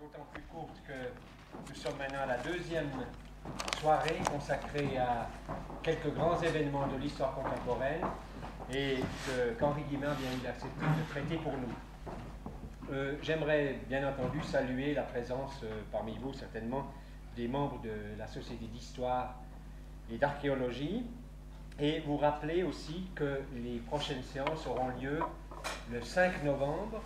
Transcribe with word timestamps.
d'autant 0.00 0.26
plus 0.32 0.42
courte 0.42 0.80
que 0.86 1.68
nous 1.68 1.74
sommes 1.74 1.96
maintenant 1.98 2.22
à 2.22 2.26
la 2.26 2.38
deuxième 2.38 2.90
soirée 3.80 4.20
consacrée 4.30 4.98
à 4.98 5.28
quelques 5.82 6.12
grands 6.14 6.40
événements 6.40 6.86
de 6.86 6.96
l'histoire 6.96 7.34
contemporaine 7.34 8.04
et 8.72 8.98
qu'Henri 9.58 9.82
Guimin 9.84 10.14
vient 10.14 10.38
d'accepter 10.42 10.84
de 10.84 11.10
traiter 11.10 11.36
pour 11.36 11.52
nous. 11.52 11.74
Euh, 12.92 13.14
j'aimerais 13.22 13.78
bien 13.88 14.08
entendu 14.08 14.42
saluer 14.42 14.94
la 14.94 15.02
présence 15.02 15.60
euh, 15.62 15.82
parmi 15.92 16.18
vous 16.18 16.32
certainement 16.32 16.86
des 17.36 17.46
membres 17.46 17.80
de 17.82 18.18
la 18.18 18.26
Société 18.26 18.66
d'histoire 18.66 19.36
et 20.10 20.18
d'archéologie 20.18 21.04
et 21.78 22.00
vous 22.00 22.16
rappeler 22.16 22.64
aussi 22.64 23.06
que 23.14 23.42
les 23.54 23.78
prochaines 23.78 24.22
séances 24.22 24.66
auront 24.66 24.88
lieu 25.00 25.20
le 25.92 26.02
5 26.02 26.42
novembre, 26.42 27.00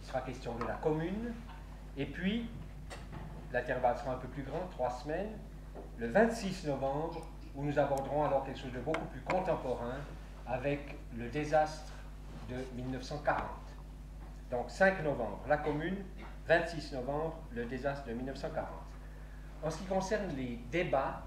il 0.00 0.06
sera 0.06 0.20
question 0.20 0.54
de 0.56 0.64
la 0.64 0.74
commune, 0.74 1.34
et 1.98 2.06
puis 2.06 2.48
l'intervalle 3.52 3.98
sera 3.98 4.12
un 4.12 4.18
peu 4.18 4.28
plus 4.28 4.44
grand, 4.44 4.66
trois 4.70 4.90
semaines, 4.90 5.32
le 5.98 6.08
26 6.08 6.66
novembre, 6.66 7.26
où 7.54 7.64
nous 7.64 7.78
aborderons 7.78 8.24
alors 8.24 8.44
quelque 8.44 8.60
chose 8.60 8.72
de 8.72 8.80
beaucoup 8.80 9.06
plus 9.06 9.20
contemporain 9.20 9.96
avec 10.46 10.96
le 11.16 11.28
désastre 11.28 11.92
de 12.48 12.54
1940. 12.76 13.42
Donc 14.50 14.70
5 14.70 15.02
novembre, 15.02 15.40
la 15.48 15.58
commune, 15.58 15.96
26 16.46 16.92
novembre, 16.92 17.36
le 17.52 17.64
désastre 17.64 18.06
de 18.06 18.12
1940. 18.12 18.68
En 19.62 19.70
ce 19.70 19.78
qui 19.78 19.84
concerne 19.84 20.34
les 20.36 20.60
débats, 20.70 21.22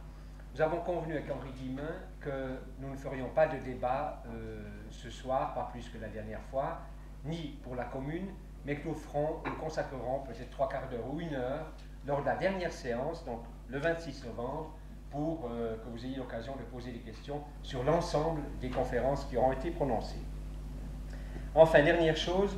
nous 0.56 0.62
avons 0.62 0.80
convenu 0.82 1.14
avec 1.14 1.30
Henri 1.30 1.52
Guillemin 1.52 1.92
que 2.20 2.60
nous 2.80 2.90
ne 2.90 2.96
ferions 2.96 3.30
pas 3.30 3.48
de 3.48 3.58
débat 3.58 4.24
euh, 4.28 4.64
ce 4.90 5.10
soir, 5.10 5.54
pas 5.54 5.70
plus 5.72 5.90
que 5.90 5.98
la 5.98 6.08
dernière 6.08 6.42
fois, 6.50 6.80
ni 7.26 7.60
pour 7.64 7.76
la 7.76 7.86
commune, 7.86 8.30
mais 8.66 8.76
que 8.76 8.88
nous 8.88 8.96
ferons, 8.96 9.38
nous 9.46 9.56
consacrerons 9.56 10.20
peut-être 10.20 10.50
trois 10.52 10.70
quarts 10.70 10.88
d'heure 10.90 11.06
ou 11.12 11.20
une 11.20 11.34
heure 11.34 11.66
lors 12.06 12.22
de 12.22 12.26
la 12.26 12.36
dernière 12.36 12.72
séance, 12.72 13.24
donc 13.26 13.42
le 13.70 13.80
26 13.80 14.26
novembre, 14.26 14.72
pour 15.12 15.50
euh, 15.52 15.76
que 15.78 15.90
vous 15.90 16.06
ayez 16.06 16.16
l'occasion 16.16 16.56
de 16.56 16.64
poser 16.64 16.92
des 16.92 17.00
questions 17.00 17.42
sur 17.64 17.84
l'ensemble 17.84 18.42
des 18.62 18.70
conférences 18.70 19.26
qui 19.26 19.38
auront 19.38 19.52
été 19.52 19.72
prononcées. 19.72 20.22
Enfin, 21.54 21.84
dernière 21.84 22.16
chose, 22.16 22.58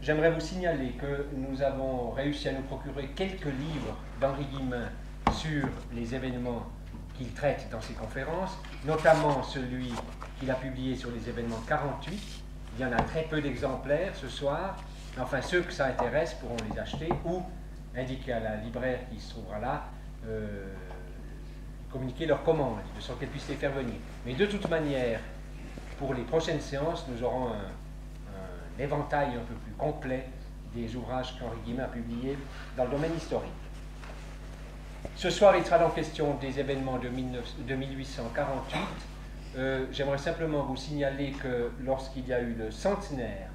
j'aimerais 0.00 0.30
vous 0.30 0.40
signaler 0.40 0.92
que 0.92 1.28
nous 1.36 1.60
avons 1.60 2.10
réussi 2.10 2.48
à 2.48 2.52
nous 2.52 2.62
procurer 2.62 3.08
quelques 3.08 3.44
livres 3.44 3.96
d'Henri 4.20 4.46
Guillemin 4.46 4.88
sur 5.32 5.68
les 5.92 6.14
événements 6.14 6.62
qu'il 7.14 7.32
traite 7.34 7.68
dans 7.70 7.82
ses 7.82 7.92
conférences, 7.92 8.56
notamment 8.86 9.42
celui 9.42 9.92
qu'il 10.38 10.50
a 10.50 10.54
publié 10.54 10.96
sur 10.96 11.10
les 11.10 11.28
événements 11.28 11.60
48. 11.68 12.18
Il 12.78 12.82
y 12.82 12.84
en 12.86 12.92
a 12.92 13.02
très 13.02 13.24
peu 13.24 13.42
d'exemplaires 13.42 14.16
ce 14.16 14.28
soir. 14.28 14.76
Enfin, 15.18 15.42
ceux 15.42 15.62
que 15.62 15.72
ça 15.72 15.86
intéresse 15.86 16.34
pourront 16.34 16.56
les 16.70 16.78
acheter 16.78 17.08
ou 17.24 17.42
indiquer 17.96 18.32
à 18.32 18.40
la 18.40 18.56
libraire 18.56 19.00
qui 19.10 19.18
se 19.20 19.30
trouvera 19.30 19.58
là, 19.58 19.84
euh, 20.26 20.72
communiquer 21.90 22.26
leur 22.26 22.42
commande, 22.44 22.78
de 22.96 23.00
sorte 23.00 23.18
qu'elle 23.18 23.28
puisse 23.28 23.48
les 23.48 23.56
faire 23.56 23.72
venir. 23.72 23.94
Mais 24.24 24.34
de 24.34 24.46
toute 24.46 24.68
manière, 24.70 25.20
pour 25.98 26.14
les 26.14 26.22
prochaines 26.22 26.60
séances, 26.60 27.06
nous 27.08 27.22
aurons 27.22 27.48
un, 27.48 28.82
éventail 28.82 29.34
un 29.34 29.44
peu 29.44 29.54
plus 29.54 29.72
complet 29.72 30.26
des 30.74 30.96
ouvrages 30.96 31.38
qu'Henri 31.38 31.58
Guillemin 31.66 31.84
a 31.84 31.88
publiés 31.88 32.38
dans 32.76 32.84
le 32.84 32.90
domaine 32.92 33.14
historique. 33.14 33.50
Ce 35.16 35.28
soir, 35.28 35.54
il 35.56 35.64
sera 35.64 35.78
donc 35.78 35.94
question 35.94 36.34
des 36.40 36.58
événements 36.58 36.98
de, 36.98 37.08
1848. 37.08 38.80
Euh, 39.56 39.86
j'aimerais 39.92 40.16
simplement 40.16 40.62
vous 40.62 40.76
signaler 40.76 41.32
que 41.32 41.72
lorsqu'il 41.84 42.26
y 42.26 42.32
a 42.32 42.40
eu 42.40 42.54
le 42.54 42.70
centenaire 42.70 43.49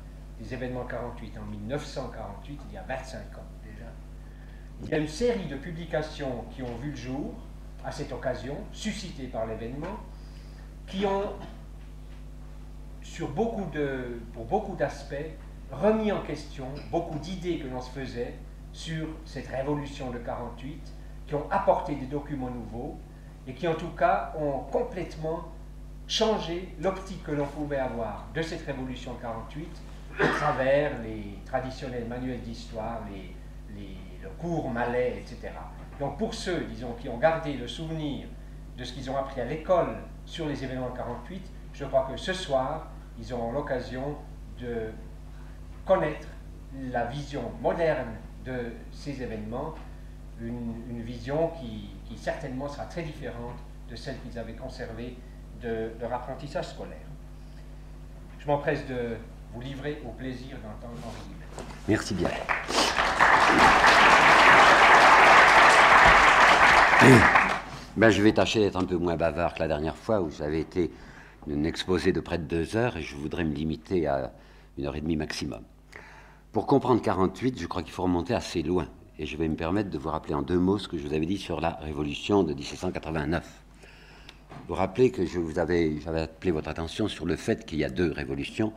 événements 0.54 0.86
48 0.86 1.38
en 1.38 1.46
1948, 1.46 2.60
il 2.70 2.74
y 2.74 2.78
a 2.78 2.84
25 2.84 3.18
ans 3.38 3.46
déjà, 3.64 3.90
il 4.84 4.90
y 4.90 4.94
a 4.94 4.98
une 4.98 5.08
série 5.08 5.48
de 5.48 5.56
publications 5.56 6.46
qui 6.52 6.62
ont 6.62 6.76
vu 6.82 6.92
le 6.92 6.96
jour 6.96 7.34
à 7.84 7.92
cette 7.92 8.12
occasion, 8.12 8.58
suscitées 8.72 9.28
par 9.28 9.46
l'événement, 9.46 10.00
qui 10.88 11.06
ont, 11.06 11.34
sur 13.02 13.30
beaucoup 13.30 13.70
de, 13.72 14.20
pour 14.34 14.46
beaucoup 14.46 14.76
d'aspects, 14.76 15.16
remis 15.72 16.12
en 16.12 16.22
question 16.22 16.68
beaucoup 16.92 17.18
d'idées 17.20 17.60
que 17.60 17.68
l'on 17.68 17.82
se 17.82 17.90
faisait 17.92 18.36
sur 18.72 19.08
cette 19.26 19.48
révolution 19.48 20.12
de 20.12 20.18
48 20.18 20.94
qui 21.28 21.36
ont 21.36 21.50
apporté 21.50 21.96
des 21.96 22.06
documents 22.06 22.50
nouveaux 22.50 23.00
et 23.48 23.54
qui 23.54 23.68
en 23.68 23.76
tout 23.76 23.90
cas 23.90 24.34
ont 24.38 24.60
complètement 24.72 25.46
changé 26.08 26.76
l'optique 26.80 27.24
que 27.24 27.32
l'on 27.32 27.48
pouvait 27.48 27.78
avoir 27.78 28.28
de 28.34 28.42
cette 28.42 28.66
révolution 28.66 29.16
48 29.22 29.68
à 30.20 30.28
travers 30.28 31.02
les 31.02 31.40
traditionnels 31.46 32.08
manuels 32.08 32.42
d'histoire, 32.42 33.02
les, 33.12 33.36
le 34.22 34.30
cours 34.40 34.70
malais, 34.70 35.18
etc. 35.20 35.54
Donc 36.00 36.18
pour 36.18 36.34
ceux, 36.34 36.66
disons, 36.66 36.94
qui 36.94 37.10
ont 37.10 37.18
gardé 37.18 37.54
le 37.54 37.68
souvenir 37.68 38.28
de 38.78 38.84
ce 38.84 38.94
qu'ils 38.94 39.10
ont 39.10 39.18
appris 39.18 39.42
à 39.42 39.46
l'école 39.46 39.98
sur 40.26 40.48
les 40.48 40.64
événements 40.64 40.92
48, 40.92 41.42
je 41.74 41.86
crois 41.86 42.08
que 42.10 42.18
ce 42.18 42.34
soir, 42.34 42.88
ils 43.20 43.34
auront 43.34 43.52
l'occasion 43.52 44.18
de 44.60 44.90
connaître 45.86 46.28
la 46.92 47.06
vision 47.06 47.52
moderne 47.62 48.16
de 48.44 48.74
ces 48.92 49.22
événements 49.22 49.76
une, 50.42 51.02
vision 51.02 51.50
qui, 51.60 52.18
certainement 52.18 52.68
sera 52.68 52.86
très 52.86 53.04
différente 53.04 53.58
de 53.90 53.96
celle 53.96 54.20
qu'ils 54.22 54.38
avaient 54.40 54.54
conservée 54.54 55.18
de 55.62 55.92
leur 56.00 56.14
apprentissage 56.14 56.70
scolaire. 56.70 56.98
Je 58.40 58.48
m'empresse 58.48 58.86
de 58.88 59.18
vous 59.56 59.62
livrer 59.62 60.02
au 60.06 60.10
plaisir 60.10 60.58
d'entendre 60.58 61.00
Henri 61.06 61.66
Merci 61.88 62.14
bien. 62.14 62.30
Ben, 67.98 68.10
je 68.10 68.22
vais 68.22 68.34
tâcher 68.34 68.60
d'être 68.60 68.76
un 68.76 68.84
peu 68.84 68.98
moins 68.98 69.16
bavard 69.16 69.54
que 69.54 69.60
la 69.60 69.70
dernière 69.70 69.96
fois 69.96 70.20
où 70.20 70.30
j'avais 70.30 70.60
été 70.60 70.92
un 71.50 71.64
exposé 71.64 72.12
de 72.12 72.20
près 72.20 72.38
de 72.38 72.44
deux 72.44 72.76
heures 72.76 72.98
et 72.98 73.02
je 73.02 73.16
voudrais 73.16 73.46
me 73.46 73.54
limiter 73.54 74.06
à 74.06 74.34
une 74.78 74.86
heure 74.86 74.98
et 74.98 75.02
demie 75.02 75.16
maximum. 75.16 75.62
Pour 76.52 76.68
comprendre 76.68 77.02
48, 77.02 77.58
je 77.58 77.68
crois 77.68 77.84
qu'il 77.84 77.94
faut 77.94 78.04
remonter 78.04 78.34
assez 78.34 78.64
loin 78.64 78.90
et 79.18 79.26
je 79.26 79.38
vais 79.38 79.48
me 79.48 79.56
permettre 79.56 79.90
de 79.90 79.98
vous 79.98 80.10
rappeler 80.10 80.34
en 80.34 80.42
deux 80.42 80.60
mots 80.60 80.78
ce 80.78 80.90
que 80.90 80.98
je 80.98 81.08
vous 81.08 81.14
avais 81.14 81.26
dit 81.26 81.38
sur 81.38 81.62
la 81.62 81.70
révolution 81.70 82.44
de 82.44 82.54
1789. 82.54 83.64
Vous 84.68 84.76
rappelez 84.76 85.12
que 85.12 85.26
je 85.26 85.40
vous 85.40 85.58
avais, 85.58 85.98
j'avais 86.02 86.24
appelé 86.24 86.52
votre 86.52 86.68
attention 86.68 87.08
sur 87.08 87.26
le 87.26 87.38
fait 87.38 87.66
qu'il 87.66 87.80
y 87.80 87.86
a 87.86 87.90
deux 87.90 88.12
révolutions, 88.12 88.74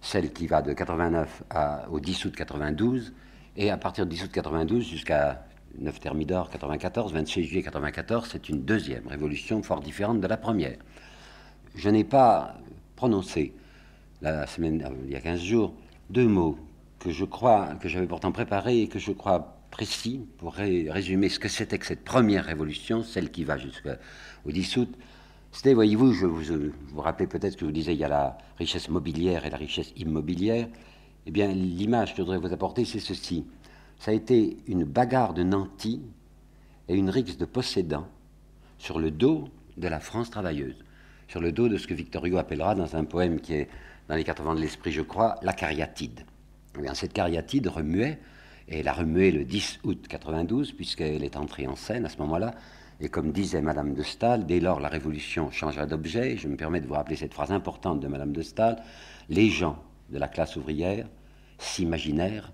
celle 0.00 0.32
qui 0.32 0.46
va 0.46 0.62
de 0.62 0.72
89 0.72 1.42
à, 1.50 1.88
au 1.90 2.00
10 2.00 2.26
août 2.26 2.34
92, 2.36 3.12
et 3.56 3.70
à 3.70 3.76
partir 3.76 4.06
du 4.06 4.16
10 4.16 4.24
août 4.24 4.30
92 4.32 4.84
jusqu'à 4.86 5.44
9 5.78 6.00
Thermidor 6.00 6.50
94, 6.50 7.12
26 7.12 7.44
juillet 7.44 7.62
94, 7.62 8.28
c'est 8.30 8.48
une 8.48 8.62
deuxième 8.62 9.06
révolution 9.06 9.62
fort 9.62 9.80
différente 9.80 10.20
de 10.20 10.26
la 10.26 10.36
première. 10.36 10.78
Je 11.74 11.90
n'ai 11.90 12.04
pas 12.04 12.56
prononcé 12.96 13.54
la 14.22 14.46
semaine, 14.46 14.84
il 15.04 15.12
y 15.12 15.16
a 15.16 15.20
15 15.20 15.40
jours, 15.40 15.74
deux 16.10 16.26
mots 16.26 16.58
que 16.98 17.10
je 17.10 17.24
crois, 17.24 17.74
que 17.80 17.88
j'avais 17.88 18.06
pourtant 18.06 18.32
préparés 18.32 18.82
et 18.82 18.88
que 18.88 18.98
je 18.98 19.12
crois 19.12 19.54
précis 19.70 20.26
pour 20.38 20.54
résumer 20.54 21.28
ce 21.28 21.38
que 21.38 21.48
c'était 21.48 21.78
que 21.78 21.86
cette 21.86 22.04
première 22.04 22.44
révolution, 22.44 23.02
celle 23.02 23.30
qui 23.30 23.44
va 23.44 23.58
jusqu'au 23.58 23.90
10 24.50 24.76
août. 24.78 24.98
Vous, 25.64 26.70
vous 26.92 27.00
rappelez 27.00 27.26
peut-être 27.26 27.54
que 27.54 27.60
je 27.60 27.64
vous 27.64 27.72
disais, 27.72 27.92
il 27.92 27.98
y 27.98 28.04
a 28.04 28.08
la 28.08 28.38
richesse 28.58 28.88
mobilière 28.88 29.44
et 29.44 29.50
la 29.50 29.56
richesse 29.56 29.92
immobilière. 29.96 30.68
Eh 31.26 31.30
bien, 31.32 31.48
l'image 31.48 32.12
que 32.12 32.18
je 32.18 32.22
voudrais 32.22 32.38
vous 32.38 32.52
apporter, 32.52 32.84
c'est 32.84 33.00
ceci. 33.00 33.44
Ça 33.98 34.12
a 34.12 34.14
été 34.14 34.56
une 34.68 34.84
bagarre 34.84 35.34
de 35.34 35.42
nantis 35.42 36.00
et 36.86 36.94
une 36.94 37.10
rixe 37.10 37.38
de 37.38 37.44
possédants 37.44 38.06
sur 38.78 39.00
le 39.00 39.10
dos 39.10 39.48
de 39.76 39.88
la 39.88 39.98
France 39.98 40.30
travailleuse, 40.30 40.84
sur 41.26 41.40
le 41.40 41.50
dos 41.50 41.68
de 41.68 41.76
ce 41.76 41.88
que 41.88 41.94
Victor 41.94 42.24
Hugo 42.24 42.38
appellera 42.38 42.76
dans 42.76 42.94
un 42.94 43.04
poème 43.04 43.40
qui 43.40 43.54
est 43.54 43.68
dans 44.08 44.14
les 44.14 44.24
80 44.24 44.54
de 44.54 44.60
l'esprit, 44.60 44.92
je 44.92 45.02
crois, 45.02 45.34
la 45.42 45.52
cariatide. 45.52 46.20
Eh 46.80 46.94
cette 46.94 47.12
cariatide 47.12 47.66
remuait 47.66 48.20
et 48.68 48.78
elle 48.78 48.88
a 48.88 48.92
remué 48.92 49.32
le 49.32 49.44
10 49.44 49.80
août 49.82 50.06
92, 50.08 50.72
puisqu'elle 50.72 51.24
est 51.24 51.36
entrée 51.36 51.66
en 51.66 51.74
scène 51.74 52.06
à 52.06 52.08
ce 52.08 52.18
moment-là. 52.18 52.54
Et 53.00 53.08
comme 53.08 53.30
disait 53.30 53.62
Madame 53.62 53.94
de 53.94 54.02
Staël, 54.02 54.44
dès 54.44 54.58
lors 54.58 54.80
la 54.80 54.88
révolution 54.88 55.52
changea 55.52 55.86
d'objet. 55.86 56.36
Je 56.36 56.48
me 56.48 56.56
permets 56.56 56.80
de 56.80 56.86
vous 56.86 56.94
rappeler 56.94 57.14
cette 57.14 57.32
phrase 57.34 57.52
importante 57.52 58.00
de 58.00 58.08
Madame 58.08 58.32
de 58.32 58.42
Staël. 58.42 58.76
Les 59.28 59.50
gens 59.50 59.80
de 60.10 60.18
la 60.18 60.26
classe 60.26 60.56
ouvrière 60.56 61.06
s'imaginèrent 61.58 62.52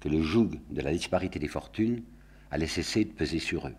que 0.00 0.10
le 0.10 0.20
joug 0.20 0.50
de 0.70 0.82
la 0.82 0.92
disparité 0.92 1.38
des 1.38 1.48
fortunes 1.48 2.02
allait 2.50 2.66
cesser 2.66 3.06
de 3.06 3.12
peser 3.12 3.38
sur 3.38 3.68
eux. 3.68 3.74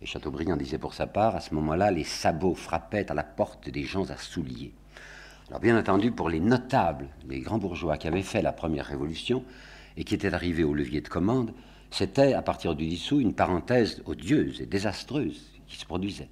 Et 0.00 0.06
Chateaubriand 0.06 0.56
disait 0.56 0.78
pour 0.78 0.94
sa 0.94 1.08
part, 1.08 1.34
à 1.34 1.40
ce 1.40 1.52
moment-là, 1.54 1.90
les 1.90 2.04
sabots 2.04 2.54
frappaient 2.54 3.10
à 3.10 3.14
la 3.14 3.24
porte 3.24 3.68
des 3.68 3.82
gens 3.82 4.08
à 4.10 4.16
souliers. 4.16 4.72
Alors 5.48 5.60
bien 5.60 5.76
entendu, 5.76 6.12
pour 6.12 6.28
les 6.28 6.40
notables, 6.40 7.08
les 7.28 7.40
grands 7.40 7.58
bourgeois 7.58 7.96
qui 7.96 8.06
avaient 8.06 8.22
fait 8.22 8.42
la 8.42 8.52
première 8.52 8.86
révolution, 8.86 9.42
et 9.96 10.04
qui 10.04 10.14
était 10.14 10.34
arrivé 10.34 10.62
au 10.62 10.74
levier 10.74 11.00
de 11.00 11.08
commande, 11.08 11.52
c'était, 11.90 12.34
à 12.34 12.42
partir 12.42 12.74
du 12.74 12.86
dissous, 12.86 13.20
une 13.20 13.34
parenthèse 13.34 14.02
odieuse 14.04 14.60
et 14.60 14.66
désastreuse 14.66 15.55
qui 15.66 15.76
se 15.76 15.86
produisait. 15.86 16.28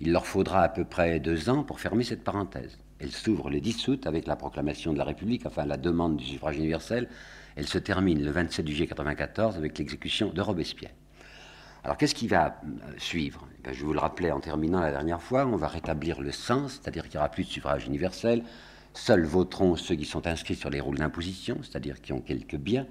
Il 0.00 0.12
leur 0.12 0.26
faudra 0.26 0.62
à 0.62 0.68
peu 0.68 0.84
près 0.84 1.20
deux 1.20 1.48
ans 1.48 1.62
pour 1.62 1.80
fermer 1.80 2.04
cette 2.04 2.24
parenthèse. 2.24 2.78
Elle 2.98 3.10
s'ouvre 3.10 3.50
le 3.50 3.60
10 3.60 3.88
août 3.88 4.06
avec 4.06 4.26
la 4.26 4.36
proclamation 4.36 4.92
de 4.92 4.98
la 4.98 5.04
République, 5.04 5.46
enfin 5.46 5.66
la 5.66 5.76
demande 5.76 6.16
du 6.16 6.24
suffrage 6.24 6.56
universel. 6.56 7.08
Elle 7.56 7.66
se 7.66 7.78
termine 7.78 8.24
le 8.24 8.30
27 8.30 8.66
juillet 8.66 8.84
1994 8.84 9.56
avec 9.56 9.78
l'exécution 9.78 10.30
de 10.30 10.40
Robespierre. 10.40 10.92
Alors 11.84 11.98
qu'est-ce 11.98 12.14
qui 12.14 12.28
va 12.28 12.60
euh, 12.64 12.92
suivre? 12.96 13.46
Eh 13.68 13.74
Je 13.74 13.84
vous 13.84 13.92
le 13.92 13.98
rappelais 13.98 14.30
en 14.30 14.40
terminant 14.40 14.80
la 14.80 14.90
dernière 14.90 15.20
fois, 15.20 15.46
on 15.46 15.56
va 15.56 15.68
rétablir 15.68 16.20
le 16.20 16.32
sens, 16.32 16.80
c'est-à-dire 16.80 17.04
qu'il 17.04 17.12
n'y 17.12 17.18
aura 17.18 17.28
plus 17.28 17.44
de 17.44 17.50
suffrage 17.50 17.86
universel. 17.86 18.42
Seuls 18.94 19.24
voteront 19.24 19.76
ceux 19.76 19.94
qui 19.94 20.06
sont 20.06 20.26
inscrits 20.26 20.54
sur 20.54 20.70
les 20.70 20.80
rôles 20.80 20.98
d'imposition, 20.98 21.58
c'est-à-dire 21.62 22.00
qui 22.00 22.12
ont 22.12 22.20
quelques 22.20 22.56
biens. 22.56 22.86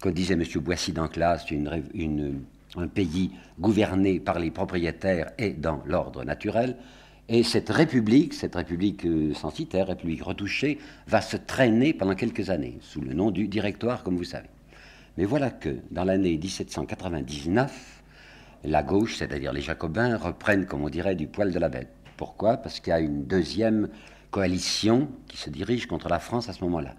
Comme 0.00 0.12
disait 0.12 0.34
M. 0.34 0.44
Boissy 0.60 0.92
dans 0.92 1.08
classe, 1.08 1.50
une, 1.50 2.44
un 2.78 2.88
pays 2.88 3.30
gouverné 3.58 4.20
par 4.20 4.38
les 4.38 4.50
propriétaires 4.50 5.30
et 5.38 5.50
dans 5.50 5.82
l'ordre 5.86 6.24
naturel. 6.24 6.76
Et 7.28 7.42
cette 7.42 7.68
république, 7.68 8.32
cette 8.32 8.54
république 8.54 9.04
euh, 9.04 9.34
censitaire, 9.34 9.88
république 9.88 10.22
retouchée, 10.22 10.78
va 11.06 11.20
se 11.20 11.36
traîner 11.36 11.92
pendant 11.92 12.14
quelques 12.14 12.48
années, 12.48 12.78
sous 12.80 13.02
le 13.02 13.12
nom 13.12 13.30
du 13.30 13.48
directoire, 13.48 14.02
comme 14.02 14.16
vous 14.16 14.24
savez. 14.24 14.48
Mais 15.18 15.24
voilà 15.24 15.50
que, 15.50 15.76
dans 15.90 16.04
l'année 16.04 16.38
1799, 16.38 18.02
la 18.64 18.82
gauche, 18.82 19.16
c'est-à-dire 19.16 19.52
les 19.52 19.60
jacobins, 19.60 20.16
reprennent, 20.16 20.64
comme 20.64 20.82
on 20.82 20.88
dirait, 20.88 21.16
du 21.16 21.26
poil 21.26 21.52
de 21.52 21.58
la 21.58 21.68
bête. 21.68 21.90
Pourquoi? 22.16 22.56
Parce 22.56 22.80
qu'il 22.80 22.90
y 22.90 22.94
a 22.94 23.00
une 23.00 23.24
deuxième 23.24 23.88
coalition 24.30 25.08
qui 25.26 25.36
se 25.36 25.50
dirige 25.50 25.86
contre 25.86 26.08
la 26.08 26.18
France 26.18 26.48
à 26.48 26.52
ce 26.52 26.64
moment-là. 26.64 26.94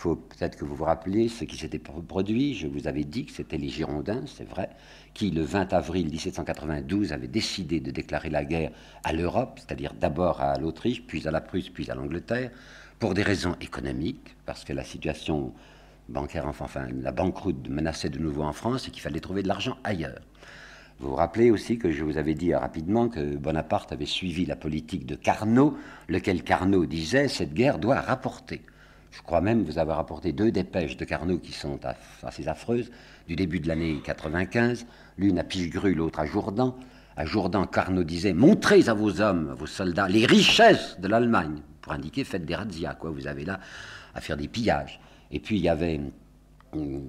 Faut 0.00 0.16
peut-être 0.16 0.56
que 0.56 0.64
vous 0.64 0.74
vous 0.74 0.86
rappelez 0.86 1.28
ce 1.28 1.44
qui 1.44 1.58
s'était 1.58 1.78
produit. 1.78 2.54
Je 2.54 2.66
vous 2.66 2.88
avais 2.88 3.04
dit 3.04 3.26
que 3.26 3.32
c'était 3.32 3.58
les 3.58 3.68
Girondins, 3.68 4.24
c'est 4.24 4.48
vrai, 4.48 4.70
qui, 5.12 5.30
le 5.30 5.42
20 5.42 5.74
avril 5.74 6.08
1792, 6.08 7.12
avaient 7.12 7.28
décidé 7.28 7.80
de 7.80 7.90
déclarer 7.90 8.30
la 8.30 8.46
guerre 8.46 8.70
à 9.04 9.12
l'Europe, 9.12 9.58
c'est-à-dire 9.58 9.92
d'abord 9.92 10.40
à 10.40 10.56
l'Autriche, 10.58 11.06
puis 11.06 11.28
à 11.28 11.30
la 11.30 11.42
Prusse, 11.42 11.68
puis 11.68 11.90
à 11.90 11.94
l'Angleterre, 11.94 12.50
pour 12.98 13.12
des 13.12 13.22
raisons 13.22 13.56
économiques, 13.60 14.36
parce 14.46 14.64
que 14.64 14.72
la 14.72 14.84
situation 14.84 15.52
bancaire, 16.08 16.46
enfin 16.46 16.88
la 17.02 17.12
banqueroute 17.12 17.68
menaçait 17.68 18.08
de 18.08 18.18
nouveau 18.18 18.44
en 18.44 18.54
France 18.54 18.88
et 18.88 18.90
qu'il 18.90 19.02
fallait 19.02 19.20
trouver 19.20 19.42
de 19.42 19.48
l'argent 19.48 19.76
ailleurs. 19.84 20.22
Vous 20.98 21.10
vous 21.10 21.16
rappelez 21.16 21.50
aussi 21.50 21.78
que 21.78 21.92
je 21.92 22.04
vous 22.04 22.16
avais 22.16 22.32
dit 22.32 22.54
rapidement 22.54 23.10
que 23.10 23.36
Bonaparte 23.36 23.92
avait 23.92 24.06
suivi 24.06 24.46
la 24.46 24.56
politique 24.56 25.04
de 25.04 25.14
Carnot, 25.14 25.76
lequel 26.08 26.42
Carnot 26.42 26.86
disait 26.86 27.28
cette 27.28 27.52
guerre 27.52 27.78
doit 27.78 28.00
rapporter. 28.00 28.62
Je 29.10 29.22
crois 29.22 29.40
même 29.40 29.62
vous 29.62 29.78
avoir 29.78 29.96
rapporté 29.96 30.32
deux 30.32 30.50
dépêches 30.50 30.96
de 30.96 31.04
Carnot 31.04 31.38
qui 31.38 31.52
sont 31.52 31.80
assez 32.22 32.48
affreuses, 32.48 32.90
du 33.26 33.36
début 33.36 33.60
de 33.60 33.68
l'année 33.68 34.00
95, 34.04 34.86
l'une 35.18 35.38
à 35.38 35.44
Pichegru, 35.44 35.94
l'autre 35.94 36.20
à 36.20 36.26
Jourdan. 36.26 36.76
À 37.16 37.24
Jourdan, 37.24 37.66
Carnot 37.66 38.04
disait 38.04 38.32
Montrez 38.32 38.88
à 38.88 38.94
vos 38.94 39.20
hommes, 39.20 39.50
à 39.50 39.54
vos 39.54 39.66
soldats, 39.66 40.08
les 40.08 40.26
richesses 40.26 40.98
de 41.00 41.08
l'Allemagne, 41.08 41.60
pour 41.80 41.92
indiquer 41.92 42.24
faites 42.24 42.44
des 42.44 42.54
razzias, 42.54 42.94
quoi. 42.94 43.10
Vous 43.10 43.26
avez 43.26 43.44
là 43.44 43.60
à 44.14 44.20
faire 44.20 44.36
des 44.36 44.48
pillages. 44.48 45.00
Et 45.30 45.40
puis 45.40 45.56
il 45.56 45.62
y 45.62 45.68
avait 45.68 46.00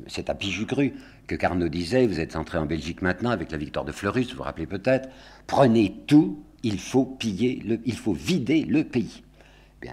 c'est 0.07 0.29
à 0.29 0.35
Pichegru 0.35 0.93
que 1.27 1.35
Carnot 1.35 1.69
disait, 1.69 2.07
vous 2.07 2.19
êtes 2.19 2.35
entré 2.35 2.57
en 2.57 2.65
Belgique 2.65 3.01
maintenant 3.01 3.29
avec 3.29 3.51
la 3.51 3.57
victoire 3.57 3.85
de 3.85 3.91
Fleurus, 3.91 4.31
vous 4.31 4.37
vous 4.37 4.43
rappelez 4.43 4.65
peut-être, 4.65 5.09
prenez 5.47 6.03
tout, 6.07 6.43
il 6.63 6.79
faut 6.79 7.05
piller, 7.05 7.61
le, 7.65 7.79
il 7.85 7.95
faut 7.95 8.13
vider 8.13 8.63
le 8.63 8.83
pays. 8.83 9.23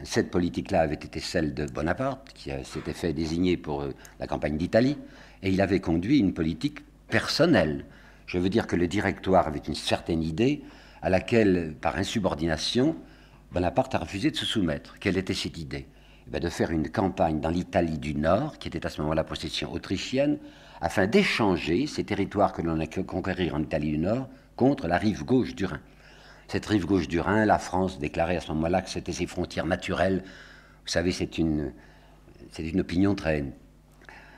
Cette 0.05 0.31
politique-là 0.31 0.83
avait 0.83 0.95
été 0.95 1.21
celle 1.21 1.55
de 1.55 1.67
Bonaparte, 1.67 2.33
qui 2.35 2.51
s'était 2.65 2.93
fait 2.93 3.13
désigner 3.13 3.57
pour 3.57 3.83
euh, 3.83 3.95
la 4.21 4.27
campagne 4.27 4.57
d'Italie, 4.57 4.99
et 5.43 5.51
il 5.51 5.61
avait 5.61 5.81
conduit 5.81 6.19
une 6.19 6.35
politique 6.35 6.81
personnelle. 7.09 7.85
Je 8.27 8.39
veux 8.39 8.51
dire 8.51 8.67
que 8.67 8.77
le 8.77 8.87
directoire 8.87 9.47
avait 9.47 9.59
une 9.61 9.75
certaine 9.75 10.23
idée 10.23 10.63
à 11.01 11.09
laquelle, 11.09 11.75
par 11.81 11.97
insubordination, 11.97 12.97
Bonaparte 13.53 13.95
a 13.95 13.99
refusé 13.99 14.31
de 14.31 14.37
se 14.37 14.45
soumettre. 14.45 14.99
Quelle 14.99 15.17
était 15.17 15.33
cette 15.33 15.57
idée? 15.57 15.87
Eh 16.35 16.41
De 16.41 16.49
faire 16.51 16.71
une 16.71 16.91
campagne 16.91 17.41
dans 17.41 17.49
l'Italie 17.49 17.99
du 17.99 18.15
Nord, 18.15 18.59
qui 18.59 18.69
était 18.69 18.85
à 18.85 18.91
ce 18.91 19.01
moment-là 19.01 19.25
possession 19.25 19.73
autrichienne, 19.73 20.39
afin 20.83 21.07
d'échanger 21.07 21.87
ces 21.87 22.05
territoires 22.05 22.53
que 22.53 22.61
l'on 22.61 22.79
a 22.79 22.87
conquérir 22.87 23.55
en 23.55 23.63
Italie 23.63 23.93
du 23.93 23.99
Nord 23.99 24.29
contre 24.55 24.87
la 24.87 24.99
rive 24.99 25.25
gauche 25.25 25.55
du 25.55 25.65
Rhin. 25.65 25.81
Cette 26.49 26.65
rive 26.65 26.87
gauche 26.87 27.09
du 27.09 27.21
Rhin, 27.21 27.45
la 27.45 27.59
France 27.59 27.99
déclarait 27.99 28.37
à 28.37 28.41
ce 28.41 28.49
moment-là 28.53 28.81
que 28.83 28.89
c'était 28.89 29.13
ses 29.13 29.27
frontières 29.27 29.67
naturelles. 29.67 30.25
Vous 30.25 30.91
savez, 30.91 31.13
c'est 31.13 31.37
une, 31.37 31.73
c'est 32.53 32.67
une 32.67 32.81
opinion 32.81 33.15
très, 33.15 33.45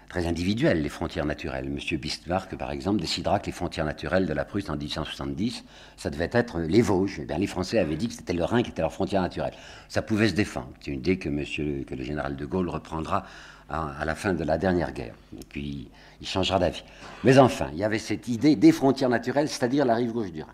très 0.08 0.26
individuelle, 0.26 0.82
les 0.82 0.88
frontières 0.88 1.24
naturelles. 1.24 1.70
Monsieur 1.70 1.98
Bismarck, 1.98 2.56
par 2.56 2.72
exemple, 2.72 3.00
décidera 3.00 3.38
que 3.38 3.46
les 3.46 3.52
frontières 3.52 3.84
naturelles 3.84 4.26
de 4.26 4.32
la 4.32 4.44
Prusse 4.44 4.68
en 4.68 4.76
1870, 4.76 5.64
ça 5.96 6.10
devait 6.10 6.30
être 6.32 6.58
les 6.58 6.82
Vosges. 6.82 7.20
Eh 7.20 7.38
les 7.38 7.46
Français 7.46 7.78
avaient 7.78 7.96
dit 7.96 8.08
que 8.08 8.14
c'était 8.14 8.32
le 8.32 8.42
Rhin 8.42 8.64
qui 8.64 8.70
était 8.70 8.82
leur 8.82 8.92
frontière 8.92 9.22
naturelle. 9.22 9.54
Ça 9.88 10.02
pouvait 10.02 10.28
se 10.28 10.34
défendre. 10.34 10.70
C'est 10.80 10.90
une 10.90 10.98
idée 10.98 11.16
que, 11.16 11.28
que 11.28 11.94
le 11.94 12.02
général 12.02 12.34
de 12.34 12.44
Gaulle 12.44 12.68
reprendra 12.68 13.24
à, 13.68 14.04
la 14.04 14.16
fin 14.16 14.34
de 14.34 14.42
la 14.42 14.58
dernière 14.58 14.92
guerre. 14.92 15.14
Et 15.38 15.44
puis, 15.48 15.88
il 16.20 16.26
changera 16.26 16.58
d'avis. 16.58 16.82
Mais 17.22 17.38
enfin, 17.38 17.68
il 17.72 17.78
y 17.78 17.84
avait 17.84 18.00
cette 18.00 18.26
idée 18.26 18.56
des 18.56 18.72
frontières 18.72 19.10
naturelles, 19.10 19.48
c'est-à-dire 19.48 19.84
la 19.84 19.94
rive 19.94 20.10
gauche 20.10 20.32
du 20.32 20.42
Rhin. 20.42 20.48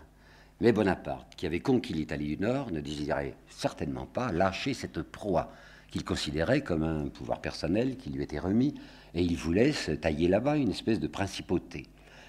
Mais 0.59 0.71
Bonaparte, 0.71 1.35
qui 1.35 1.45
avait 1.45 1.59
conquis 1.59 1.93
l'Italie 1.93 2.35
du 2.35 2.41
Nord, 2.41 2.71
ne 2.71 2.81
désirait 2.81 3.35
certainement 3.47 4.07
pas 4.07 4.31
lâcher 4.31 4.73
cette 4.73 5.03
proie 5.03 5.51
qu'il 5.91 6.03
considérait 6.03 6.61
comme 6.61 6.83
un 6.83 7.09
pouvoir 7.09 7.41
personnel 7.41 7.95
qui 7.97 8.09
lui 8.09 8.23
était 8.23 8.39
remis, 8.39 8.73
et 9.13 9.21
il 9.21 9.37
voulait 9.37 9.71
se 9.71 9.91
tailler 9.91 10.27
là-bas 10.27 10.57
une 10.57 10.71
espèce 10.71 10.99
de 10.99 11.07
principauté. 11.07 11.85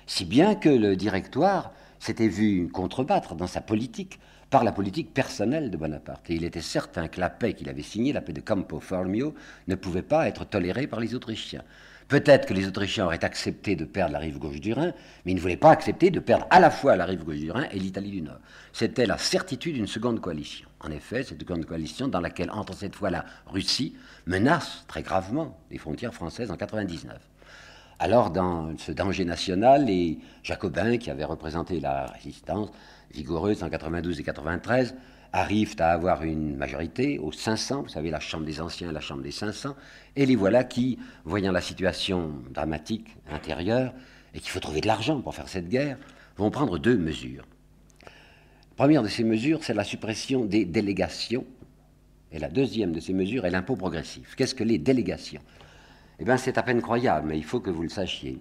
Si 0.06 0.25
bien 0.25 0.54
que 0.54 0.69
le 0.69 0.94
directoire 0.94 1.72
s'était 1.98 2.28
vu 2.28 2.69
contrebattre 2.69 3.34
dans 3.34 3.46
sa 3.46 3.60
politique 3.60 4.20
par 4.50 4.64
la 4.64 4.72
politique 4.72 5.12
personnelle 5.12 5.70
de 5.70 5.76
Bonaparte. 5.76 6.30
Et 6.30 6.34
il 6.34 6.44
était 6.44 6.62
certain 6.62 7.08
que 7.08 7.20
la 7.20 7.28
paix 7.28 7.52
qu'il 7.52 7.69
avait 7.69 7.82
signée, 7.82 8.12
la 8.12 8.22
paix 8.22 8.32
de 8.32 8.40
Campo 8.40 8.80
Formio, 8.80 9.34
ne 9.66 9.75
pouvait 9.75 10.02
pas 10.02 10.28
être 10.28 10.44
tolérée 10.44 10.86
par 10.86 11.00
les 11.00 11.14
Autrichiens. 11.14 11.64
Peut-être 12.08 12.46
que 12.46 12.55
les 12.55 12.66
Autrichiens 12.66 13.05
auraient 13.05 13.22
accepté 13.22 13.76
de 13.76 13.84
perdre 13.84 14.14
la 14.14 14.19
rive 14.19 14.38
gauche 14.38 14.60
du 14.60 14.72
Rhin, 14.72 14.94
mais 15.25 15.32
ils 15.32 15.34
ne 15.34 15.40
voulaient 15.40 15.58
pas 15.58 15.70
accepter 15.70 16.10
de 16.10 16.20
perdre 16.20 16.46
à 16.49 16.58
la 16.58 16.70
fois 16.70 16.96
la 16.96 17.05
rive 17.05 17.22
gauche 17.22 17.37
du 17.37 17.50
Rhin 17.50 17.66
et 17.70 17.78
l'Italie 17.78 18.10
du 18.10 18.22
Nord. 18.22 18.38
C'était 18.72 19.05
la 19.05 19.19
certitude 19.19 19.75
d'une 19.75 19.87
seconde 19.87 20.19
coalition. 20.20 20.69
En 20.81 20.90
effet, 20.90 21.22
cette 21.22 21.38
seconde 21.38 21.66
coalition 21.66 22.08
dans 22.08 22.20
laquelle 22.20 22.50
entre 22.50 22.75
cette 22.75 22.94
fois 22.94 23.10
la 23.10 23.26
Russie 23.46 23.94
menace 24.26 24.84
très 24.88 25.02
gravement 25.02 25.58
les 25.70 25.76
frontières 25.76 26.14
françaises 26.14 26.50
en 26.50 26.56
99. 26.56 27.19
Alors, 27.99 28.31
dans 28.31 28.76
ce 28.78 28.93
danger 28.93 29.26
national, 29.26 29.84
les 29.84 30.19
Jacobins, 30.43 30.96
qui 30.96 31.11
avaient 31.11 31.25
représenté 31.25 31.78
la 31.78 32.06
résistance 32.06 32.70
vigoureuse 33.12 33.62
en 33.62 33.69
92 33.69 34.19
et 34.19 34.22
93, 34.22 34.94
arrivent 35.32 35.76
à 35.78 35.90
avoir 35.90 36.22
une 36.22 36.56
majorité 36.56 37.19
aux 37.19 37.32
500, 37.32 37.82
vous 37.82 37.88
savez, 37.88 38.10
la 38.10 38.20
Chambre 38.20 38.44
des 38.44 38.60
Anciens 38.60 38.90
et 38.90 38.92
la 38.92 39.00
Chambre 39.00 39.22
des 39.22 39.30
500, 39.30 39.76
et 40.16 40.26
les 40.26 40.36
voilà 40.36 40.64
qui, 40.64 40.98
voyant 41.25 41.52
la 41.52 41.60
situation 41.60 42.32
dramatique 42.50 43.16
intérieure, 43.30 43.92
et 44.35 44.40
qu'il 44.40 44.50
faut 44.50 44.61
trouver 44.61 44.80
de 44.80 44.87
l'argent 44.87 45.20
pour 45.20 45.35
faire 45.35 45.49
cette 45.49 45.68
guerre, 45.68 45.99
vont 46.37 46.50
prendre 46.50 46.78
deux 46.78 46.97
mesures. 46.97 47.47
La 48.02 48.85
première 48.85 49.02
de 49.02 49.08
ces 49.08 49.25
mesures, 49.25 49.64
c'est 49.64 49.75
la 49.75 49.85
suppression 49.85 50.44
des 50.44 50.64
délégations, 50.64 51.44
et 52.30 52.38
la 52.38 52.49
deuxième 52.49 52.92
de 52.92 53.00
ces 53.00 53.12
mesures 53.12 53.47
est 53.47 53.50
l'impôt 53.50 53.76
progressif. 53.76 54.35
Qu'est-ce 54.37 54.54
que 54.54 54.64
les 54.64 54.78
délégations? 54.78 55.42
Eh 56.20 56.25
bien, 56.25 56.37
c'est 56.37 56.58
à 56.58 56.62
peine 56.62 56.82
croyable, 56.82 57.28
mais 57.28 57.38
il 57.38 57.44
faut 57.44 57.61
que 57.61 57.70
vous 57.70 57.82
le 57.82 57.88
sachiez. 57.88 58.38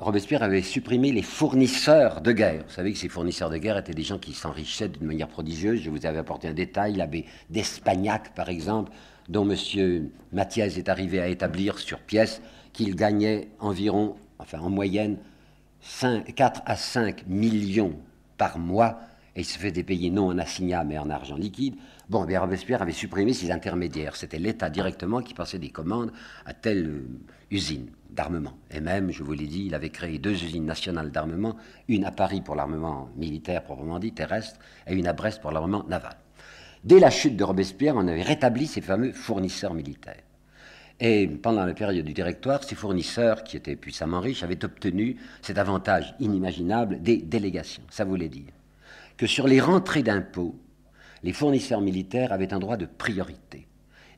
Robespierre 0.00 0.42
avait 0.42 0.62
supprimé 0.62 1.12
les 1.12 1.20
fournisseurs 1.20 2.22
de 2.22 2.32
guerre. 2.32 2.64
Vous 2.66 2.72
savez 2.72 2.94
que 2.94 2.98
ces 2.98 3.10
fournisseurs 3.10 3.50
de 3.50 3.58
guerre 3.58 3.76
étaient 3.76 3.92
des 3.92 4.02
gens 4.02 4.18
qui 4.18 4.32
s'enrichissaient 4.32 4.88
d'une 4.88 5.06
manière 5.06 5.28
prodigieuse. 5.28 5.82
Je 5.82 5.90
vous 5.90 6.06
avais 6.06 6.16
apporté 6.16 6.48
un 6.48 6.54
détail, 6.54 6.94
l'abbé 6.94 7.26
d'Espagnac, 7.50 8.34
par 8.34 8.48
exemple, 8.48 8.92
dont 9.28 9.46
M. 9.46 10.08
Mathias 10.32 10.78
est 10.78 10.88
arrivé 10.88 11.20
à 11.20 11.28
établir 11.28 11.78
sur 11.78 11.98
pièce 11.98 12.40
qu'il 12.72 12.96
gagnait 12.96 13.48
environ, 13.58 14.16
enfin 14.38 14.60
en 14.60 14.70
moyenne, 14.70 15.18
4 16.34 16.62
à 16.64 16.76
5 16.76 17.26
millions 17.26 17.92
par 18.38 18.58
mois, 18.58 19.00
et 19.36 19.40
il 19.40 19.44
se 19.44 19.58
faisait 19.58 19.82
payer 19.82 20.08
non 20.08 20.28
en 20.28 20.38
assignat 20.38 20.82
mais 20.82 20.96
en 20.96 21.10
argent 21.10 21.36
liquide. 21.36 21.74
Robespierre 22.12 22.82
avait 22.82 22.92
supprimé 22.92 23.32
ces 23.32 23.50
intermédiaires. 23.50 24.16
C'était 24.16 24.38
l'État 24.38 24.70
directement 24.70 25.20
qui 25.20 25.34
passait 25.34 25.58
des 25.58 25.70
commandes 25.70 26.12
à 26.44 26.54
telle 26.54 26.86
euh, 26.86 27.08
usine 27.50 27.90
d'armement. 28.10 28.54
Et 28.70 28.80
même, 28.80 29.10
je 29.10 29.22
vous 29.22 29.32
l'ai 29.32 29.46
dit, 29.46 29.66
il 29.66 29.74
avait 29.74 29.90
créé 29.90 30.18
deux 30.18 30.32
usines 30.32 30.64
nationales 30.64 31.10
d'armement, 31.10 31.56
une 31.88 32.04
à 32.04 32.10
Paris 32.10 32.40
pour 32.40 32.56
l'armement 32.56 33.08
militaire 33.16 33.62
proprement 33.62 33.98
dit, 33.98 34.12
terrestre, 34.12 34.58
et 34.86 34.94
une 34.94 35.06
à 35.06 35.12
Brest 35.12 35.40
pour 35.40 35.52
l'armement 35.52 35.84
naval. 35.88 36.16
Dès 36.82 36.98
la 36.98 37.10
chute 37.10 37.36
de 37.36 37.44
Robespierre, 37.44 37.94
on 37.96 38.08
avait 38.08 38.22
rétabli 38.22 38.66
ces 38.66 38.80
fameux 38.80 39.12
fournisseurs 39.12 39.74
militaires. 39.74 40.22
Et 40.98 41.28
pendant 41.28 41.64
la 41.64 41.74
période 41.74 42.04
du 42.04 42.12
directoire, 42.12 42.64
ces 42.64 42.74
fournisseurs, 42.74 43.44
qui 43.44 43.56
étaient 43.56 43.76
puissamment 43.76 44.20
riches, 44.20 44.42
avaient 44.42 44.64
obtenu 44.64 45.16
cet 45.40 45.58
avantage 45.58 46.14
inimaginable 46.20 47.00
des 47.02 47.18
délégations. 47.18 47.82
Ça 47.90 48.04
voulait 48.04 48.28
dire 48.28 48.52
que 49.16 49.26
sur 49.26 49.46
les 49.46 49.60
rentrées 49.60 50.02
d'impôts, 50.02 50.58
les 51.22 51.32
fournisseurs 51.32 51.80
militaires 51.80 52.32
avaient 52.32 52.52
un 52.52 52.58
droit 52.58 52.76
de 52.76 52.86
priorité 52.86 53.66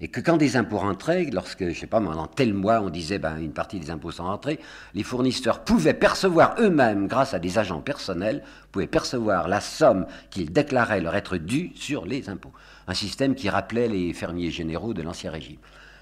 Et 0.01 0.09
que 0.09 0.21
quand 0.21 0.37
des 0.37 0.57
impôts 0.57 0.79
rentraient, 0.79 1.25
lorsque, 1.33 1.69
je 1.69 1.79
sais 1.79 1.87
pas, 1.87 2.01
pendant 2.01 2.27
tel 2.27 2.55
mois, 2.55 2.81
on 2.81 2.91
disait 2.91 3.19
ben, 3.19 3.39
une 3.39 3.53
partie 3.53 3.81
des 3.81 3.91
impôts 3.91 4.11
sont 4.11 4.25
rentrés, 4.25 4.59
les 4.95 5.03
fournisseurs 5.03 5.65
pouvaient 5.65 5.95
percevoir 5.95 6.57
eux-mêmes, 6.59 7.07
grâce 7.07 7.35
à 7.35 7.39
des 7.39 7.59
agents 7.59 7.81
personnels, 7.81 8.43
pouvaient 8.71 8.87
percevoir 8.87 9.49
la 9.49 9.61
somme 9.61 10.07
qu'ils 10.31 10.53
déclaraient 10.53 11.01
leur 11.01 11.15
être 11.15 11.37
due 11.37 11.73
sur 11.75 12.07
les 12.07 12.29
impôts. 12.29 12.53
Un 12.89 12.95
système 12.95 13.35
qui 13.35 13.49
rappelait 13.49 13.89
les 13.89 14.13
fermiers 14.13 14.51
généraux 14.51 14.95
de 14.95 15.03
l'Ancien 15.03 15.31
Régime. 15.31 15.59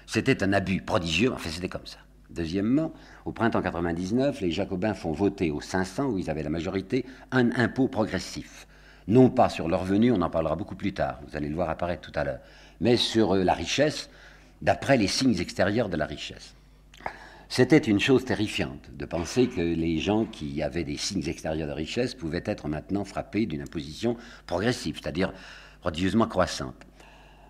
C'était 0.07 0.43
un 0.43 0.53
abus 0.53 0.81
prodigieux, 0.81 1.31
enfin 1.31 1.49
c'était 1.49 1.69
comme 1.69 1.85
ça. 1.85 1.99
Deuxièmement, 2.31 2.93
au 3.25 3.33
printemps 3.33 3.61
99, 3.61 4.39
les 4.41 4.51
Jacobins 4.51 4.93
font 4.93 5.11
voter 5.11 5.51
aux 5.51 5.61
500, 5.61 6.05
où 6.05 6.17
ils 6.17 6.29
avaient 6.29 6.43
la 6.43 6.49
majorité, 6.49 7.05
un 7.31 7.51
impôt 7.51 7.87
progressif. 7.87 8.67
Non 9.07 9.29
pas 9.29 9.49
sur 9.49 9.67
leur 9.67 9.81
revenu, 9.81 10.11
on 10.11 10.21
en 10.21 10.29
parlera 10.29 10.55
beaucoup 10.55 10.75
plus 10.75 10.93
tard, 10.93 11.19
vous 11.27 11.35
allez 11.35 11.49
le 11.49 11.55
voir 11.55 11.69
apparaître 11.69 12.01
tout 12.01 12.17
à 12.19 12.23
l'heure, 12.23 12.39
mais 12.79 12.97
sur 12.97 13.35
euh, 13.35 13.43
la 13.43 13.53
richesse, 13.53 14.09
d'après 14.61 14.97
les 14.97 15.07
signes 15.07 15.39
extérieurs 15.39 15.89
de 15.89 15.97
la 15.97 16.05
richesse. 16.05 16.55
C'était 17.49 17.77
une 17.77 17.99
chose 17.99 18.23
terrifiante 18.23 18.89
de 18.93 19.05
penser 19.05 19.49
que 19.49 19.59
les 19.59 19.97
gens 19.97 20.25
qui 20.25 20.63
avaient 20.63 20.85
des 20.85 20.95
signes 20.95 21.27
extérieurs 21.27 21.67
de 21.67 21.73
richesse 21.73 22.15
pouvaient 22.15 22.43
être 22.45 22.69
maintenant 22.69 23.03
frappés 23.03 23.45
d'une 23.45 23.61
imposition 23.61 24.15
progressive, 24.45 24.99
c'est-à-dire 25.01 25.33
prodigieusement 25.81 26.27
croissante. 26.27 26.85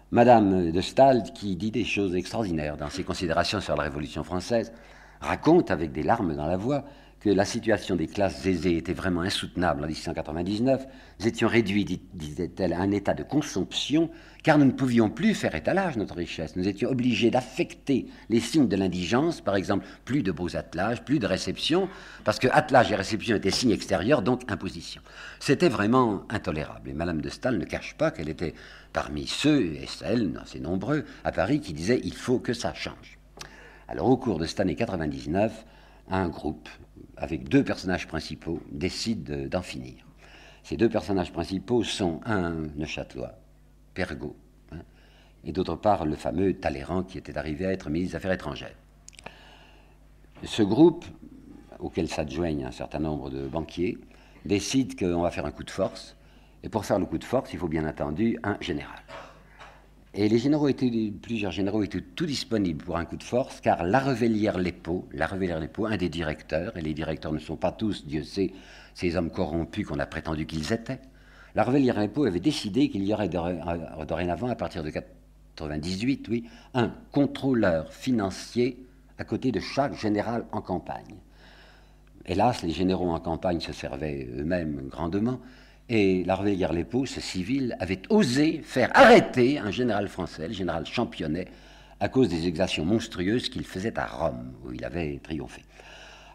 Madame 0.09 0.71
de 0.71 0.81
Stahl, 0.81 1.23
qui 1.35 1.55
dit 1.55 1.69
des 1.69 1.85
choses 1.85 2.15
extraordinaires 2.15 2.77
dans 2.77 2.89
ses 2.89 3.03
considérations 3.03 3.61
sur 3.61 3.75
la 3.75 3.83
Révolution 3.83 4.23
française, 4.23 4.73
raconte 5.19 5.69
avec 5.69 5.91
des 5.91 6.03
larmes 6.03 6.35
dans 6.35 6.47
la 6.47 6.57
voix 6.57 6.83
que 7.21 7.29
la 7.29 7.45
situation 7.45 7.95
des 7.95 8.07
classes 8.07 8.45
aisées 8.47 8.77
était 8.77 8.93
vraiment 8.93 9.21
insoutenable 9.21 9.83
en 9.83 9.87
1899. 9.87 10.87
Nous 11.19 11.27
étions 11.27 11.47
réduits, 11.47 12.01
disait-elle, 12.15 12.73
à 12.73 12.79
un 12.79 12.89
état 12.89 13.13
de 13.13 13.21
consomption, 13.21 14.09
car 14.41 14.57
nous 14.57 14.65
ne 14.65 14.71
pouvions 14.71 15.07
plus 15.11 15.35
faire 15.35 15.53
étalage 15.53 15.97
notre 15.97 16.15
richesse. 16.15 16.55
Nous 16.55 16.67
étions 16.67 16.89
obligés 16.89 17.29
d'affecter 17.29 18.07
les 18.29 18.39
signes 18.39 18.67
de 18.67 18.75
l'indigence, 18.75 19.39
par 19.39 19.55
exemple, 19.55 19.85
plus 20.03 20.23
de 20.23 20.31
beaux 20.31 20.55
attelages, 20.55 21.03
plus 21.03 21.19
de 21.19 21.27
réceptions, 21.27 21.87
parce 22.23 22.39
que 22.39 22.47
attelage 22.51 22.91
et 22.91 22.95
réception 22.95 23.35
étaient 23.35 23.51
signes 23.51 23.71
extérieurs, 23.71 24.23
donc 24.23 24.51
imposition. 24.51 25.03
C'était 25.39 25.69
vraiment 25.69 26.23
intolérable. 26.29 26.89
Et 26.89 26.93
Madame 26.93 27.21
de 27.21 27.29
Stahl 27.29 27.59
ne 27.59 27.65
cache 27.65 27.93
pas 27.93 28.09
qu'elle 28.09 28.29
était 28.29 28.55
parmi 28.93 29.27
ceux 29.27 29.61
et 29.75 29.85
celles, 29.85 30.39
assez 30.41 30.59
nombreux, 30.59 31.05
à 31.23 31.31
Paris, 31.31 31.61
qui 31.61 31.73
disaient 31.73 32.01
il 32.03 32.15
faut 32.15 32.39
que 32.39 32.53
ça 32.53 32.73
change. 32.73 33.19
Alors, 33.87 34.07
au 34.07 34.17
cours 34.17 34.39
de 34.39 34.47
cette 34.47 34.59
année 34.59 34.75
99, 34.75 35.65
un 36.09 36.27
groupe, 36.27 36.67
avec 37.21 37.47
deux 37.47 37.63
personnages 37.63 38.07
principaux, 38.07 38.59
décide 38.71 39.47
d'en 39.47 39.61
finir. 39.61 40.05
Ces 40.63 40.75
deux 40.75 40.89
personnages 40.89 41.31
principaux 41.31 41.83
sont 41.83 42.19
un 42.25 42.67
Neuchâtelois, 42.75 43.33
Pergaud, 43.93 44.35
hein, 44.71 44.79
et 45.43 45.51
d'autre 45.51 45.75
part 45.75 46.05
le 46.05 46.15
fameux 46.15 46.55
Talleyrand 46.55 47.03
qui 47.03 47.19
était 47.19 47.37
arrivé 47.37 47.67
à 47.67 47.71
être 47.71 47.89
ministre 47.89 48.13
des 48.13 48.17
Affaires 48.17 48.31
étrangères. 48.31 48.75
Ce 50.43 50.63
groupe, 50.63 51.05
auquel 51.79 52.07
s'adjoignent 52.07 52.65
un 52.65 52.71
certain 52.71 52.99
nombre 52.99 53.29
de 53.29 53.47
banquiers, 53.47 53.99
décide 54.43 54.97
qu'on 54.97 55.21
va 55.21 55.29
faire 55.29 55.45
un 55.45 55.51
coup 55.51 55.63
de 55.63 55.69
force, 55.69 56.17
et 56.63 56.69
pour 56.69 56.85
faire 56.85 56.97
le 56.97 57.05
coup 57.05 57.19
de 57.19 57.23
force, 57.23 57.53
il 57.53 57.59
faut 57.59 57.67
bien 57.67 57.87
entendu 57.87 58.37
un 58.43 58.57
général. 58.59 58.99
Et 60.13 60.27
les 60.27 60.39
généraux 60.39 60.67
étaient, 60.67 61.13
plusieurs 61.21 61.51
généraux 61.51 61.83
étaient 61.83 62.01
tout 62.01 62.25
disponibles 62.25 62.83
pour 62.83 62.97
un 62.97 63.05
coup 63.05 63.15
de 63.15 63.23
force, 63.23 63.61
car 63.61 63.85
la 63.85 63.99
Revellière-Lépeau, 63.99 65.07
la 65.13 65.25
Revellière-Lépeau, 65.25 65.85
un 65.85 65.95
des 65.95 66.09
directeurs, 66.09 66.75
et 66.75 66.81
les 66.81 66.93
directeurs 66.93 67.31
ne 67.31 67.39
sont 67.39 67.55
pas 67.55 67.71
tous, 67.71 68.05
Dieu 68.05 68.23
sait, 68.23 68.51
ces 68.93 69.15
hommes 69.15 69.31
corrompus 69.31 69.87
qu'on 69.87 69.99
a 69.99 70.05
prétendu 70.05 70.45
qu'ils 70.45 70.73
étaient, 70.73 70.99
la 71.55 71.63
Revellière-Lépeau 71.63 72.25
avait 72.25 72.41
décidé 72.41 72.89
qu'il 72.89 73.05
y 73.05 73.13
aurait 73.13 73.29
dorénavant, 73.29 74.47
à 74.47 74.55
partir 74.55 74.83
de 74.83 74.89
98, 74.89 76.27
oui, 76.27 76.43
un 76.73 76.93
contrôleur 77.11 77.93
financier 77.93 78.85
à 79.17 79.23
côté 79.23 79.53
de 79.53 79.61
chaque 79.61 79.97
général 79.97 80.45
en 80.51 80.61
campagne. 80.61 81.15
Hélas, 82.25 82.63
les 82.63 82.71
généraux 82.71 83.11
en 83.11 83.19
campagne 83.19 83.61
se 83.61 83.71
servaient 83.71 84.27
eux-mêmes 84.37 84.87
grandement, 84.89 85.39
et 85.91 86.23
la 86.23 86.37
guerre 86.37 86.71
lépeau 86.71 87.05
ce 87.05 87.19
civil, 87.19 87.75
avait 87.81 88.01
osé 88.09 88.61
faire 88.63 88.89
arrêter 88.93 89.59
un 89.59 89.71
général 89.71 90.07
français, 90.07 90.47
le 90.47 90.53
général 90.53 90.85
Championnet, 90.85 91.49
à 91.99 92.07
cause 92.07 92.29
des 92.29 92.47
exactions 92.47 92.85
monstrueuses 92.85 93.49
qu'il 93.49 93.65
faisait 93.65 93.99
à 93.99 94.05
Rome, 94.05 94.53
où 94.65 94.71
il 94.71 94.85
avait 94.85 95.19
triomphé. 95.21 95.63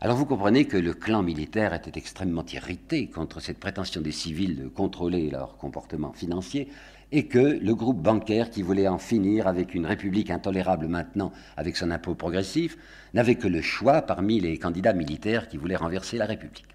Alors 0.03 0.19
vous 0.19 0.27
comprenez 0.27 0.67
que 0.67 0.77
le 0.77 0.93
clan 0.93 1.23
militaire 1.23 1.73
était 1.73 1.99
extrêmement 1.99 2.45
irrité 2.53 3.07
contre 3.09 3.41
cette 3.41 3.59
prétention 3.59 4.03
des 4.03 4.13
civils 4.13 4.57
de 4.57 4.69
contrôler 4.69 5.31
leur 5.31 5.57
comportement 5.57 6.13
financier, 6.13 6.69
et 7.11 7.27
que 7.27 7.39
le 7.39 7.75
groupe 7.75 8.03
bancaire 8.03 8.51
qui 8.51 8.61
voulait 8.61 8.89
en 8.89 8.99
finir 8.99 9.47
avec 9.47 9.75
une 9.75 9.87
république 9.87 10.31
intolérable 10.31 10.87
maintenant 10.87 11.33
avec 11.57 11.79
son 11.79 11.91
impôt 11.91 12.15
progressif 12.15 12.77
n'avait 13.15 13.37
que 13.37 13.49
le 13.49 13.63
choix 13.63 14.03
parmi 14.03 14.39
les 14.39 14.59
candidats 14.59 14.93
militaires 14.93 15.49
qui 15.49 15.57
voulaient 15.57 15.77
renverser 15.77 16.19
la 16.19 16.27
République. 16.27 16.67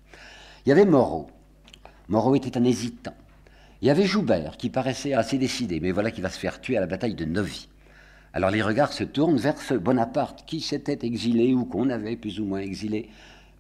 Il 0.65 0.69
y 0.69 0.71
avait 0.71 0.85
Moreau, 0.85 1.27
Moreau 2.09 2.35
était 2.35 2.57
un 2.57 2.63
hésitant. 2.63 3.13
Il 3.81 3.87
y 3.87 3.91
avait 3.91 4.05
Joubert 4.05 4.57
qui 4.57 4.69
paraissait 4.69 5.13
assez 5.13 5.37
décidé, 5.37 5.79
mais 5.79 5.91
voilà 5.91 6.11
qu'il 6.11 6.21
va 6.21 6.29
se 6.29 6.39
faire 6.39 6.61
tuer 6.61 6.77
à 6.77 6.81
la 6.81 6.87
bataille 6.87 7.15
de 7.15 7.25
Novi. 7.25 7.67
Alors 8.33 8.51
les 8.51 8.61
regards 8.61 8.93
se 8.93 9.03
tournent 9.03 9.37
vers 9.37 9.57
ce 9.57 9.73
Bonaparte 9.73 10.45
qui 10.45 10.61
s'était 10.61 10.99
exilé 11.05 11.53
ou 11.53 11.65
qu'on 11.65 11.89
avait 11.89 12.15
plus 12.15 12.39
ou 12.39 12.45
moins 12.45 12.59
exilé. 12.59 13.09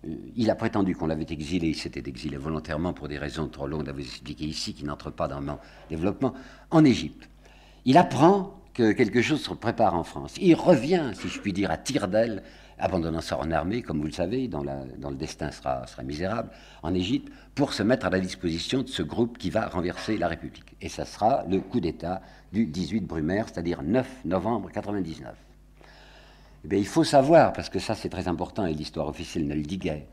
Euh, 0.07 0.15
il 0.35 0.49
a 0.49 0.55
prétendu 0.55 0.95
qu'on 0.95 1.07
l'avait 1.07 1.25
exilé, 1.29 1.69
il 1.69 1.75
s'était 1.75 2.07
exilé 2.07 2.37
volontairement 2.37 2.93
pour 2.93 3.07
des 3.07 3.17
raisons 3.17 3.47
trop 3.47 3.67
longues 3.67 3.89
à 3.89 3.93
vous 3.93 4.01
expliquer 4.01 4.45
ici, 4.45 4.73
qui 4.73 4.85
n'entrent 4.85 5.11
pas 5.11 5.27
dans 5.27 5.41
mon 5.41 5.57
développement, 5.89 6.33
en 6.69 6.85
Égypte. 6.85 7.27
Il 7.85 7.97
apprend 7.97 8.55
que 8.73 8.93
quelque 8.93 9.21
chose 9.21 9.41
se 9.41 9.53
prépare 9.53 9.95
en 9.95 10.03
France. 10.03 10.35
Il 10.39 10.55
revient, 10.55 11.11
si 11.13 11.27
je 11.27 11.39
puis 11.39 11.51
dire, 11.51 11.71
à 11.71 11.77
tire 11.77 12.07
d'aile 12.07 12.43
abandonnant 12.81 13.21
sa 13.21 13.37
en 13.37 13.51
armée, 13.51 13.81
comme 13.81 13.99
vous 13.99 14.07
le 14.07 14.11
savez, 14.11 14.47
dont, 14.47 14.63
le 14.63 15.15
destin 15.15 15.51
sera, 15.51 15.85
misérable, 16.03 16.49
en 16.83 16.93
Égypte, 16.93 17.31
pour 17.55 17.73
se 17.73 17.83
mettre 17.83 18.07
à 18.07 18.09
la 18.09 18.19
disposition 18.19 18.81
de 18.81 18.87
ce 18.87 19.03
groupe 19.03 19.37
qui 19.37 19.49
va 19.49 19.67
renverser 19.67 20.17
la 20.17 20.27
République. 20.27 20.75
Et 20.81 20.89
ça 20.89 21.05
sera 21.05 21.43
le 21.47 21.59
coup 21.59 21.79
d'État 21.79 22.21
du 22.51 22.65
18 22.65 23.01
Brumaire, 23.01 23.45
c'est-à-dire 23.47 23.83
9 23.83 24.25
novembre 24.25 24.67
1999. 24.67 25.35
Eh 26.69 26.77
il 26.77 26.87
faut 26.87 27.03
savoir, 27.03 27.53
parce 27.53 27.69
que 27.69 27.79
ça 27.79 27.95
c'est 27.95 28.09
très 28.09 28.27
important 28.27 28.65
et 28.65 28.73
l'histoire 28.73 29.07
officielle 29.07 29.47
ne 29.47 29.55
le 29.55 29.63
dit 29.63 29.77
guère, 29.77 30.03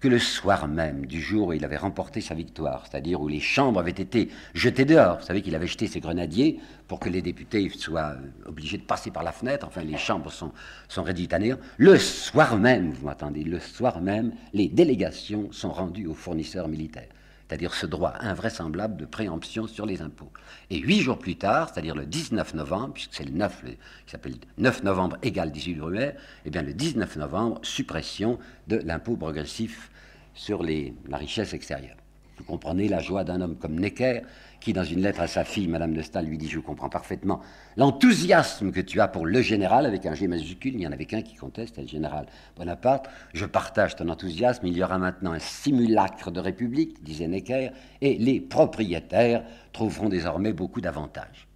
que 0.00 0.08
le 0.08 0.18
soir 0.18 0.68
même 0.68 1.06
du 1.06 1.20
jour 1.20 1.48
où 1.48 1.52
il 1.52 1.64
avait 1.64 1.76
remporté 1.76 2.20
sa 2.20 2.34
victoire, 2.34 2.86
c'est-à-dire 2.86 3.20
où 3.20 3.28
les 3.28 3.40
chambres 3.40 3.80
avaient 3.80 3.90
été 3.90 4.28
jetées 4.54 4.84
dehors, 4.84 5.18
vous 5.18 5.26
savez 5.26 5.40
qu'il 5.40 5.54
avait 5.54 5.66
jeté 5.66 5.86
ses 5.86 6.00
grenadiers 6.00 6.60
pour 6.86 7.00
que 7.00 7.08
les 7.08 7.22
députés 7.22 7.68
soient 7.70 8.16
obligés 8.44 8.78
de 8.78 8.82
passer 8.82 9.10
par 9.10 9.22
la 9.22 9.32
fenêtre, 9.32 9.66
enfin 9.66 9.82
les 9.82 9.96
chambres 9.96 10.30
sont, 10.30 10.52
sont 10.88 11.04
néant, 11.40 11.56
le 11.78 11.98
soir 11.98 12.58
même, 12.58 12.92
vous 12.92 13.06
m'entendez, 13.06 13.42
le 13.42 13.58
soir 13.58 14.00
même, 14.00 14.32
les 14.52 14.68
délégations 14.68 15.50
sont 15.50 15.72
rendues 15.72 16.06
aux 16.06 16.14
fournisseurs 16.14 16.68
militaires 16.68 17.08
c'est-à-dire 17.48 17.74
ce 17.74 17.86
droit 17.86 18.14
invraisemblable 18.20 18.96
de 18.96 19.04
préemption 19.04 19.66
sur 19.66 19.86
les 19.86 20.02
impôts. 20.02 20.32
Et 20.70 20.78
huit 20.78 21.00
jours 21.00 21.18
plus 21.18 21.36
tard, 21.36 21.70
c'est-à-dire 21.72 21.94
le 21.94 22.06
19 22.06 22.54
novembre, 22.54 22.94
puisque 22.94 23.14
c'est 23.14 23.24
le 23.24 23.32
9, 23.32 23.64
qui 23.64 24.10
s'appelle 24.10 24.36
9 24.58 24.82
novembre 24.82 25.16
égale 25.22 25.52
18 25.52 25.74
juillet, 25.76 26.16
eh 26.44 26.50
bien 26.50 26.62
le 26.62 26.74
19 26.74 27.16
novembre, 27.16 27.60
suppression 27.62 28.38
de 28.66 28.76
l'impôt 28.76 29.16
progressif 29.16 29.90
sur 30.34 30.62
les, 30.62 30.94
la 31.08 31.16
richesse 31.16 31.54
extérieure. 31.54 31.96
Vous 32.38 32.44
comprenez 32.44 32.88
la 32.88 33.00
joie 33.00 33.24
d'un 33.24 33.40
homme 33.40 33.56
comme 33.56 33.78
Necker, 33.78 34.22
qui, 34.60 34.72
dans 34.72 34.84
une 34.84 35.00
lettre 35.00 35.20
à 35.20 35.26
sa 35.26 35.44
fille, 35.44 35.68
Madame 35.68 35.94
de 35.94 36.02
Stahl, 36.02 36.26
lui 36.26 36.38
dit 36.38 36.48
Je 36.48 36.60
comprends 36.60 36.88
parfaitement 36.88 37.40
l'enthousiasme 37.76 38.72
que 38.72 38.80
tu 38.80 39.00
as 39.00 39.08
pour 39.08 39.26
le 39.26 39.40
général, 39.42 39.86
avec 39.86 40.06
un 40.06 40.14
G 40.14 40.28
majuscule, 40.28 40.74
il 40.74 40.78
n'y 40.78 40.86
en 40.86 40.92
avait 40.92 41.04
qu'un 41.04 41.22
qui 41.22 41.36
c'était 41.56 41.82
le 41.82 41.88
général 41.88 42.26
Bonaparte. 42.56 43.08
Je 43.34 43.46
partage 43.46 43.96
ton 43.96 44.08
enthousiasme, 44.08 44.66
il 44.66 44.76
y 44.76 44.82
aura 44.82 44.98
maintenant 44.98 45.32
un 45.32 45.38
simulacre 45.38 46.30
de 46.30 46.40
république, 46.40 47.02
disait 47.02 47.28
Necker, 47.28 47.70
et 48.00 48.18
les 48.18 48.40
propriétaires 48.40 49.44
trouveront 49.72 50.08
désormais 50.08 50.52
beaucoup 50.52 50.80
d'avantages. 50.80 51.46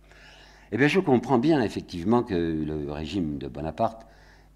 Eh 0.72 0.76
bien, 0.76 0.86
je 0.86 1.00
comprends 1.00 1.38
bien, 1.38 1.62
effectivement, 1.62 2.22
que 2.22 2.34
le 2.34 2.92
régime 2.92 3.38
de 3.38 3.48
Bonaparte 3.48 4.06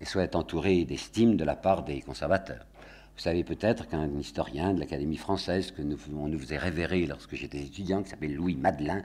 soit 0.04 0.34
entouré 0.36 0.84
d'estime 0.84 1.36
de 1.36 1.44
la 1.44 1.56
part 1.56 1.82
des 1.82 2.00
conservateurs. 2.00 2.66
Vous 3.16 3.22
savez 3.22 3.44
peut-être 3.44 3.88
qu'un 3.88 4.08
historien 4.18 4.74
de 4.74 4.80
l'Académie 4.80 5.16
française 5.16 5.70
que 5.70 5.82
nous, 5.82 5.96
on 6.16 6.28
nous 6.28 6.38
faisait 6.38 6.58
révérer 6.58 7.06
lorsque 7.06 7.36
j'étais 7.36 7.60
étudiant, 7.60 8.02
qui 8.02 8.10
s'appelle 8.10 8.34
Louis 8.34 8.56
Madelin, 8.56 9.02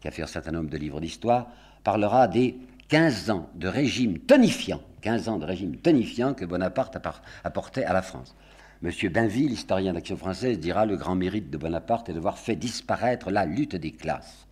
qui 0.00 0.08
a 0.08 0.10
fait 0.10 0.22
un 0.22 0.26
certain 0.26 0.50
nombre 0.50 0.68
de 0.68 0.76
livres 0.76 1.00
d'histoire, 1.00 1.46
parlera 1.84 2.26
des 2.26 2.58
15 2.88 3.30
ans 3.30 3.48
de 3.54 3.68
régime 3.68 4.18
tonifiant, 4.18 4.82
15 5.02 5.28
ans 5.28 5.38
de 5.38 5.44
régime 5.44 5.76
tonifiant 5.76 6.34
que 6.34 6.44
Bonaparte 6.44 6.98
apportait 7.44 7.84
à 7.84 7.92
la 7.92 8.02
France. 8.02 8.34
Monsieur 8.82 9.10
Bainville, 9.10 9.52
historien 9.52 9.92
d'Action 9.92 10.16
française, 10.16 10.58
dira 10.58 10.84
le 10.84 10.96
grand 10.96 11.14
mérite 11.14 11.48
de 11.48 11.56
Bonaparte 11.56 12.08
est 12.08 12.14
d'avoir 12.14 12.38
fait 12.38 12.56
disparaître 12.56 13.30
la 13.30 13.46
lutte 13.46 13.76
des 13.76 13.92
classes. 13.92 14.48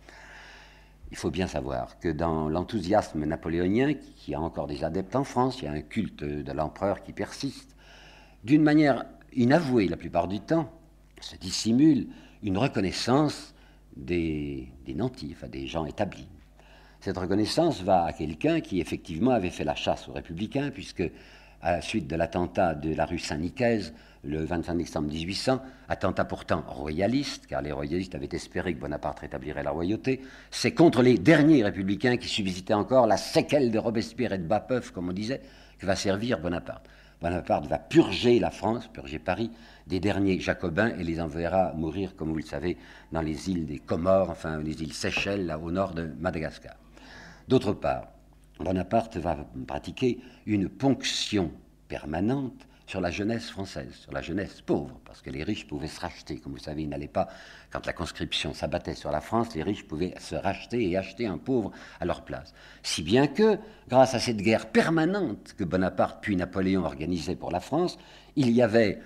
Il 1.11 1.17
faut 1.17 1.31
bien 1.31 1.47
savoir 1.47 1.99
que 1.99 2.07
dans 2.07 2.47
l'enthousiasme 2.47 3.25
napoléonien, 3.25 3.93
qui 4.15 4.33
a 4.33 4.39
encore 4.39 4.67
des 4.67 4.85
adeptes 4.85 5.17
en 5.17 5.25
France, 5.25 5.61
il 5.61 5.65
y 5.65 5.67
a 5.67 5.73
un 5.73 5.81
culte 5.81 6.23
de 6.23 6.51
l'empereur 6.53 7.03
qui 7.03 7.11
persiste, 7.11 7.75
d'une 8.43 8.63
manière 8.63 9.05
inavouée 9.33 9.87
la 9.87 9.97
plupart 9.97 10.27
du 10.27 10.39
temps, 10.39 10.71
se 11.19 11.35
dissimule 11.35 12.07
une 12.43 12.57
reconnaissance 12.57 13.53
des, 13.95 14.67
des 14.85 14.95
nantis, 14.95 15.35
des 15.51 15.67
gens 15.67 15.85
établis. 15.85 16.27
Cette 16.99 17.17
reconnaissance 17.17 17.81
va 17.81 18.05
à 18.05 18.13
quelqu'un 18.13 18.61
qui 18.61 18.79
effectivement 18.79 19.31
avait 19.31 19.49
fait 19.49 19.63
la 19.63 19.75
chasse 19.75 20.07
aux 20.07 20.13
républicains, 20.13 20.71
puisque 20.71 21.03
à 21.61 21.73
la 21.73 21.81
suite 21.81 22.07
de 22.07 22.15
l'attentat 22.15 22.73
de 22.73 22.93
la 22.93 23.05
rue 23.05 23.19
Saint-Nicaise, 23.19 23.93
le 24.23 24.43
25 24.43 24.75
décembre 24.75 25.07
1800, 25.09 25.61
attentat 25.89 26.25
pourtant 26.25 26.63
royaliste, 26.67 27.47
car 27.47 27.61
les 27.61 27.71
royalistes 27.71 28.13
avaient 28.13 28.29
espéré 28.31 28.73
que 28.73 28.79
Bonaparte 28.79 29.19
rétablirait 29.19 29.63
la 29.63 29.71
royauté, 29.71 30.21
c'est 30.51 30.73
contre 30.73 31.01
les 31.01 31.17
derniers 31.17 31.63
républicains 31.63 32.17
qui 32.17 32.27
subsistaient 32.27 32.73
encore 32.73 33.07
la 33.07 33.17
séquelle 33.17 33.71
de 33.71 33.79
Robespierre 33.79 34.33
et 34.33 34.37
de 34.37 34.47
Bapeuf, 34.47 34.91
comme 34.91 35.09
on 35.09 35.13
disait, 35.13 35.41
que 35.79 35.85
va 35.85 35.95
servir 35.95 36.39
Bonaparte. 36.39 36.87
Bonaparte 37.21 37.67
va 37.67 37.77
purger 37.77 38.39
la 38.39 38.49
France, 38.49 38.87
purger 38.87 39.19
Paris, 39.19 39.51
des 39.85 39.99
derniers 39.99 40.39
jacobins 40.39 40.89
et 40.97 41.03
les 41.03 41.21
enverra 41.21 41.73
mourir, 41.73 42.15
comme 42.15 42.29
vous 42.29 42.37
le 42.37 42.43
savez, 42.43 42.77
dans 43.11 43.21
les 43.21 43.49
îles 43.49 43.65
des 43.65 43.77
Comores, 43.77 44.29
enfin 44.31 44.59
les 44.59 44.81
îles 44.81 44.93
Seychelles, 44.93 45.45
là 45.45 45.59
au 45.59 45.69
nord 45.69 45.93
de 45.93 46.11
Madagascar. 46.19 46.75
D'autre 47.47 47.73
part, 47.73 48.07
Bonaparte 48.59 49.17
va 49.17 49.37
pratiquer 49.67 50.19
une 50.45 50.69
ponction 50.69 51.51
permanente 51.87 52.67
sur 52.91 52.99
la 52.99 53.09
jeunesse 53.09 53.49
française, 53.49 53.93
sur 53.93 54.11
la 54.11 54.21
jeunesse 54.21 54.59
pauvre, 54.59 54.99
parce 55.05 55.21
que 55.21 55.29
les 55.29 55.43
riches 55.43 55.65
pouvaient 55.65 55.87
se 55.87 56.01
racheter. 56.01 56.39
Comme 56.39 56.51
vous 56.51 56.59
savez, 56.59 56.81
il 56.81 56.89
n'allait 56.89 57.07
pas, 57.07 57.29
quand 57.69 57.85
la 57.85 57.93
conscription 57.93 58.53
s'abattait 58.53 58.95
sur 58.95 59.11
la 59.11 59.21
France, 59.21 59.55
les 59.55 59.63
riches 59.63 59.87
pouvaient 59.87 60.13
se 60.19 60.35
racheter 60.35 60.89
et 60.89 60.97
acheter 60.97 61.25
un 61.25 61.37
pauvre 61.37 61.71
à 62.01 62.05
leur 62.05 62.25
place. 62.25 62.53
Si 62.83 63.01
bien 63.01 63.27
que, 63.27 63.57
grâce 63.87 64.13
à 64.13 64.19
cette 64.19 64.41
guerre 64.41 64.65
permanente 64.73 65.55
que 65.57 65.63
Bonaparte 65.63 66.17
puis 66.21 66.35
Napoléon 66.35 66.83
organisaient 66.83 67.37
pour 67.37 67.49
la 67.49 67.61
France, 67.61 67.97
il 68.35 68.51
y 68.51 68.61
avait 68.61 68.99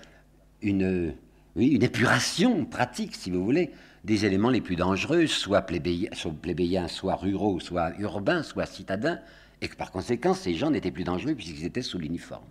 une 0.64 1.14
épuration 1.56 2.66
pratique, 2.66 3.14
si 3.14 3.30
vous 3.30 3.46
voulez, 3.46 3.70
des 4.04 4.26
éléments 4.26 4.50
les 4.50 4.62
plus 4.62 4.78
dangereux, 4.78 5.28
soit 5.28 5.62
plébéiens, 5.62 6.88
soit 6.88 7.16
ruraux, 7.16 7.60
soit 7.60 7.92
urbains, 8.00 8.42
soit 8.42 8.66
citadins, 8.66 9.20
et 9.62 9.68
que 9.68 9.76
par 9.76 9.92
conséquent, 9.92 10.34
ces 10.34 10.56
gens 10.56 10.72
n'étaient 10.72 10.90
plus 10.90 11.04
dangereux 11.04 11.36
puisqu'ils 11.36 11.66
étaient 11.66 11.84
sous 11.84 12.00
l'uniforme. 12.00 12.48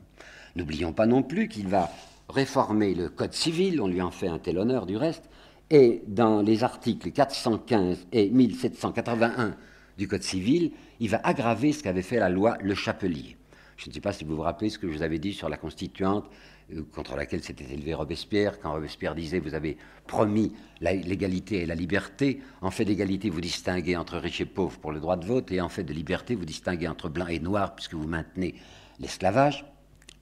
N'oublions 0.56 0.92
pas 0.92 1.06
non 1.06 1.22
plus 1.22 1.48
qu'il 1.48 1.68
va 1.68 1.90
réformer 2.28 2.94
le 2.94 3.08
Code 3.08 3.34
civil, 3.34 3.80
on 3.80 3.88
lui 3.88 4.00
en 4.00 4.10
fait 4.10 4.28
un 4.28 4.38
tel 4.38 4.58
honneur 4.58 4.86
du 4.86 4.96
reste, 4.96 5.28
et 5.70 6.02
dans 6.06 6.42
les 6.42 6.62
articles 6.62 7.10
415 7.10 8.06
et 8.12 8.30
1781 8.30 9.56
du 9.98 10.08
Code 10.08 10.22
civil, 10.22 10.72
il 11.00 11.08
va 11.10 11.20
aggraver 11.24 11.72
ce 11.72 11.82
qu'avait 11.82 12.02
fait 12.02 12.18
la 12.18 12.28
loi 12.28 12.56
Le 12.60 12.74
Chapelier. 12.74 13.36
Je 13.76 13.88
ne 13.88 13.94
sais 13.94 14.00
pas 14.00 14.12
si 14.12 14.24
vous 14.24 14.36
vous 14.36 14.42
rappelez 14.42 14.70
ce 14.70 14.78
que 14.78 14.88
je 14.88 14.96
vous 14.96 15.02
avais 15.02 15.18
dit 15.18 15.32
sur 15.32 15.48
la 15.48 15.56
constituante 15.56 16.30
euh, 16.72 16.82
contre 16.94 17.16
laquelle 17.16 17.42
s'était 17.42 17.72
élevé 17.72 17.92
Robespierre, 17.94 18.60
quand 18.60 18.72
Robespierre 18.72 19.14
disait 19.14 19.40
Vous 19.40 19.54
avez 19.54 19.76
promis 20.06 20.52
l'égalité 20.80 21.62
et 21.62 21.66
la 21.66 21.74
liberté. 21.74 22.40
En 22.60 22.70
fait 22.70 22.84
d'égalité, 22.84 23.30
vous 23.30 23.40
distinguez 23.40 23.96
entre 23.96 24.18
riches 24.18 24.42
et 24.42 24.46
pauvres 24.46 24.78
pour 24.78 24.92
le 24.92 25.00
droit 25.00 25.16
de 25.16 25.26
vote, 25.26 25.50
et 25.50 25.60
en 25.60 25.68
fait 25.68 25.82
de 25.82 25.92
liberté, 25.92 26.34
vous 26.34 26.44
distinguez 26.44 26.86
entre 26.86 27.08
blancs 27.08 27.30
et 27.30 27.40
noirs, 27.40 27.74
puisque 27.74 27.94
vous 27.94 28.06
maintenez 28.06 28.54
l'esclavage. 29.00 29.64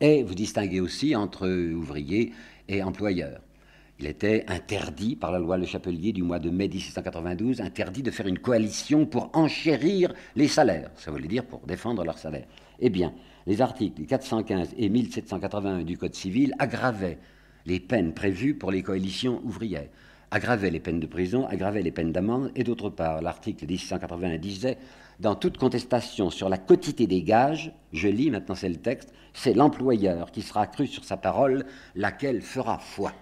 Et 0.02 0.24
vous 0.24 0.34
distinguez 0.34 0.80
aussi 0.80 1.14
entre 1.14 1.48
ouvriers 1.48 2.32
et 2.68 2.82
employeurs. 2.82 3.40
Il 4.00 4.06
était 4.06 4.44
interdit 4.48 5.14
par 5.14 5.30
la 5.30 5.38
loi 5.38 5.56
Le 5.56 5.64
Chapelier 5.64 6.12
du 6.12 6.24
mois 6.24 6.40
de 6.40 6.50
mai 6.50 6.66
1792, 6.66 7.60
interdit 7.60 8.02
de 8.02 8.10
faire 8.10 8.26
une 8.26 8.40
coalition 8.40 9.06
pour 9.06 9.30
enchérir 9.32 10.12
les 10.34 10.48
salaires. 10.48 10.90
Ça 10.96 11.12
voulait 11.12 11.28
dire 11.28 11.44
pour 11.46 11.60
défendre 11.60 12.02
leurs 12.02 12.18
salaires. 12.18 12.48
Eh 12.80 12.90
bien, 12.90 13.14
les 13.46 13.60
articles 13.62 14.02
415 14.02 14.74
et 14.76 14.88
1781 14.88 15.84
du 15.84 15.96
Code 15.96 16.16
civil 16.16 16.52
aggravaient 16.58 17.18
les 17.64 17.78
peines 17.78 18.12
prévues 18.12 18.54
pour 18.54 18.72
les 18.72 18.82
coalitions 18.82 19.40
ouvrières, 19.44 19.88
aggravaient 20.32 20.70
les 20.70 20.80
peines 20.80 20.98
de 20.98 21.06
prison, 21.06 21.46
aggravaient 21.46 21.82
les 21.82 21.92
peines 21.92 22.10
d'amende, 22.10 22.50
et 22.56 22.64
d'autre 22.64 22.88
part, 22.88 23.20
l'article 23.20 23.66
1681 23.66 24.38
disait 24.38 24.78
dans 25.20 25.34
toute 25.34 25.58
contestation 25.58 26.30
sur 26.30 26.48
la 26.48 26.56
quotité 26.56 27.06
des 27.06 27.22
gages, 27.22 27.70
je 27.92 28.08
lis, 28.08 28.30
maintenant 28.30 28.54
c'est 28.54 28.70
le 28.70 28.76
texte, 28.76 29.12
c'est 29.34 29.52
l'employeur 29.52 30.32
qui 30.32 30.40
sera 30.40 30.66
cru 30.66 30.86
sur 30.86 31.04
sa 31.04 31.18
parole, 31.18 31.66
laquelle 31.94 32.40
fera 32.40 32.78
foi. 32.78 33.12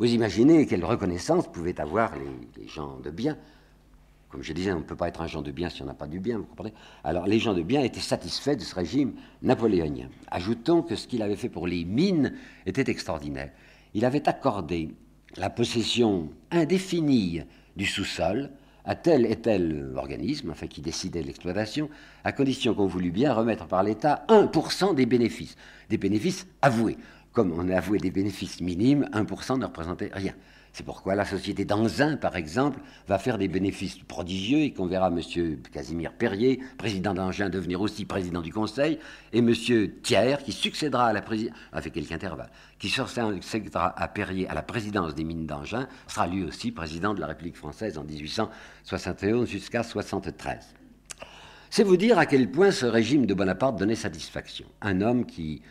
Vous 0.00 0.12
imaginez 0.12 0.66
quelle 0.66 0.84
reconnaissance 0.84 1.46
pouvaient 1.46 1.80
avoir 1.80 2.14
les, 2.16 2.66
gens 2.66 2.98
de 2.98 3.10
bien. 3.10 3.38
Comme 4.28 4.42
je 4.42 4.52
disais, 4.52 4.72
on 4.72 4.78
ne 4.78 4.84
peut 4.84 4.96
pas 4.96 5.08
être 5.08 5.22
un 5.22 5.28
gens 5.28 5.42
de 5.42 5.52
bien 5.52 5.70
si 5.70 5.82
on 5.82 5.86
n'a 5.86 5.94
pas 5.94 6.08
du 6.08 6.18
bien, 6.18 6.38
vous 6.38 6.44
comprenez? 6.44 6.74
Alors 7.04 7.28
les 7.28 7.38
gens 7.38 7.54
de 7.54 7.62
bien 7.62 7.82
étaient 7.82 8.00
satisfaits 8.00 8.56
de 8.56 8.62
ce 8.62 8.74
régime 8.74 9.12
napoléonien. 9.42 10.08
Ajoutons 10.32 10.82
que 10.82 10.96
ce 10.96 11.06
qu'il 11.06 11.22
avait 11.22 11.36
fait 11.36 11.48
pour 11.48 11.68
les 11.68 11.84
mines 11.84 12.34
était 12.66 12.90
extraordinaire. 12.90 13.52
Il 13.94 14.04
avait 14.04 14.28
accordé 14.28 14.90
la 15.36 15.50
possession 15.50 16.30
indéfinie 16.50 17.42
du 17.76 17.86
sous-sol 17.86 18.50
à 18.84 18.94
tel 18.94 19.26
et 19.26 19.36
tel 19.36 19.92
organisme, 19.96 20.50
enfin 20.50 20.66
qui 20.66 20.80
décidait 20.80 21.20
de 21.20 21.26
l'exploitation, 21.26 21.90
à 22.24 22.32
condition 22.32 22.74
qu'on 22.74 22.86
voulut 22.86 23.10
bien 23.10 23.32
remettre 23.32 23.66
par 23.66 23.82
l'État 23.82 24.24
1% 24.28 24.94
des 24.94 25.06
bénéfices, 25.06 25.56
des 25.88 25.98
bénéfices 25.98 26.46
avoués. 26.62 26.96
Comme 27.32 27.52
on 27.52 27.68
a 27.68 27.76
avoué 27.76 27.98
des 27.98 28.10
bénéfices 28.10 28.60
minimes, 28.60 29.08
1% 29.12 29.58
ne 29.58 29.66
représentait 29.66 30.10
rien. 30.12 30.34
C'est 30.72 30.84
pourquoi 30.84 31.16
la 31.16 31.24
société 31.24 31.64
d'Anzin, 31.64 32.16
par 32.16 32.36
exemple, 32.36 32.78
va 33.08 33.18
faire 33.18 33.38
des 33.38 33.48
bénéfices 33.48 33.98
prodigieux 33.98 34.60
et 34.60 34.72
qu'on 34.72 34.86
verra 34.86 35.08
M. 35.08 35.20
Casimir 35.72 36.12
Perrier, 36.12 36.60
président 36.78 37.12
d'Angin, 37.12 37.48
devenir 37.48 37.80
aussi 37.80 38.04
président 38.04 38.40
du 38.40 38.52
Conseil, 38.52 38.98
et 39.32 39.38
M. 39.38 39.52
Thiers, 40.02 40.36
qui 40.44 40.52
succédera 40.52 41.06
à 41.06 41.12
la 41.12 41.22
présidence, 41.22 41.56
avec 41.72 41.92
quelques 41.92 42.12
intervalles, 42.12 42.50
qui 42.78 42.94
à 43.74 44.08
Perrier 44.08 44.48
à 44.48 44.54
la 44.54 44.62
présidence 44.62 45.14
des 45.14 45.24
mines 45.24 45.46
d'Angin, 45.46 45.88
sera 46.06 46.28
lui 46.28 46.44
aussi 46.44 46.70
président 46.70 47.14
de 47.14 47.20
la 47.20 47.26
République 47.26 47.56
française 47.56 47.98
en 47.98 48.04
1871 48.04 49.48
jusqu'à 49.48 49.82
73. 49.82 50.74
C'est 51.68 51.84
vous 51.84 51.96
dire 51.96 52.18
à 52.18 52.26
quel 52.26 52.50
point 52.50 52.70
ce 52.70 52.86
régime 52.86 53.26
de 53.26 53.34
Bonaparte 53.34 53.76
donnait 53.76 53.96
satisfaction. 53.96 54.66
Un 54.82 55.00
homme 55.00 55.26
qui 55.26 55.62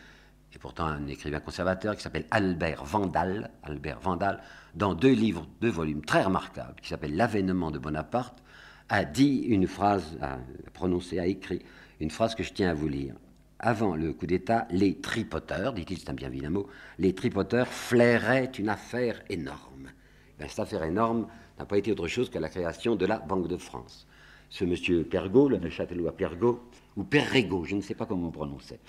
et 0.52 0.58
pourtant 0.58 0.86
un 0.86 1.06
écrivain 1.06 1.40
conservateur 1.40 1.96
qui 1.96 2.02
s'appelle 2.02 2.26
Albert 2.30 2.84
Vandal, 2.84 3.50
Albert 3.62 4.00
Vandal, 4.00 4.40
dans 4.74 4.94
deux 4.94 5.12
livres, 5.12 5.46
deux 5.60 5.70
volumes 5.70 6.04
très 6.04 6.22
remarquables, 6.22 6.80
qui 6.80 6.88
s'appellent 6.88 7.16
L'avènement 7.16 7.70
de 7.70 7.78
Bonaparte, 7.78 8.42
a 8.88 9.04
dit 9.04 9.38
une 9.48 9.66
phrase, 9.66 10.18
a 10.20 10.38
prononcé, 10.72 11.18
a 11.18 11.26
écrit 11.26 11.62
une 12.00 12.10
phrase 12.10 12.34
que 12.34 12.42
je 12.42 12.52
tiens 12.52 12.70
à 12.70 12.74
vous 12.74 12.88
lire. 12.88 13.14
Avant 13.58 13.94
le 13.94 14.12
coup 14.12 14.26
d'État, 14.26 14.66
les 14.70 15.00
tripoteurs, 15.00 15.74
dit-il, 15.74 15.98
c'est 15.98 16.10
un 16.10 16.14
bien 16.14 16.30
vilain 16.30 16.50
mot, 16.50 16.66
les 16.98 17.14
tripoteurs 17.14 17.68
flairaient 17.68 18.50
une 18.58 18.68
affaire 18.68 19.22
énorme. 19.28 19.90
Ben, 20.38 20.48
cette 20.48 20.60
affaire 20.60 20.82
énorme 20.82 21.26
n'a 21.58 21.66
pas 21.66 21.76
été 21.76 21.92
autre 21.92 22.08
chose 22.08 22.30
que 22.30 22.38
la 22.38 22.48
création 22.48 22.96
de 22.96 23.04
la 23.04 23.18
Banque 23.18 23.48
de 23.48 23.58
France. 23.58 24.06
Ce 24.48 24.64
monsieur 24.64 25.04
Pergaud, 25.04 25.48
le 25.48 25.70
Châtelois 25.70 26.16
Pergaud, 26.16 26.60
ou 26.96 27.04
Perrego, 27.04 27.64
je 27.64 27.76
ne 27.76 27.82
sais 27.82 27.94
pas 27.94 28.06
comment 28.06 28.28
on 28.28 28.32
prononçait, 28.32 28.80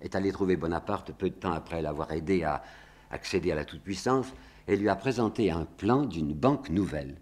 est 0.00 0.14
allé 0.14 0.32
trouver 0.32 0.56
Bonaparte 0.56 1.12
peu 1.12 1.28
de 1.28 1.34
temps 1.34 1.52
après 1.52 1.82
l'avoir 1.82 2.12
aidé 2.12 2.44
à 2.44 2.62
accéder 3.10 3.50
à 3.50 3.56
la 3.56 3.64
toute-puissance 3.64 4.32
et 4.68 4.76
lui 4.76 4.88
a 4.88 4.96
présenté 4.96 5.50
un 5.50 5.66
plan 5.76 6.04
d'une 6.04 6.32
banque 6.32 6.70
nouvelle. 6.70 7.16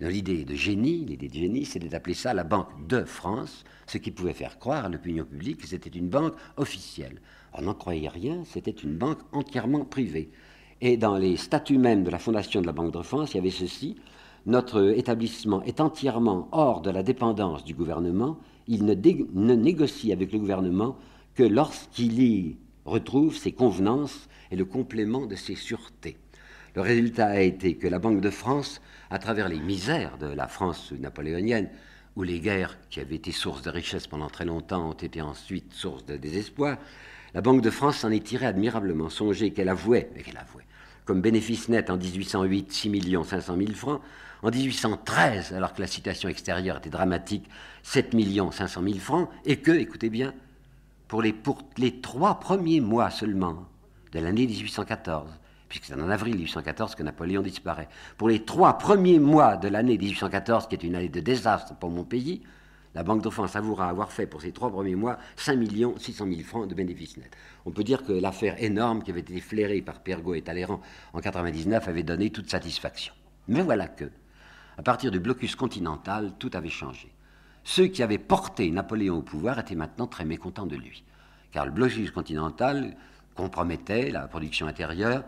L'idée 0.00 0.44
de 0.44 0.54
génie, 0.54 1.04
l'idée 1.06 1.28
de 1.28 1.34
génie, 1.34 1.64
c'était 1.64 1.88
d'appeler 1.88 2.14
ça 2.14 2.34
la 2.34 2.44
Banque 2.44 2.86
de 2.86 3.04
France, 3.04 3.64
ce 3.86 3.98
qui 3.98 4.10
pouvait 4.10 4.34
faire 4.34 4.58
croire 4.58 4.84
à 4.84 4.88
l'opinion 4.88 5.24
publique 5.24 5.62
que 5.62 5.66
c'était 5.66 5.90
une 5.90 6.08
banque 6.08 6.34
officielle. 6.56 7.20
On 7.54 7.62
n'en 7.62 7.74
croyait 7.74 8.08
rien, 8.08 8.42
c'était 8.44 8.70
une 8.70 8.98
banque 8.98 9.20
entièrement 9.32 9.84
privée. 9.84 10.30
Et 10.82 10.98
dans 10.98 11.16
les 11.16 11.36
statuts 11.36 11.78
même 11.78 12.04
de 12.04 12.10
la 12.10 12.18
fondation 12.18 12.60
de 12.60 12.66
la 12.66 12.72
Banque 12.72 12.92
de 12.92 13.02
France, 13.02 13.32
il 13.32 13.36
y 13.38 13.40
avait 13.40 13.50
ceci 13.50 13.96
notre 14.46 14.96
établissement 14.96 15.62
est 15.64 15.80
entièrement 15.80 16.48
hors 16.52 16.80
de 16.80 16.90
la 16.90 17.02
dépendance 17.02 17.64
du 17.64 17.74
gouvernement, 17.74 18.38
il 18.68 18.84
ne, 18.84 18.94
ne 18.94 19.54
négocie 19.54 20.12
avec 20.12 20.32
le 20.32 20.38
gouvernement 20.38 20.96
que 21.34 21.42
lorsqu'il 21.42 22.22
y 22.22 22.56
retrouve 22.84 23.36
ses 23.36 23.52
convenances 23.52 24.28
et 24.52 24.56
le 24.56 24.64
complément 24.64 25.26
de 25.26 25.34
ses 25.34 25.56
sûretés. 25.56 26.16
Le 26.76 26.82
résultat 26.82 27.28
a 27.28 27.40
été 27.40 27.76
que 27.76 27.88
la 27.88 27.98
Banque 27.98 28.20
de 28.20 28.28
France, 28.28 28.82
à 29.08 29.18
travers 29.18 29.48
les 29.48 29.58
misères 29.58 30.18
de 30.18 30.26
la 30.26 30.46
France 30.46 30.92
napoléonienne, 30.92 31.70
où 32.16 32.22
les 32.22 32.38
guerres 32.38 32.76
qui 32.90 33.00
avaient 33.00 33.14
été 33.14 33.32
source 33.32 33.62
de 33.62 33.70
richesse 33.70 34.06
pendant 34.06 34.28
très 34.28 34.44
longtemps 34.44 34.90
ont 34.90 34.92
été 34.92 35.22
ensuite 35.22 35.72
source 35.72 36.04
de 36.04 36.18
désespoir, 36.18 36.76
la 37.32 37.40
Banque 37.40 37.62
de 37.62 37.70
France 37.70 37.96
s'en 37.96 38.10
est 38.10 38.22
tirée 38.22 38.44
admirablement. 38.44 39.08
Songez 39.08 39.52
qu'elle 39.52 39.70
avouait, 39.70 40.10
et 40.16 40.22
qu'elle 40.22 40.36
avouait, 40.36 40.66
comme 41.06 41.22
bénéfice 41.22 41.70
net 41.70 41.88
en 41.88 41.96
1808 41.96 42.70
6 42.70 43.16
500 43.24 43.56
000 43.56 43.72
francs, 43.72 44.02
en 44.42 44.50
1813, 44.50 45.54
alors 45.54 45.72
que 45.72 45.80
la 45.80 45.86
situation 45.86 46.28
extérieure 46.28 46.76
était 46.76 46.90
dramatique, 46.90 47.48
7 47.84 48.14
500 48.52 48.82
000 48.82 48.98
francs, 48.98 49.30
et 49.46 49.56
que, 49.56 49.72
écoutez 49.72 50.10
bien, 50.10 50.34
pour 51.08 51.22
les, 51.22 51.34
trois 52.02 52.38
premiers 52.38 52.80
mois 52.80 53.08
seulement 53.08 53.64
de 54.12 54.18
l'année 54.18 54.46
1814, 54.46 55.30
puisque 55.68 55.86
c'est 55.86 55.94
en 55.94 56.08
avril 56.08 56.34
1814 56.36 56.94
que 56.94 57.02
Napoléon 57.02 57.42
disparaît, 57.42 57.88
pour 58.16 58.28
les 58.28 58.44
trois 58.44 58.78
premiers 58.78 59.18
mois 59.18 59.56
de 59.56 59.68
l'année 59.68 59.98
1814, 59.98 60.68
qui 60.68 60.74
est 60.74 60.84
une 60.84 60.94
année 60.94 61.08
de 61.08 61.20
désastre 61.20 61.74
pour 61.76 61.90
mon 61.90 62.04
pays, 62.04 62.42
la 62.96 63.02
Banque 63.02 63.22
de 63.22 63.28
France 63.28 63.56
avouera 63.56 63.90
avoir 63.90 64.10
fait 64.10 64.26
pour 64.26 64.40
ces 64.40 64.52
trois 64.52 64.70
premiers 64.70 64.94
mois 64.94 65.18
5 65.36 65.58
600 65.98 66.26
000 66.26 66.40
francs 66.40 66.66
de 66.66 66.74
bénéfices 66.74 67.18
nets. 67.18 67.30
On 67.66 67.70
peut 67.70 67.84
dire 67.84 68.02
que 68.02 68.12
l'affaire 68.12 68.62
énorme 68.62 69.02
qui 69.02 69.10
avait 69.10 69.20
été 69.20 69.38
flairée 69.38 69.82
par 69.82 70.00
Pergaud 70.00 70.34
et 70.34 70.40
Talleyrand 70.40 70.80
en 71.12 71.18
1999 71.18 71.88
avait 71.88 72.02
donné 72.02 72.30
toute 72.30 72.48
satisfaction. 72.48 73.12
Mais 73.48 73.60
voilà 73.60 73.86
que, 73.88 74.06
à 74.78 74.82
partir 74.82 75.10
du 75.10 75.20
blocus 75.20 75.56
continental, 75.56 76.32
tout 76.38 76.50
avait 76.54 76.70
changé. 76.70 77.12
ceux 77.64 77.88
qui 77.88 78.02
avaient 78.02 78.16
porté 78.16 78.70
Napoléon 78.70 79.18
au 79.18 79.22
pouvoir 79.22 79.58
étaient 79.58 79.74
maintenant 79.74 80.06
très 80.06 80.24
mécontents 80.24 80.66
de 80.66 80.76
lui. 80.76 81.04
Car 81.50 81.66
le 81.66 81.72
blocus 81.72 82.10
continental 82.10 82.96
compromettait 83.34 84.10
la 84.10 84.26
production 84.26 84.68
intérieure, 84.68 85.24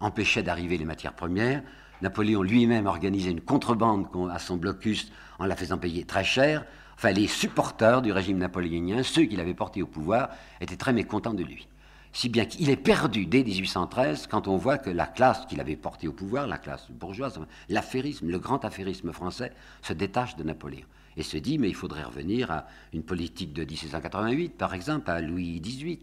empêchait 0.00 0.42
d'arriver 0.42 0.78
les 0.78 0.84
matières 0.84 1.14
premières. 1.14 1.62
Napoléon 2.02 2.42
lui-même 2.42 2.86
organisait 2.86 3.30
une 3.30 3.40
contrebande 3.40 4.06
à 4.32 4.38
son 4.38 4.56
blocus 4.56 5.12
en 5.38 5.46
la 5.46 5.56
faisant 5.56 5.78
payer 5.78 6.04
très 6.04 6.24
cher. 6.24 6.64
Enfin, 6.96 7.12
les 7.12 7.26
supporters 7.26 8.02
du 8.02 8.12
régime 8.12 8.38
napoléonien, 8.38 9.02
ceux 9.02 9.24
qui 9.24 9.36
l'avaient 9.36 9.54
porté 9.54 9.82
au 9.82 9.86
pouvoir, 9.86 10.30
étaient 10.60 10.76
très 10.76 10.92
mécontents 10.92 11.34
de 11.34 11.44
lui. 11.44 11.66
Si 12.12 12.28
bien 12.28 12.44
qu'il 12.44 12.68
est 12.70 12.76
perdu 12.76 13.26
dès 13.26 13.44
1813 13.44 14.26
quand 14.26 14.48
on 14.48 14.56
voit 14.56 14.78
que 14.78 14.90
la 14.90 15.06
classe 15.06 15.46
qu'il 15.46 15.60
avait 15.60 15.76
portée 15.76 16.08
au 16.08 16.12
pouvoir, 16.12 16.46
la 16.46 16.58
classe 16.58 16.90
bourgeoise, 16.90 17.38
l'affairisme, 17.68 18.28
le 18.28 18.38
grand 18.38 18.64
affairisme 18.64 19.12
français, 19.12 19.52
se 19.80 19.92
détache 19.92 20.36
de 20.36 20.42
Napoléon 20.42 20.86
et 21.16 21.22
se 21.22 21.36
dit 21.36 21.58
mais 21.58 21.68
il 21.68 21.74
faudrait 21.74 22.02
revenir 22.02 22.50
à 22.50 22.66
une 22.92 23.02
politique 23.02 23.52
de 23.52 23.64
1788, 23.64 24.50
par 24.56 24.74
exemple, 24.74 25.10
à 25.10 25.20
Louis 25.20 25.60
XVIII, 25.60 26.00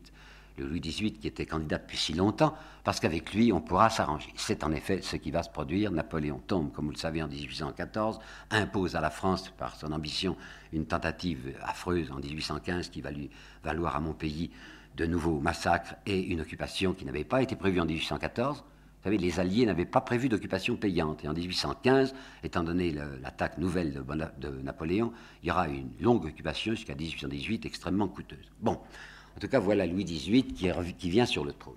Louis 0.63 0.79
XVIII 0.79 1.13
qui 1.13 1.27
était 1.27 1.45
candidat 1.45 1.77
depuis 1.77 1.97
si 1.97 2.13
longtemps, 2.13 2.55
parce 2.83 2.99
qu'avec 2.99 3.33
lui, 3.33 3.51
on 3.51 3.61
pourra 3.61 3.89
s'arranger. 3.89 4.33
C'est 4.35 4.63
en 4.63 4.71
effet 4.71 5.01
ce 5.01 5.15
qui 5.15 5.31
va 5.31 5.43
se 5.43 5.49
produire. 5.49 5.91
Napoléon 5.91 6.41
tombe, 6.45 6.71
comme 6.71 6.85
vous 6.85 6.91
le 6.91 6.97
savez, 6.97 7.21
en 7.21 7.27
1814, 7.27 8.19
impose 8.51 8.95
à 8.95 9.01
la 9.01 9.09
France, 9.09 9.49
par 9.57 9.75
son 9.75 9.91
ambition, 9.91 10.35
une 10.73 10.85
tentative 10.85 11.55
affreuse 11.63 12.11
en 12.11 12.19
1815 12.19 12.89
qui 12.89 13.01
va 13.01 13.11
lui 13.11 13.29
valoir 13.63 13.95
à 13.95 13.99
mon 13.99 14.13
pays 14.13 14.51
de 14.95 15.05
nouveaux 15.05 15.39
massacres 15.39 15.95
et 16.05 16.19
une 16.19 16.41
occupation 16.41 16.93
qui 16.93 17.05
n'avait 17.05 17.23
pas 17.23 17.41
été 17.41 17.55
prévue 17.55 17.79
en 17.79 17.85
1814. 17.85 18.57
Vous 18.57 19.03
savez, 19.03 19.17
les 19.19 19.39
Alliés 19.39 19.65
n'avaient 19.65 19.85
pas 19.85 20.01
prévu 20.01 20.27
d'occupation 20.27 20.75
payante. 20.75 21.23
Et 21.23 21.27
en 21.27 21.33
1815, 21.33 22.15
étant 22.43 22.63
donné 22.63 22.91
l'attaque 22.91 23.59
nouvelle 23.59 23.93
de, 23.93 24.01
de, 24.01 24.61
Napoléon, 24.63 25.13
il 25.43 25.49
y 25.49 25.51
aura 25.51 25.67
une 25.67 25.91
longue 26.01 26.25
occupation 26.25 26.71
jusqu'à 26.71 26.95
1818 26.95 27.65
extrêmement 27.65 28.07
coûteuse. 28.07 28.51
Bon, 28.59 28.79
en 29.37 29.39
tout 29.39 29.47
cas, 29.47 29.59
voilà 29.59 29.85
Louis 29.85 30.03
XVIII 30.03 30.43
qui, 30.45 31.09
vient 31.11 31.27
sur 31.27 31.45
le 31.45 31.53
trône. 31.53 31.75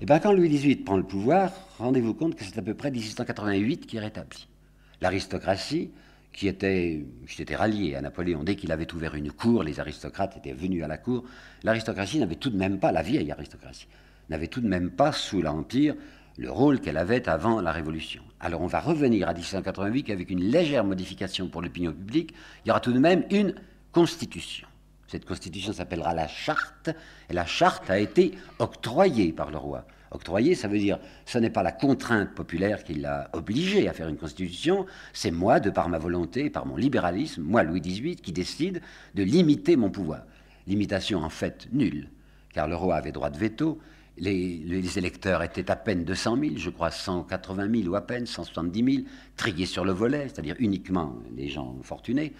Et 0.00 0.06
bien, 0.06 0.18
quand 0.18 0.32
Louis 0.32 0.48
XVIII 0.48 0.76
prend 0.76 0.96
le 0.96 1.02
pouvoir, 1.02 1.52
rendez-vous 1.76 2.14
compte 2.14 2.36
que 2.36 2.42
c'est 2.42 2.58
à 2.58 2.62
peu 2.62 2.72
près 2.72 2.90
1888 2.90 3.86
qui 3.86 3.98
est 3.98 4.00
rétabli. 4.00 4.48
L'aristocratie, 5.02 5.90
qui 6.32 6.48
était, 6.48 7.04
qui 7.28 7.42
était 7.42 7.54
ralliée 7.54 7.96
à 7.96 8.00
Napoléon, 8.00 8.44
dès 8.44 8.56
qu'il 8.56 8.72
avait 8.72 8.90
ouvert 8.94 9.14
une 9.14 9.30
cour, 9.30 9.62
les 9.62 9.78
aristocrates 9.78 10.34
étaient 10.38 10.54
venus 10.54 10.82
à 10.82 10.88
la 10.88 10.96
cour, 10.96 11.22
l'aristocratie 11.64 12.18
n'avait 12.18 12.36
tout 12.36 12.48
de 12.48 12.56
même 12.56 12.78
pas, 12.78 12.92
la 12.92 13.02
vieille 13.02 13.30
aristocratie, 13.30 13.86
n'avait 14.30 14.48
tout 14.48 14.62
de 14.62 14.68
même 14.68 14.90
pas, 14.90 15.12
sous 15.12 15.42
l'Empire, 15.42 15.96
le 16.38 16.50
rôle 16.50 16.80
qu'elle 16.80 16.96
avait 16.96 17.28
avant 17.28 17.60
la 17.60 17.72
Révolution. 17.72 18.22
Alors 18.40 18.62
on 18.62 18.68
va 18.68 18.80
revenir 18.80 19.28
à 19.28 19.34
1888 19.34 20.08
avec 20.08 20.30
une 20.30 20.40
légère 20.40 20.84
modification 20.84 21.48
pour 21.48 21.60
l'opinion 21.60 21.92
publique, 21.92 22.32
il 22.64 22.68
y 22.68 22.70
aura 22.70 22.80
tout 22.80 22.94
de 22.94 22.98
même 22.98 23.24
une 23.30 23.54
constitution. 23.92 24.66
Cette 25.12 25.26
constitution 25.26 25.74
s'appellera 25.74 26.14
la 26.14 26.26
charte, 26.26 26.88
et 27.28 27.34
la 27.34 27.44
charte 27.44 27.90
a 27.90 27.98
été 27.98 28.32
octroyée 28.58 29.30
par 29.30 29.50
le 29.50 29.58
roi. 29.58 29.84
Octroyée, 30.10 30.54
ça 30.54 30.68
veut 30.68 30.78
dire, 30.78 30.98
ce 31.26 31.36
n'est 31.36 31.50
pas 31.50 31.62
la 31.62 31.70
contrainte 31.70 32.34
populaire 32.34 32.82
qui 32.82 32.94
l'a 32.94 33.28
obligé 33.34 33.90
à 33.90 33.92
faire 33.92 34.08
une 34.08 34.16
constitution, 34.16 34.86
c'est 35.12 35.30
moi, 35.30 35.60
de 35.60 35.68
par 35.68 35.90
ma 35.90 35.98
volonté, 35.98 36.48
par 36.48 36.64
mon 36.64 36.76
libéralisme, 36.76 37.42
moi, 37.42 37.62
Louis 37.62 37.82
XVIII, 37.82 38.16
qui 38.16 38.32
décide 38.32 38.80
de 39.14 39.22
limiter 39.22 39.76
mon 39.76 39.90
pouvoir. 39.90 40.22
Limitation 40.66 41.22
en 41.22 41.28
fait 41.28 41.68
nulle, 41.72 42.08
car 42.54 42.66
le 42.66 42.74
roi 42.74 42.96
avait 42.96 43.12
droit 43.12 43.28
de 43.28 43.36
veto, 43.36 43.80
les, 44.16 44.62
les, 44.64 44.98
électeurs 44.98 45.42
étaient 45.42 45.70
à 45.70 45.76
peine 45.76 46.04
200 46.04 46.38
000, 46.40 46.52
je 46.56 46.70
crois 46.70 46.90
180 46.90 47.82
000 47.82 47.92
ou 47.92 47.96
à 47.96 48.06
peine 48.06 48.24
170 48.24 48.94
000, 48.94 49.06
triés 49.36 49.66
sur 49.66 49.84
le 49.84 49.92
volet, 49.92 50.28
c'est-à-dire 50.28 50.56
uniquement 50.58 51.16
les 51.36 51.48
gens 51.48 51.76
fortunés. 51.82 52.32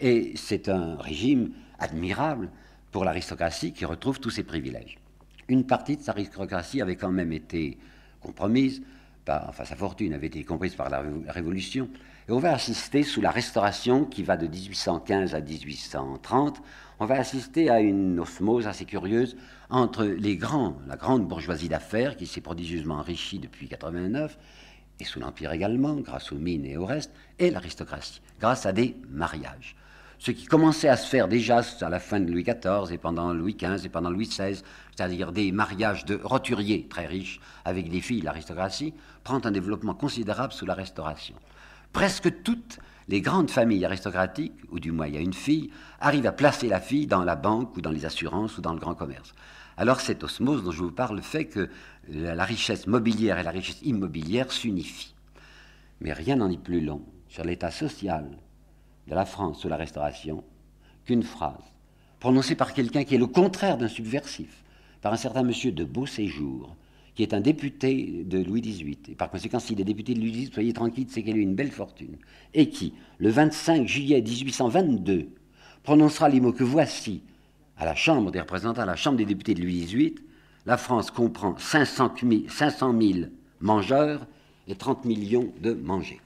Et 0.00 0.32
c'est 0.36 0.68
un 0.68 0.96
régime 0.96 1.52
admirable 1.78 2.50
pour 2.92 3.04
l'aristocratie 3.04 3.72
qui 3.72 3.84
retrouve 3.84 4.20
tous 4.20 4.30
ses 4.30 4.42
privilèges. 4.42 4.98
Une 5.48 5.64
partie 5.64 5.96
de 5.96 6.02
sa 6.02 6.12
aristocratie 6.12 6.82
avait 6.82 6.96
quand 6.96 7.10
même 7.10 7.32
été 7.32 7.78
compromise, 8.20 8.82
enfin 9.28 9.64
sa 9.64 9.76
fortune 9.76 10.12
avait 10.12 10.26
été 10.26 10.44
comprise 10.44 10.74
par 10.74 10.90
la 10.90 11.02
Révolution, 11.28 11.88
et 12.28 12.32
on 12.32 12.38
va 12.38 12.52
assister 12.52 13.04
sous 13.04 13.20
la 13.20 13.30
Restauration 13.30 14.04
qui 14.04 14.22
va 14.22 14.36
de 14.36 14.46
1815 14.46 15.34
à 15.34 15.40
1830, 15.40 16.60
on 16.98 17.06
va 17.06 17.14
assister 17.16 17.70
à 17.70 17.80
une 17.80 18.18
osmose 18.18 18.66
assez 18.66 18.84
curieuse 18.84 19.36
entre 19.70 20.04
les 20.04 20.36
grands, 20.36 20.76
la 20.88 20.96
grande 20.96 21.26
bourgeoisie 21.26 21.68
d'affaires 21.68 22.16
qui 22.16 22.26
s'est 22.26 22.40
prodigieusement 22.40 22.96
enrichie 22.96 23.38
depuis 23.38 23.68
89, 23.68 24.36
et 24.98 25.04
sous 25.04 25.20
l'Empire 25.20 25.52
également, 25.52 25.94
grâce 25.94 26.32
aux 26.32 26.38
mines 26.38 26.64
et 26.64 26.76
au 26.76 26.86
reste, 26.86 27.12
et 27.38 27.50
l'aristocratie, 27.50 28.20
grâce 28.40 28.66
à 28.66 28.72
des 28.72 28.96
mariages 29.08 29.76
ce 30.18 30.30
qui 30.30 30.46
commençait 30.46 30.88
à 30.88 30.96
se 30.96 31.06
faire 31.06 31.28
déjà 31.28 31.60
à 31.80 31.88
la 31.88 32.00
fin 32.00 32.20
de 32.20 32.30
Louis 32.30 32.42
XIV 32.42 32.92
et 32.92 32.98
pendant 32.98 33.32
Louis 33.32 33.54
XV 33.54 33.84
et 33.84 33.88
pendant 33.88 34.10
Louis 34.10 34.28
XVI, 34.28 34.62
c'est-à-dire 34.94 35.32
des 35.32 35.52
mariages 35.52 36.04
de 36.04 36.18
roturiers 36.22 36.86
très 36.88 37.06
riches 37.06 37.40
avec 37.64 37.90
des 37.90 38.00
filles 38.00 38.20
de 38.20 38.24
l'aristocratie, 38.24 38.94
prend 39.24 39.44
un 39.44 39.50
développement 39.50 39.94
considérable 39.94 40.52
sous 40.52 40.66
la 40.66 40.74
Restauration. 40.74 41.34
Presque 41.92 42.42
toutes 42.42 42.78
les 43.08 43.20
grandes 43.20 43.50
familles 43.50 43.84
aristocratiques, 43.84 44.54
ou 44.70 44.80
du 44.80 44.90
moins 44.90 45.06
il 45.06 45.14
y 45.14 45.18
a 45.18 45.20
une 45.20 45.32
fille, 45.32 45.70
arrivent 46.00 46.26
à 46.26 46.32
placer 46.32 46.68
la 46.68 46.80
fille 46.80 47.06
dans 47.06 47.22
la 47.22 47.36
banque 47.36 47.76
ou 47.76 47.80
dans 47.80 47.92
les 47.92 48.04
assurances 48.04 48.58
ou 48.58 48.60
dans 48.60 48.72
le 48.72 48.80
grand 48.80 48.94
commerce. 48.94 49.34
Alors 49.76 50.00
cette 50.00 50.24
osmose 50.24 50.64
dont 50.64 50.72
je 50.72 50.82
vous 50.82 50.90
parle 50.90 51.20
fait 51.22 51.44
que 51.44 51.68
la 52.08 52.44
richesse 52.44 52.86
mobilière 52.86 53.38
et 53.38 53.42
la 53.42 53.50
richesse 53.50 53.82
immobilière 53.82 54.50
s'unifient. 54.50 55.14
Mais 56.00 56.12
rien 56.12 56.36
n'en 56.36 56.50
est 56.50 56.62
plus 56.62 56.80
long 56.80 57.02
sur 57.28 57.44
l'état 57.44 57.70
social 57.70 58.26
de 59.06 59.14
la 59.14 59.24
France 59.24 59.60
sous 59.60 59.68
la 59.68 59.76
Restauration 59.76 60.42
qu'une 61.04 61.22
phrase, 61.22 61.62
prononcée 62.20 62.54
par 62.54 62.74
quelqu'un 62.74 63.04
qui 63.04 63.14
est 63.14 63.18
le 63.18 63.26
contraire 63.26 63.78
d'un 63.78 63.88
subversif, 63.88 64.64
par 65.00 65.12
un 65.12 65.16
certain 65.16 65.42
monsieur 65.42 65.72
de 65.72 65.84
Beauséjour, 65.84 66.74
qui 67.14 67.22
est 67.22 67.32
un 67.32 67.40
député 67.40 68.24
de 68.26 68.42
Louis 68.42 68.60
XVIII, 68.60 68.98
et 69.08 69.14
par 69.14 69.30
conséquent, 69.30 69.58
s'il 69.58 69.80
est 69.80 69.84
député 69.84 70.14
de 70.14 70.20
Louis 70.20 70.32
XVIII, 70.32 70.52
soyez 70.52 70.72
tranquille, 70.72 71.06
c'est 71.08 71.22
qu'il 71.22 71.34
a 71.34 71.38
eu 71.38 71.40
une 71.40 71.54
belle 71.54 71.70
fortune, 71.70 72.16
et 72.52 72.68
qui, 72.68 72.92
le 73.18 73.30
25 73.30 73.86
juillet 73.86 74.20
1822, 74.20 75.28
prononcera 75.82 76.28
les 76.28 76.40
mots 76.40 76.52
que 76.52 76.64
voici 76.64 77.22
à 77.78 77.84
la 77.84 77.94
Chambre 77.94 78.30
des 78.30 78.40
représentants, 78.40 78.82
à 78.82 78.86
la 78.86 78.96
Chambre 78.96 79.16
des 79.16 79.24
députés 79.24 79.54
de 79.54 79.62
Louis 79.62 79.84
XVIII, 79.84 80.14
la 80.66 80.76
France 80.76 81.10
comprend 81.10 81.56
500 81.56 82.14
000 82.20 83.28
mangeurs 83.60 84.26
et 84.66 84.74
30 84.74 85.04
millions 85.04 85.52
de 85.62 85.72
mangés 85.72 86.20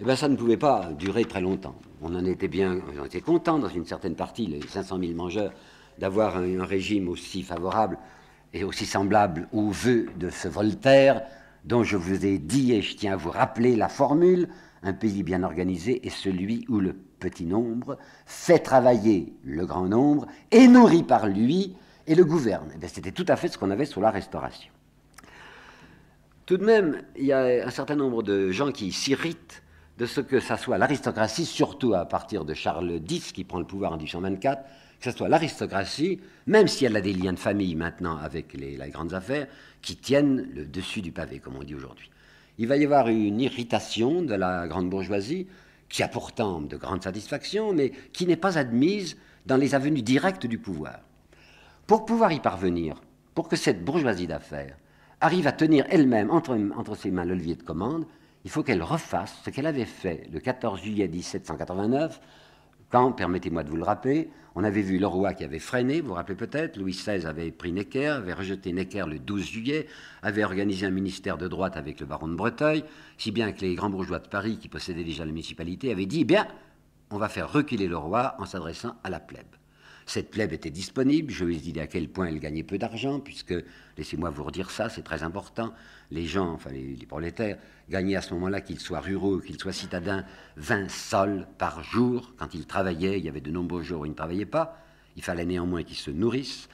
eh 0.00 0.04
bien, 0.04 0.16
ça 0.16 0.28
ne 0.28 0.36
pouvait 0.36 0.56
pas 0.56 0.90
durer 0.98 1.26
très 1.26 1.42
longtemps. 1.42 1.74
On 2.00 2.14
en 2.14 2.24
était 2.24 2.48
bien, 2.48 2.80
on 2.98 3.04
était 3.04 3.20
content 3.20 3.58
dans 3.58 3.68
une 3.68 3.84
certaine 3.84 4.14
partie, 4.14 4.46
les 4.46 4.62
500 4.62 4.98
000 4.98 5.12
mangeurs, 5.12 5.52
d'avoir 5.98 6.38
un, 6.38 6.64
régime 6.64 7.08
aussi 7.08 7.42
favorable 7.42 7.98
et 8.54 8.64
aussi 8.64 8.86
semblable 8.86 9.46
aux 9.52 9.68
vœux 9.68 10.06
de 10.16 10.30
ce 10.30 10.48
Voltaire, 10.48 11.22
dont 11.66 11.82
je 11.82 11.98
vous 11.98 12.24
ai 12.24 12.38
dit, 12.38 12.72
et 12.72 12.80
je 12.80 12.96
tiens 12.96 13.12
à 13.12 13.16
vous 13.16 13.30
rappeler 13.30 13.76
la 13.76 13.90
formule, 13.90 14.48
un 14.82 14.94
pays 14.94 15.22
bien 15.22 15.42
organisé 15.42 16.06
est 16.06 16.10
celui 16.10 16.64
où 16.70 16.80
le 16.80 16.94
petit 16.94 17.44
nombre 17.44 17.98
fait 18.24 18.60
travailler 18.60 19.34
le 19.44 19.66
grand 19.66 19.86
nombre, 19.86 20.26
est 20.50 20.66
nourri 20.66 21.02
par 21.02 21.26
lui 21.26 21.76
et 22.06 22.14
le 22.14 22.24
gouverne. 22.24 22.72
Eh 22.82 22.88
c'était 22.88 23.12
tout 23.12 23.26
à 23.28 23.36
fait 23.36 23.48
ce 23.48 23.58
qu'on 23.58 23.70
avait 23.70 23.84
sous 23.84 24.00
la 24.00 24.10
Restauration. 24.10 24.72
Tout 26.46 26.56
de 26.56 26.64
même, 26.64 27.02
il 27.16 27.26
y 27.26 27.34
a 27.34 27.66
un 27.66 27.70
certain 27.70 27.96
nombre 27.96 28.22
de 28.22 28.50
gens 28.50 28.72
qui 28.72 28.92
s'irritent 28.92 29.62
de 30.00 30.06
ce 30.06 30.22
que 30.22 30.40
ça 30.40 30.56
soit 30.56 30.78
l'aristocratie, 30.78 31.44
surtout 31.44 31.92
à 31.92 32.06
partir 32.06 32.46
de 32.46 32.54
Charles 32.54 33.02
X 33.06 33.32
qui 33.32 33.44
prend 33.44 33.58
le 33.58 33.66
pouvoir 33.66 33.92
en 33.92 33.96
1824, 33.96 34.62
que 34.98 35.10
ce 35.10 35.14
soit 35.14 35.28
l'aristocratie, 35.28 36.20
même 36.46 36.68
si 36.68 36.86
elle 36.86 36.96
a 36.96 37.02
des 37.02 37.12
liens 37.12 37.34
de 37.34 37.38
famille 37.38 37.74
maintenant 37.74 38.16
avec 38.16 38.54
les, 38.54 38.78
grandes 38.88 39.12
affaires, 39.12 39.46
qui 39.82 39.96
tiennent 39.96 40.48
le 40.54 40.64
dessus 40.64 41.02
du 41.02 41.12
pavé, 41.12 41.38
comme 41.38 41.56
on 41.56 41.62
dit 41.62 41.74
aujourd'hui. 41.74 42.10
Il 42.56 42.66
va 42.66 42.78
y 42.78 42.84
avoir 42.86 43.08
une 43.08 43.42
irritation 43.42 44.22
de 44.22 44.34
la 44.34 44.66
grande 44.68 44.88
bourgeoisie, 44.88 45.46
qui 45.90 46.02
a 46.02 46.08
pourtant 46.08 46.62
de 46.62 46.78
grandes 46.78 47.02
satisfactions, 47.02 47.74
mais 47.74 47.92
qui 48.14 48.26
n'est 48.26 48.36
pas 48.36 48.56
admise 48.56 49.18
dans 49.44 49.58
les 49.58 49.74
avenues 49.74 50.00
directes 50.00 50.46
du 50.46 50.56
pouvoir. 50.56 51.00
Pour 51.86 52.06
pouvoir 52.06 52.32
y 52.32 52.40
parvenir, 52.40 53.02
pour 53.34 53.48
que 53.48 53.56
cette 53.56 53.84
bourgeoisie 53.84 54.26
d'affaires 54.26 54.78
arrive 55.20 55.46
à 55.46 55.52
tenir 55.52 55.84
elle-même 55.90 56.30
entre, 56.30 56.58
entre 56.74 56.94
ses 56.94 57.10
mains 57.10 57.26
le 57.26 57.34
levier 57.34 57.56
de 57.56 57.62
commande, 57.62 58.06
il 58.44 58.50
faut 58.50 58.62
qu'elle 58.62 58.82
refasse 58.82 59.40
ce 59.44 59.50
qu'elle 59.50 59.66
avait 59.66 59.84
fait 59.84 60.28
le 60.32 60.40
14 60.40 60.80
juillet 60.80 61.08
1789, 61.08 62.20
quand, 62.90 63.12
permettez-moi 63.12 63.62
de 63.62 63.70
vous 63.70 63.76
le 63.76 63.84
rappeler, 63.84 64.30
on 64.56 64.64
avait 64.64 64.82
vu 64.82 64.98
le 64.98 65.06
roi 65.06 65.32
qui 65.32 65.44
avait 65.44 65.60
freiné, 65.60 66.00
vous 66.00 66.08
vous 66.08 66.14
rappelez 66.14 66.36
peut-être, 66.36 66.76
Louis 66.76 66.90
XVI 66.92 67.24
avait 67.24 67.52
pris 67.52 67.70
Necker, 67.70 68.08
avait 68.08 68.32
rejeté 68.32 68.72
Necker 68.72 69.04
le 69.06 69.20
12 69.20 69.44
juillet, 69.44 69.86
avait 70.22 70.42
organisé 70.42 70.86
un 70.86 70.90
ministère 70.90 71.38
de 71.38 71.46
droite 71.46 71.76
avec 71.76 72.00
le 72.00 72.06
baron 72.06 72.26
de 72.26 72.34
Breteuil, 72.34 72.82
si 73.16 73.30
bien 73.30 73.52
que 73.52 73.60
les 73.60 73.76
grands 73.76 73.90
bourgeois 73.90 74.18
de 74.18 74.26
Paris, 74.26 74.58
qui 74.58 74.68
possédaient 74.68 75.04
déjà 75.04 75.24
la 75.24 75.30
municipalité, 75.30 75.92
avaient 75.92 76.06
dit, 76.06 76.22
eh 76.22 76.24
bien, 76.24 76.48
on 77.10 77.18
va 77.18 77.28
faire 77.28 77.52
reculer 77.52 77.86
le 77.86 77.96
roi 77.96 78.34
en 78.38 78.44
s'adressant 78.44 78.96
à 79.04 79.10
la 79.10 79.20
plèbe. 79.20 79.54
Cette 80.06 80.32
plèbe 80.32 80.52
était 80.52 80.70
disponible. 80.70 81.30
Je 81.30 81.44
vous 81.44 81.52
ai 81.52 81.56
dit 81.56 81.78
à 81.78 81.86
quel 81.86 82.08
point 82.08 82.26
elle 82.26 82.40
gagnait 82.40 82.64
peu 82.64 82.78
d'argent, 82.78 83.20
puisque, 83.20 83.54
laissez-moi 83.96 84.30
vous 84.30 84.42
redire 84.42 84.72
ça, 84.72 84.88
c'est 84.88 85.02
très 85.02 85.22
important. 85.22 85.72
Les 86.10 86.26
gens, 86.26 86.52
enfin 86.52 86.70
les, 86.70 87.06
prolétaires, 87.06 87.58
gagnaient 87.88 88.16
à 88.16 88.22
ce 88.22 88.34
moment-là, 88.34 88.60
qu'ils 88.60 88.80
soient 88.80 89.00
ruraux, 89.00 89.38
qu'ils 89.38 89.60
soient 89.60 89.72
citadins, 89.72 90.24
20 90.56 90.90
sols 90.90 91.46
par 91.58 91.82
jour. 91.82 92.32
Quand 92.36 92.52
ils 92.54 92.66
travaillaient, 92.66 93.18
il 93.18 93.24
y 93.24 93.28
avait 93.28 93.40
de 93.40 93.50
nombreux 93.50 93.82
jours 93.82 94.02
où 94.02 94.06
ils 94.06 94.10
ne 94.10 94.14
travaillaient 94.14 94.44
pas. 94.44 94.76
Il 95.16 95.22
fallait 95.22 95.44
néanmoins 95.44 95.82
qu'ils 95.82 95.96
se 95.96 96.10
nourrissent. 96.10 96.68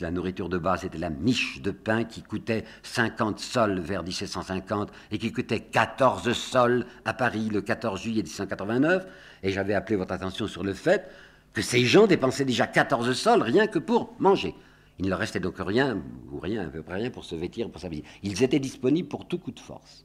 la 0.00 0.10
nourriture 0.10 0.48
de 0.48 0.58
base 0.58 0.84
était 0.84 0.98
la 0.98 1.10
miche 1.10 1.60
de 1.62 1.70
pain 1.70 2.04
qui 2.04 2.22
coûtait 2.22 2.64
50 2.82 3.38
sols 3.38 3.80
vers 3.80 4.02
1750 4.02 4.90
et 5.10 5.18
qui 5.18 5.32
coûtait 5.32 5.60
14 5.60 6.32
sols 6.32 6.86
à 7.04 7.14
Paris 7.14 7.48
le 7.50 7.62
14 7.62 8.00
juillet 8.00 8.22
1789. 8.22 9.06
Et 9.42 9.52
j'avais 9.52 9.74
appelé 9.74 9.96
votre 9.96 10.12
attention 10.12 10.46
sur 10.46 10.62
le 10.62 10.74
fait 10.74 11.10
que 11.52 11.62
ces 11.62 11.84
gens 11.84 12.06
dépensaient 12.06 12.44
déjà 12.44 12.66
14 12.66 13.12
sols 13.12 13.42
rien 13.42 13.66
que 13.66 13.78
pour 13.78 14.14
manger. 14.18 14.54
Il 14.98 15.06
ne 15.06 15.10
leur 15.10 15.18
restait 15.18 15.40
donc 15.40 15.56
rien, 15.58 16.02
ou 16.32 16.38
rien, 16.38 16.66
à 16.66 16.70
peu 16.70 16.82
près 16.82 16.94
rien, 16.94 17.10
pour 17.10 17.24
se 17.24 17.34
vêtir, 17.34 17.68
pour 17.70 17.80
s'habiller. 17.80 18.04
Ils 18.22 18.42
étaient 18.42 18.60
disponibles 18.60 19.08
pour 19.08 19.26
tout 19.26 19.38
coup 19.38 19.50
de 19.50 19.60
force. 19.60 20.04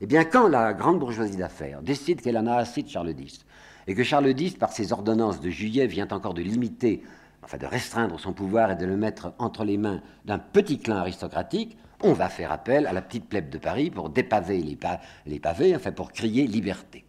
Eh 0.00 0.06
bien, 0.06 0.24
quand 0.24 0.48
la 0.48 0.72
grande 0.72 0.98
bourgeoisie 0.98 1.36
d'affaires 1.36 1.82
décide 1.82 2.20
qu'elle 2.20 2.38
en 2.38 2.46
a 2.46 2.56
assez 2.56 2.82
de 2.82 2.88
Charles 2.88 3.14
X, 3.18 3.44
et 3.86 3.94
que 3.94 4.02
Charles 4.02 4.28
X, 4.38 4.56
par 4.56 4.72
ses 4.72 4.92
ordonnances 4.92 5.40
de 5.40 5.50
juillet, 5.50 5.86
vient 5.86 6.08
encore 6.08 6.34
de 6.34 6.42
limiter, 6.42 7.02
enfin 7.42 7.58
de 7.58 7.66
restreindre 7.66 8.18
son 8.18 8.32
pouvoir 8.32 8.70
et 8.70 8.76
de 8.76 8.86
le 8.86 8.96
mettre 8.96 9.34
entre 9.38 9.64
les 9.64 9.76
mains 9.76 10.00
d'un 10.24 10.38
petit 10.38 10.78
clan 10.78 10.96
aristocratique, 10.96 11.76
on 12.02 12.12
va 12.12 12.28
faire 12.28 12.50
appel 12.50 12.86
à 12.86 12.92
la 12.92 13.02
petite 13.02 13.28
plèbe 13.28 13.50
de 13.50 13.58
Paris 13.58 13.90
pour 13.90 14.10
dépaver 14.10 14.62
les, 14.62 14.78
les 15.26 15.38
pavés, 15.38 15.76
enfin 15.76 15.92
pour 15.92 16.12
crier 16.12 16.46
liberté. 16.46 17.04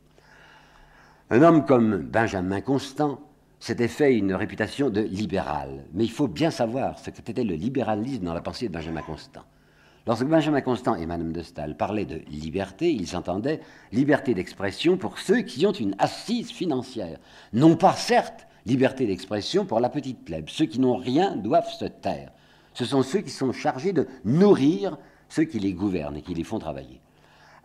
Un 1.29 1.41
homme 1.41 1.65
comme 1.65 1.97
Benjamin 1.97 2.61
Constant, 2.61 3.19
s'était 3.65 3.87
fait 3.87 4.15
une 4.15 4.35
réputation 4.35 4.91
de 4.91 5.01
libéral. 5.01 5.85
Mais 5.95 6.03
il 6.03 6.11
faut 6.11 6.27
bien 6.27 6.51
savoir 6.51 6.99
ce 6.99 7.09
qu'était 7.09 7.43
le 7.43 7.55
libéralisme 7.55 8.23
dans 8.23 8.35
la 8.35 8.41
pensée 8.41 8.67
de 8.67 8.73
Benjamin 8.73 9.01
Constant. 9.01 9.41
Lorsque 10.05 10.27
Benjamin 10.27 10.61
Constant 10.61 10.93
et 10.93 11.07
Madame 11.07 11.31
de 11.31 11.41
Staël 11.41 11.75
parlaient 11.75 12.05
de 12.05 12.21
liberté, 12.29 12.93
ils 12.93 13.15
entendaient 13.15 13.61
liberté 13.91 14.35
d'expression 14.35 14.97
pour 14.97 15.17
ceux 15.17 15.41
qui 15.41 15.65
ont 15.65 15.71
une 15.71 15.95
assise 15.97 16.51
financière. 16.51 17.17
Non 17.53 17.75
pas, 17.75 17.93
certes, 17.93 18.45
liberté 18.67 19.07
d'expression 19.07 19.65
pour 19.65 19.79
la 19.79 19.89
petite 19.89 20.23
plèbe. 20.23 20.47
Ceux 20.47 20.67
qui 20.67 20.79
n'ont 20.79 20.97
rien 20.97 21.35
doivent 21.35 21.73
se 21.73 21.85
taire. 21.85 22.31
Ce 22.75 22.85
sont 22.85 23.01
ceux 23.01 23.21
qui 23.21 23.31
sont 23.31 23.51
chargés 23.51 23.93
de 23.93 24.07
nourrir 24.25 24.95
ceux 25.27 25.45
qui 25.45 25.57
les 25.57 25.73
gouvernent 25.73 26.17
et 26.17 26.21
qui 26.21 26.35
les 26.35 26.43
font 26.43 26.59
travailler. 26.59 27.01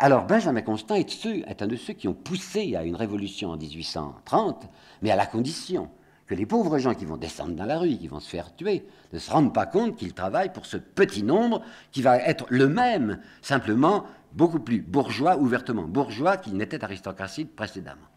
Alors 0.02 0.24
Benjamin 0.24 0.62
Constant 0.62 0.94
est, 0.94 1.62
un 1.62 1.66
de 1.66 1.76
ceux 1.76 1.92
qui 1.92 2.08
ont 2.08 2.14
poussé 2.14 2.74
à 2.74 2.84
une 2.84 2.96
révolution 2.96 3.50
en 3.50 3.58
1830, 3.58 4.66
mais 5.02 5.10
à 5.10 5.16
la 5.16 5.26
condition 5.26 5.90
que 6.26 6.34
les 6.34 6.46
pauvres 6.46 6.78
gens 6.78 6.94
qui 6.94 7.04
vont 7.04 7.18
descendre 7.18 7.54
dans 7.54 7.66
la 7.66 7.78
rue, 7.78 7.98
qui 7.98 8.08
vont 8.08 8.18
se 8.18 8.30
faire 8.30 8.56
tuer, 8.56 8.86
ne 9.12 9.18
se 9.18 9.30
rendent 9.30 9.52
pas 9.52 9.66
compte 9.66 9.96
qu'ils 9.96 10.14
travaillent 10.14 10.54
pour 10.54 10.64
ce 10.64 10.78
petit 10.78 11.22
nombre 11.22 11.60
qui 11.92 12.00
va 12.00 12.16
être 12.16 12.46
le 12.48 12.66
même, 12.66 13.20
simplement 13.42 14.04
beaucoup 14.32 14.60
plus 14.60 14.80
bourgeois, 14.80 15.36
ouvertement 15.36 15.82
bourgeois 15.82 16.38
qu'il 16.38 16.56
n'était 16.56 16.82
aristocratique 16.82 17.54
précédemment. 17.54 18.08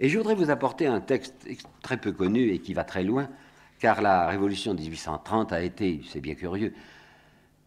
Et 0.00 0.10
je 0.10 0.18
voudrais 0.18 0.34
vous 0.34 0.50
apporter 0.50 0.88
un 0.88 1.00
texte 1.00 1.48
très 1.80 1.96
peu 1.96 2.12
connu 2.12 2.50
et 2.50 2.58
qui 2.58 2.74
va 2.74 2.84
très 2.84 3.02
loin, 3.02 3.30
car 3.78 4.02
la 4.02 4.26
révolution 4.26 4.74
de 4.74 4.80
1830 4.80 5.54
a 5.54 5.62
été, 5.62 6.02
c'est 6.06 6.20
bien 6.20 6.34
curieux, 6.34 6.74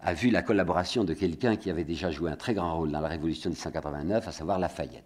a 0.04 0.14
vu 0.14 0.30
la 0.30 0.42
collaboration 0.42 1.04
de 1.04 1.14
quelqu'un 1.14 1.56
qui 1.56 1.70
avait 1.70 1.84
déjà 1.84 2.10
joué 2.10 2.32
un 2.32 2.36
très 2.36 2.54
grand 2.54 2.76
rôle 2.76 2.92
dans 2.92 3.02
la 3.02 3.08
Révolution 3.08 3.50
de 3.50 3.56
1889, 3.56 4.28
à 4.28 4.32
savoir 4.32 4.58
Lafayette. 4.58 5.06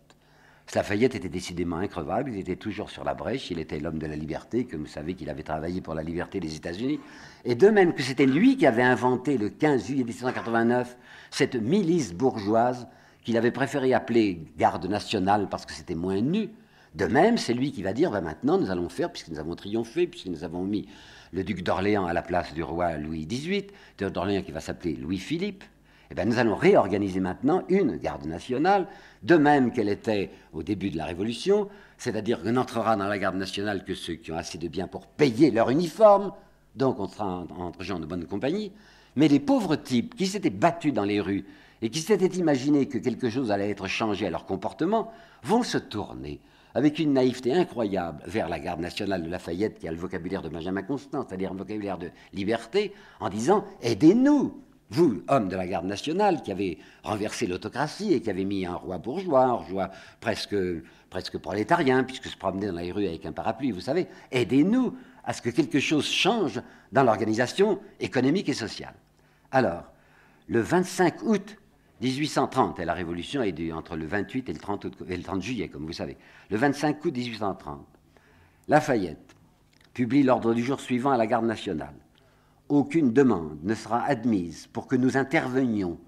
Lafayette 0.73 1.15
était 1.15 1.29
décidément 1.29 1.77
increvable, 1.77 2.31
il 2.31 2.39
était 2.39 2.55
toujours 2.55 2.89
sur 2.89 3.03
la 3.03 3.13
brèche, 3.13 3.51
il 3.51 3.59
était 3.59 3.79
l'homme 3.79 3.99
de 3.99 4.07
la 4.07 4.15
liberté, 4.15 4.65
que 4.65 4.75
vous 4.75 4.87
savez 4.87 5.13
qu'il 5.13 5.29
avait 5.29 5.43
travaillé 5.43 5.79
pour 5.79 5.93
la 5.93 6.01
liberté 6.01 6.39
des 6.39 6.55
États-Unis, 6.55 6.99
et 7.43 7.55
de 7.55 7.69
même 7.69 7.93
que 7.93 8.01
c'était 8.01 8.25
lui 8.25 8.57
qui 8.57 8.65
avait 8.65 8.81
inventé 8.81 9.37
le 9.37 9.49
15 9.49 9.85
juillet 9.85 10.03
1789 10.03 10.97
cette 11.29 11.55
milice 11.55 12.13
bourgeoise 12.13 12.87
qu'il 13.23 13.37
avait 13.37 13.51
préféré 13.51 13.93
appeler 13.93 14.41
garde 14.57 14.85
nationale 14.87 15.47
parce 15.49 15.65
que 15.65 15.73
c'était 15.73 15.95
moins 15.95 16.21
nu. 16.21 16.49
De 16.93 17.05
même, 17.05 17.37
c'est 17.37 17.53
lui 17.53 17.71
qui 17.71 17.83
va 17.83 17.91
dire, 17.91 18.09
ben 18.11 18.21
maintenant 18.21 18.57
nous 18.57 18.71
allons 18.71 18.87
faire, 18.89 19.11
puisque 19.11 19.27
nous 19.27 19.39
avons 19.39 19.55
triomphé, 19.55 20.07
puisque 20.07 20.27
nous 20.27 20.43
avons 20.43 20.63
mis 20.63 20.87
le 21.35 21.43
duc 21.43 21.63
d'Orléans 21.63 22.05
à 22.05 22.13
la 22.13 22.21
place 22.21 22.53
du 22.53 22.63
roi 22.63 22.95
Louis 22.95 23.25
XVIII, 23.25 23.67
d'Orléans 23.99 24.41
qui 24.41 24.53
va 24.53 24.61
s'appeler 24.61 24.95
Louis-Philippe, 24.95 25.65
eh 26.09 26.15
bien, 26.15 26.23
nous 26.23 26.39
allons 26.39 26.55
réorganiser 26.55 27.19
maintenant 27.19 27.63
une 27.67 27.97
garde 27.97 28.25
nationale, 28.25 28.87
de 29.23 29.35
même 29.35 29.73
qu'elle 29.73 29.89
était 29.89 30.31
au 30.53 30.63
début 30.63 30.91
de 30.91 30.97
la 30.97 31.03
Révolution, 31.03 31.67
c'est-à-dire 31.97 32.41
qu'on 32.41 32.53
n'entrera 32.53 32.95
dans 32.95 33.07
la 33.07 33.19
garde 33.19 33.35
nationale 33.35 33.83
que 33.83 33.95
ceux 33.95 34.13
qui 34.13 34.31
ont 34.31 34.37
assez 34.37 34.57
de 34.57 34.67
biens 34.69 34.87
pour 34.87 35.07
payer 35.07 35.51
leur 35.51 35.69
uniforme, 35.69 36.31
donc 36.77 37.01
on 37.01 37.07
sera 37.07 37.45
entre 37.57 37.83
gens 37.83 37.99
de 37.99 38.05
bonne 38.05 38.25
compagnie, 38.25 38.71
mais 39.17 39.27
les 39.27 39.41
pauvres 39.41 39.75
types 39.75 40.15
qui 40.15 40.27
s'étaient 40.27 40.49
battus 40.49 40.93
dans 40.93 41.03
les 41.03 41.19
rues 41.19 41.43
et 41.81 41.89
qui 41.89 41.99
s'étaient 41.99 42.37
imaginés 42.37 42.87
que 42.87 42.97
quelque 42.97 43.29
chose 43.29 43.51
allait 43.51 43.71
être 43.71 43.87
changé 43.87 44.25
à 44.25 44.29
leur 44.29 44.45
comportement, 44.45 45.11
vont 45.43 45.63
se 45.63 45.77
tourner 45.77 46.39
avec 46.75 46.99
une 46.99 47.13
naïveté 47.13 47.53
incroyable 47.53 48.21
vers 48.27 48.49
la 48.49 48.59
garde 48.59 48.81
nationale 48.81 49.23
de 49.23 49.29
Lafayette, 49.29 49.79
qui 49.79 49.87
a 49.87 49.91
le 49.91 49.97
vocabulaire 49.97 50.41
de 50.41 50.49
Benjamin 50.49 50.83
Constant, 50.83 51.25
c'est-à-dire 51.27 51.53
un 51.53 51.55
vocabulaire 51.55 51.97
de 51.97 52.11
liberté, 52.33 52.93
en 53.21 53.29
disant 53.29 53.65
Aidez-nous, 53.81 54.61
vous, 54.89 55.23
homme 55.29 55.47
de 55.47 55.55
la 55.55 55.65
garde 55.65 55.85
nationale, 55.85 56.43
qui 56.43 56.51
avez 56.51 56.77
renversé 57.01 57.47
l'autocratie 57.47 58.13
et 58.13 58.21
qui 58.21 58.29
avez 58.29 58.43
mis 58.43 58.65
un 58.65 58.75
roi 58.75 58.97
bourgeois, 58.97 59.45
un 59.45 59.53
roi 59.53 59.89
presque, 60.19 60.55
presque 61.09 61.37
prolétarien, 61.37 62.03
puisque 62.03 62.27
se 62.27 62.37
promenait 62.37 62.67
dans 62.67 62.77
les 62.77 62.91
rues 62.91 63.07
avec 63.07 63.25
un 63.25 63.31
parapluie, 63.31 63.71
vous 63.71 63.79
savez, 63.79 64.07
aidez-nous 64.31 64.95
à 65.23 65.33
ce 65.33 65.41
que 65.41 65.49
quelque 65.49 65.79
chose 65.79 66.05
change 66.05 66.61
dans 66.91 67.03
l'organisation 67.03 67.79
économique 68.01 68.49
et 68.49 68.53
sociale. 68.53 68.93
Alors, 69.51 69.85
le 70.47 70.59
25 70.59 71.23
août 71.23 71.57
1830, 72.01 72.79
et 72.79 72.85
la 72.85 72.93
révolution 72.93 73.41
est 73.41 73.71
entre 73.71 73.95
le 73.95 74.05
28 74.05 74.49
et 74.49 74.53
le 74.53 74.59
30, 74.59 74.87
et 75.07 75.17
le 75.17 75.23
30 75.23 75.41
juillet, 75.41 75.69
comme 75.69 75.85
vous 75.85 75.93
savez. 75.93 76.17
Le 76.49 76.57
25 76.57 77.03
août 77.05 77.15
1830, 77.15 77.85
Lafayette 78.67 79.35
publie 79.93 80.23
l'ordre 80.23 80.53
du 80.53 80.63
jour 80.63 80.79
suivant 80.79 81.11
à 81.11 81.17
la 81.17 81.27
garde 81.27 81.45
nationale. 81.45 81.95
Aucune 82.67 83.13
demande 83.13 83.59
ne 83.63 83.75
sera 83.75 84.03
admise 84.03 84.67
pour 84.67 84.87
que 84.87 84.95
nous 84.95 85.17
intervenions 85.17 85.99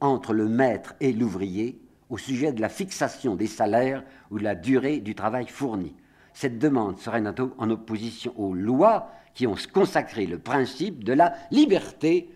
entre 0.00 0.32
le 0.32 0.48
maître 0.48 0.94
et 1.00 1.12
l'ouvrier 1.12 1.78
au 2.08 2.18
sujet 2.18 2.52
de 2.52 2.60
la 2.60 2.68
fixation 2.68 3.34
des 3.34 3.46
salaires 3.46 4.04
ou 4.30 4.38
de 4.38 4.44
la 4.44 4.54
durée 4.54 5.00
du 5.00 5.14
travail 5.14 5.48
fourni. 5.48 5.94
Cette 6.32 6.58
demande 6.58 6.98
serait 6.98 7.22
en 7.58 7.70
opposition 7.70 8.32
aux 8.36 8.54
lois 8.54 9.10
qui 9.34 9.46
ont 9.46 9.56
consacré 9.72 10.26
le 10.26 10.38
principe 10.38 11.04
de 11.04 11.12
la 11.12 11.34
liberté, 11.50 12.30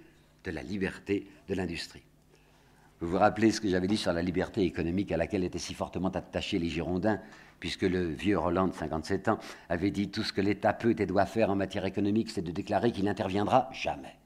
de 0.45 0.51
la 0.51 0.63
liberté 0.63 1.29
de 1.49 1.55
l'industrie. 1.55 2.08
Vous 3.01 3.11
vous 3.11 3.19
rappelez 3.19 3.53
ce 3.53 3.61
que 3.61 3.69
j'avais 3.69 3.87
dit 3.87 3.97
sur 3.97 4.13
la 4.13 4.23
liberté 4.23 4.63
économique 4.63 5.13
à 5.13 5.17
laquelle 5.17 5.45
étaient 5.45 5.61
si 5.61 5.73
fortement 5.73 6.09
attachés 6.09 6.59
les 6.59 6.69
Girondins, 6.69 7.21
puisque 7.61 7.83
le 7.83 8.09
vieux 8.09 8.37
Roland 8.37 8.67
de 8.67 8.75
57 8.75 9.29
ans 9.29 9.39
avait 9.69 9.93
dit 9.93 10.11
tout 10.11 10.25
ce 10.25 10.33
que 10.33 10.41
l'État 10.41 10.73
peut 10.73 10.97
et 10.99 11.07
doit 11.07 11.27
faire 11.27 11.51
en 11.51 11.55
matière 11.55 11.85
économique, 11.85 12.29
c'est 12.29 12.43
de 12.43 12.51
déclarer 12.51 12.91
qu'il 12.91 13.05
n'interviendra 13.05 13.71
jamais. 13.73 14.17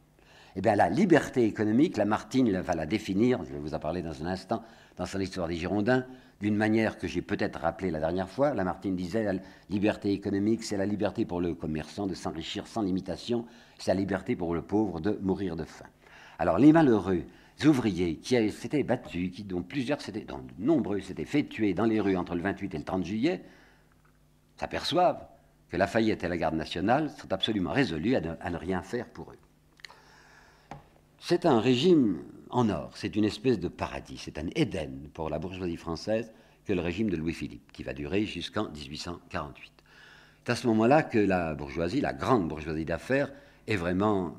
Eh 0.56 0.62
bien, 0.62 0.74
la 0.74 0.88
liberté 0.88 1.44
économique, 1.44 1.98
Lamartine 1.98 2.60
va 2.60 2.74
la 2.74 2.86
définir, 2.86 3.44
je 3.44 3.52
vais 3.52 3.58
vous 3.58 3.74
en 3.74 3.78
parler 3.78 4.00
dans 4.00 4.22
un 4.22 4.26
instant, 4.26 4.62
dans 4.96 5.06
son 5.06 5.20
histoire 5.20 5.48
des 5.48 5.56
Girondins, 5.56 6.06
d'une 6.40 6.56
manière 6.56 6.96
que 6.96 7.06
j'ai 7.06 7.22
peut-être 7.22 7.60
rappelée 7.60 7.90
la 7.90 8.00
dernière 8.00 8.28
fois. 8.28 8.54
Lamartine 8.54 8.96
disait 8.96 9.22
la 9.22 9.34
liberté 9.68 10.12
économique, 10.12 10.64
c'est 10.64 10.78
la 10.78 10.86
liberté 10.86 11.26
pour 11.26 11.42
le 11.42 11.54
commerçant 11.54 12.06
de 12.06 12.14
s'enrichir 12.14 12.66
sans 12.66 12.80
limitation, 12.80 13.44
c'est 13.78 13.92
la 13.92 14.00
liberté 14.00 14.34
pour 14.34 14.54
le 14.54 14.62
pauvre 14.62 15.00
de 15.00 15.18
mourir 15.20 15.56
de 15.56 15.64
faim. 15.64 15.86
Alors, 16.38 16.58
les 16.58 16.72
malheureux 16.72 17.24
ouvriers 17.66 18.16
qui 18.16 18.50
s'étaient 18.50 18.82
battus, 18.82 19.30
qui, 19.30 19.44
dont 19.44 19.62
plusieurs 19.62 20.00
s'étaient, 20.00 20.24
dont 20.24 20.44
nombreux 20.58 21.00
s'étaient 21.00 21.24
fait 21.24 21.44
tuer 21.44 21.74
dans 21.74 21.84
les 21.84 22.00
rues 22.00 22.16
entre 22.16 22.34
le 22.34 22.42
28 22.42 22.74
et 22.74 22.78
le 22.78 22.84
30 22.84 23.04
juillet, 23.04 23.42
s'aperçoivent 24.56 25.26
que 25.68 25.76
Lafayette 25.76 26.22
et 26.22 26.28
la 26.28 26.36
garde 26.36 26.54
nationale 26.54 27.10
sont 27.10 27.32
absolument 27.32 27.72
résolus 27.72 28.14
à 28.14 28.20
ne, 28.20 28.56
rien 28.56 28.82
faire 28.82 29.06
pour 29.08 29.32
eux. 29.32 29.38
C'est 31.18 31.46
un 31.46 31.60
régime 31.60 32.22
en 32.50 32.68
or, 32.68 32.90
c'est 32.94 33.16
une 33.16 33.24
espèce 33.24 33.58
de 33.58 33.68
paradis, 33.68 34.18
c'est 34.18 34.38
un 34.38 34.48
Éden 34.54 35.08
pour 35.14 35.30
la 35.30 35.38
bourgeoisie 35.38 35.76
française 35.76 36.32
que 36.66 36.72
le 36.72 36.80
régime 36.80 37.10
de 37.10 37.16
Louis-Philippe, 37.16 37.72
qui 37.72 37.82
va 37.82 37.94
durer 37.94 38.26
jusqu'en 38.26 38.68
1848. 38.68 39.72
C'est 40.44 40.52
à 40.52 40.56
ce 40.56 40.66
moment-là 40.66 41.02
que 41.02 41.18
la 41.18 41.54
bourgeoisie, 41.54 42.00
la 42.00 42.12
grande 42.12 42.48
bourgeoisie 42.48 42.84
d'affaires, 42.84 43.32
est 43.66 43.76
vraiment 43.76 44.36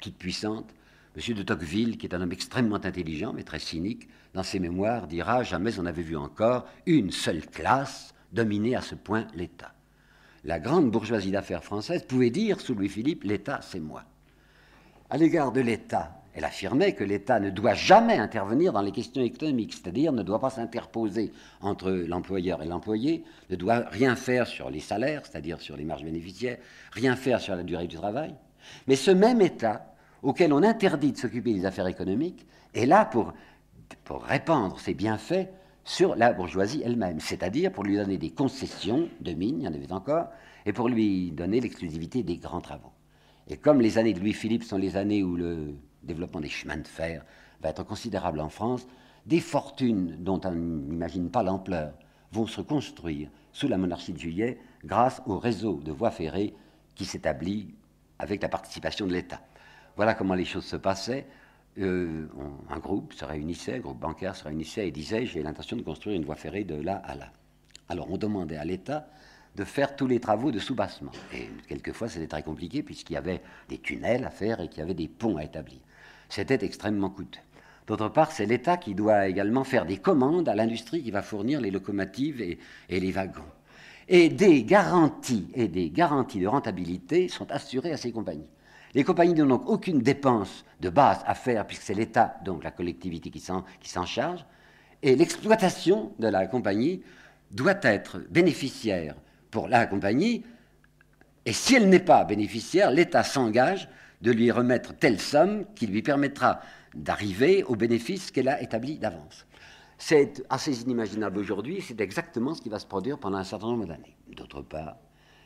toute 0.00 0.16
puissante 0.16 0.74
M. 1.14 1.34
de 1.34 1.42
Tocqueville, 1.42 1.98
qui 1.98 2.06
est 2.06 2.14
un 2.14 2.22
homme 2.22 2.32
extrêmement 2.32 2.76
intelligent, 2.76 3.32
mais 3.34 3.42
très 3.42 3.58
cynique, 3.58 4.08
dans 4.32 4.42
ses 4.42 4.58
mémoires, 4.58 5.06
dira 5.06 5.42
Jamais 5.42 5.78
on 5.78 5.82
n'avait 5.82 6.02
vu 6.02 6.16
encore 6.16 6.66
une 6.86 7.10
seule 7.10 7.46
classe 7.46 8.14
dominer 8.32 8.76
à 8.76 8.80
ce 8.80 8.94
point 8.94 9.26
l'État. 9.34 9.72
La 10.44 10.58
grande 10.58 10.90
bourgeoisie 10.90 11.30
d'affaires 11.30 11.62
française 11.62 12.04
pouvait 12.04 12.30
dire, 12.30 12.60
sous 12.60 12.74
Louis-Philippe, 12.74 13.24
l'État, 13.24 13.60
c'est 13.62 13.78
moi. 13.78 14.04
À 15.10 15.18
l'égard 15.18 15.52
de 15.52 15.60
l'État, 15.60 16.22
elle 16.34 16.44
affirmait 16.44 16.94
que 16.94 17.04
l'État 17.04 17.38
ne 17.38 17.50
doit 17.50 17.74
jamais 17.74 18.16
intervenir 18.16 18.72
dans 18.72 18.80
les 18.80 18.90
questions 18.90 19.22
économiques, 19.22 19.74
c'est-à-dire 19.74 20.12
ne 20.12 20.22
doit 20.22 20.40
pas 20.40 20.48
s'interposer 20.48 21.30
entre 21.60 21.90
l'employeur 21.90 22.62
et 22.62 22.66
l'employé, 22.66 23.22
ne 23.50 23.56
doit 23.56 23.84
rien 23.90 24.16
faire 24.16 24.46
sur 24.46 24.70
les 24.70 24.80
salaires, 24.80 25.22
c'est-à-dire 25.24 25.60
sur 25.60 25.76
les 25.76 25.84
marges 25.84 26.04
bénéficiaires, 26.04 26.56
rien 26.92 27.16
faire 27.16 27.40
sur 27.40 27.54
la 27.54 27.62
durée 27.62 27.86
du 27.86 27.96
travail. 27.96 28.34
Mais 28.86 28.96
ce 28.96 29.10
même 29.10 29.42
État, 29.42 29.91
auquel 30.22 30.52
on 30.52 30.62
interdit 30.62 31.12
de 31.12 31.18
s'occuper 31.18 31.52
des 31.52 31.66
affaires 31.66 31.86
économiques, 31.86 32.46
est 32.74 32.86
là 32.86 33.04
pour, 33.04 33.32
répandre 34.10 34.78
ses 34.78 34.94
bienfaits 34.94 35.48
sur 35.84 36.14
la 36.14 36.32
bourgeoisie 36.32 36.82
elle-même, 36.84 37.18
c'est-à-dire 37.18 37.72
pour 37.72 37.84
lui 37.84 37.96
donner 37.96 38.18
des 38.18 38.30
concessions 38.30 39.08
de 39.20 39.32
mines, 39.32 39.60
il 39.60 39.64
y 39.64 39.68
en 39.68 39.74
avait 39.74 39.92
encore, 39.92 40.28
et 40.64 40.72
pour 40.72 40.88
lui 40.88 41.32
donner 41.32 41.60
l'exclusivité 41.60 42.22
des 42.22 42.36
grands 42.36 42.60
travaux. 42.60 42.92
Et 43.48 43.56
comme 43.56 43.80
les 43.80 43.98
années 43.98 44.12
de 44.12 44.20
Louis-Philippe 44.20 44.64
sont 44.64 44.76
les 44.76 44.96
années 44.96 45.22
où 45.22 45.36
le 45.36 45.74
développement 46.02 46.40
des 46.40 46.48
chemins 46.48 46.76
de 46.76 46.86
fer 46.86 47.24
va 47.60 47.70
être 47.70 47.84
considérable 47.84 48.40
en 48.40 48.48
France, 48.48 48.86
des 49.26 49.40
fortunes 49.40 50.16
dont 50.20 50.40
on 50.44 50.52
n'imagine 50.52 51.30
pas 51.30 51.42
l'ampleur 51.42 51.92
vont 52.32 52.46
se 52.46 52.60
construire 52.60 53.28
sous 53.52 53.68
la 53.68 53.78
monarchie 53.78 54.12
de 54.12 54.18
Juillet 54.18 54.58
grâce 54.84 55.20
au 55.26 55.38
réseau 55.38 55.80
de 55.82 55.92
voies 55.92 56.10
ferrées 56.10 56.54
qui 56.94 57.04
s'établit 57.04 57.74
avec 58.18 58.42
la 58.42 58.48
participation 58.48 59.06
de 59.06 59.12
l'État. 59.12 59.40
Voilà 59.96 60.14
comment 60.14 60.34
les 60.34 60.44
choses 60.44 60.64
se 60.64 60.76
passaient. 60.76 61.26
Euh, 61.78 62.26
un 62.68 62.78
groupe 62.78 63.14
se 63.14 63.24
réunissait, 63.24 63.76
un 63.76 63.80
groupe 63.80 63.98
bancaire 63.98 64.36
se 64.36 64.44
réunissait 64.44 64.88
et 64.88 64.90
disait 64.90 65.24
j'ai 65.26 65.42
l'intention 65.42 65.76
de 65.76 65.82
construire 65.82 66.16
une 66.16 66.24
voie 66.24 66.36
ferrée 66.36 66.64
de 66.64 66.74
là 66.74 67.02
à 67.04 67.14
là. 67.14 67.32
Alors 67.88 68.10
on 68.10 68.18
demandait 68.18 68.56
à 68.56 68.64
l'État 68.64 69.08
de 69.56 69.64
faire 69.64 69.96
tous 69.96 70.06
les 70.06 70.20
travaux 70.20 70.50
de 70.50 70.58
soubassement. 70.58 71.12
Et 71.34 71.48
quelquefois 71.68 72.08
c'était 72.08 72.26
très 72.26 72.42
compliqué 72.42 72.82
puisqu'il 72.82 73.14
y 73.14 73.16
avait 73.16 73.42
des 73.68 73.78
tunnels 73.78 74.24
à 74.24 74.30
faire 74.30 74.60
et 74.60 74.68
qu'il 74.68 74.80
y 74.80 74.82
avait 74.82 74.94
des 74.94 75.08
ponts 75.08 75.36
à 75.38 75.44
établir 75.44 75.78
c'était 76.32 76.64
extrêmement 76.64 77.10
coûteux. 77.10 77.40
D'autre 77.86 78.08
part, 78.08 78.32
c'est 78.32 78.46
l'État 78.46 78.78
qui 78.78 78.94
doit 78.94 79.28
également 79.28 79.64
faire 79.64 79.84
des 79.84 79.98
commandes 79.98 80.48
à 80.48 80.54
l'industrie 80.54 81.02
qui 81.02 81.10
va 81.10 81.20
fournir 81.20 81.60
les 81.60 81.70
locomotives 81.70 82.40
et, 82.40 82.58
les 82.88 83.12
wagons. 83.12 83.42
Et 84.08 84.30
des 84.30 84.64
garanties 84.64 85.48
et 85.54 85.68
des 85.68 85.90
garanties 85.90 86.40
de 86.40 86.46
rentabilité 86.46 87.28
sont 87.28 87.50
assurées 87.50 87.92
à 87.92 87.96
ces 87.96 88.12
compagnies. 88.12 88.48
Les 88.94 89.04
compagnies 89.04 89.34
n'ont 89.34 89.46
donc 89.46 89.68
aucune 89.68 90.00
dépense 90.00 90.64
de 90.80 90.90
base 90.90 91.20
à 91.26 91.34
faire, 91.34 91.66
puisque 91.66 91.82
c'est 91.82 91.94
l'État, 91.94 92.36
donc 92.44 92.62
la 92.62 92.70
collectivité, 92.70 93.30
qui 93.30 93.40
s'en 93.40 94.06
charge. 94.06 94.44
Et 95.02 95.16
l'exploitation 95.16 96.12
de 96.18 96.28
la 96.28 96.46
compagnie 96.46 97.02
doit 97.50 97.80
être 97.82 98.18
bénéficiaire 98.30 99.14
pour 99.50 99.68
la 99.68 99.86
compagnie. 99.86 100.44
Et 101.44 101.52
si 101.52 101.74
elle 101.74 101.88
n'est 101.88 101.98
pas 101.98 102.24
bénéficiaire, 102.24 102.90
l'État 102.90 103.24
s'engage 103.24 103.88
de 104.20 104.30
lui 104.30 104.50
remettre 104.50 104.94
telle 104.94 105.20
somme 105.20 105.64
qui 105.74 105.86
lui 105.86 106.02
permettra 106.02 106.60
d'arriver 106.94 107.64
au 107.64 107.74
bénéfice 107.74 108.30
qu'elle 108.30 108.48
a 108.48 108.62
établi 108.62 108.98
d'avance. 108.98 109.46
C'est 109.98 110.44
assez 110.50 110.82
inimaginable 110.82 111.38
aujourd'hui, 111.38 111.80
c'est 111.80 112.00
exactement 112.00 112.54
ce 112.54 112.62
qui 112.62 112.68
va 112.68 112.78
se 112.78 112.86
produire 112.86 113.18
pendant 113.18 113.38
un 113.38 113.44
certain 113.44 113.68
nombre 113.68 113.86
d'années. 113.86 114.16
D'autre 114.36 114.62
part, 114.62 114.96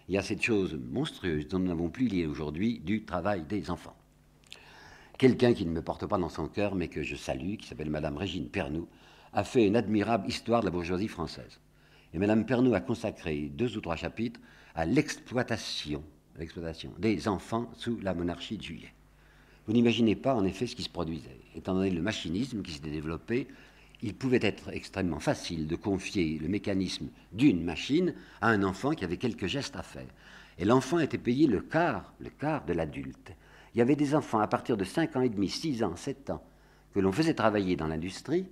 il 0.09 0.15
y 0.15 0.19
a 0.19 0.23
cette 0.23 0.43
chose 0.43 0.79
monstrueuse 0.91 1.49
dont 1.49 1.59
nous 1.59 1.69
n'avons 1.69 1.89
plus 1.89 2.07
lié 2.07 2.27
aujourd'hui 2.27 2.79
du 2.79 3.05
travail 3.05 3.43
des 3.43 3.71
enfants. 3.71 3.97
Quelqu'un 5.19 5.55
qui 5.55 5.65
ne 5.65 5.73
me 5.73 5.83
porte 5.83 6.07
pas 6.07 6.19
dans 6.19 6.29
son 6.29 6.47
cœur, 6.49 6.75
mais 6.75 6.89
que 6.89 7.03
je 7.03 7.17
salue, 7.17 7.57
qui 7.57 7.67
s'appelle 7.67 7.91
Madame 7.91 8.17
Régine 8.17 8.49
Pernoud, 8.49 8.87
a 9.33 9.45
fait 9.45 9.67
une 9.67 9.77
admirable 9.77 10.29
histoire 10.29 10.61
de 10.61 10.67
la 10.67 10.71
bourgeoisie 10.71 11.09
française. 11.09 11.59
Et 12.15 12.19
Madame 12.19 12.47
Pernoud 12.47 12.75
a 12.75 12.81
consacré 12.81 13.51
deux 13.55 13.77
ou 13.77 13.81
trois 13.81 13.97
chapitres 13.97 14.41
à 14.75 14.85
l'exploitation 14.87 16.03
l'exploitation 16.39 16.93
des 16.99 17.29
enfants 17.29 17.71
sous 17.77 17.99
la 18.01 18.15
monarchie 18.15 18.57
de 18.57 18.63
Juillet. 18.63 18.93
Vous 19.67 19.73
n'imaginez 19.73 20.15
pas 20.15 20.35
en 20.35 20.45
effet 20.45 20.67
ce 20.67 20.77
qui 20.77 20.83
se 20.83 20.91
produisait. 20.91 21.41
Étant 21.57 21.75
donné 21.75 21.91
le 21.91 22.03
machinisme 22.03 22.63
qui 22.63 22.73
s'était 22.73 22.91
développé, 22.91 23.49
il 24.03 24.15
pouvait 24.15 24.41
être 24.43 24.71
extrêmement 24.71 25.21
facile 25.21 25.67
de 25.67 25.77
confier 25.77 26.39
le 26.39 26.49
mécanisme 26.49 27.09
d'une 27.33 27.65
machine 27.65 28.15
à 28.41 28.49
un 28.49 28.63
enfant 28.63 28.93
qui 28.93 29.05
avait 29.05 29.17
quelques 29.17 29.47
gestes 29.47 29.77
à 29.77 29.83
faire. 29.83 30.09
Et 30.59 30.65
l'enfant 30.65 30.99
était 30.99 31.19
payé 31.19 31.47
le 31.47 31.61
quart, 31.61 32.13
le 32.21 32.31
quart 32.31 32.65
de 32.65 32.73
l'adulte. 32.73 33.33
Il 33.75 33.79
y 33.79 33.83
avait 33.83 33.97
des 33.97 34.15
enfants 34.15 34.41
à 34.41 34.47
partir 34.47 34.77
de 34.77 34.85
5 34.85 35.17
ans 35.17 35.21
et 35.21 35.29
demi, 35.29 35.49
6 35.49 35.83
ans, 35.83 35.97
7 35.97 36.31
ans, 36.31 36.43
que 36.95 37.01
l'on 37.01 37.13
faisait 37.13 37.35
travailler 37.35 37.77
dans 37.77 37.89
l'industrie. 37.89 38.47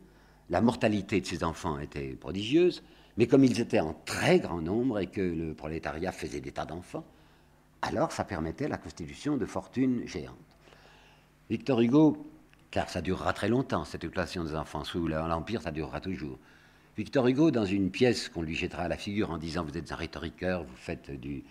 La 0.51 0.61
mortalité 0.61 1.21
de 1.21 1.27
ces 1.27 1.45
enfants 1.45 1.79
était 1.79 2.11
prodigieuse, 2.11 2.83
mais 3.17 3.27
comme 3.27 3.45
ils 3.45 3.61
étaient 3.61 3.81
en 3.81 3.95
très 4.05 4.39
grand 4.39 4.61
nombre 4.61 4.99
et 4.99 5.07
que 5.07 5.23
le 5.23 5.55
prolétariat 5.55 6.13
faisait 6.13 6.41
des 6.41 6.53
tas 6.53 6.67
d'enfants, 6.67 7.07
alors 7.81 8.13
ça 8.13 8.25
permettait 8.25 8.69
la 8.69 8.77
constitution 8.77 9.37
de 9.37 9.47
fortunes 9.47 10.07
géantes. 10.07 10.37
Victor 11.49 11.81
Hugo, 11.81 12.27
car 12.75 12.91
ça 12.91 13.01
durera 13.01 13.33
très 13.33 13.49
longtemps, 13.49 13.85
cette 13.85 14.03
exploitation 14.03 14.43
des 14.43 14.57
enfants, 14.57 14.83
sous 14.83 15.07
l'Empire, 15.07 15.63
ça 15.63 15.71
durera 15.71 16.01
toujours. 16.01 16.41
Victor 16.97 17.29
Hugo, 17.29 17.53
dans 17.53 17.65
une 17.65 17.93
pièce 17.93 18.29
qu'on 18.29 18.43
lui 18.43 18.57
jettera 18.57 18.83
à 18.83 18.89
la 18.89 18.97
figure 18.97 19.31
en 19.31 19.39
disant 19.39 19.63
Vous 19.65 19.79
êtes 19.79 19.93
un 19.93 19.95
rhétoriqueur, 19.95 20.65
vous 20.65 20.75
faites 20.75 21.13
du, 21.13 21.45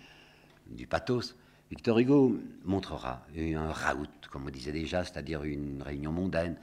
du 0.66 0.86
pathos, 0.86 1.34
Victor 1.70 1.98
Hugo 1.98 2.38
montrera 2.66 3.26
un 3.38 3.72
raout, 3.72 4.10
comme 4.30 4.44
on 4.46 4.50
disait 4.50 4.70
déjà, 4.70 5.02
c'est-à-dire 5.02 5.44
une 5.44 5.80
réunion 5.80 6.12
mondaine 6.12 6.56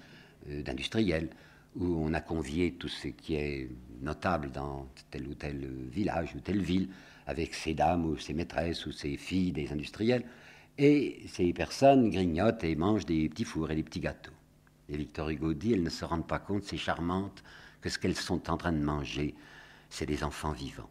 euh, 0.48 0.62
d'industriels, 0.62 1.32
où 1.76 1.98
on 2.00 2.14
a 2.14 2.22
convié 2.22 2.74
tout 2.74 2.88
ce 2.88 3.08
qui 3.08 3.34
est 3.34 3.68
notable 4.00 4.52
dans 4.52 4.88
tel 5.10 5.28
ou 5.28 5.34
tel 5.34 5.68
village 5.90 6.36
ou 6.36 6.40
telle 6.40 6.62
ville, 6.62 6.90
avec 7.26 7.56
ses 7.56 7.74
dames 7.74 8.06
ou 8.06 8.16
ses 8.20 8.36
maîtresses 8.36 8.86
ou 8.86 8.92
ses 8.92 9.18
filles 9.18 9.54
des 9.54 9.72
industriels, 9.74 10.24
et 10.78 11.24
ces 11.30 11.52
personnes 11.52 12.12
grignotent 12.12 12.64
et 12.64 12.76
mangent 12.76 13.08
des 13.08 13.28
petits 13.28 13.44
fours 13.44 13.72
et 13.72 13.76
des 13.76 13.84
petits 13.84 14.02
gâteaux. 14.02 14.32
Et 14.92 14.98
Victor 14.98 15.30
Hugo 15.30 15.54
dit, 15.54 15.74
elles 15.74 15.84
ne 15.84 15.90
se 15.90 16.06
rendent 16.06 16.28
pas 16.28 16.40
compte, 16.40 16.64
ces 16.64 16.78
charmantes, 16.78 17.44
que 17.82 17.90
ce 17.90 17.98
qu'elles 17.98 18.16
sont 18.16 18.50
en 18.50 18.58
train 18.58 18.72
de 18.72 18.84
manger, 18.84 19.36
c'est 19.90 20.06
des 20.06 20.24
enfants 20.24 20.52
vivants. 20.52 20.90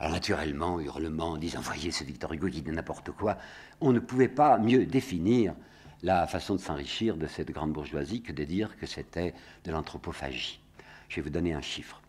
Alors 0.00 0.12
naturellement, 0.12 0.80
hurlement, 0.80 1.36
disant, 1.36 1.60
voyez 1.60 1.90
ce 1.92 2.04
Victor 2.04 2.32
Hugo 2.32 2.48
qui 2.48 2.62
dit 2.62 2.72
n'importe 2.72 3.12
quoi, 3.12 3.38
on 3.80 3.92
ne 3.92 4.00
pouvait 4.00 4.28
pas 4.28 4.58
mieux 4.58 4.86
définir 4.86 5.54
la 6.02 6.26
façon 6.26 6.56
de 6.56 6.60
s'enrichir 6.60 7.16
de 7.16 7.26
cette 7.26 7.50
grande 7.50 7.72
bourgeoisie 7.72 8.22
que 8.22 8.32
de 8.32 8.44
dire 8.44 8.76
que 8.76 8.86
c'était 8.86 9.34
de 9.64 9.70
l'anthropophagie. 9.70 10.60
Je 11.08 11.16
vais 11.16 11.22
vous 11.22 11.30
donner 11.30 11.54
un 11.54 11.62
chiffre. 11.62 12.02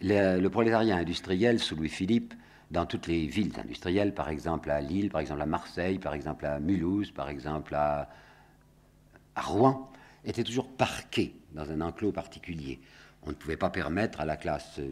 Le 0.00 0.46
prolétariat 0.48 0.96
industriel 0.96 1.60
sous 1.60 1.76
Louis-Philippe 1.76 2.34
dans 2.70 2.86
toutes 2.86 3.06
les 3.06 3.26
villes 3.26 3.52
industrielles, 3.58 4.12
par 4.12 4.28
exemple 4.28 4.70
à 4.70 4.80
Lille, 4.80 5.08
par 5.08 5.20
exemple 5.20 5.40
à 5.40 5.46
Marseille, 5.46 5.98
par 5.98 6.12
exemple 6.12 6.44
à 6.44 6.60
Mulhouse, 6.60 7.10
par 7.10 7.28
exemple 7.28 7.74
à, 7.74 8.08
Rouen, 9.36 9.90
étaient 10.24 10.44
toujours 10.44 10.68
parqués 10.68 11.34
dans 11.52 11.70
un 11.70 11.80
enclos 11.80 12.12
particulier. 12.12 12.80
On 13.22 13.30
ne 13.30 13.34
pouvait 13.34 13.56
pas 13.56 13.70
permettre 13.70 14.20
à 14.20 14.24
la 14.24 14.36
classe 14.36 14.78
euh, 14.78 14.88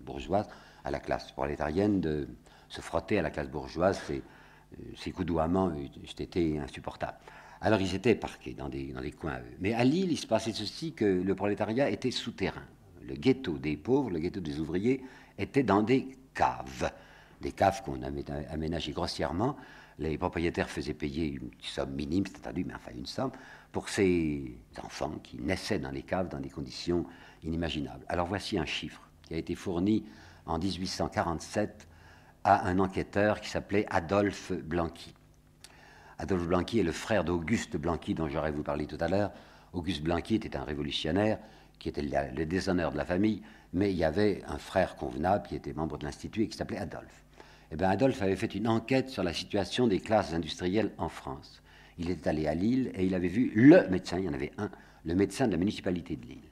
bourgeoise, 0.00 0.48
à 0.84 0.90
la 0.90 1.00
classe 1.00 1.32
prolétarienne 1.32 2.00
de 2.00 2.28
se 2.68 2.80
frotter 2.80 3.18
à 3.18 3.22
la 3.22 3.30
classe 3.30 3.48
bourgeoise. 3.48 4.00
Ces, 4.06 4.22
euh, 4.78 4.82
ces 4.96 5.12
d'ouament 5.12 5.76
eussent 6.02 6.20
été 6.20 6.58
insupportables. 6.58 7.18
Alors 7.60 7.80
ils 7.80 7.94
étaient 7.94 8.14
parqués 8.14 8.54
dans 8.54 8.68
des, 8.68 8.92
dans 8.92 9.00
des 9.00 9.12
coins. 9.12 9.40
Mais 9.60 9.72
à 9.72 9.84
Lille, 9.84 10.12
il 10.12 10.18
se 10.18 10.26
passait 10.26 10.52
ceci 10.52 10.92
que 10.92 11.04
le 11.04 11.34
prolétariat 11.34 11.88
était 11.88 12.10
souterrain. 12.10 12.64
Le 13.02 13.14
ghetto 13.14 13.58
des 13.58 13.76
pauvres, 13.76 14.10
le 14.10 14.18
ghetto 14.18 14.40
des 14.40 14.58
ouvriers, 14.58 15.02
était 15.38 15.62
dans 15.62 15.82
des 15.82 16.08
caves 16.34 16.90
des 17.40 17.52
caves 17.52 17.82
qu'on 17.82 18.00
aménagées 18.50 18.92
grossièrement, 18.92 19.56
les 19.98 20.18
propriétaires 20.18 20.68
faisaient 20.68 20.94
payer 20.94 21.26
une 21.28 21.50
somme 21.60 21.94
minime, 21.94 22.24
c'est 22.26 22.38
entendu, 22.38 22.64
mais 22.64 22.74
enfin 22.74 22.90
une 22.94 23.06
somme, 23.06 23.30
pour 23.72 23.88
ces 23.88 24.56
enfants 24.82 25.14
qui 25.22 25.38
naissaient 25.38 25.78
dans 25.78 25.90
les 25.90 26.02
caves 26.02 26.28
dans 26.28 26.40
des 26.40 26.48
conditions 26.48 27.06
inimaginables. 27.42 28.04
Alors 28.08 28.26
voici 28.26 28.58
un 28.58 28.64
chiffre 28.64 29.00
qui 29.22 29.34
a 29.34 29.36
été 29.36 29.54
fourni 29.54 30.04
en 30.46 30.58
1847 30.58 31.86
à 32.44 32.68
un 32.68 32.78
enquêteur 32.78 33.40
qui 33.40 33.48
s'appelait 33.48 33.86
Adolphe 33.90 34.52
Blanqui. 34.52 35.14
Adolphe 36.18 36.46
Blanqui 36.46 36.78
est 36.78 36.84
le 36.84 36.92
frère 36.92 37.24
d'Auguste 37.24 37.76
Blanqui 37.76 38.14
dont 38.14 38.28
j'aurais 38.28 38.52
vous 38.52 38.62
parlé 38.62 38.86
tout 38.86 38.98
à 39.00 39.08
l'heure. 39.08 39.32
Auguste 39.72 40.02
Blanqui 40.02 40.36
était 40.36 40.56
un 40.56 40.64
révolutionnaire 40.64 41.38
qui 41.78 41.88
était 41.88 42.02
le 42.02 42.46
déshonneur 42.46 42.92
de 42.92 42.96
la 42.96 43.04
famille, 43.04 43.42
mais 43.74 43.90
il 43.90 43.96
y 43.96 44.04
avait 44.04 44.42
un 44.48 44.56
frère 44.56 44.96
convenable 44.96 45.46
qui 45.46 45.54
était 45.54 45.74
membre 45.74 45.98
de 45.98 46.06
l'Institut 46.06 46.44
et 46.44 46.48
qui 46.48 46.56
s'appelait 46.56 46.78
Adolphe 46.78 47.26
eh 47.72 47.76
bien, 47.76 47.90
Adolphe 47.90 48.22
avait 48.22 48.36
fait 48.36 48.54
une 48.54 48.68
enquête 48.68 49.08
sur 49.08 49.22
la 49.22 49.32
situation 49.32 49.86
des 49.86 50.00
classes 50.00 50.32
industrielles 50.32 50.92
en 50.98 51.08
France. 51.08 51.62
Il 51.98 52.10
était 52.10 52.28
allé 52.28 52.46
à 52.46 52.54
Lille 52.54 52.90
et 52.94 53.06
il 53.06 53.14
avait 53.14 53.28
vu 53.28 53.52
le 53.54 53.88
médecin, 53.88 54.18
il 54.18 54.24
y 54.24 54.28
en 54.28 54.34
avait 54.34 54.52
un, 54.58 54.70
le 55.04 55.14
médecin 55.14 55.46
de 55.46 55.52
la 55.52 55.58
municipalité 55.58 56.16
de 56.16 56.26
Lille. 56.26 56.50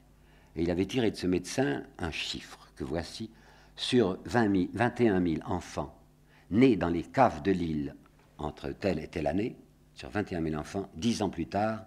Et 0.57 0.63
il 0.63 0.71
avait 0.71 0.87
tiré 0.87 1.11
de 1.11 1.17
ce 1.17 1.27
médecin 1.27 1.83
un 1.99 2.11
chiffre 2.11 2.71
que 2.77 2.85
voici 2.85 3.31
sur 3.77 4.19
20 4.25 4.69
21 4.73 5.23
000 5.23 5.43
enfants 5.45 5.99
nés 6.51 6.77
dans 6.77 6.89
les 6.89 7.03
caves 7.03 7.43
de 7.43 7.51
Lille 7.53 7.95
entre 8.39 8.71
telle 8.71 8.99
et 8.99 9.09
telle 9.09 9.27
année, 9.27 9.57
sur 9.95 10.11
21 10.11 10.43
000 10.43 10.57
enfants, 10.57 10.89
dix 10.97 11.23
ans 11.23 11.31
plus 11.31 11.47
tard, 11.47 11.85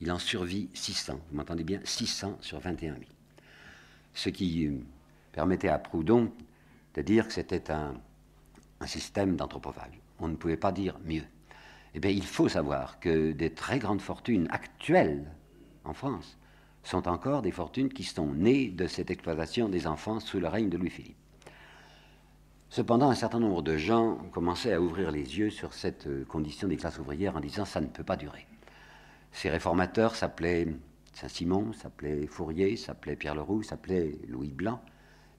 il 0.00 0.10
en 0.10 0.18
survit 0.18 0.68
600. 0.74 1.20
Vous 1.30 1.36
m'entendez 1.36 1.64
bien? 1.64 1.80
600 1.84 2.38
sur 2.40 2.58
21 2.58 2.94
000. 2.94 3.04
Ce 4.14 4.28
qui 4.28 4.66
euh, 4.66 4.78
permettait 5.30 5.68
à 5.68 5.78
Proudhon 5.78 6.32
de 6.94 7.02
dire 7.02 7.26
que 7.26 7.32
c'était 7.32 7.70
un, 7.70 7.94
un 8.80 8.86
système 8.86 9.36
d'anthropophage. 9.36 10.00
On 10.18 10.28
ne 10.28 10.36
pouvait 10.36 10.56
pas 10.56 10.72
dire 10.72 10.98
mieux. 11.04 11.22
Eh 11.94 12.00
bien, 12.00 12.10
il 12.10 12.24
faut 12.24 12.48
savoir 12.48 13.00
que 13.00 13.32
des 13.32 13.50
très 13.50 13.78
grandes 13.78 14.00
fortunes 14.00 14.48
actuelles 14.50 15.30
en 15.84 15.92
France 15.92 16.38
sont 16.82 17.06
encore 17.06 17.42
des 17.42 17.50
fortunes 17.50 17.90
qui 17.90 18.04
sont 18.04 18.32
nées 18.32 18.68
de 18.68 18.86
cette 18.86 19.10
exploitation 19.10 19.68
des 19.68 19.86
enfants 19.86 20.20
sous 20.20 20.40
le 20.40 20.48
règne 20.48 20.68
de 20.68 20.78
Louis-Philippe. 20.78 21.16
Cependant, 22.70 23.10
un 23.10 23.14
certain 23.14 23.38
nombre 23.38 23.62
de 23.62 23.76
gens 23.76 24.16
commençaient 24.32 24.72
à 24.72 24.80
ouvrir 24.80 25.10
les 25.10 25.38
yeux 25.38 25.50
sur 25.50 25.74
cette 25.74 26.06
euh, 26.06 26.24
condition 26.24 26.68
des 26.68 26.78
classes 26.78 26.98
ouvrières 26.98 27.36
en 27.36 27.40
disant 27.40 27.66
ça 27.66 27.82
ne 27.82 27.86
peut 27.86 28.02
pas 28.02 28.16
durer. 28.16 28.46
Ces 29.30 29.50
réformateurs 29.50 30.16
s'appelaient 30.16 30.68
Saint-Simon, 31.12 31.74
s'appelaient 31.74 32.26
Fourier, 32.26 32.76
s'appelaient 32.76 33.16
Pierre 33.16 33.34
Leroux, 33.34 33.62
s'appelaient 33.62 34.18
Louis 34.26 34.50
Blanc, 34.50 34.80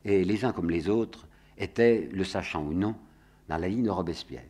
et 0.06 0.24
les 0.24 0.46
uns 0.46 0.52
comme 0.52 0.70
les 0.70 0.90
autres 0.90 1.28
étaient, 1.58 2.08
le 2.12 2.24
sachant 2.24 2.64
ou 2.64 2.74
non, 2.74 2.96
dans 3.50 3.58
la 3.58 3.68
ligne 3.68 3.84
de 3.84 3.90
Robespierre, 3.90 4.46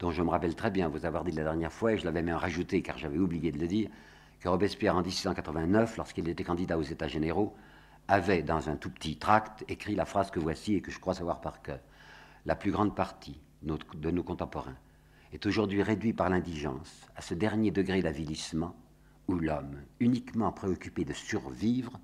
dont 0.00 0.10
je 0.10 0.22
me 0.22 0.30
rappelle 0.30 0.56
très 0.56 0.70
bien 0.70 0.88
vous 0.88 1.04
avoir 1.04 1.24
dit 1.24 1.32
la 1.32 1.44
dernière 1.44 1.72
fois, 1.72 1.92
et 1.92 1.98
je 1.98 2.04
l'avais 2.04 2.22
même 2.22 2.36
rajouté 2.36 2.82
car 2.82 2.98
j'avais 2.98 3.18
oublié 3.18 3.52
de 3.52 3.58
le 3.58 3.68
dire, 3.68 3.90
que 4.40 4.48
Robespierre 4.48 4.96
en 4.96 5.02
1689, 5.02 5.98
lorsqu'il 5.98 6.28
était 6.28 6.42
candidat 6.42 6.78
aux 6.78 6.82
États 6.82 7.06
généraux, 7.06 7.54
avait 8.08 8.42
dans 8.42 8.70
un 8.70 8.76
tout 8.76 8.90
petit 8.90 9.18
tract 9.18 9.64
écrit 9.68 9.94
la 9.94 10.06
phrase 10.06 10.30
que 10.30 10.40
voici 10.40 10.74
et 10.74 10.80
que 10.80 10.90
je 10.90 10.98
crois 10.98 11.14
savoir 11.14 11.42
par 11.42 11.60
cœur. 11.60 11.80
La 12.46 12.56
plus 12.56 12.72
grande 12.72 12.96
partie 12.96 13.40
de 13.62 14.10
nos 14.10 14.22
contemporains 14.22 14.78
est 15.32 15.44
aujourd'hui 15.44 15.82
réduit 15.82 16.14
par 16.14 16.30
l'indigence 16.30 17.06
à 17.14 17.20
ce 17.20 17.34
dernier 17.34 17.70
degré 17.70 18.00
d'avilissement 18.00 18.74
où 19.28 19.34
l'homme, 19.34 19.82
uniquement 20.00 20.50
préoccupé 20.50 21.04
de 21.04 21.12
survivre, 21.12 22.00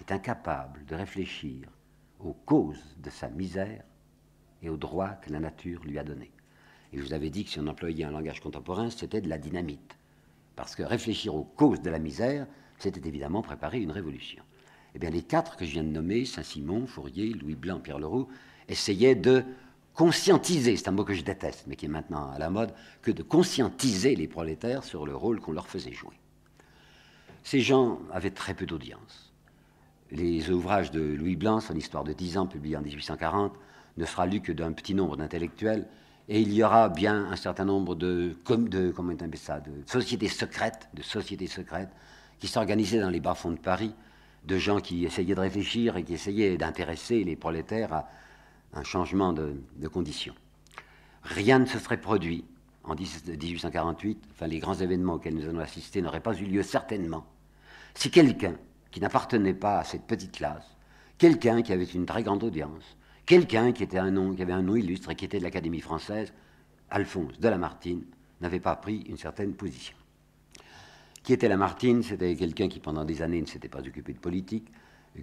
est 0.00 0.12
incapable 0.12 0.84
de 0.86 0.94
réfléchir 0.94 1.68
aux 2.20 2.32
causes 2.32 2.96
de 2.98 3.10
sa 3.10 3.28
misère 3.28 3.82
et 4.62 4.70
aux 4.70 4.76
droits 4.76 5.10
que 5.10 5.32
la 5.32 5.40
nature 5.40 5.82
lui 5.84 5.98
a 5.98 6.04
donnés. 6.04 6.32
Et 6.92 6.98
je 6.98 7.02
vous 7.02 7.12
avais 7.12 7.30
dit 7.30 7.44
que 7.44 7.50
si 7.50 7.60
on 7.60 7.66
employait 7.66 8.04
un 8.04 8.10
langage 8.10 8.40
contemporain, 8.40 8.90
c'était 8.90 9.20
de 9.20 9.28
la 9.28 9.38
dynamite. 9.38 9.96
Parce 10.54 10.74
que 10.74 10.82
réfléchir 10.82 11.34
aux 11.34 11.44
causes 11.44 11.82
de 11.82 11.90
la 11.90 11.98
misère, 11.98 12.46
c'était 12.78 13.06
évidemment 13.06 13.42
préparer 13.42 13.80
une 13.80 13.90
révolution. 13.90 14.42
Eh 14.94 14.98
bien, 14.98 15.10
les 15.10 15.22
quatre 15.22 15.56
que 15.56 15.64
je 15.64 15.72
viens 15.72 15.84
de 15.84 15.90
nommer, 15.90 16.24
Saint-Simon, 16.24 16.86
Fourier, 16.86 17.34
Louis 17.34 17.54
Blanc, 17.54 17.80
Pierre 17.80 17.98
Leroux, 17.98 18.28
essayaient 18.68 19.14
de 19.14 19.44
conscientiser, 19.94 20.76
c'est 20.76 20.88
un 20.88 20.92
mot 20.92 21.04
que 21.04 21.14
je 21.14 21.22
déteste, 21.22 21.64
mais 21.66 21.76
qui 21.76 21.86
est 21.86 21.88
maintenant 21.88 22.30
à 22.30 22.38
la 22.38 22.50
mode, 22.50 22.72
que 23.02 23.10
de 23.10 23.22
conscientiser 23.22 24.14
les 24.14 24.28
prolétaires 24.28 24.84
sur 24.84 25.06
le 25.06 25.16
rôle 25.16 25.40
qu'on 25.40 25.52
leur 25.52 25.68
faisait 25.68 25.92
jouer. 25.92 26.18
Ces 27.42 27.60
gens 27.60 28.00
avaient 28.12 28.30
très 28.30 28.54
peu 28.54 28.66
d'audience. 28.66 29.32
Les 30.10 30.50
ouvrages 30.50 30.90
de 30.90 31.00
Louis 31.00 31.36
Blanc, 31.36 31.60
son 31.60 31.74
histoire 31.74 32.04
de 32.04 32.12
10 32.12 32.38
ans, 32.38 32.46
publié 32.46 32.76
en 32.76 32.82
1840, 32.82 33.52
ne 33.96 34.04
sera 34.04 34.26
lu 34.26 34.40
que 34.40 34.52
d'un 34.52 34.72
petit 34.72 34.94
nombre 34.94 35.16
d'intellectuels, 35.16 35.86
et 36.28 36.40
il 36.40 36.52
y 36.52 36.62
aura 36.62 36.88
bien 36.88 37.26
un 37.30 37.36
certain 37.36 37.64
nombre 37.64 37.94
de, 37.94 38.36
de, 38.48 38.56
de 38.56 39.86
sociétés 39.86 40.28
secrètes, 40.28 40.88
de 40.94 41.02
sociétés 41.02 41.46
secrètes, 41.46 41.90
qui 42.40 42.48
s'organisaient 42.48 43.00
dans 43.00 43.10
les 43.10 43.20
bas-fonds 43.20 43.52
de 43.52 43.58
Paris, 43.58 43.94
de 44.44 44.58
gens 44.58 44.80
qui 44.80 45.04
essayaient 45.04 45.34
de 45.34 45.40
réfléchir 45.40 45.96
et 45.96 46.04
qui 46.04 46.14
essayaient 46.14 46.56
d'intéresser 46.56 47.24
les 47.24 47.36
prolétaires 47.36 47.92
à, 47.92 48.08
un 48.74 48.82
changement 48.82 49.32
de, 49.32 49.88
conditions. 49.88 50.34
Rien 51.22 51.58
ne 51.58 51.66
se 51.66 51.78
serait 51.78 52.00
produit 52.00 52.44
en 52.84 52.94
1848, 52.94 54.18
enfin 54.32 54.46
les 54.46 54.58
grands 54.58 54.74
événements 54.74 55.14
auxquels 55.14 55.34
nous 55.34 55.48
allons 55.48 55.60
assister 55.60 56.02
n'auraient 56.02 56.20
pas 56.20 56.36
eu 56.36 56.44
lieu 56.44 56.62
certainement, 56.62 57.24
si 57.94 58.10
quelqu'un 58.10 58.54
qui 58.90 59.00
n'appartenait 59.00 59.54
pas 59.54 59.78
à 59.78 59.84
cette 59.84 60.02
petite 60.02 60.32
classe, 60.32 60.76
quelqu'un 61.18 61.62
qui 61.62 61.72
avait 61.72 61.84
une 61.84 62.06
très 62.06 62.22
grande 62.22 62.44
audience, 62.44 62.96
quelqu'un 63.26 63.72
qui, 63.72 63.82
avait 63.82 63.98
un 63.98 64.62
nom 64.62 64.76
illustre 64.76 65.10
et 65.10 65.14
qui 65.16 65.24
était 65.24 65.38
de 65.38 65.44
l'Académie 65.44 65.80
française, 65.80 66.32
Alphonse 66.90 67.38
de 67.38 67.48
Lamartine, 67.48 68.04
n'avait 68.40 68.60
pas 68.60 68.76
pris 68.76 69.00
une 69.08 69.18
certaine 69.18 69.54
position. 69.54 69.96
Qui 71.22 71.32
était 71.32 71.48
Lamartine 71.48 72.02
C'était 72.02 72.36
quelqu'un 72.36 72.68
qui 72.68 72.78
pendant 72.78 73.04
des 73.04 73.20
années 73.20 73.40
ne 73.40 73.46
s'était 73.46 73.68
pas 73.68 73.80
occupé 73.80 74.12
de 74.12 74.18
politique, 74.18 74.70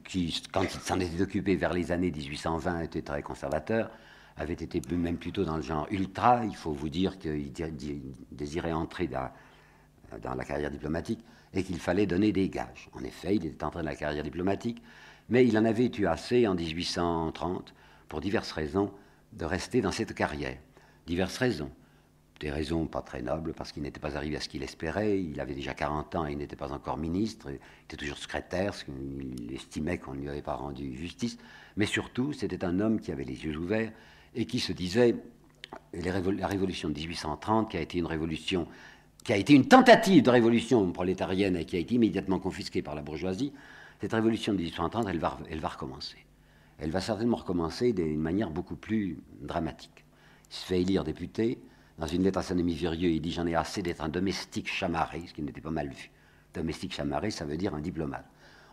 qui, 0.07 0.43
quand 0.51 0.63
il 0.63 0.79
s'en 0.81 0.99
était 0.99 1.21
occupé 1.21 1.55
vers 1.55 1.73
les 1.73 1.91
années 1.91 2.11
1820, 2.11 2.81
était 2.81 3.01
très 3.01 3.21
conservateur, 3.21 3.89
avait 4.35 4.53
été 4.53 4.81
même 4.95 5.17
plutôt 5.17 5.45
dans 5.45 5.55
le 5.55 5.61
genre 5.61 5.87
ultra. 5.91 6.43
Il 6.45 6.55
faut 6.55 6.73
vous 6.73 6.89
dire 6.89 7.19
qu'il 7.19 7.53
désirait 8.31 8.73
entrer 8.73 9.07
dans, 9.07 9.29
dans, 10.21 10.33
la 10.33 10.43
carrière 10.43 10.71
diplomatique 10.71 11.23
et 11.53 11.63
qu'il 11.63 11.79
fallait 11.79 12.07
donner 12.07 12.31
des 12.31 12.49
gages. 12.49 12.89
En 12.93 13.03
effet, 13.03 13.35
il 13.35 13.45
était 13.45 13.63
entré 13.63 13.81
dans 13.81 13.89
la 13.89 13.95
carrière 13.95 14.23
diplomatique, 14.23 14.81
mais 15.29 15.45
il 15.45 15.57
en 15.57 15.65
avait 15.65 15.91
eu 15.97 16.07
assez 16.07 16.47
en 16.47 16.55
1830, 16.55 17.73
pour 18.13 18.21
diverses 18.21 18.51
raisons, 18.51 18.91
de 19.31 19.43
rester 19.43 19.81
dans 19.81 19.91
cette 19.91 20.13
carrière. 20.13 20.59
Diverses 21.07 21.35
raisons 21.35 21.71
des 22.39 22.51
raisons 22.51 22.85
pas 22.85 23.01
très 23.01 23.23
nobles, 23.23 23.53
parce 23.53 23.71
qu'il 23.71 23.81
n'était 23.81 23.99
pas 23.99 24.15
arrivé 24.15 24.35
à 24.35 24.39
ce 24.39 24.47
qu'il 24.47 24.61
espérait. 24.61 25.19
Il 25.19 25.39
avait 25.39 25.55
déjà 25.55 25.73
40 25.73 26.13
ans 26.13 26.27
et 26.27 26.33
il 26.33 26.37
n'était 26.37 26.55
pas 26.55 26.73
encore 26.73 26.97
ministre. 26.97 27.47
Il 27.49 27.57
était 27.85 27.97
toujours 27.97 28.19
secrétaire, 28.19 28.65
parce 28.65 28.83
qu'il 28.83 29.51
estimait 29.51 29.97
qu'on 29.97 30.13
ne 30.13 30.21
lui 30.21 30.29
avait 30.29 30.43
pas 30.43 30.53
rendu 30.53 30.95
justice. 30.95 31.39
Mais 31.75 31.87
surtout, 31.87 32.33
c'était 32.33 32.63
un 32.63 32.79
homme 32.79 32.99
qui 32.99 33.11
avait 33.11 33.23
les 33.23 33.45
yeux 33.45 33.57
ouverts 33.57 33.91
et 34.35 34.45
qui 34.45 34.59
se 34.59 34.73
disait 34.73 35.15
la 35.93 36.47
révolution 36.47 36.89
de 36.89 36.93
1830, 36.93 37.71
qui 37.71 37.77
a 37.77 37.81
été 37.81 37.97
une 37.97 38.05
révolution, 38.05 38.67
qui 39.23 39.33
a 39.33 39.37
été 39.37 39.53
une 39.53 39.67
tentative 39.67 40.21
de 40.21 40.29
révolution 40.29 40.91
prolétarienne 40.91 41.57
et 41.57 41.65
qui 41.65 41.77
a 41.77 41.79
été 41.79 41.95
immédiatement 41.95 42.37
confisquée 42.37 42.83
par 42.83 42.93
la 42.93 43.01
bourgeoisie, 43.01 43.53
cette 44.01 44.13
révolution 44.13 44.53
de 44.53 44.59
1830, 44.59 45.07
elle 45.09 45.17
va, 45.17 45.39
elle 45.49 45.59
va 45.59 45.69
recommencer. 45.69 46.17
Elle 46.79 46.91
va 46.91 47.01
certainement 47.01 47.37
recommencer 47.37 47.93
d'une 47.93 48.19
manière 48.19 48.49
beaucoup 48.49 48.75
plus 48.75 49.17
dramatique. 49.41 50.05
Il 50.49 50.55
se 50.55 50.65
fait 50.65 50.81
élire 50.81 51.03
député, 51.03 51.59
dans 51.99 52.07
une 52.07 52.23
lettre 52.23 52.39
à 52.39 52.43
son 52.43 52.57
ami 52.57 52.73
Virieux, 52.73 53.11
il 53.11 53.21
dit 53.21 53.31
J'en 53.31 53.45
ai 53.45 53.55
assez 53.55 53.81
d'être 53.81 54.03
un 54.03 54.09
domestique 54.09 54.67
chamarré, 54.67 55.23
ce 55.27 55.33
qui 55.33 55.41
n'était 55.41 55.61
pas 55.61 55.71
mal 55.71 55.89
vu. 55.89 56.09
Domestique 56.53 56.93
chamarré, 56.93 57.31
ça 57.31 57.45
veut 57.45 57.57
dire 57.57 57.73
un 57.75 57.81
diplomate. 57.81 58.25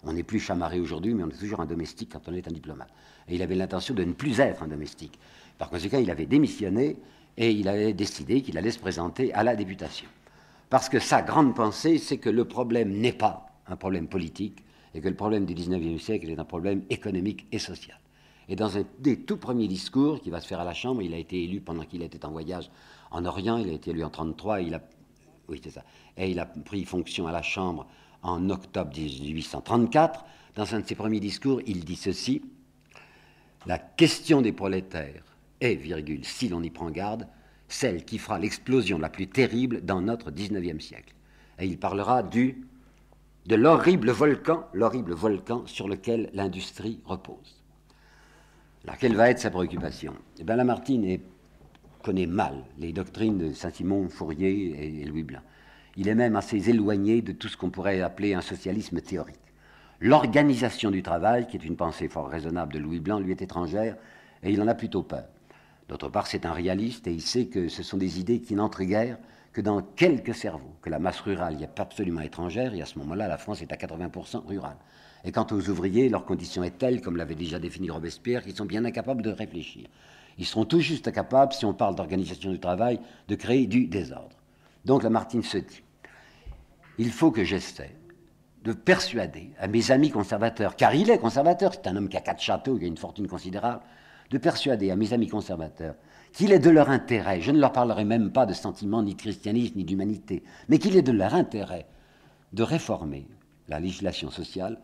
On 0.02 0.14
n'est 0.14 0.22
plus 0.22 0.40
chamarré 0.40 0.80
aujourd'hui, 0.80 1.12
mais 1.12 1.24
on 1.24 1.28
est 1.28 1.38
toujours 1.38 1.60
un 1.60 1.66
domestique 1.66 2.10
quand 2.12 2.28
on 2.28 2.34
est 2.34 2.48
un 2.48 2.52
diplomate. 2.52 2.88
Et 3.28 3.34
il 3.34 3.42
avait 3.42 3.54
l'intention 3.54 3.94
de 3.94 4.04
ne 4.04 4.12
plus 4.14 4.40
être 4.40 4.62
un 4.62 4.68
domestique. 4.68 5.18
Par 5.58 5.68
conséquent, 5.68 5.98
il 5.98 6.10
avait 6.10 6.24
démissionné 6.24 6.96
et 7.36 7.50
il 7.50 7.68
avait 7.68 7.92
décidé 7.92 8.40
qu'il 8.40 8.56
allait 8.56 8.70
se 8.70 8.78
présenter 8.78 9.32
à 9.34 9.42
la 9.42 9.54
députation. 9.56 10.08
Parce 10.70 10.88
que 10.88 10.98
sa 10.98 11.20
grande 11.20 11.54
pensée, 11.54 11.98
c'est 11.98 12.18
que 12.18 12.30
le 12.30 12.46
problème 12.46 12.90
n'est 12.92 13.12
pas 13.12 13.46
un 13.66 13.76
problème 13.76 14.08
politique 14.08 14.64
et 14.94 15.00
que 15.00 15.08
le 15.08 15.14
problème 15.14 15.46
du 15.46 15.54
19e 15.54 15.98
siècle 15.98 16.28
est 16.30 16.38
un 16.38 16.44
problème 16.44 16.82
économique 16.90 17.46
et 17.52 17.58
social. 17.58 17.98
Et 18.48 18.56
dans 18.56 18.76
un 18.76 18.84
des 18.98 19.20
tout 19.20 19.36
premiers 19.36 19.68
discours 19.68 20.20
qui 20.20 20.30
va 20.30 20.40
se 20.40 20.48
faire 20.48 20.60
à 20.60 20.64
la 20.64 20.74
Chambre, 20.74 21.02
il 21.02 21.14
a 21.14 21.18
été 21.18 21.42
élu 21.44 21.60
pendant 21.60 21.84
qu'il 21.84 22.02
était 22.02 22.24
en 22.24 22.32
voyage 22.32 22.70
en 23.12 23.24
Orient, 23.24 23.58
il 23.58 23.68
a 23.68 23.72
été 23.72 23.90
élu 23.90 24.02
en 24.02 24.10
1933, 24.10 24.60
il 24.62 24.74
a, 24.74 24.82
oui, 25.48 25.60
ça. 25.70 25.84
Et 26.16 26.30
il 26.30 26.38
a 26.38 26.46
pris 26.46 26.84
fonction 26.84 27.26
à 27.26 27.32
la 27.32 27.42
Chambre 27.42 27.86
en 28.22 28.50
octobre 28.50 28.90
1834. 28.96 30.24
Dans 30.56 30.74
un 30.74 30.80
de 30.80 30.86
ses 30.86 30.96
premiers 30.96 31.20
discours, 31.20 31.60
il 31.66 31.84
dit 31.84 31.96
ceci 31.96 32.42
La 33.66 33.78
question 33.78 34.42
des 34.42 34.52
prolétaires 34.52 35.24
est, 35.60 35.76
virgule, 35.76 36.24
si 36.24 36.48
l'on 36.48 36.62
y 36.62 36.70
prend 36.70 36.90
garde, 36.90 37.28
celle 37.68 38.04
qui 38.04 38.18
fera 38.18 38.38
l'explosion 38.38 38.98
la 38.98 39.10
plus 39.10 39.28
terrible 39.28 39.84
dans 39.84 40.00
notre 40.00 40.32
19e 40.32 40.80
siècle. 40.80 41.14
Et 41.60 41.66
il 41.66 41.78
parlera 41.78 42.22
du, 42.24 42.66
de 43.50 43.56
l'horrible 43.56 44.12
volcan, 44.12 44.64
l'horrible 44.74 45.12
volcan 45.12 45.66
sur 45.66 45.88
lequel 45.88 46.30
l'industrie 46.34 47.00
repose. 47.04 47.64
Alors, 48.84 48.96
quelle 48.96 49.16
va 49.16 49.28
être 49.28 49.40
sa 49.40 49.50
préoccupation? 49.50 50.14
Eh 50.38 50.44
bien, 50.44 50.54
Lamartine 50.54 51.18
connaît 52.00 52.28
mal 52.28 52.62
les 52.78 52.92
doctrines 52.92 53.38
de 53.38 53.52
Saint-Simon, 53.52 54.08
Fourier 54.08 55.00
et 55.00 55.04
Louis 55.04 55.24
Blanc. 55.24 55.40
Il 55.96 56.06
est 56.06 56.14
même 56.14 56.36
assez 56.36 56.70
éloigné 56.70 57.22
de 57.22 57.32
tout 57.32 57.48
ce 57.48 57.56
qu'on 57.56 57.70
pourrait 57.70 58.00
appeler 58.02 58.34
un 58.34 58.40
socialisme 58.40 59.00
théorique. 59.00 59.34
L'organisation 59.98 60.92
du 60.92 61.02
travail, 61.02 61.48
qui 61.48 61.56
est 61.56 61.64
une 61.64 61.76
pensée 61.76 62.06
fort 62.06 62.28
raisonnable 62.28 62.72
de 62.72 62.78
Louis 62.78 63.00
Blanc, 63.00 63.18
lui 63.18 63.32
est 63.32 63.42
étrangère 63.42 63.96
et 64.44 64.52
il 64.52 64.62
en 64.62 64.68
a 64.68 64.76
plutôt 64.76 65.02
peur. 65.02 65.24
D'autre 65.88 66.08
part, 66.08 66.28
c'est 66.28 66.46
un 66.46 66.52
réaliste 66.52 67.08
et 67.08 67.12
il 67.12 67.20
sait 67.20 67.46
que 67.46 67.66
ce 67.66 67.82
sont 67.82 67.96
des 67.96 68.20
idées 68.20 68.42
qui 68.42 68.54
n'entrent 68.54 68.84
guère 68.84 69.18
que 69.52 69.60
dans 69.60 69.82
quelques 69.82 70.34
cerveaux, 70.34 70.76
que 70.80 70.90
la 70.90 70.98
masse 70.98 71.20
rurale 71.20 71.60
y 71.60 71.64
est 71.64 71.80
absolument 71.80 72.20
étrangère 72.20 72.74
et 72.74 72.82
à 72.82 72.86
ce 72.86 72.98
moment-là, 73.00 73.26
la 73.26 73.38
France 73.38 73.62
est 73.62 73.72
à 73.72 73.76
80% 73.76 74.46
rurale. 74.46 74.76
Et 75.24 75.32
quant 75.32 75.46
aux 75.50 75.68
ouvriers, 75.68 76.08
leur 76.08 76.24
condition 76.24 76.62
est 76.62 76.78
telle, 76.78 77.00
comme 77.00 77.16
l'avait 77.16 77.34
déjà 77.34 77.58
défini 77.58 77.90
Robespierre, 77.90 78.42
qu'ils 78.42 78.56
sont 78.56 78.64
bien 78.64 78.84
incapables 78.84 79.22
de 79.22 79.30
réfléchir. 79.30 79.88
Ils 80.38 80.46
seront 80.46 80.64
tout 80.64 80.80
juste 80.80 81.12
capables, 81.12 81.52
si 81.52 81.64
on 81.64 81.74
parle 81.74 81.94
d'organisation 81.94 82.50
du 82.50 82.60
travail, 82.60 83.00
de 83.28 83.34
créer 83.34 83.66
du 83.66 83.86
désordre. 83.86 84.36
Donc 84.84 85.02
Lamartine 85.02 85.42
se 85.42 85.58
dit, 85.58 85.82
il 86.98 87.10
faut 87.10 87.30
que 87.30 87.44
j'essaie 87.44 87.94
de 88.62 88.72
persuader 88.72 89.50
à 89.58 89.66
mes 89.66 89.90
amis 89.90 90.10
conservateurs, 90.10 90.76
car 90.76 90.94
il 90.94 91.10
est 91.10 91.18
conservateur, 91.18 91.74
c'est 91.74 91.86
un 91.86 91.96
homme 91.96 92.08
qui 92.08 92.16
a 92.16 92.20
quatre 92.20 92.40
châteaux, 92.40 92.78
qui 92.78 92.84
a 92.84 92.88
une 92.88 92.96
fortune 92.96 93.26
considérable, 93.26 93.82
de 94.30 94.38
persuader 94.38 94.90
à 94.90 94.96
mes 94.96 95.12
amis 95.12 95.28
conservateurs 95.28 95.94
qu'il 96.32 96.52
est 96.52 96.58
de 96.58 96.70
leur 96.70 96.90
intérêt, 96.90 97.40
je 97.40 97.50
ne 97.50 97.60
leur 97.60 97.72
parlerai 97.72 98.04
même 98.04 98.30
pas 98.30 98.46
de 98.46 98.54
sentiments 98.54 99.02
ni 99.02 99.14
de 99.14 99.20
christianisme 99.20 99.74
ni 99.76 99.84
d'humanité, 99.84 100.42
mais 100.68 100.78
qu'il 100.78 100.96
est 100.96 101.02
de 101.02 101.12
leur 101.12 101.34
intérêt 101.34 101.86
de 102.52 102.62
réformer 102.62 103.26
la 103.68 103.80
législation 103.80 104.30
sociale 104.30 104.78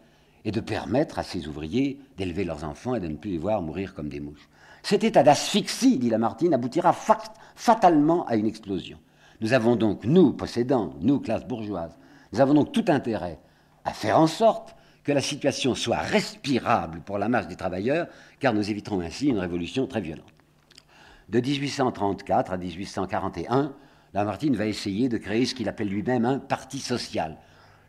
et 0.45 0.53
de 0.53 0.61
permettre 0.61 1.19
à 1.19 1.23
ces 1.23 1.49
ouvriers 1.49 1.99
d'élever 2.17 2.45
leurs 2.45 2.65
enfants 2.65 2.95
et 2.95 3.01
de 3.01 3.09
ne 3.09 3.17
plus 3.17 3.33
les 3.33 3.39
voir 3.39 3.63
mourir 3.63 3.95
comme 3.95 4.09
des 4.09 4.21
mouches. 4.21 4.49
Cet 4.83 5.03
état 5.03 5.25
d'asphyxie, 5.25 5.99
dit 5.99 6.11
Lamartine, 6.11 6.55
aboutira 6.55 6.95
fatalement 7.57 8.25
à 8.27 8.37
une 8.37 8.47
explosion. 8.47 8.99
Nous 9.41 9.53
avons 9.53 9.75
donc, 9.75 10.05
nous, 10.05 10.33
possédants, 10.33 10.95
nous, 11.01 11.19
classe 11.19 11.45
bourgeoise, 11.45 11.97
nous 12.33 12.41
avons 12.41 12.55
donc 12.55 12.73
tout 12.73 12.85
intérêt 12.89 13.41
à 13.85 13.93
faire 13.93 14.21
en 14.21 14.29
sorte 14.29 14.77
que 15.03 15.13
la 15.13 15.21
situation 15.21 15.75
soit 15.75 15.99
respirable 15.99 17.01
pour 17.01 17.19
la 17.19 17.29
masse 17.29 17.49
des 17.49 17.57
travailleurs, 17.57 18.09
car 18.41 18.55
nous 18.55 18.71
éviterons 18.71 19.01
ainsi 19.01 19.29
une 19.29 19.39
révolution 19.39 19.87
très 19.87 20.01
violente. 20.01 20.36
De 21.29 21.41
1834 21.41 22.53
à 22.53 22.57
1841, 22.57 23.75
Lamartine 24.15 24.55
va 24.55 24.67
essayer 24.67 25.09
de 25.09 25.19
créer 25.19 25.45
ce 25.45 25.55
qu'il 25.55 25.69
appelle 25.69 25.89
lui-même 25.89 26.25
un 26.25 26.39
parti 26.39 26.79
social. 26.79 27.37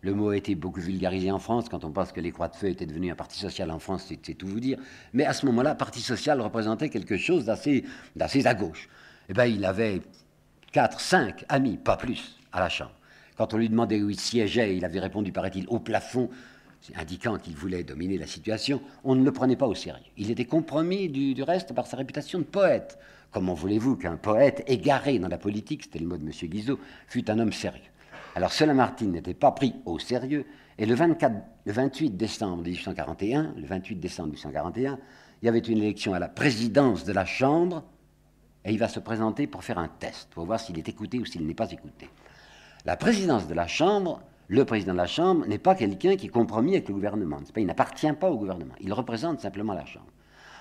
Le 0.02 0.14
mot 0.14 0.30
a 0.30 0.38
été 0.38 0.56
beaucoup 0.56 0.80
vulgarisé 0.80 1.32
en 1.32 1.40
France. 1.40 1.70
Quand 1.70 1.84
on 1.84 1.92
pense 1.92 2.12
que 2.12 2.20
les 2.20 2.32
Croix 2.32 2.48
de 2.48 2.56
Feu 2.56 2.70
étaient 2.70 2.86
devenus 2.86 3.12
un 3.12 3.16
parti 3.16 3.38
social 3.40 3.70
en 3.72 3.80
France, 3.80 4.12
c'est 4.24 4.34
tout 4.34 4.48
vous 4.48 4.60
dire. 4.60 4.80
Mais 5.14 5.26
à 5.26 5.34
ce 5.34 5.46
moment-là, 5.46 5.76
parti 5.76 6.02
social 6.02 6.42
représentait 6.42 6.90
quelque 6.90 7.18
chose 7.18 7.46
d'assez 7.46 7.84
à 8.46 8.54
gauche. 8.56 8.90
Eh 9.30 9.34
bien, 9.34 9.46
il 9.46 9.66
avait 9.66 10.02
quatre, 10.72 11.00
cinq 11.00 11.46
amis, 11.50 11.78
pas 11.78 11.98
plus, 11.98 12.38
à 12.52 12.60
la 12.60 12.70
Chambre. 12.70 12.94
Quand 13.38 13.54
on 13.54 13.58
lui 13.58 13.70
demandait 13.70 14.02
où 14.02 14.10
il 14.10 14.20
siégeait, 14.20 14.76
il 14.76 14.84
avait 14.84 15.00
répondu, 15.00 15.32
paraît-il, 15.32 15.68
au 15.68 15.80
plafond, 15.80 16.30
indiquant 16.96 17.38
qu'il 17.38 17.56
voulait 17.56 17.84
dominer 17.84 18.18
la 18.18 18.28
situation. 18.28 18.82
On 19.04 19.16
ne 19.16 19.24
le 19.24 19.32
prenait 19.32 19.56
pas 19.56 19.68
au 19.68 19.76
sérieux. 19.76 20.06
Il 20.18 20.32
était 20.32 20.46
compromis 20.46 21.10
du, 21.10 21.42
reste 21.44 21.74
par 21.74 21.88
sa 21.88 21.98
réputation 21.98 22.40
de 22.40 22.44
poète. 22.44 22.98
Comment 23.32 23.54
voulez-vous 23.54 23.98
qu'un 23.98 24.18
poète 24.18 24.64
égaré 24.68 25.20
dans 25.20 25.28
la 25.28 25.38
politique, 25.38 25.84
c'était 25.84 26.00
le 26.00 26.08
mot 26.08 26.18
de 26.18 26.24
M. 26.24 26.32
Guizot, 26.32 26.80
fût 27.08 27.30
un 27.30 27.40
homme 27.40 27.54
sérieux? 27.54 27.82
Alors 28.36 28.52
cela 28.52 28.74
Martin 28.74 29.08
n'était 29.08 29.34
pas 29.34 29.52
pris 29.52 29.76
au 29.86 30.00
sérieux, 30.00 30.46
et 30.78 30.86
le, 30.86 30.94
24, 30.94 31.36
le 31.66 31.72
28 31.72 32.12
décembre 32.12 32.64
1841, 32.64 33.56
le 33.58 33.66
28 33.66 33.96
décembre 33.96 34.30
1841, 34.30 35.00
il 35.42 35.46
y 35.46 35.50
avait 35.50 35.60
une 35.60 35.80
élection 35.80 36.14
à 36.14 36.20
la 36.20 36.30
présidence 36.30 37.04
de 37.04 37.14
la 37.14 37.26
Chambre, 37.26 37.84
et 38.64 38.72
il 38.72 38.80
va 38.80 38.88
se 38.88 39.00
présenter 39.00 39.48
pour 39.48 39.64
faire 39.64 39.80
un 39.80 39.88
test, 39.88 40.30
pour 40.32 40.46
voir 40.46 40.60
s'il 40.60 40.78
est 40.78 40.88
écouté 40.88 41.20
ou 41.20 41.26
s'il 41.26 41.46
n'est 41.46 41.54
pas 41.54 41.72
écouté. 41.72 42.10
La 42.86 42.96
présidence 42.96 43.48
de 43.48 43.54
la 43.54 43.68
Chambre, 43.68 44.22
le 44.48 44.66
président 44.66 44.94
de 44.94 44.98
la 44.98 45.08
Chambre 45.08 45.46
n'est 45.48 45.58
pas 45.58 45.76
quelqu'un 45.76 46.16
qui 46.16 46.28
est 46.28 46.30
compromis 46.30 46.74
avec 46.74 46.88
le 46.88 46.94
gouvernement. 46.94 47.40
il 47.56 47.66
n'appartient 47.66 48.12
pas 48.14 48.30
au 48.30 48.38
gouvernement. 48.38 48.76
Il 48.80 48.94
représente 48.94 49.42
simplement 49.42 49.74
la 49.74 49.86
Chambre. 49.86 50.08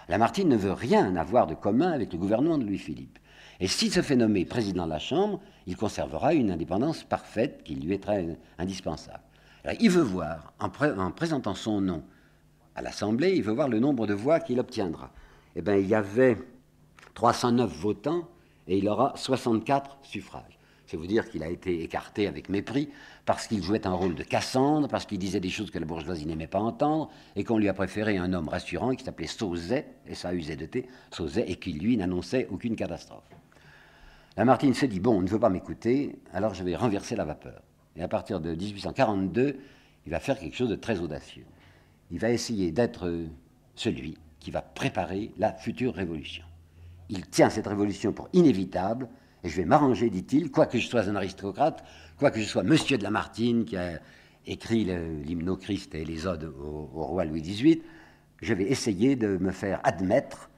Lamartine 0.09 0.49
ne 0.49 0.57
veut 0.57 0.73
rien 0.73 1.17
avoir 1.17 1.47
de 1.47 1.55
commun 1.55 1.91
avec 1.91 2.13
le 2.13 2.19
gouvernement 2.19 2.59
de 2.59 2.65
Louis-Philippe. 2.65 3.19
Et 3.59 3.67
s'il 3.67 3.91
se 3.91 4.03
fait 4.03 4.17
nommer 4.17 4.45
président 4.45 4.85
de 4.85 4.91
la 4.91 4.99
Chambre, 4.99 5.41
il 5.67 5.77
conservera 5.77 6.35
une 6.35 6.51
indépendance 6.51 7.05
parfaite 7.05 7.63
qui 7.65 7.75
lui 7.75 7.95
est 7.95 8.03
très 8.03 8.39
indispensable. 8.59 9.23
il 9.81 9.91
veut 9.91 10.03
voir, 10.03 10.53
en, 10.61 10.67
en, 10.67 11.11
présentant 11.11 11.55
son 11.55 11.81
nom 11.81 12.03
à 12.75 12.83
l'Assemblée, 12.83 13.35
il 13.35 13.43
veut 13.43 13.53
voir 13.53 13.69
le 13.69 13.81
nombre 13.81 14.07
de 14.07 14.15
voix 14.15 14.41
qu'il 14.41 14.61
obtiendra. 14.61 15.11
Eh 15.57 15.63
bien, 15.63 15.77
il 15.77 15.87
y 15.87 15.95
avait 15.95 16.37
309 17.15 17.73
votants 17.73 18.29
et 18.69 18.79
il 18.79 18.89
aura 18.89 19.13
64 19.17 19.99
suffrages. 20.03 20.56
C'est 20.87 20.97
vous 20.97 21.07
dire 21.07 21.28
qu'il 21.28 21.43
a 21.43 21.49
été 21.49 21.82
écarté 21.82 22.26
avec 22.26 22.49
mépris 22.49 22.91
parce 23.24 23.47
qu'il 23.49 23.62
jouait 23.62 23.87
un 23.87 23.93
rôle 23.93 24.14
de 24.14 24.22
Cassandre, 24.22 24.87
parce 24.89 25.05
qu'il 25.05 25.18
disait 25.18 25.41
des 25.41 25.51
choses 25.51 25.70
que 25.70 25.78
la 25.78 25.87
bourgeoisie 25.87 26.26
n'aimait 26.26 26.47
pas 26.47 26.61
entendre, 26.61 27.11
et 27.34 27.43
qu'on 27.43 27.59
lui 27.59 27.68
a 27.68 27.74
préféré 27.74 28.18
un 28.18 28.32
homme 28.32 28.49
rassurant 28.49 28.95
qui 28.95 29.05
s'appelait 29.05 29.26
Sauzet, 29.26 29.87
et 30.07 30.14
ça 30.14 30.32
usait 30.32 30.57
de 30.57 30.66
thé, 30.66 30.87
Sauzet, 31.11 31.51
et 31.51 31.57
qui 31.57 31.72
lui 31.72 31.97
n'annonçait 31.97 32.47
aucune 32.51 32.76
catastrophe. 32.76 33.28
Lamartine 34.37 34.74
se 34.74 34.87
dit 34.87 35.01
bon, 35.01 35.18
on 35.18 35.22
ne 35.22 35.28
veut 35.28 35.41
pas 35.41 35.49
m'écouter, 35.49 36.16
alors 36.32 36.55
je 36.55 36.62
vais 36.62 36.76
renverser 36.76 37.16
la 37.16 37.24
vapeur. 37.24 37.62
Et 37.97 38.03
à 38.03 38.09
partir 38.09 38.41
de 38.41 38.55
1842, 38.55 39.57
il 40.05 40.12
va 40.12 40.20
faire 40.20 40.39
quelque 40.39 40.57
chose 40.57 40.68
de 40.68 40.76
très 40.76 41.01
audacieux. 41.01 41.47
Il 42.12 42.20
va 42.20 42.30
essayer 42.30 42.70
d'être 42.70 43.12
celui 43.74 44.18
qui 44.39 44.53
va 44.53 44.62
préparer 44.62 45.32
la 45.39 45.53
future 45.53 45.95
révolution. 45.95 46.45
Il 47.09 47.26
tient 47.26 47.51
cette 47.51 47.66
révolution 47.66 48.12
pour 48.12 48.28
inévitable, 48.32 49.09
et 49.47 49.49
je 49.49 49.57
vais 49.57 49.65
m'arranger, 49.65 50.11
dit-il, 50.11 50.51
quoique 50.51 50.77
je 50.77 50.89
sois 50.89 51.09
un 51.09 51.15
aristocrate, 51.15 51.85
quoique 52.19 52.41
je 52.41 52.45
sois 52.45 52.65
monsieur 52.65 52.99
de 52.99 53.05
Lamartine, 53.05 53.65
qui 53.65 53.77
a 53.77 54.01
écrit 54.45 54.85
l'hymne 54.85 55.57
Christ 55.57 55.95
et 55.95 56.05
les 56.05 56.27
odes 56.27 56.53
au, 56.61 56.89
roi 57.05 57.25
Louis 57.25 57.43
XVIII, 57.43 57.81
je 58.43 58.55
vais 58.55 58.65
essayer 58.65 59.15
de 59.15 59.37
me 59.37 59.53
faire 59.53 59.81
admettre 59.85 60.51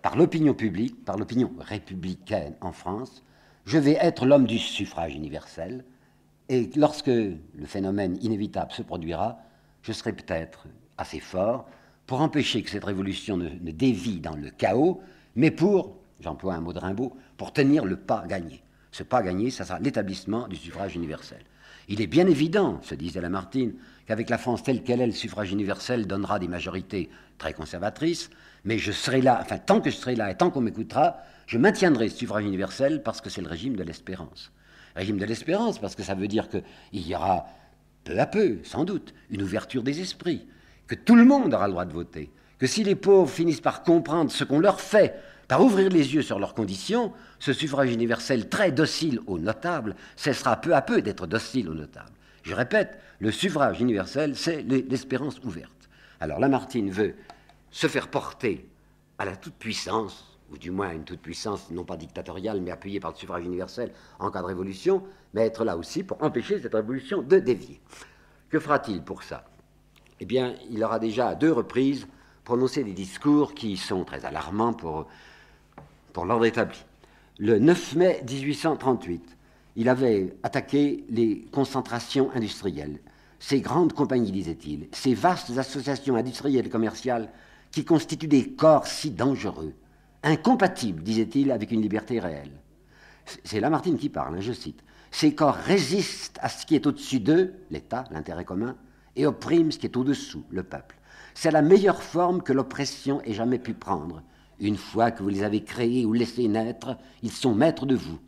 par 0.00 0.16
l'opinion 0.16 0.54
publique, 0.54 1.04
par 1.04 1.16
l'opinion 1.16 1.50
républicaine 1.58 2.54
en 2.60 2.70
France, 2.70 3.24
je 3.64 3.78
vais 3.78 3.98
être 4.00 4.26
l'homme 4.26 4.46
du 4.46 4.58
suffrage 4.58 5.14
universel, 5.14 5.84
et 6.48 6.70
lorsque 6.76 7.08
le 7.08 7.66
phénomène 7.66 8.16
inévitable 8.22 8.70
se 8.70 8.82
produira, 8.82 9.38
je 9.82 9.90
serai 9.90 10.12
peut-être 10.12 10.68
assez 10.98 11.18
fort 11.18 11.66
pour 12.06 12.20
empêcher 12.20 12.62
que 12.62 12.70
cette 12.70 12.84
révolution 12.84 13.36
ne 13.36 13.70
dévie 13.72 14.20
dans 14.20 14.36
le 14.36 14.50
chaos, 14.50 15.00
mais 15.34 15.50
pour 15.50 15.96
j'emploie 16.20 16.54
un 16.54 16.60
mot 16.60 16.72
de 16.72 16.78
Rimbaud, 16.78 17.16
pour 17.36 17.52
tenir 17.52 17.84
le 17.84 17.96
pas 17.96 18.24
gagné. 18.26 18.62
Ce 18.92 19.02
pas 19.02 19.22
gagné, 19.22 19.50
ça 19.50 19.64
sera 19.64 19.78
l'établissement 19.80 20.46
du 20.48 20.56
suffrage 20.56 20.94
universel. 20.94 21.40
Il 21.88 22.00
est 22.00 22.06
bien 22.06 22.26
évident, 22.26 22.80
se 22.82 22.94
disait 22.94 23.20
Lamartine, 23.20 23.74
qu'avec 24.06 24.30
la 24.30 24.38
France 24.38 24.62
telle 24.62 24.82
qu'elle 24.82 25.00
est, 25.00 25.06
le 25.06 25.12
suffrage 25.12 25.52
universel 25.52 26.06
donnera 26.06 26.38
des 26.38 26.48
majorités 26.48 27.10
très 27.38 27.52
conservatrices, 27.52 28.30
mais 28.64 28.78
je 28.78 28.92
serai 28.92 29.20
là, 29.20 29.38
enfin 29.42 29.58
tant 29.58 29.80
que 29.80 29.90
je 29.90 29.96
serai 29.96 30.14
là 30.14 30.30
et 30.30 30.36
tant 30.36 30.50
qu'on 30.50 30.60
m'écoutera, 30.60 31.18
je 31.46 31.58
maintiendrai 31.58 32.08
ce 32.08 32.16
suffrage 32.16 32.44
universel 32.44 33.02
parce 33.02 33.20
que 33.20 33.28
c'est 33.28 33.42
le 33.42 33.48
régime 33.48 33.76
de 33.76 33.82
l'espérance. 33.82 34.52
Régime 34.96 35.18
de 35.18 35.24
l'espérance 35.24 35.78
parce 35.78 35.94
que 35.94 36.02
ça 36.02 36.14
veut 36.14 36.28
dire 36.28 36.48
qu'il 36.48 36.62
y 37.06 37.14
aura 37.14 37.46
peu 38.04 38.18
à 38.18 38.26
peu, 38.26 38.58
sans 38.62 38.84
doute, 38.84 39.14
une 39.30 39.42
ouverture 39.42 39.82
des 39.82 40.00
esprits, 40.00 40.46
que 40.86 40.94
tout 40.94 41.16
le 41.16 41.24
monde 41.24 41.52
aura 41.52 41.66
le 41.66 41.72
droit 41.72 41.84
de 41.84 41.92
voter, 41.92 42.30
que 42.58 42.66
si 42.66 42.84
les 42.84 42.94
pauvres 42.94 43.30
finissent 43.30 43.60
par 43.60 43.82
comprendre 43.82 44.30
ce 44.30 44.44
qu'on 44.44 44.60
leur 44.60 44.80
fait 44.80 45.14
ouvrir 45.60 45.90
les 45.90 46.14
yeux 46.14 46.22
sur 46.22 46.38
leurs 46.38 46.54
conditions, 46.54 47.12
ce 47.38 47.52
suffrage 47.52 47.90
universel 47.92 48.48
très 48.48 48.72
docile 48.72 49.20
aux 49.26 49.38
notables 49.38 49.94
cessera 50.16 50.56
peu 50.56 50.74
à 50.74 50.82
peu 50.82 51.02
d'être 51.02 51.26
docile 51.26 51.68
aux 51.68 51.74
notables. 51.74 52.12
Je 52.42 52.54
répète, 52.54 52.98
le 53.18 53.30
suffrage 53.30 53.80
universel, 53.80 54.36
c'est 54.36 54.62
l'espérance 54.62 55.38
ouverte. 55.44 55.70
Alors 56.20 56.38
Lamartine 56.38 56.90
veut 56.90 57.14
se 57.70 57.86
faire 57.86 58.08
porter 58.08 58.68
à 59.18 59.24
la 59.24 59.36
toute-puissance, 59.36 60.38
ou 60.50 60.58
du 60.58 60.70
moins 60.70 60.88
à 60.88 60.94
une 60.94 61.04
toute-puissance 61.04 61.70
non 61.70 61.84
pas 61.84 61.96
dictatoriale, 61.96 62.60
mais 62.60 62.70
appuyée 62.70 63.00
par 63.00 63.12
le 63.12 63.16
suffrage 63.16 63.44
universel 63.44 63.92
en 64.18 64.30
cas 64.30 64.40
de 64.40 64.46
révolution, 64.46 65.02
mais 65.32 65.46
être 65.46 65.64
là 65.64 65.76
aussi 65.76 66.02
pour 66.02 66.22
empêcher 66.22 66.60
cette 66.60 66.74
révolution 66.74 67.22
de 67.22 67.38
dévier. 67.38 67.80
Que 68.50 68.60
fera-t-il 68.60 69.02
pour 69.02 69.22
ça? 69.22 69.44
Eh 70.20 70.26
bien, 70.26 70.54
il 70.70 70.82
aura 70.84 70.98
déjà 70.98 71.28
à 71.28 71.34
deux 71.34 71.52
reprises 71.52 72.06
prononcé 72.44 72.84
des 72.84 72.92
discours 72.92 73.54
qui 73.54 73.76
sont 73.76 74.04
très 74.04 74.24
alarmants 74.24 74.74
pour 74.74 75.06
pour 76.14 76.24
l'ordre 76.24 76.46
établi. 76.46 76.78
Le 77.38 77.58
9 77.58 77.96
mai 77.96 78.24
1838, 78.26 79.36
il 79.76 79.88
avait 79.90 80.34
attaqué 80.42 81.04
les 81.10 81.44
concentrations 81.52 82.30
industrielles, 82.34 83.00
ces 83.40 83.60
grandes 83.60 83.92
compagnies, 83.92 84.32
disait-il, 84.32 84.88
ces 84.92 85.12
vastes 85.12 85.58
associations 85.58 86.16
industrielles 86.16 86.66
et 86.66 86.70
commerciales 86.70 87.28
qui 87.72 87.84
constituent 87.84 88.28
des 88.28 88.52
corps 88.52 88.86
si 88.86 89.10
dangereux, 89.10 89.74
incompatibles, 90.22 91.02
disait-il, 91.02 91.50
avec 91.50 91.72
une 91.72 91.82
liberté 91.82 92.20
réelle. 92.20 92.52
C'est 93.42 93.60
Lamartine 93.60 93.98
qui 93.98 94.08
parle, 94.08 94.36
hein, 94.36 94.40
je 94.40 94.52
cite. 94.52 94.82
Ces 95.10 95.34
corps 95.34 95.56
résistent 95.56 96.38
à 96.40 96.48
ce 96.48 96.64
qui 96.64 96.76
est 96.76 96.86
au-dessus 96.86 97.20
d'eux, 97.20 97.54
l'État, 97.70 98.04
l'intérêt 98.12 98.44
commun, 98.44 98.76
et 99.16 99.26
oppriment 99.26 99.72
ce 99.72 99.78
qui 99.78 99.86
est 99.86 99.96
au-dessous, 99.96 100.44
le 100.50 100.62
peuple. 100.62 100.96
C'est 101.34 101.50
la 101.50 101.62
meilleure 101.62 102.02
forme 102.02 102.42
que 102.42 102.52
l'oppression 102.52 103.20
ait 103.22 103.34
jamais 103.34 103.58
pu 103.58 103.74
prendre, 103.74 104.22
une 104.68 104.76
fois 104.76 105.10
que 105.10 105.22
vous 105.22 105.28
les 105.28 105.42
avez 105.42 105.62
créés 105.62 106.04
ou 106.04 106.12
laissés 106.12 106.48
naître, 106.48 106.96
ils 107.22 107.32
sont 107.32 107.54
maîtres 107.54 107.86
de 107.86 107.94
vous. 107.94 108.18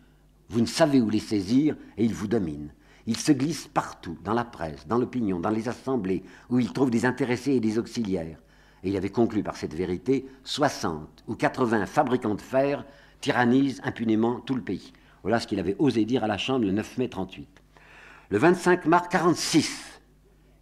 Vous 0.48 0.60
ne 0.60 0.66
savez 0.66 1.00
où 1.00 1.10
les 1.10 1.18
saisir 1.18 1.76
et 1.96 2.04
ils 2.04 2.14
vous 2.14 2.28
dominent. 2.28 2.72
Ils 3.06 3.16
se 3.16 3.32
glissent 3.32 3.68
partout, 3.68 4.18
dans 4.24 4.34
la 4.34 4.44
presse, 4.44 4.86
dans 4.86 4.98
l'opinion, 4.98 5.38
dans 5.38 5.50
les 5.50 5.68
assemblées, 5.68 6.24
où 6.50 6.58
ils 6.58 6.72
trouvent 6.72 6.90
des 6.90 7.06
intéressés 7.06 7.52
et 7.52 7.60
des 7.60 7.78
auxiliaires. 7.78 8.38
Et 8.82 8.90
il 8.90 8.96
avait 8.96 9.10
conclu 9.10 9.42
par 9.42 9.56
cette 9.56 9.74
vérité 9.74 10.26
60 10.44 11.24
ou 11.26 11.34
80 11.34 11.86
fabricants 11.86 12.34
de 12.34 12.40
fer 12.40 12.84
tyrannisent 13.20 13.80
impunément 13.84 14.40
tout 14.40 14.54
le 14.54 14.62
pays. 14.62 14.92
Voilà 15.22 15.40
ce 15.40 15.46
qu'il 15.46 15.58
avait 15.58 15.76
osé 15.78 16.04
dire 16.04 16.22
à 16.22 16.28
la 16.28 16.38
Chambre 16.38 16.66
le 16.66 16.72
9 16.72 16.98
mai 16.98 17.08
38. 17.08 17.48
Le 18.28 18.38
25 18.38 18.86
mars 18.86 19.08
46, 19.08 20.00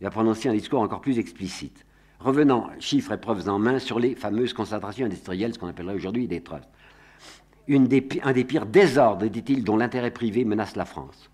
il 0.01 0.07
a 0.07 0.11
prononcé 0.11 0.49
un 0.49 0.55
discours 0.55 0.81
encore 0.81 1.01
plus 1.01 1.19
explicite. 1.19 1.85
Revenons, 2.25 2.69
chiffres 2.81 3.13
et 3.13 3.19
preuves 3.19 3.51
en 3.51 3.59
main, 3.59 3.79
sur 3.79 4.01
les 4.01 4.15
fameuses 4.15 4.55
concentrations 4.55 5.05
industrielles, 5.05 5.53
ce 5.53 5.59
qu'on 5.59 5.67
appellerait 5.67 5.97
aujourd'hui 5.97 6.27
des 6.27 6.41
trusts. 6.41 6.71
un 7.69 7.83
des 7.83 8.45
pires 8.45 8.65
désordres, 8.65 9.27
dit-il, 9.27 9.63
dont 9.63 9.77
l'intérêt 9.77 10.11
privé 10.11 10.47
menace 10.47 10.75
la 10.75 10.87
France. 10.87 11.29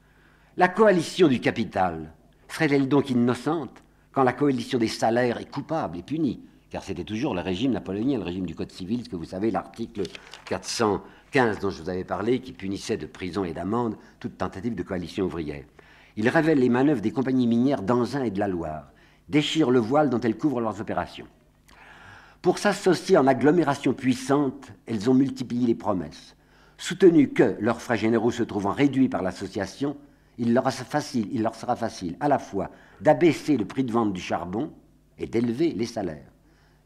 La 0.56 0.66
coalition 0.66 1.28
du 1.28 1.38
capital 1.38 2.12
serait-elle 2.48 2.88
donc 2.88 3.08
innocente 3.08 3.84
quand 4.10 4.24
la 4.24 4.32
coalition 4.32 4.80
des 4.80 4.88
salaires 4.88 5.38
est 5.38 5.48
coupable 5.48 5.96
et 5.96 6.02
punie? 6.02 6.40
Car 6.70 6.82
c'était 6.82 7.04
toujours 7.04 7.36
le 7.36 7.40
régime 7.40 7.70
napoléonien, 7.70 8.18
le 8.18 8.24
régime 8.24 8.46
du 8.46 8.56
Code 8.56 8.72
civil, 8.72 9.04
ce 9.04 9.08
que 9.08 9.14
vous 9.14 9.24
savez, 9.24 9.52
l'article 9.52 10.02
415 10.46 11.60
dont 11.60 11.70
je 11.70 11.82
vous 11.82 11.88
avais 11.88 12.02
parlé, 12.02 12.40
qui 12.40 12.52
punissait 12.52 12.96
de 12.96 13.06
prison 13.06 13.44
et 13.44 13.52
d'amende 13.52 13.94
toute 14.18 14.38
tentative 14.38 14.74
de 14.74 14.82
coalition 14.82 15.26
ouvrière. 15.26 15.62
Il 16.16 16.28
révèle 16.28 16.58
les 16.58 16.68
manœuvres 16.68 17.00
des 17.00 17.12
compagnies 17.12 17.46
minières 17.46 17.82
d'Anzin 17.82 18.24
et 18.24 18.32
de 18.32 18.40
la 18.40 18.48
Loire 18.48 18.90
déchirent 19.30 19.70
le 19.70 19.78
voile 19.78 20.10
dont 20.10 20.20
elles 20.20 20.36
couvrent 20.36 20.60
leurs 20.60 20.80
opérations. 20.80 21.26
Pour 22.42 22.58
s'associer 22.58 23.16
en 23.16 23.26
agglomération 23.26 23.92
puissante, 23.92 24.72
elles 24.86 25.08
ont 25.08 25.14
multiplié 25.14 25.66
les 25.66 25.74
promesses. 25.74 26.34
soutenu 26.78 27.28
que, 27.28 27.56
leurs 27.60 27.82
frais 27.82 27.98
généraux 27.98 28.30
se 28.30 28.42
trouvant 28.42 28.72
réduits 28.72 29.10
par 29.10 29.22
l'association, 29.22 29.96
il 30.38 30.54
leur, 30.54 30.72
sera 30.72 31.76
facile 31.76 32.16
à 32.20 32.28
la 32.28 32.38
fois 32.38 32.70
d'abaisser 33.02 33.58
le 33.58 33.66
prix 33.66 33.84
de 33.84 33.92
vente 33.92 34.14
du 34.14 34.20
charbon 34.20 34.72
et 35.18 35.26
d'élever 35.26 35.72
les 35.72 35.84
salaires. 35.84 36.32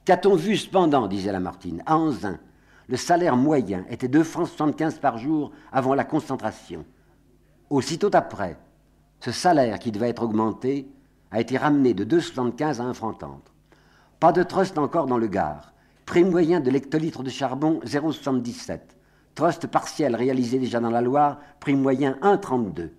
Qu'a-t-on 0.04 0.34
vu 0.34 0.56
cependant, 0.56 1.06
disait 1.06 1.30
Lamartine, 1.30 1.82
à 1.86 1.96
Anzin, 1.96 2.40
le 2.88 2.96
salaire 2.96 3.36
moyen 3.36 3.84
était 3.88 4.08
2 4.08 4.24
francs 4.24 4.48
75 4.48 4.98
par 4.98 5.18
jour 5.18 5.52
avant 5.70 5.94
la 5.94 6.04
concentration. 6.04 6.84
Aussitôt 7.70 8.10
après, 8.12 8.58
ce 9.20 9.30
salaire 9.30 9.78
qui 9.78 9.92
devait 9.92 10.10
être 10.10 10.24
augmenté 10.24 10.88
a 11.34 11.40
été 11.40 11.56
ramené 11.56 11.94
de 11.94 12.04
2,75 12.04 12.80
à 12.80 12.84
1 12.84 12.94
franc 12.94 13.12
30. 13.12 13.52
Pas 14.20 14.30
de 14.30 14.44
trust 14.44 14.78
encore 14.78 15.06
dans 15.06 15.18
le 15.18 15.26
Gard. 15.26 15.72
Prix 16.06 16.22
moyen 16.22 16.60
de 16.60 16.70
l'hectolitre 16.70 17.24
de 17.24 17.28
charbon 17.28 17.80
0,77. 17.84 18.78
Trust 19.34 19.66
partiel 19.66 20.14
réalisé 20.14 20.60
déjà 20.60 20.78
dans 20.78 20.92
la 20.92 21.00
Loire, 21.00 21.40
prix 21.58 21.74
moyen 21.74 22.16
1,32. 22.22 22.90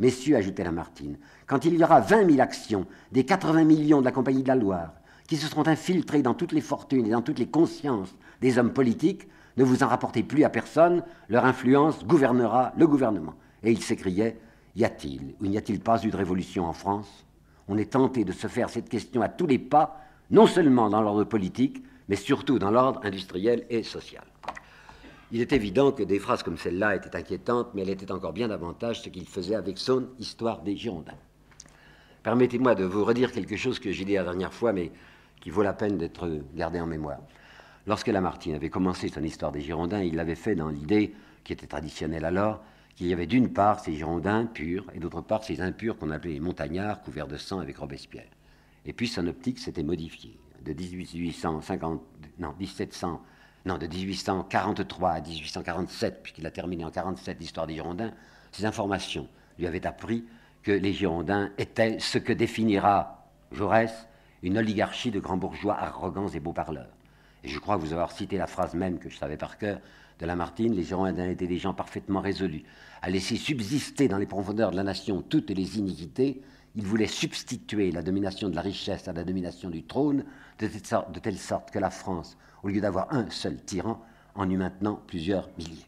Messieurs, 0.00 0.36
ajoutait 0.36 0.64
Lamartine, 0.64 1.16
quand 1.46 1.64
il 1.64 1.78
y 1.78 1.82
aura 1.82 2.00
20 2.00 2.28
000 2.28 2.40
actions 2.42 2.84
des 3.10 3.24
80 3.24 3.64
millions 3.64 4.00
de 4.00 4.04
la 4.04 4.12
Compagnie 4.12 4.42
de 4.42 4.48
la 4.48 4.54
Loire 4.54 4.92
qui 5.26 5.38
se 5.38 5.46
seront 5.46 5.66
infiltrées 5.66 6.20
dans 6.20 6.34
toutes 6.34 6.52
les 6.52 6.60
fortunes 6.60 7.06
et 7.06 7.10
dans 7.10 7.22
toutes 7.22 7.38
les 7.38 7.48
consciences 7.48 8.14
des 8.42 8.58
hommes 8.58 8.74
politiques, 8.74 9.28
ne 9.56 9.64
vous 9.64 9.82
en 9.82 9.88
rapportez 9.88 10.22
plus 10.22 10.44
à 10.44 10.50
personne, 10.50 11.02
leur 11.30 11.46
influence 11.46 12.04
gouvernera 12.04 12.74
le 12.76 12.86
gouvernement. 12.86 13.34
Et 13.62 13.72
il 13.72 13.82
s'écriait 13.82 14.38
Y 14.76 14.84
a-t-il 14.84 15.34
ou 15.40 15.46
n'y 15.46 15.56
a-t-il 15.56 15.80
pas 15.80 16.02
eu 16.04 16.10
de 16.10 16.16
révolution 16.16 16.66
en 16.66 16.74
France? 16.74 17.24
On 17.68 17.76
est 17.76 17.92
tenté 17.92 18.24
de 18.24 18.32
se 18.32 18.46
faire 18.46 18.70
cette 18.70 18.88
question 18.88 19.22
à 19.22 19.28
tous 19.28 19.46
les 19.46 19.58
pas, 19.58 20.00
non 20.30 20.46
seulement 20.46 20.88
dans 20.88 21.02
l'ordre 21.02 21.24
politique, 21.24 21.82
mais 22.08 22.16
surtout 22.16 22.58
dans 22.58 22.70
l'ordre 22.70 23.00
industriel 23.04 23.66
et 23.70 23.82
social. 23.82 24.24
Il 25.30 25.42
est 25.42 25.52
évident 25.52 25.92
que 25.92 26.02
des 26.02 26.18
phrases 26.18 26.42
comme 26.42 26.56
celle-là 26.56 26.96
étaient 26.96 27.14
inquiétantes, 27.14 27.68
mais 27.74 27.82
elle 27.82 27.90
était 27.90 28.10
encore 28.10 28.32
bien 28.32 28.48
davantage 28.48 29.02
ce 29.02 29.10
qu'il 29.10 29.26
faisait 29.26 29.54
avec 29.54 29.76
son 29.76 30.06
Histoire 30.18 30.62
des 30.62 30.74
Girondins. 30.74 31.12
Permettez-moi 32.22 32.74
de 32.74 32.84
vous 32.84 33.04
redire 33.04 33.30
quelque 33.30 33.56
chose 33.56 33.78
que 33.78 33.92
j'ai 33.92 34.06
dit 34.06 34.14
la 34.14 34.24
dernière 34.24 34.54
fois, 34.54 34.72
mais 34.72 34.90
qui 35.40 35.50
vaut 35.50 35.62
la 35.62 35.74
peine 35.74 35.98
d'être 35.98 36.28
gardé 36.54 36.80
en 36.80 36.86
mémoire. 36.86 37.20
Lorsque 37.86 38.08
Lamartine 38.08 38.54
avait 38.54 38.70
commencé 38.70 39.08
son 39.08 39.22
histoire 39.22 39.52
des 39.52 39.60
Girondins, 39.60 40.00
il 40.00 40.16
l'avait 40.16 40.34
fait 40.34 40.54
dans 40.54 40.68
l'idée, 40.68 41.14
qui 41.44 41.52
était 41.52 41.66
traditionnelle 41.66 42.24
alors, 42.24 42.62
qu'il 42.98 43.06
y 43.06 43.12
avait 43.12 43.28
d'une 43.28 43.52
part 43.52 43.78
ces 43.78 43.94
Girondins 43.94 44.44
purs 44.44 44.84
et 44.92 44.98
d'autre 44.98 45.20
part 45.20 45.44
ces 45.44 45.60
impurs 45.60 45.96
qu'on 45.96 46.10
appelait 46.10 46.32
les 46.32 46.40
montagnards 46.40 47.00
couverts 47.00 47.28
de 47.28 47.36
sang 47.36 47.60
avec 47.60 47.78
Robespierre. 47.78 48.26
Et 48.86 48.92
puis 48.92 49.06
son 49.06 49.28
optique 49.28 49.60
s'était 49.60 49.84
modifiée. 49.84 50.36
De 50.64 50.72
1850, 50.72 52.02
non, 52.40 52.54
1700, 52.58 53.22
non, 53.66 53.78
de 53.78 53.86
1843 53.86 55.10
à 55.10 55.20
1847, 55.20 56.22
puisqu'il 56.24 56.44
a 56.44 56.50
terminé 56.50 56.84
en 56.84 56.90
47 56.90 57.38
l'histoire 57.38 57.68
des 57.68 57.74
Girondins, 57.74 58.10
ces 58.50 58.64
informations 58.64 59.28
lui 59.60 59.68
avaient 59.68 59.86
appris 59.86 60.24
que 60.64 60.72
les 60.72 60.92
Girondins 60.92 61.52
étaient 61.56 62.00
ce 62.00 62.18
que 62.18 62.32
définira 62.32 63.28
Jaurès 63.52 64.08
une 64.42 64.58
oligarchie 64.58 65.12
de 65.12 65.20
grands 65.20 65.36
bourgeois 65.36 65.78
arrogants 65.78 66.30
et 66.30 66.40
beaux 66.40 66.52
parleurs. 66.52 66.90
Et 67.44 67.48
je 67.48 67.60
crois 67.60 67.76
vous 67.76 67.92
avoir 67.92 68.10
cité 68.10 68.38
la 68.38 68.48
phrase 68.48 68.74
même 68.74 68.98
que 68.98 69.08
je 69.08 69.16
savais 69.16 69.36
par 69.36 69.56
cœur 69.56 69.78
de 70.18 70.26
Lamartine, 70.26 70.74
les 70.74 70.82
Girondins 70.82 71.28
étaient 71.28 71.46
des 71.46 71.58
gens 71.58 71.74
parfaitement 71.74 72.20
résolus 72.20 72.64
à 73.02 73.10
laisser 73.10 73.36
subsister 73.36 74.08
dans 74.08 74.18
les 74.18 74.26
profondeurs 74.26 74.70
de 74.70 74.76
la 74.76 74.82
nation 74.82 75.22
toutes 75.22 75.50
les 75.50 75.78
iniquités. 75.78 76.42
Ils 76.74 76.84
voulaient 76.84 77.06
substituer 77.06 77.92
la 77.92 78.02
domination 78.02 78.48
de 78.48 78.56
la 78.56 78.62
richesse 78.62 79.08
à 79.08 79.12
la 79.12 79.24
domination 79.24 79.70
du 79.70 79.84
trône, 79.84 80.24
de 80.58 81.18
telle 81.18 81.38
sorte, 81.38 81.70
que 81.70 81.78
la 81.78 81.90
France, 81.90 82.36
au 82.62 82.68
lieu 82.68 82.80
d'avoir 82.80 83.12
un 83.14 83.30
seul 83.30 83.56
tyran, 83.56 84.02
en 84.34 84.50
eut 84.50 84.56
maintenant 84.56 85.00
plusieurs 85.06 85.48
milliers. 85.58 85.86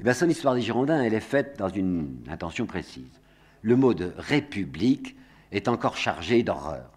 Eh 0.00 0.02
bien, 0.02 0.12
son 0.12 0.28
histoire 0.28 0.54
des 0.54 0.62
Girondins, 0.62 1.02
elle 1.02 1.14
est 1.14 1.20
faite 1.20 1.58
dans 1.58 1.68
une 1.68 2.18
intention 2.28 2.66
précise. 2.66 3.20
Le 3.62 3.74
mot 3.74 3.94
de 3.94 4.12
république 4.16 5.16
est 5.50 5.66
encore 5.66 5.96
chargé 5.96 6.42
d'horreur. 6.42 6.92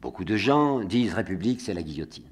Beaucoup 0.00 0.24
de 0.24 0.36
gens 0.36 0.80
disent 0.80 1.12
république, 1.12 1.60
c'est 1.60 1.74
la 1.74 1.82
guillotine. 1.82 2.29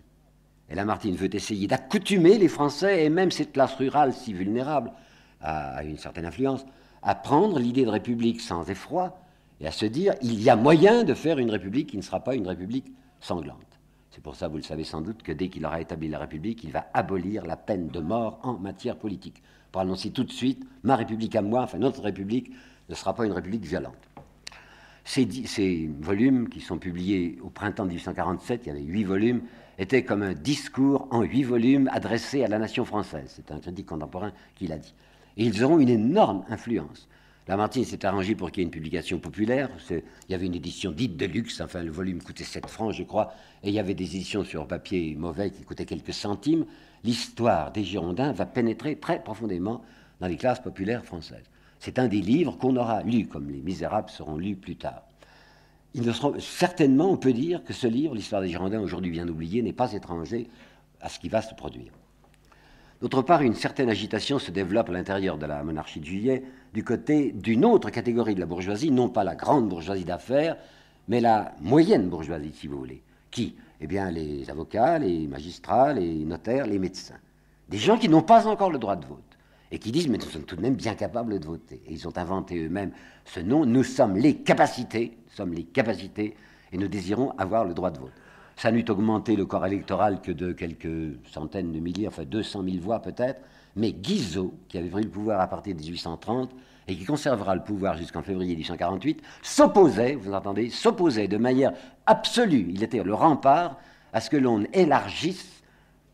Et 0.71 0.75
Lamartine 0.75 1.16
veut 1.16 1.35
essayer 1.35 1.66
d'accoutumer 1.66 2.39
les 2.39 2.49
Français 2.49 3.05
et 3.05 3.11
même 3.11 3.31
cette 3.31 3.53
classe 3.53 3.75
rurale 3.75 4.12
si 4.12 4.33
vulnérable 4.33 4.93
à 5.41 5.83
une 5.85 5.99
certaine 5.99 6.27
influence 6.27 6.64
à 7.03 7.14
prendre 7.14 7.59
l'idée 7.59 7.85
de 7.85 7.91
république 7.91 8.41
sans 8.41 8.69
effroi 8.69 9.19
et 9.61 9.66
à 9.66 9.71
se 9.71 9.87
dire 9.87 10.14
il 10.23 10.43
y 10.43 10.51
a 10.51 10.57
moyen 10.57 11.05
de 11.05 11.14
faire 11.14 11.39
une 11.39 11.51
république 11.51 11.91
qui 11.91 11.97
ne 11.97 12.03
sera 12.03 12.21
pas 12.21 12.35
une 12.35 12.47
république 12.47 12.93
sanglante. 13.21 13.59
C'est 14.11 14.23
pour 14.23 14.37
ça, 14.37 14.49
vous 14.49 14.57
le 14.57 14.62
savez 14.62 14.85
sans 14.85 15.01
doute, 15.01 15.23
que 15.23 15.33
dès 15.33 15.49
qu'il 15.49 15.64
aura 15.64 15.81
établi 15.81 16.09
la 16.09 16.19
république, 16.19 16.64
il 16.64 16.73
va 16.73 16.87
abolir 16.93 17.47
la 17.47 17.57
peine 17.57 17.89
de 17.89 18.01
mort 18.01 18.41
en 18.43 18.55
matière 18.55 18.97
politique. 18.97 19.43
Pour 19.71 19.81
annoncer 19.81 20.11
tout 20.11 20.25
de 20.25 20.33
suite 20.33 20.64
ma 20.83 20.97
république 20.97 21.37
à 21.37 21.43
moi, 21.43 21.62
enfin 21.62 21.79
notre 21.79 22.03
république, 22.03 22.51
ne 22.89 22.95
sera 22.95 23.14
pas 23.14 23.27
une 23.27 23.33
république 23.33 23.64
violente. 23.64 23.95
Ces, 25.05 25.29
ces, 25.47 25.89
volumes 26.01 26.49
qui 26.49 26.61
sont 26.61 26.79
publiés 26.79 27.39
au 27.43 27.49
printemps 27.49 27.85
1847, 27.85 28.62
il 28.64 28.69
y 28.69 28.73
avait 28.73 28.83
huit 28.83 29.05
volumes, 29.05 29.43
était 29.79 30.05
comme 30.05 30.22
un 30.22 30.35
discours 30.35 31.07
en 31.11 31.22
huit 31.22 31.45
volumes 31.45 31.89
adressé 31.93 32.45
à 32.45 32.49
la 32.49 32.59
nation 32.59 32.85
française. 32.85 33.33
C'est 33.37 33.53
un 33.53 33.61
critique 33.61 33.87
contemporain 33.87 34.33
qui 34.57 34.66
l'a 34.66 34.76
dit. 34.76 34.95
Et 35.37 35.45
ils 35.45 35.62
auront 35.62 35.79
une 35.79 35.89
énorme 35.89 36.45
influence. 36.49 37.09
Lamartine 37.47 37.85
s'est 37.85 38.05
arrangé 38.05 38.35
pour 38.35 38.51
qu'il 38.51 38.61
y 38.61 38.62
ait 38.62 38.66
une 38.66 38.72
publication 38.72 39.18
populaire. 39.18 39.70
Il 39.89 40.03
y 40.29 40.35
avait 40.35 40.47
une 40.47 40.57
édition 40.57 40.91
dite 40.91 41.16
de 41.16 41.24
luxe, 41.24 41.62
enfin 41.62 41.83
le 41.83 41.91
volume 41.91 42.20
coûtait 42.20 42.45
7 42.45 42.66
francs, 42.66 42.93
je 42.93 43.05
crois, 43.05 43.33
et 43.62 43.68
il 43.68 43.74
y 43.74 43.79
avait 43.79 43.95
des 43.95 44.16
éditions 44.16 44.45
sur 44.45 44.66
papier 44.66 45.14
mauvais 45.14 45.51
qui 45.51 45.62
coûtaient 45.62 45.87
quelques 45.87 46.12
centimes. 46.12 46.66
L'histoire 47.05 47.72
des 47.72 47.85
Girondins 47.85 48.33
va 48.33 48.45
pénétrer 48.45 48.97
très 48.97 49.22
profondément 49.22 49.83
dans 50.20 50.26
les 50.26 50.37
classes 50.37 50.61
populaires 50.61 51.05
françaises. 51.05 51.49
C'est 51.79 51.99
un 51.99 52.09
des 52.09 52.20
livres 52.20 52.59
qu'on 52.59 52.76
aura 52.76 53.03
lu, 53.03 53.26
comme 53.26 53.49
Les 53.49 53.62
Misérables 53.62 54.11
seront 54.11 54.37
lus 54.37 54.57
plus 54.57 54.76
tard 54.76 55.08
certainement, 56.38 57.11
on 57.11 57.16
peut 57.16 57.32
dire 57.32 57.62
que 57.64 57.72
ce 57.72 57.86
livre, 57.86 58.14
l'histoire 58.14 58.42
des 58.42 58.49
Girondins, 58.49 58.80
aujourd'hui 58.80 59.11
bien 59.11 59.28
oublié, 59.28 59.62
n'est 59.62 59.72
pas 59.72 59.92
étranger 59.92 60.49
à 61.01 61.09
ce 61.09 61.18
qui 61.18 61.28
va 61.28 61.42
se 61.42 61.55
produire. 61.55 61.92
D'autre 63.01 63.22
part, 63.22 63.42
une 63.42 63.55
certaine 63.55 63.88
agitation 63.88 64.38
se 64.38 64.51
développe 64.51 64.88
à 64.88 64.92
l'intérieur 64.92 65.38
de 65.38 65.46
la 65.46 65.62
monarchie 65.62 66.01
de 66.01 66.05
Juillet 66.05 66.42
du 66.74 66.82
côté 66.82 67.32
d'une 67.32 67.64
autre 67.64 67.90
catégorie 67.90 68.34
de 68.34 68.40
la 68.40 68.46
bourgeoisie, 68.46 68.90
non 68.90 69.09
pas 69.09 69.22
la 69.22 69.36
grande 69.36 69.68
bourgeoisie 69.68 70.05
d'affaires, 70.05 70.57
mais 71.07 71.20
la 71.20 71.55
moyenne 71.61 72.09
bourgeoisie, 72.09 72.53
si 72.53 72.66
vous 72.66 72.78
voulez. 72.78 73.03
Qui 73.30 73.55
Eh 73.80 73.86
bien, 73.86 74.11
les 74.11 74.51
avocats, 74.51 74.99
les 74.99 75.28
magistrats, 75.28 75.92
les 75.92 76.24
notaires, 76.24 76.66
les 76.66 76.78
médecins. 76.78 77.18
Des 77.68 77.78
gens 77.78 77.99
qui 77.99 78.09
n'ont 78.09 78.22
pas 78.22 78.46
encore 78.46 78.70
le 78.70 78.78
droit 78.78 78.96
de 78.96 79.07
vote 79.07 79.28
et 79.71 79.79
qui 79.79 79.93
disent, 79.93 80.09
mais 80.09 80.19
nous 80.19 80.25
sommes 80.25 80.45
tout 80.45 80.57
de 80.57 80.62
même 80.62 80.75
bien 80.75 80.95
capables 80.95 81.39
de 81.39 81.47
voter. 81.47 81.83
Et 81.87 81.93
ils 81.93 82.09
ont 82.09 82.16
inventé 82.16 82.64
eux-mêmes 82.64 82.93
ce 83.25 83.41
nom, 83.41 83.66
nous 83.66 83.85
sommes 83.85 84.16
les 84.16 84.37
capacités, 84.37 85.19
sommes 85.29 85.53
les 85.53 85.64
capacités, 85.64 86.35
et 86.73 86.79
nous 86.79 86.89
désirons 86.89 87.33
avoir 87.39 87.64
le 87.64 87.75
droit 87.75 87.91
de 87.91 87.99
vote. 87.99 88.12
Ça 88.57 88.73
n'eût 88.73 88.85
augmenté 88.89 89.37
le 89.37 89.47
corps 89.47 89.66
électoral 89.66 90.21
que 90.21 90.33
de 90.33 90.53
quelques 90.53 91.16
centaines 91.31 91.73
de 91.73 91.79
milliers, 91.79 92.09
enfin 92.09 92.25
200 92.25 92.64
000 92.64 92.77
voix 92.79 93.01
peut-être, 93.01 93.41
mais 93.77 93.93
Guizot, 93.93 94.55
qui 94.69 94.79
avait 94.79 94.89
pris 94.89 95.05
le 95.05 95.11
pouvoir 95.11 95.41
à 95.41 95.47
partir 95.47 95.75
de 95.75 95.81
1830 95.81 96.51
et 96.89 96.97
qui 96.97 97.05
conservera 97.05 97.55
le 97.55 97.62
pouvoir 97.62 97.97
jusqu'en 97.97 98.23
février 98.23 98.55
1848, 98.55 99.23
s'opposait, 99.43 100.14
vous 100.14 100.33
entendez, 100.33 100.71
s'opposait 100.71 101.29
de 101.29 101.37
manière 101.37 101.73
absolue, 102.07 102.66
il 102.71 102.83
était 102.83 103.03
le 103.03 103.14
rempart 103.14 103.79
à 104.12 104.21
ce 104.21 104.31
que 104.31 104.39
l'on 104.39 104.64
élargisse 104.73 105.62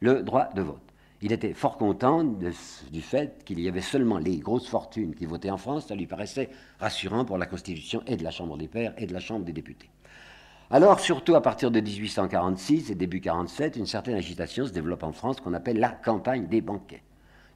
le 0.00 0.22
droit 0.22 0.48
de 0.54 0.62
vote 0.62 0.93
il 1.24 1.32
était 1.32 1.54
fort 1.54 1.78
content 1.78 2.22
du 2.22 3.00
fait 3.00 3.42
qu'il 3.46 3.58
y 3.58 3.66
avait 3.66 3.80
seulement 3.80 4.18
les 4.18 4.36
grosses 4.36 4.68
fortunes 4.68 5.14
qui 5.14 5.24
votaient 5.24 5.50
en 5.50 5.56
France. 5.56 5.86
Ça 5.86 5.94
lui 5.94 6.06
paraissait 6.06 6.50
rassurant 6.78 7.24
pour 7.24 7.38
la 7.38 7.46
Constitution 7.46 8.02
et 8.06 8.18
de 8.18 8.22
la 8.22 8.30
Chambre 8.30 8.58
des 8.58 8.68
Pairs 8.68 8.92
et 8.98 9.06
de 9.06 9.14
la 9.14 9.20
Chambre 9.20 9.42
des 9.46 9.54
députés. 9.54 9.88
Alors, 10.70 11.00
surtout 11.00 11.34
à 11.34 11.40
partir 11.40 11.70
de 11.70 11.80
1846 11.80 12.90
et 12.90 12.94
début 12.94 13.22
47, 13.22 13.76
une 13.76 13.86
certaine 13.86 14.16
agitation 14.16 14.66
se 14.66 14.72
développe 14.72 15.02
en 15.02 15.12
France 15.12 15.40
qu'on 15.40 15.54
appelle 15.54 15.78
la 15.78 15.88
campagne 15.88 16.46
des 16.46 16.60
banquets. 16.60 17.02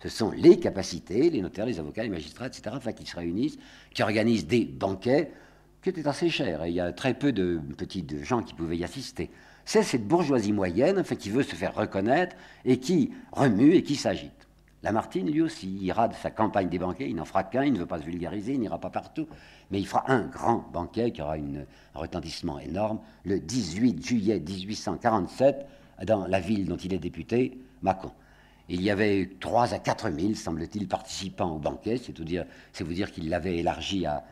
Ce 0.02 0.08
sont 0.08 0.30
les 0.30 0.58
capacités, 0.58 1.28
les 1.28 1.42
notaires, 1.42 1.66
les 1.66 1.78
avocats, 1.78 2.04
les 2.04 2.08
magistrats, 2.08 2.46
etc., 2.46 2.74
qui 2.96 3.04
se 3.04 3.16
réunissent, 3.16 3.58
qui 3.92 4.02
organisent 4.02 4.46
des 4.46 4.64
banquets 4.64 5.30
qui 5.82 5.90
étaient 5.90 6.08
assez 6.08 6.30
chers. 6.30 6.64
Et 6.64 6.70
il 6.70 6.74
y 6.74 6.80
a 6.80 6.90
très 6.92 7.12
peu 7.12 7.32
de 7.32 7.60
petits 7.76 8.06
gens 8.22 8.42
qui 8.42 8.54
pouvaient 8.54 8.78
y 8.78 8.84
assister 8.84 9.28
c'est 9.68 9.82
cette 9.82 10.08
bourgeoisie 10.08 10.54
moyenne 10.54 11.04
fait, 11.04 11.16
qui 11.16 11.28
veut 11.28 11.42
se 11.42 11.54
faire 11.54 11.74
reconnaître 11.74 12.34
et 12.64 12.78
qui 12.78 13.10
remue 13.32 13.74
et 13.74 13.82
qui 13.82 13.96
s'agite. 13.96 14.48
Lamartine, 14.82 15.30
lui 15.30 15.42
aussi, 15.42 15.68
ira 15.82 16.08
de 16.08 16.14
sa 16.14 16.30
campagne 16.30 16.70
des 16.70 16.78
banquets, 16.78 17.06
il 17.10 17.16
n'en 17.16 17.26
fera 17.26 17.44
qu'un, 17.44 17.64
il 17.64 17.74
ne 17.74 17.78
veut 17.78 17.84
pas 17.84 17.98
se 17.98 18.04
vulgariser, 18.04 18.54
il 18.54 18.60
n'ira 18.60 18.78
pas 18.78 18.88
partout, 18.88 19.28
mais 19.70 19.78
il 19.78 19.86
fera 19.86 20.10
un 20.10 20.22
grand 20.22 20.64
banquet 20.72 21.10
qui 21.10 21.20
aura 21.20 21.34
un 21.34 21.66
retentissement 21.94 22.58
énorme 22.58 23.00
le 23.26 23.40
18 23.40 24.02
juillet 24.02 24.40
1847 24.40 25.66
dans 26.06 26.26
la 26.26 26.40
ville 26.40 26.64
dont 26.64 26.78
il 26.78 26.94
est 26.94 26.98
député, 26.98 27.58
Mâcon. 27.82 28.12
Il 28.70 28.80
y 28.80 28.90
avait 28.90 29.28
3 29.38 29.74
à 29.74 29.78
4 29.80 30.10
000, 30.10 30.32
semble-t-il, 30.32 30.88
participants 30.88 31.50
au 31.50 31.58
banquet, 31.58 31.98
c'est 31.98 32.18
dire, 32.22 32.46
vous 32.80 32.94
dire 32.94 33.12
qu'il 33.12 33.28
l'avait 33.28 33.58
élargi 33.58 34.06
à, 34.06 34.24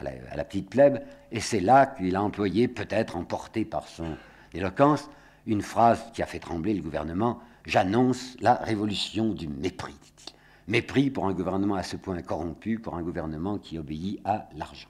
la, 0.00 0.12
à 0.30 0.36
la 0.36 0.44
petite 0.44 0.70
plèbe, 0.70 1.02
et 1.32 1.40
c'est 1.40 1.58
là 1.58 1.86
qu'il 1.86 2.14
a 2.14 2.22
employé, 2.22 2.68
peut-être 2.68 3.16
emporté 3.16 3.64
par 3.64 3.88
son 3.88 4.16
éloquence, 4.52 5.08
une 5.46 5.62
phrase 5.62 6.02
qui 6.12 6.22
a 6.22 6.26
fait 6.26 6.38
trembler 6.38 6.74
le 6.74 6.82
gouvernement 6.82 7.40
J'annonce 7.66 8.36
la 8.40 8.54
révolution 8.54 9.34
du 9.34 9.46
mépris, 9.46 9.92
dit-il. 9.92 10.32
Mépris 10.66 11.10
pour 11.10 11.26
un 11.26 11.32
gouvernement 11.32 11.74
à 11.74 11.82
ce 11.82 11.96
point 11.96 12.20
corrompu, 12.22 12.78
pour 12.78 12.94
un 12.94 13.02
gouvernement 13.02 13.58
qui 13.58 13.78
obéit 13.78 14.20
à 14.24 14.48
l'argent. 14.56 14.88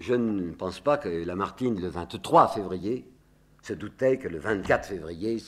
Je 0.00 0.14
ne 0.14 0.52
pense 0.52 0.80
pas 0.80 0.98
que 0.98 1.08
Lamartine, 1.08 1.80
le 1.80 1.88
23 1.88 2.48
février, 2.48 3.08
se 3.62 3.72
doutait 3.72 4.18
que 4.18 4.28
le 4.28 4.38
24 4.38 4.86
février 4.86 5.42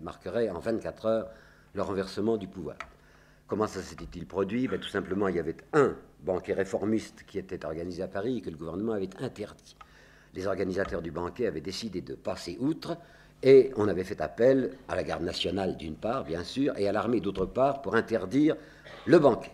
marquerait 0.00 0.48
en 0.50 0.60
24 0.60 1.06
heures 1.06 1.28
le 1.74 1.82
renversement 1.82 2.36
du 2.36 2.46
pouvoir. 2.46 2.76
Comment 3.48 3.66
ça 3.66 3.82
s'était-il 3.82 4.26
produit? 4.26 4.68
Ben, 4.68 4.78
Tout 4.78 4.88
simplement, 4.88 5.28
il 5.28 5.36
y 5.36 5.40
avait 5.40 5.56
un 5.72 5.96
banquet 6.20 6.52
réformiste 6.52 7.24
qui 7.26 7.38
était 7.38 7.64
organisé 7.64 8.02
à 8.02 8.08
Paris 8.08 8.38
et 8.38 8.40
que 8.42 8.50
le 8.50 8.56
gouvernement 8.56 8.92
avait 8.92 9.10
interdit. 9.20 9.76
Les 10.36 10.46
organisateurs 10.46 11.00
du 11.00 11.10
banquet 11.10 11.46
avaient 11.46 11.62
décidé 11.62 12.02
de 12.02 12.14
passer 12.14 12.58
outre 12.60 12.98
et 13.42 13.70
on 13.76 13.88
avait 13.88 14.04
fait 14.04 14.20
appel 14.20 14.72
à 14.86 14.94
la 14.94 15.02
garde 15.02 15.22
nationale 15.22 15.78
d'une 15.78 15.94
part, 15.94 16.24
bien 16.24 16.44
sûr, 16.44 16.76
et 16.76 16.86
à 16.86 16.92
l'armée 16.92 17.20
d'autre 17.20 17.46
part 17.46 17.80
pour 17.80 17.94
interdire 17.94 18.54
le 19.06 19.18
banquet. 19.18 19.52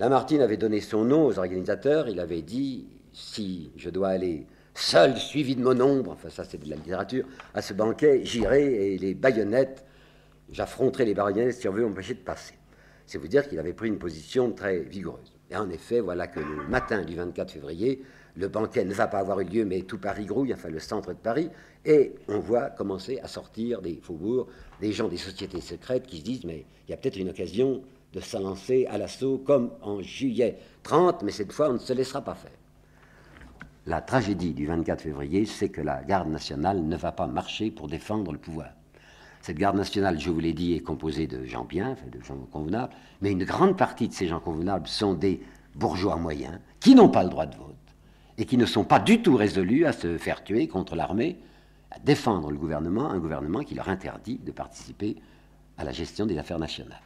Lamartine 0.00 0.42
avait 0.42 0.56
donné 0.56 0.80
son 0.80 1.04
nom 1.04 1.26
aux 1.26 1.38
organisateurs, 1.38 2.08
il 2.08 2.18
avait 2.18 2.42
dit 2.42 2.88
si 3.12 3.70
je 3.76 3.88
dois 3.88 4.08
aller 4.08 4.46
seul, 4.74 5.16
suivi 5.16 5.54
de 5.54 5.62
mon 5.62 5.80
ombre, 5.80 6.10
enfin 6.10 6.30
ça 6.30 6.44
c'est 6.44 6.58
de 6.58 6.68
la 6.68 6.76
littérature, 6.76 7.24
à 7.54 7.62
ce 7.62 7.72
banquet, 7.72 8.24
j'irai 8.24 8.94
et 8.94 8.98
les 8.98 9.14
baïonnettes, 9.14 9.84
j'affronterai 10.50 11.04
les 11.04 11.14
baïonnettes 11.14 11.54
si 11.54 11.68
on 11.68 11.72
veut 11.72 11.86
m'empêcher 11.86 12.14
de 12.14 12.20
passer. 12.20 12.54
C'est 13.06 13.18
vous 13.18 13.28
dire 13.28 13.48
qu'il 13.48 13.58
avait 13.60 13.72
pris 13.72 13.88
une 13.88 13.98
position 13.98 14.50
très 14.50 14.80
vigoureuse. 14.80 15.32
Et 15.50 15.56
en 15.56 15.70
effet, 15.70 16.00
voilà 16.00 16.26
que 16.26 16.40
le 16.40 16.66
matin 16.68 17.02
du 17.02 17.14
24 17.14 17.52
février, 17.52 18.02
le 18.36 18.48
banquet 18.48 18.84
ne 18.84 18.92
va 18.92 19.06
pas 19.06 19.18
avoir 19.18 19.40
eu 19.40 19.44
lieu, 19.44 19.64
mais 19.64 19.82
tout 19.82 19.98
Paris 19.98 20.26
grouille, 20.26 20.52
enfin 20.52 20.68
le 20.68 20.78
centre 20.78 21.08
de 21.08 21.18
Paris, 21.18 21.48
et 21.84 22.12
on 22.28 22.38
voit 22.38 22.70
commencer 22.70 23.18
à 23.20 23.28
sortir 23.28 23.80
des 23.80 23.98
faubourgs 24.02 24.46
des 24.80 24.92
gens 24.92 25.08
des 25.08 25.16
sociétés 25.16 25.60
secrètes 25.60 26.06
qui 26.06 26.18
se 26.18 26.22
disent 26.22 26.44
mais 26.44 26.64
il 26.86 26.90
y 26.90 26.94
a 26.94 26.96
peut-être 26.96 27.16
une 27.16 27.30
occasion 27.30 27.82
de 28.12 28.20
s'avancer 28.20 28.86
à 28.86 28.98
l'assaut 28.98 29.38
comme 29.38 29.70
en 29.82 30.02
juillet 30.02 30.58
30, 30.82 31.22
mais 31.22 31.32
cette 31.32 31.52
fois 31.52 31.70
on 31.70 31.74
ne 31.74 31.78
se 31.78 31.92
laissera 31.92 32.22
pas 32.22 32.34
faire. 32.34 32.50
La 33.86 34.00
tragédie 34.00 34.52
du 34.52 34.66
24 34.66 35.00
février, 35.00 35.46
c'est 35.46 35.68
que 35.68 35.80
la 35.80 36.02
garde 36.02 36.28
nationale 36.28 36.82
ne 36.82 36.96
va 36.96 37.12
pas 37.12 37.28
marcher 37.28 37.70
pour 37.70 37.86
défendre 37.86 38.32
le 38.32 38.38
pouvoir. 38.38 38.70
Cette 39.42 39.58
garde 39.58 39.76
nationale, 39.76 40.18
je 40.18 40.28
vous 40.28 40.40
l'ai 40.40 40.54
dit, 40.54 40.74
est 40.74 40.80
composée 40.80 41.28
de 41.28 41.44
gens 41.44 41.64
bien, 41.64 41.94
de 42.12 42.20
gens 42.20 42.36
convenables, 42.50 42.92
mais 43.20 43.30
une 43.30 43.44
grande 43.44 43.76
partie 43.78 44.08
de 44.08 44.12
ces 44.12 44.26
gens 44.26 44.40
convenables 44.40 44.88
sont 44.88 45.14
des 45.14 45.40
bourgeois 45.76 46.16
moyens 46.16 46.58
qui 46.80 46.96
n'ont 46.96 47.08
pas 47.10 47.22
le 47.22 47.30
droit 47.30 47.46
de 47.46 47.56
vote 47.56 47.76
et 48.38 48.44
qui 48.44 48.56
ne 48.56 48.66
sont 48.66 48.84
pas 48.84 48.98
du 48.98 49.22
tout 49.22 49.36
résolus 49.36 49.86
à 49.86 49.92
se 49.92 50.18
faire 50.18 50.44
tuer 50.44 50.68
contre 50.68 50.94
l'armée, 50.94 51.38
à 51.90 51.98
défendre 51.98 52.50
le 52.50 52.56
gouvernement, 52.56 53.10
un 53.10 53.18
gouvernement 53.18 53.60
qui 53.60 53.74
leur 53.74 53.88
interdit 53.88 54.38
de 54.38 54.52
participer 54.52 55.16
à 55.78 55.84
la 55.84 55.92
gestion 55.92 56.26
des 56.26 56.38
affaires 56.38 56.58
nationales. 56.58 57.00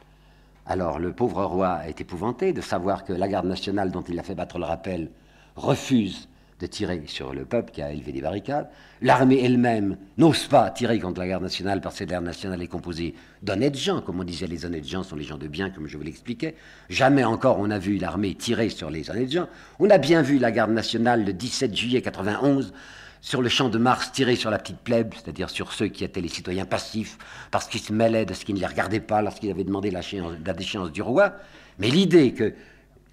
Alors 0.65 0.99
le 0.99 1.13
pauvre 1.13 1.43
roi 1.43 1.87
est 1.87 2.01
épouvanté 2.01 2.53
de 2.53 2.61
savoir 2.61 3.03
que 3.03 3.13
la 3.13 3.27
garde 3.27 3.47
nationale 3.47 3.91
dont 3.91 4.01
il 4.01 4.19
a 4.19 4.23
fait 4.23 4.35
battre 4.35 4.59
le 4.59 4.65
rappel 4.65 5.09
refuse 5.55 6.29
de 6.61 6.67
tirer 6.67 7.01
sur 7.07 7.33
le 7.33 7.43
peuple 7.43 7.71
qui 7.71 7.81
a 7.81 7.91
élevé 7.91 8.11
des 8.11 8.21
barricades. 8.21 8.69
L'armée 9.01 9.43
elle-même 9.43 9.97
n'ose 10.17 10.45
pas 10.45 10.69
tirer 10.69 10.99
contre 10.99 11.19
la 11.19 11.27
garde 11.27 11.43
nationale 11.43 11.81
parce 11.81 11.97
que 11.97 12.03
la 12.03 12.11
garde 12.11 12.25
nationale 12.25 12.61
est 12.61 12.67
composée 12.67 13.15
d'honnêtes 13.41 13.77
gens. 13.77 14.01
Comme 14.01 14.19
on 14.19 14.23
disait, 14.23 14.45
les 14.45 14.63
honnêtes 14.65 14.87
gens 14.87 15.01
sont 15.01 15.15
les 15.15 15.23
gens 15.23 15.39
de 15.39 15.47
bien, 15.47 15.71
comme 15.71 15.87
je 15.87 15.97
vous 15.97 16.03
l'expliquais. 16.03 16.55
Jamais 16.89 17.23
encore 17.23 17.57
on 17.59 17.71
a 17.71 17.79
vu 17.79 17.97
l'armée 17.97 18.35
tirer 18.35 18.69
sur 18.69 18.91
les 18.91 19.09
honnêtes 19.09 19.31
gens. 19.31 19.47
On 19.79 19.89
a 19.89 19.97
bien 19.97 20.21
vu 20.21 20.37
la 20.37 20.51
garde 20.51 20.71
nationale 20.71 21.25
le 21.25 21.33
17 21.33 21.75
juillet 21.75 22.01
91 22.01 22.73
sur 23.21 23.41
le 23.41 23.49
champ 23.49 23.69
de 23.69 23.77
Mars 23.77 24.11
tirer 24.11 24.35
sur 24.35 24.51
la 24.51 24.59
petite 24.59 24.79
plèbe, 24.79 25.13
c'est-à-dire 25.15 25.49
sur 25.49 25.73
ceux 25.73 25.87
qui 25.87 26.03
étaient 26.03 26.21
les 26.21 26.27
citoyens 26.27 26.65
passifs, 26.65 27.17
parce 27.51 27.67
qu'ils 27.67 27.81
se 27.81 27.93
mêlaient 27.93 28.25
de 28.25 28.33
ce 28.33 28.45
qui 28.45 28.53
ne 28.53 28.59
les 28.59 28.65
regardait 28.65 28.99
pas 28.99 29.21
lorsqu'ils 29.21 29.51
avaient 29.51 29.63
demandé 29.63 29.91
la, 29.91 30.01
la 30.45 30.53
déchéance 30.53 30.91
du 30.91 31.01
roi. 31.01 31.33
Mais 31.79 31.89
l'idée 31.89 32.33
que 32.33 32.53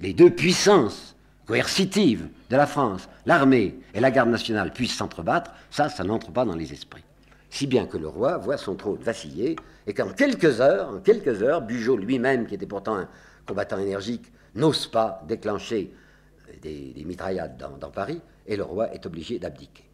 les 0.01 0.14
deux 0.14 0.30
puissances 0.30 1.14
coercitive 1.49 2.28
de 2.51 2.57
la 2.57 2.66
France, 2.66 3.09
l'armée 3.24 3.80
et 3.94 4.01
la 4.01 4.11
garde 4.11 4.28
nationale 4.28 4.70
puissent 4.70 4.96
s'entrebattre, 4.96 5.51
ça, 5.70 5.88
ça 5.88 6.05
n'entre 6.05 6.30
pas 6.30 6.44
dans 6.44 6.55
les 6.55 6.74
esprits. 6.74 7.03
Si 7.49 7.66
bien 7.66 7.86
que 7.86 7.96
le 7.96 8.07
roi 8.07 8.36
voit 8.36 8.59
son 8.59 8.74
trône 8.74 8.99
vaciller 9.01 9.57
et 9.86 9.94
qu'en 9.94 10.11
quelques 10.11 10.61
heures, 10.61 10.90
en 10.90 10.99
quelques 10.99 11.42
heures, 11.42 11.62
Bugeaud 11.62 11.96
lui-même, 11.96 12.46
qui 12.46 12.55
était 12.55 12.66
pourtant 12.66 12.96
un 12.96 13.09
combattant 13.46 13.78
énergique, 13.78 14.30
n'ose 14.55 14.86
pas 14.88 15.24
déclencher 15.26 15.90
des, 16.61 16.92
mitraillades 17.07 17.57
dans, 17.57 17.78
dans 17.78 17.90
Paris 17.90 18.20
et 18.46 18.57
le 18.57 18.64
roi 18.64 18.92
est 18.92 19.07
obligé 19.07 19.38
d'abdiquer. 19.38 19.84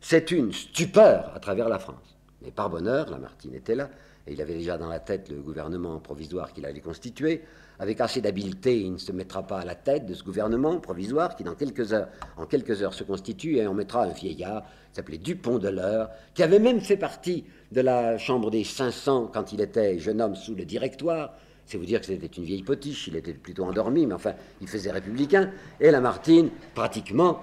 C'est 0.00 0.32
une 0.32 0.52
stupeur 0.52 1.30
à 1.36 1.38
travers 1.38 1.68
la 1.68 1.78
France. 1.78 2.16
Mais 2.42 2.50
par 2.50 2.68
bonheur, 2.68 3.08
Lamartine 3.10 3.54
était 3.54 3.76
là, 3.76 3.90
et 4.26 4.32
il 4.32 4.42
avait 4.42 4.54
déjà 4.54 4.76
dans 4.76 4.88
la 4.88 4.98
tête 4.98 5.28
le 5.28 5.36
gouvernement 5.36 6.00
provisoire 6.00 6.52
qu'il 6.52 6.66
allait 6.66 6.80
constituer. 6.80 7.44
Avec 7.80 7.98
assez 8.02 8.20
d'habileté, 8.20 8.78
il 8.82 8.92
ne 8.92 8.98
se 8.98 9.10
mettra 9.10 9.42
pas 9.42 9.60
à 9.60 9.64
la 9.64 9.74
tête 9.74 10.04
de 10.04 10.12
ce 10.12 10.22
gouvernement 10.22 10.78
provisoire 10.80 11.34
qui, 11.34 11.44
dans 11.44 11.54
quelques 11.54 11.94
heures, 11.94 12.08
en 12.36 12.44
quelques 12.44 12.82
heures, 12.82 12.92
se 12.92 13.04
constitue 13.04 13.56
et 13.56 13.66
on 13.66 13.72
mettra 13.72 14.04
un 14.04 14.10
vieillard 14.10 14.64
qui 14.90 14.96
s'appelait 14.96 15.16
Dupont 15.16 15.58
de 15.58 15.70
l'Eure, 15.70 16.10
qui 16.34 16.42
avait 16.42 16.58
même 16.58 16.82
fait 16.82 16.98
partie 16.98 17.46
de 17.72 17.80
la 17.80 18.18
Chambre 18.18 18.50
des 18.50 18.64
500 18.64 19.30
quand 19.32 19.54
il 19.54 19.62
était 19.62 19.98
jeune 19.98 20.20
homme 20.20 20.34
sous 20.34 20.54
le 20.54 20.66
directoire. 20.66 21.32
C'est 21.64 21.78
vous 21.78 21.86
dire 21.86 22.00
que 22.00 22.06
c'était 22.06 22.26
une 22.26 22.44
vieille 22.44 22.64
potiche, 22.64 23.06
il 23.08 23.16
était 23.16 23.32
plutôt 23.32 23.64
endormi, 23.64 24.04
mais 24.04 24.14
enfin, 24.14 24.34
il 24.60 24.68
faisait 24.68 24.90
républicain. 24.90 25.50
Et 25.80 25.90
Lamartine, 25.90 26.50
pratiquement, 26.74 27.40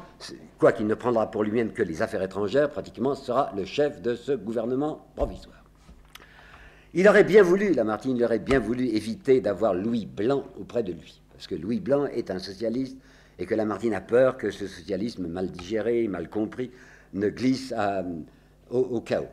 quoiqu'il 0.60 0.86
ne 0.86 0.94
prendra 0.94 1.32
pour 1.32 1.44
lui-même 1.44 1.72
que 1.72 1.82
les 1.82 2.04
affaires 2.04 2.22
étrangères, 2.22 2.70
pratiquement 2.70 3.16
sera 3.16 3.52
le 3.58 3.66
chef 3.66 4.04
de 4.04 4.14
ce 4.14 4.34
gouvernement 4.34 5.08
provisoire. 5.16 5.57
Il 6.94 7.08
aurait 7.08 7.24
bien 7.24 7.44
voulu, 7.44 7.74
Lamartine, 7.74 8.16
il 8.16 8.24
aurait 8.24 8.40
bien 8.40 8.60
voulu 8.60 8.88
éviter 8.88 9.42
d'avoir 9.42 9.74
Louis 9.74 10.06
Blanc 10.06 10.46
auprès 10.60 10.84
de 10.84 10.94
lui, 10.94 11.22
parce 11.34 11.48
que 11.48 11.56
Louis 11.56 11.80
Blanc 11.80 12.06
est 12.06 12.32
un 12.32 12.40
socialiste 12.40 12.98
et 13.40 13.46
que 13.46 13.56
Lamartine 13.56 13.94
a 13.94 14.02
peur 14.02 14.38
que 14.38 14.52
ce 14.52 14.68
socialisme 14.68 15.28
mal 15.28 15.52
digéré, 15.52 16.08
mal 16.08 16.30
compris, 16.30 16.72
ne 17.14 17.30
glisse 17.30 17.74
au, 18.70 19.02
chaos. 19.02 19.28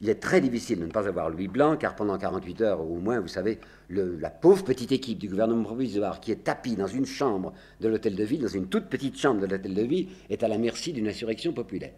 Il 0.00 0.08
est 0.08 0.20
très 0.20 0.40
difficile 0.40 0.78
de 0.78 0.86
ne 0.86 0.92
pas 0.92 1.08
avoir 1.08 1.28
Louis 1.28 1.48
Blanc, 1.48 1.76
car 1.76 1.96
pendant 1.96 2.16
48 2.16 2.60
heures 2.60 2.80
au 2.80 2.98
moins, 2.98 3.18
vous 3.18 3.26
savez, 3.26 3.58
la 3.90 4.30
pauvre 4.30 4.62
petite 4.62 4.92
équipe 4.92 5.18
du 5.18 5.28
gouvernement 5.28 5.64
provisoire 5.64 6.20
qui 6.20 6.30
est 6.30 6.44
tapie 6.44 6.76
dans 6.76 6.86
une 6.86 7.06
chambre 7.06 7.52
de 7.80 7.88
l'hôtel 7.88 8.14
de 8.14 8.22
ville, 8.22 8.42
dans 8.42 8.48
une 8.48 8.68
toute 8.68 8.86
petite 8.86 9.18
chambre 9.18 9.40
de 9.40 9.46
l'hôtel 9.46 9.74
de 9.74 9.82
ville, 9.82 10.08
est 10.30 10.42
à 10.44 10.48
la 10.48 10.58
merci 10.58 10.92
d'une 10.92 11.08
insurrection 11.08 11.52
populaire. 11.52 11.92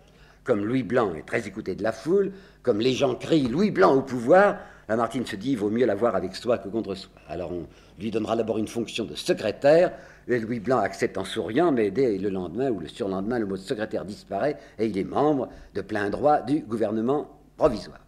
Comme 0.45 0.65
Louis 0.65 0.83
Blanc 0.83 1.15
est 1.15 1.27
très 1.27 1.47
écouté 1.47 1.75
de 1.75 1.83
la 1.83 1.93
foule, 1.93 2.33
comme 2.63 2.81
les 2.81 2.95
gens 2.95 3.15
crient 3.15 3.49
Louis 3.49 3.71
Blanc 3.71 3.95
au 3.95 4.01
pouvoir, 4.01 4.57
Lamartine 4.91 5.25
se 5.25 5.37
dit, 5.37 5.53
il 5.53 5.57
vaut 5.57 5.71
mieux 5.71 5.87
l'avoir 5.87 6.17
avec 6.17 6.35
soi 6.35 6.59
que 6.59 6.69
contre 6.69 6.97
soi. 6.97 7.13
Alors 7.29 7.53
on 7.53 7.69
lui 8.01 8.11
donnera 8.11 8.35
d'abord 8.35 8.59
une 8.59 8.67
fonction 8.67 9.05
de 9.05 9.15
secrétaire, 9.15 9.93
Louis 10.27 10.59
Blanc 10.59 10.79
accepte 10.79 11.17
en 11.17 11.25
souriant, 11.25 11.71
mais 11.71 11.93
dès 11.93 12.19
le 12.19 12.29
lendemain 12.29 12.71
ou 12.71 12.81
le 12.81 12.89
surlendemain, 12.89 13.39
le 13.39 13.47
mot 13.47 13.57
de 13.57 13.63
secrétaire 13.63 14.05
disparaît 14.05 14.59
et 14.81 14.87
il 14.87 14.99
est 14.99 15.05
membre 15.05 15.49
de 15.75 15.81
plein 15.81 16.11
droit 16.11 16.41
du 16.41 16.61
gouvernement 16.61 17.39
provisoire. 17.57 18.01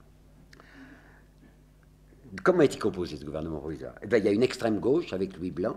Comment 2.43 2.63
est-il 2.63 2.81
composé 2.81 3.17
ce 3.17 3.25
gouvernement 3.25 3.61
provisoire? 3.61 3.95
Eh 4.03 4.17
Il 4.17 4.25
y 4.25 4.29
a 4.29 4.33
une 4.33 4.43
extrême 4.43 4.81
gauche 4.81 5.13
avec 5.13 5.37
Louis 5.37 5.53
Blanc, 5.53 5.77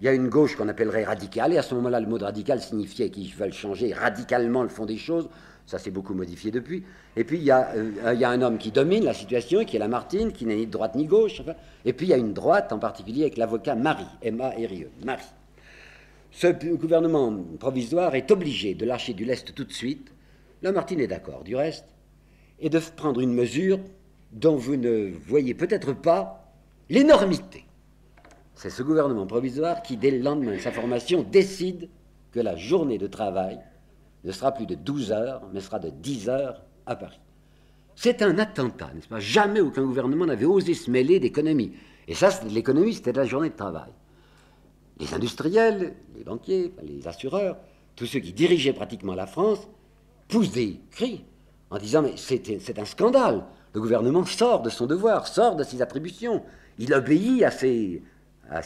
il 0.00 0.06
y 0.06 0.08
a 0.08 0.12
une 0.12 0.28
gauche 0.28 0.56
qu'on 0.56 0.68
appellerait 0.68 1.04
radicale, 1.04 1.52
et 1.52 1.58
à 1.58 1.62
ce 1.62 1.76
moment-là, 1.76 2.00
le 2.00 2.08
mot 2.08 2.18
de 2.18 2.24
radical 2.24 2.60
signifiait 2.60 3.10
qu'ils 3.10 3.32
veulent 3.32 3.52
changer 3.52 3.92
radicalement 3.92 4.64
le 4.64 4.68
fond 4.68 4.84
des 4.84 4.98
choses. 4.98 5.28
Ça 5.66 5.78
s'est 5.78 5.90
beaucoup 5.90 6.14
modifié 6.14 6.50
depuis. 6.50 6.84
Et 7.16 7.24
puis, 7.24 7.38
il 7.38 7.44
y, 7.44 7.50
a, 7.50 7.70
euh, 7.74 8.12
il 8.12 8.20
y, 8.20 8.24
a, 8.24 8.30
un 8.30 8.42
homme 8.42 8.58
qui 8.58 8.70
domine 8.70 9.04
la 9.04 9.14
situation, 9.14 9.64
qui 9.64 9.76
est 9.76 9.78
Lamartine, 9.78 10.32
qui 10.32 10.44
n'est 10.44 10.56
ni 10.56 10.66
de 10.66 10.70
droite 10.70 10.94
ni 10.94 11.06
gauche. 11.06 11.42
et 11.84 11.92
puis, 11.92 12.06
il 12.06 12.10
y 12.10 12.12
a 12.12 12.18
une 12.18 12.34
droite, 12.34 12.72
en 12.72 12.78
particulier 12.78 13.22
avec 13.22 13.36
l'avocat 13.38 13.74
Marie, 13.74 14.04
M-A-R-I-E, 14.22 14.88
Marie. 15.04 15.24
Ce 16.30 16.48
gouvernement 16.74 17.32
provisoire 17.58 18.14
est 18.14 18.30
obligé 18.30 18.74
de 18.74 18.84
lâcher 18.84 19.14
du 19.14 19.24
lest 19.24 19.54
tout 19.54 19.64
de 19.64 19.72
suite. 19.72 20.12
Lamartine 20.62 21.00
est 21.00 21.06
d'accord, 21.06 21.44
du 21.44 21.56
reste, 21.56 21.86
et 22.58 22.68
de 22.68 22.80
prendre 22.96 23.20
une 23.20 23.32
mesure 23.32 23.78
dont 24.32 24.56
vous 24.56 24.76
ne 24.76 25.12
voyez 25.26 25.54
peut-être 25.54 25.92
pas 25.92 26.52
l'énormité. 26.90 27.64
C'est 28.54 28.70
ce 28.70 28.82
gouvernement 28.82 29.26
provisoire 29.26 29.82
qui, 29.82 29.96
dès 29.96 30.10
le 30.10 30.18
lendemain 30.18 30.52
de 30.54 30.58
sa 30.58 30.72
formation, 30.72 31.22
décide 31.22 31.88
que 32.32 32.40
la 32.40 32.56
journée 32.56 32.98
de 32.98 33.06
travail 33.06 33.58
ne 34.24 34.32
sera 34.32 34.52
plus 34.52 34.66
de 34.66 34.74
12 34.74 35.12
heures, 35.12 35.42
mais 35.52 35.60
sera 35.60 35.78
de 35.78 35.90
10 35.90 36.28
heures 36.28 36.62
à 36.86 36.96
Paris. 36.96 37.20
C'est 37.96 38.22
un 38.22 38.38
attentat, 38.38 38.90
n'est-ce 38.94 39.08
pas? 39.08 39.20
Jamais 39.20 39.60
aucun 39.60 39.82
gouvernement 39.82 40.26
n'avait 40.26 40.46
osé 40.46 40.74
se 40.74 40.90
mêler 40.90 41.20
d'économie. 41.20 41.72
Et 42.08 42.14
ça, 42.14 42.30
l'économie, 42.48 42.94
c'était 42.94 43.12
la 43.12 43.24
journée 43.24 43.50
de 43.50 43.56
travail. 43.56 43.90
Les 44.98 45.14
industriels, 45.14 45.94
les 46.16 46.24
banquiers, 46.24 46.72
les 46.82 47.06
assureurs, 47.06 47.56
tous 47.96 48.06
ceux 48.06 48.20
qui 48.20 48.32
dirigeaient 48.32 48.72
pratiquement 48.72 49.14
la 49.14 49.26
France, 49.26 49.68
poussent 50.28 50.52
des 50.52 50.80
cris 50.90 51.24
en 51.70 51.78
disant 51.78 52.02
Mais 52.02 52.14
c'est 52.16 52.78
un 52.78 52.84
scandale. 52.84 53.44
Le 53.72 53.80
gouvernement 53.80 54.24
sort 54.24 54.62
de 54.62 54.70
son 54.70 54.86
devoir, 54.86 55.26
sort 55.26 55.56
de 55.56 55.64
ses 55.64 55.82
attributions. 55.82 56.44
Il 56.78 56.92
obéit 56.94 57.42
à 57.42 57.50
ces, 57.50 58.02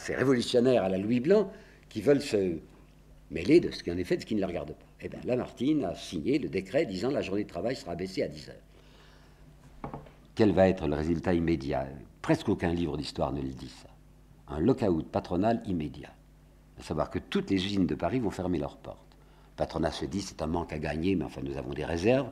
révolutionnaires 0.09 0.85
à 0.85 0.89
la 0.89 0.99
Louis 0.99 1.21
Blanc 1.21 1.51
qui 1.89 2.03
veulent 2.03 2.23
se 2.23 2.59
mêler 3.31 3.61
de 3.61 3.71
ce 3.71 3.83
qui 3.83 3.91
en 3.91 3.97
est 3.97 4.05
fait, 4.05 4.17
de 4.17 4.23
ce 4.23 4.27
qui 4.27 4.35
ne 4.35 4.41
les 4.41 4.47
regarde 4.47 4.73
pas. 4.73 4.88
Eh 5.01 5.09
bien, 5.09 5.21
Lamartine 5.25 5.85
a 5.85 5.95
signé 5.95 6.39
le 6.39 6.49
décret 6.49 6.85
disant 6.85 7.11
la 7.11 7.23
journée 7.23 7.45
de 7.45 7.49
travail 7.49 7.77
sera 7.77 7.95
baissée 7.95 8.23
à 8.23 8.29
10 8.29 8.49
heures. 8.51 9.93
Quel 10.35 10.53
va 10.53 10.69
être 10.69 10.87
le 10.89 10.97
résultat 10.97 11.35
immédiat? 11.35 11.87
Presque 12.21 12.49
aucun 12.49 12.73
livre 12.73 12.97
d'histoire 12.97 13.33
ne 13.33 13.41
le 13.41 13.49
dit 13.49 13.69
ça. 13.69 13.89
un 14.49 14.61
lockout 14.61 15.07
patronal 15.07 15.63
immédiat. 15.67 16.11
À 16.79 16.83
savoir 16.83 17.11
que 17.11 17.19
toutes 17.19 17.51
les 17.51 17.65
usines 17.65 17.87
de 17.87 17.95
Paris 17.95 18.19
vont 18.19 18.31
fermer 18.31 18.59
leurs 18.59 18.77
portes. 18.77 19.17
Le 19.53 19.57
patronat 19.57 19.91
se 19.93 20.05
dit 20.05 20.21
c'est 20.21 20.43
un 20.43 20.47
manque 20.47 20.73
à 20.73 20.79
gagner, 20.79 21.15
mais 21.15 21.25
enfin 21.25 21.43
nous 21.43 21.57
avons 21.57 21.73
des 21.73 21.85
réserves 21.85 22.31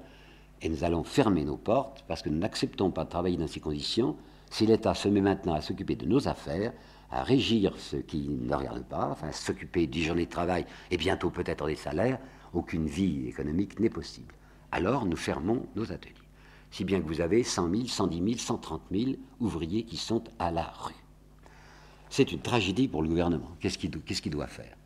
et 0.62 0.68
nous 0.68 0.84
allons 0.84 1.04
fermer 1.04 1.44
nos 1.44 1.56
portes 1.56 2.04
parce 2.08 2.22
que 2.22 2.30
nous 2.30 2.38
n'acceptons 2.38 2.90
pas 2.90 3.04
de 3.04 3.10
travailler 3.10 3.36
dans 3.36 3.46
ces 3.46 3.60
conditions 3.60 4.16
si 4.50 4.66
l'État 4.66 4.94
se 4.94 5.08
met 5.08 5.20
maintenant 5.20 5.54
à 5.54 5.60
s'occuper 5.60 5.96
de 5.96 6.06
nos 6.06 6.28
affaires, 6.28 6.72
à 7.10 7.22
régir 7.22 7.74
ce 7.78 7.96
qui 7.96 8.28
ne 8.28 8.54
regarde 8.54 8.84
pas, 8.84 9.08
enfin 9.10 9.32
s'occuper 9.32 9.86
du 9.86 10.02
journée 10.02 10.26
de 10.26 10.30
travail 10.30 10.64
et 10.90 10.96
bientôt 10.96 11.30
peut-être 11.30 11.66
des 11.66 11.76
salaires, 11.76 12.18
aucune 12.52 12.86
vie 12.86 13.26
économique 13.26 13.78
n'est 13.80 13.90
possible. 13.90 14.34
Alors 14.72 15.06
nous 15.06 15.16
fermons 15.16 15.66
nos 15.76 15.92
ateliers. 15.92 16.14
Si 16.70 16.84
bien 16.84 17.00
que 17.00 17.06
vous 17.06 17.20
avez 17.20 17.42
100 17.42 17.70
000, 17.70 17.86
110 17.86 18.18
000, 18.18 18.38
130 18.38 18.82
000 18.90 19.12
ouvriers 19.40 19.84
qui 19.84 19.96
sont 19.96 20.24
à 20.38 20.50
la 20.50 20.64
rue. 20.64 20.94
C'est 22.10 22.32
une 22.32 22.40
tragédie 22.40 22.88
pour 22.88 23.02
le 23.02 23.08
gouvernement. 23.08 23.50
Qu'est-ce 23.60 23.78
qu'il 23.78 24.32
doit 24.32 24.46
faire? 24.46 24.76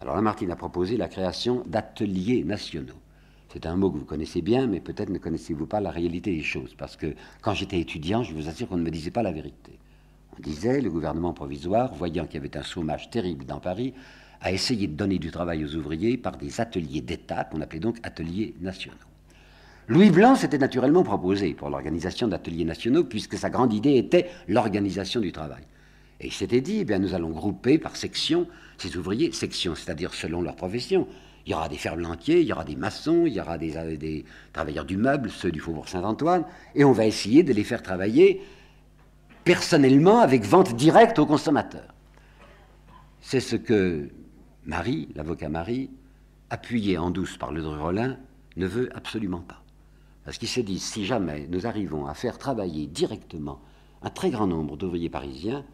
Alors 0.00 0.16
Lamartine 0.16 0.50
a 0.50 0.56
proposé 0.56 0.96
la 0.96 1.08
création 1.08 1.62
d'ateliers 1.66 2.44
nationaux. 2.44 2.94
C'est 3.52 3.66
un 3.66 3.76
mot 3.76 3.90
que 3.90 3.98
vous 3.98 4.04
connaissez 4.04 4.42
bien, 4.42 4.66
mais 4.66 4.80
peut-être 4.80 5.10
ne 5.10 5.18
connaissez-vous 5.18 5.66
pas 5.66 5.80
la 5.80 5.90
réalité 5.90 6.34
des 6.34 6.42
choses. 6.42 6.74
Parce 6.74 6.96
que 6.96 7.14
quand 7.42 7.52
j'étais 7.52 7.80
étudiant, 7.80 8.22
je 8.22 8.32
vous 8.32 8.48
assure 8.48 8.68
qu'on 8.68 8.76
ne 8.76 8.82
me 8.82 8.90
disait 8.90 9.10
pas 9.10 9.22
la 9.22 9.32
vérité. 9.32 9.78
On 10.38 10.40
disait, 10.40 10.80
le 10.80 10.88
gouvernement 10.88 11.32
provisoire, 11.32 11.92
voyant 11.92 12.24
qu'il 12.26 12.34
y 12.34 12.38
avait 12.38 12.56
un 12.56 12.62
chômage 12.62 13.10
terrible 13.10 13.44
dans 13.44 13.58
Paris, 13.58 13.92
a 14.40 14.52
essayé 14.52 14.86
de 14.86 14.94
donner 14.94 15.18
du 15.18 15.30
travail 15.30 15.64
aux 15.64 15.74
ouvriers 15.74 16.16
par 16.16 16.36
des 16.36 16.60
ateliers 16.60 17.00
d'État, 17.00 17.44
qu'on 17.44 17.60
appelait 17.60 17.80
donc 17.80 17.98
ateliers 18.02 18.54
nationaux. 18.60 18.96
Louis 19.88 20.10
Blanc 20.10 20.36
s'était 20.36 20.58
naturellement 20.58 21.02
proposé 21.02 21.52
pour 21.52 21.68
l'organisation 21.68 22.28
d'ateliers 22.28 22.64
nationaux, 22.64 23.04
puisque 23.04 23.36
sa 23.36 23.50
grande 23.50 23.72
idée 23.72 23.96
était 23.96 24.30
l'organisation 24.48 25.20
du 25.20 25.32
travail. 25.32 25.64
Et 26.20 26.28
il 26.28 26.32
s'était 26.32 26.60
dit, 26.60 26.78
eh 26.80 26.84
bien, 26.84 26.98
nous 26.98 27.14
allons 27.14 27.30
grouper 27.30 27.78
par 27.78 27.96
section 27.96 28.46
ces 28.78 28.96
ouvriers, 28.96 29.32
sections, 29.32 29.74
c'est-à-dire 29.74 30.14
selon 30.14 30.42
leur 30.42 30.54
profession. 30.54 31.08
Il 31.44 31.52
y 31.52 31.54
aura 31.54 31.68
des 31.68 31.76
ferblantiers, 31.76 32.40
il 32.40 32.46
y 32.46 32.52
aura 32.52 32.64
des 32.64 32.76
maçons, 32.76 33.24
il 33.26 33.32
y 33.32 33.40
aura 33.40 33.58
des, 33.58 33.76
euh, 33.76 33.96
des 33.96 34.24
travailleurs 34.52 34.84
du 34.84 34.96
meuble, 34.96 35.30
ceux 35.30 35.50
du 35.50 35.58
Faubourg 35.58 35.88
Saint-Antoine, 35.88 36.44
et 36.74 36.84
on 36.84 36.92
va 36.92 37.06
essayer 37.06 37.42
de 37.42 37.52
les 37.52 37.64
faire 37.64 37.82
travailler 37.82 38.42
personnellement 39.44 40.20
avec 40.20 40.44
vente 40.44 40.76
directe 40.76 41.18
aux 41.18 41.26
consommateurs. 41.26 41.94
C'est 43.20 43.40
ce 43.40 43.56
que 43.56 44.08
Marie, 44.70 45.08
l'avocat 45.16 45.48
Marie, 45.48 45.90
appuyé 46.48 46.96
en 46.96 47.10
douce 47.10 47.36
par 47.36 47.50
le 47.50 47.66
Rollin, 47.66 48.16
ne 48.54 48.68
veut 48.68 48.88
absolument 48.96 49.40
pas. 49.40 49.64
Parce 50.24 50.38
qu'il 50.38 50.46
s'est 50.46 50.62
dit, 50.62 50.78
si 50.78 51.04
jamais 51.04 51.48
nous 51.48 51.66
arrivons 51.66 52.06
à 52.06 52.14
faire 52.14 52.38
travailler 52.38 52.86
directement 52.86 53.60
un 54.00 54.10
très 54.10 54.30
grand 54.30 54.46
nombre 54.46 54.76
d'ouvriers 54.76 55.10
parisiens, 55.10 55.64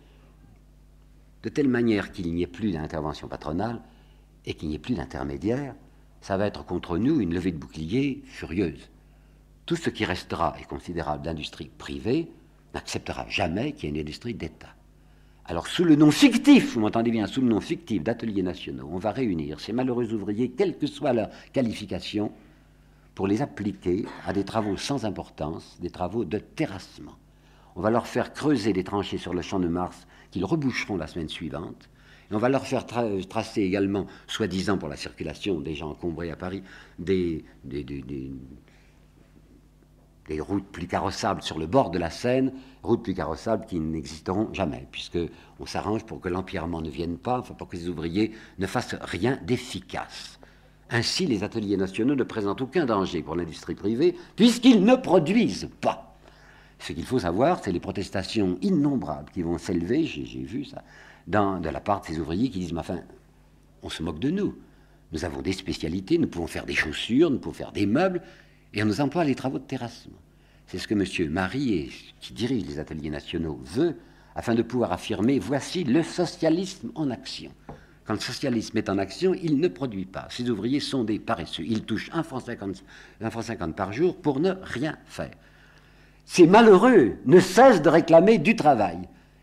de 1.42 1.48
telle 1.50 1.68
manière 1.68 2.10
qu'il 2.10 2.32
n'y 2.32 2.42
ait 2.42 2.46
plus 2.46 2.72
d'intervention 2.72 3.28
patronale, 3.28 3.82
et 4.46 4.54
qu'il 4.54 4.70
n'y 4.70 4.76
ait 4.76 4.78
plus 4.78 4.94
d'intermédiaire, 4.94 5.74
ça 6.22 6.38
va 6.38 6.46
être 6.46 6.64
contre 6.64 6.96
nous 6.96 7.20
une 7.20 7.34
levée 7.34 7.52
de 7.52 7.58
bouclier 7.58 8.22
furieuse. 8.24 8.88
Tout 9.66 9.76
ce 9.76 9.90
qui 9.90 10.06
restera 10.06 10.56
est 10.58 10.64
considérable 10.64 11.22
d'industrie 11.22 11.70
privée 11.76 12.32
n'acceptera 12.72 13.28
jamais 13.28 13.72
qu'il 13.72 13.84
y 13.84 13.86
ait 13.88 13.94
une 13.94 14.00
industrie 14.00 14.32
d'État. 14.32 14.74
Alors, 15.48 15.68
sous 15.68 15.84
le 15.84 15.94
nom 15.94 16.10
fictif, 16.10 16.74
vous 16.74 16.80
m'entendez 16.80 17.12
bien, 17.12 17.28
sous 17.28 17.40
le 17.40 17.46
nom 17.46 17.60
fictif 17.60 18.02
d'ateliers 18.02 18.42
nationaux, 18.42 18.88
on 18.90 18.98
va 18.98 19.12
réunir 19.12 19.60
ces 19.60 19.72
malheureux 19.72 20.12
ouvriers, 20.12 20.50
quelle 20.50 20.76
que 20.76 20.88
soit 20.88 21.12
leur 21.12 21.30
qualification, 21.52 22.32
pour 23.14 23.28
les 23.28 23.42
appliquer 23.42 24.04
à 24.26 24.32
des 24.32 24.44
travaux 24.44 24.76
sans 24.76 25.04
importance, 25.04 25.78
des 25.80 25.90
travaux 25.90 26.24
de 26.24 26.38
terrassement. 26.38 27.16
On 27.76 27.80
va 27.80 27.90
leur 27.90 28.08
faire 28.08 28.32
creuser 28.32 28.72
des 28.72 28.82
tranchées 28.82 29.18
sur 29.18 29.34
le 29.34 29.42
champ 29.42 29.60
de 29.60 29.68
Mars 29.68 30.06
qu'ils 30.32 30.44
reboucheront 30.44 30.96
la 30.96 31.06
semaine 31.06 31.28
suivante, 31.28 31.88
et 32.30 32.34
on 32.34 32.38
va 32.38 32.48
leur 32.48 32.66
faire 32.66 32.84
tracer 32.84 33.62
également, 33.62 34.06
soi-disant 34.26 34.78
pour 34.78 34.88
la 34.88 34.96
circulation 34.96 35.60
des 35.60 35.76
gens 35.76 35.90
encombrés 35.90 36.32
à 36.32 36.36
Paris, 36.36 36.64
des, 36.98 37.44
routes 40.40 40.66
plus 40.66 40.86
carrossables 40.86 41.42
sur 41.42 41.58
le 41.58 41.66
bord 41.66 41.90
de 41.90 41.98
la 41.98 42.10
Seine, 42.10 42.52
routes 42.82 43.02
plus 43.02 43.14
carrossables 43.14 43.66
qui 43.66 43.78
n'existeront 43.78 44.52
jamais, 44.52 44.86
puisque 44.90 45.18
on 45.60 45.66
s'arrange 45.66 46.04
pour 46.04 46.20
que 46.20 46.28
l'empierrement 46.28 46.82
ne 46.82 46.90
vienne 46.90 47.16
pas, 47.16 47.38
enfin 47.38 47.54
pour 47.54 47.68
que 47.68 47.76
les 47.76 47.88
ouvriers 47.88 48.32
ne 48.58 48.66
fassent 48.66 48.96
rien 49.00 49.38
d'efficace. 49.44 50.38
Ainsi, 50.90 51.26
les 51.26 51.42
ateliers 51.42 51.76
nationaux 51.76 52.14
ne 52.14 52.22
présentent 52.22 52.60
aucun 52.60 52.86
danger 52.86 53.22
pour 53.22 53.34
l'industrie 53.34 53.74
privée, 53.74 54.14
puisqu'ils 54.36 54.84
ne 54.84 54.94
produisent 54.94 55.68
pas. 55.80 56.16
Ce 56.78 56.92
qu'il 56.92 57.06
faut 57.06 57.18
savoir, 57.20 57.60
c'est 57.62 57.72
les 57.72 57.80
protestations 57.80 58.58
innombrables 58.62 59.30
qui 59.32 59.42
vont 59.42 59.58
s'élever, 59.58 60.04
j'ai 60.04 60.42
vu 60.42 60.64
ça, 60.64 60.82
de 61.26 61.68
la 61.68 61.80
part 61.80 62.02
de 62.02 62.06
ces 62.06 62.20
ouvriers 62.20 62.50
qui 62.50 62.60
disent, 62.60 62.72
mais 62.72 62.80
enfin, 62.80 63.00
on 63.82 63.88
se 63.88 64.02
moque 64.02 64.18
de 64.18 64.30
nous. 64.30 64.54
Nous 65.12 65.24
avons 65.24 65.40
des 65.40 65.52
spécialités, 65.52 66.18
nous 66.18 66.28
pouvons 66.28 66.46
faire 66.46 66.66
des 66.66 66.74
chaussures, 66.74 67.30
nous 67.30 67.38
pouvons 67.38 67.54
faire 67.54 67.72
des 67.72 67.86
meubles, 67.86 68.22
et 68.76 68.82
on 68.82 68.86
nous 68.86 69.00
emploie 69.00 69.24
les 69.24 69.34
travaux 69.34 69.58
de 69.58 69.64
terrassement. 69.64 70.18
C'est 70.66 70.78
ce 70.78 70.86
que 70.86 70.94
M. 70.94 71.30
Marie, 71.30 72.12
qui 72.20 72.34
dirige 72.34 72.66
les 72.66 72.78
ateliers 72.78 73.08
nationaux, 73.08 73.58
veut, 73.64 73.96
afin 74.34 74.54
de 74.54 74.62
pouvoir 74.62 74.92
affirmer, 74.92 75.38
voici 75.38 75.82
le 75.82 76.02
socialisme 76.02 76.92
en 76.94 77.10
action. 77.10 77.50
Quand 78.04 78.12
le 78.12 78.20
socialisme 78.20 78.76
est 78.76 78.90
en 78.90 78.98
action, 78.98 79.32
il 79.34 79.58
ne 79.58 79.68
produit 79.68 80.04
pas. 80.04 80.28
Ces 80.30 80.50
ouvriers 80.50 80.80
sont 80.80 81.04
des 81.04 81.18
paresseux. 81.18 81.64
Ils 81.66 81.84
touchent 81.84 82.10
1 82.12 82.22
franc 82.22 82.40
50, 82.40 82.84
1 83.22 83.30
franc 83.30 83.42
50 83.42 83.74
par 83.74 83.92
jour 83.94 84.14
pour 84.14 84.40
ne 84.40 84.52
rien 84.62 84.98
faire. 85.06 85.32
Ces 86.26 86.46
malheureux 86.46 87.16
ne 87.24 87.40
cessent 87.40 87.80
de 87.80 87.88
réclamer 87.88 88.36
du 88.36 88.56
travail 88.56 88.98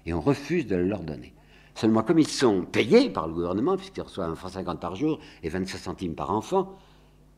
et 0.06 0.14
on 0.14 0.22
refuse 0.22 0.68
de 0.68 0.76
le 0.76 0.86
leur 0.86 1.02
donner. 1.02 1.34
Seulement, 1.74 2.04
comme 2.04 2.20
ils 2.20 2.28
sont 2.28 2.62
payés 2.62 3.10
par 3.10 3.28
le 3.28 3.34
gouvernement, 3.34 3.78
puisqu'ils 3.78 4.02
reçoivent 4.02 4.32
1 4.32 4.36
franc 4.36 4.50
50 4.50 4.80
par 4.80 4.96
jour 4.96 5.20
et 5.42 5.50
25 5.50 5.78
centimes 5.78 6.14
par 6.14 6.30
enfant, 6.30 6.78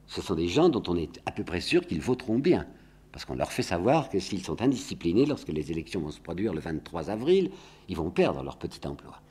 ce 0.08 0.22
sont 0.22 0.36
des 0.36 0.48
gens 0.48 0.70
dont 0.70 0.84
on 0.88 0.96
est 0.96 1.22
à 1.26 1.32
peu 1.32 1.44
près 1.44 1.62
sûr 1.62 1.86
qu'ils 1.86 2.02
voteront 2.02 2.40
bien. 2.40 2.66
Parce 3.12 3.26
qu'on 3.26 3.36
leur 3.36 3.52
fait 3.52 3.64
savoir 3.64 4.10
que 4.10 4.20
s'ils 4.20 4.44
sont 4.44 4.62
indisciplinés, 4.62 5.26
lorsque 5.26 5.48
les 5.48 5.72
élections 5.72 6.02
vont 6.02 6.12
se 6.12 6.20
produire 6.20 6.54
le 6.54 6.60
23 6.60 7.10
avril, 7.10 7.50
ils 7.88 7.96
vont 7.96 8.10
perdre 8.10 8.44
leur 8.44 8.58
petit 8.58 8.86
emploi. 8.86 9.22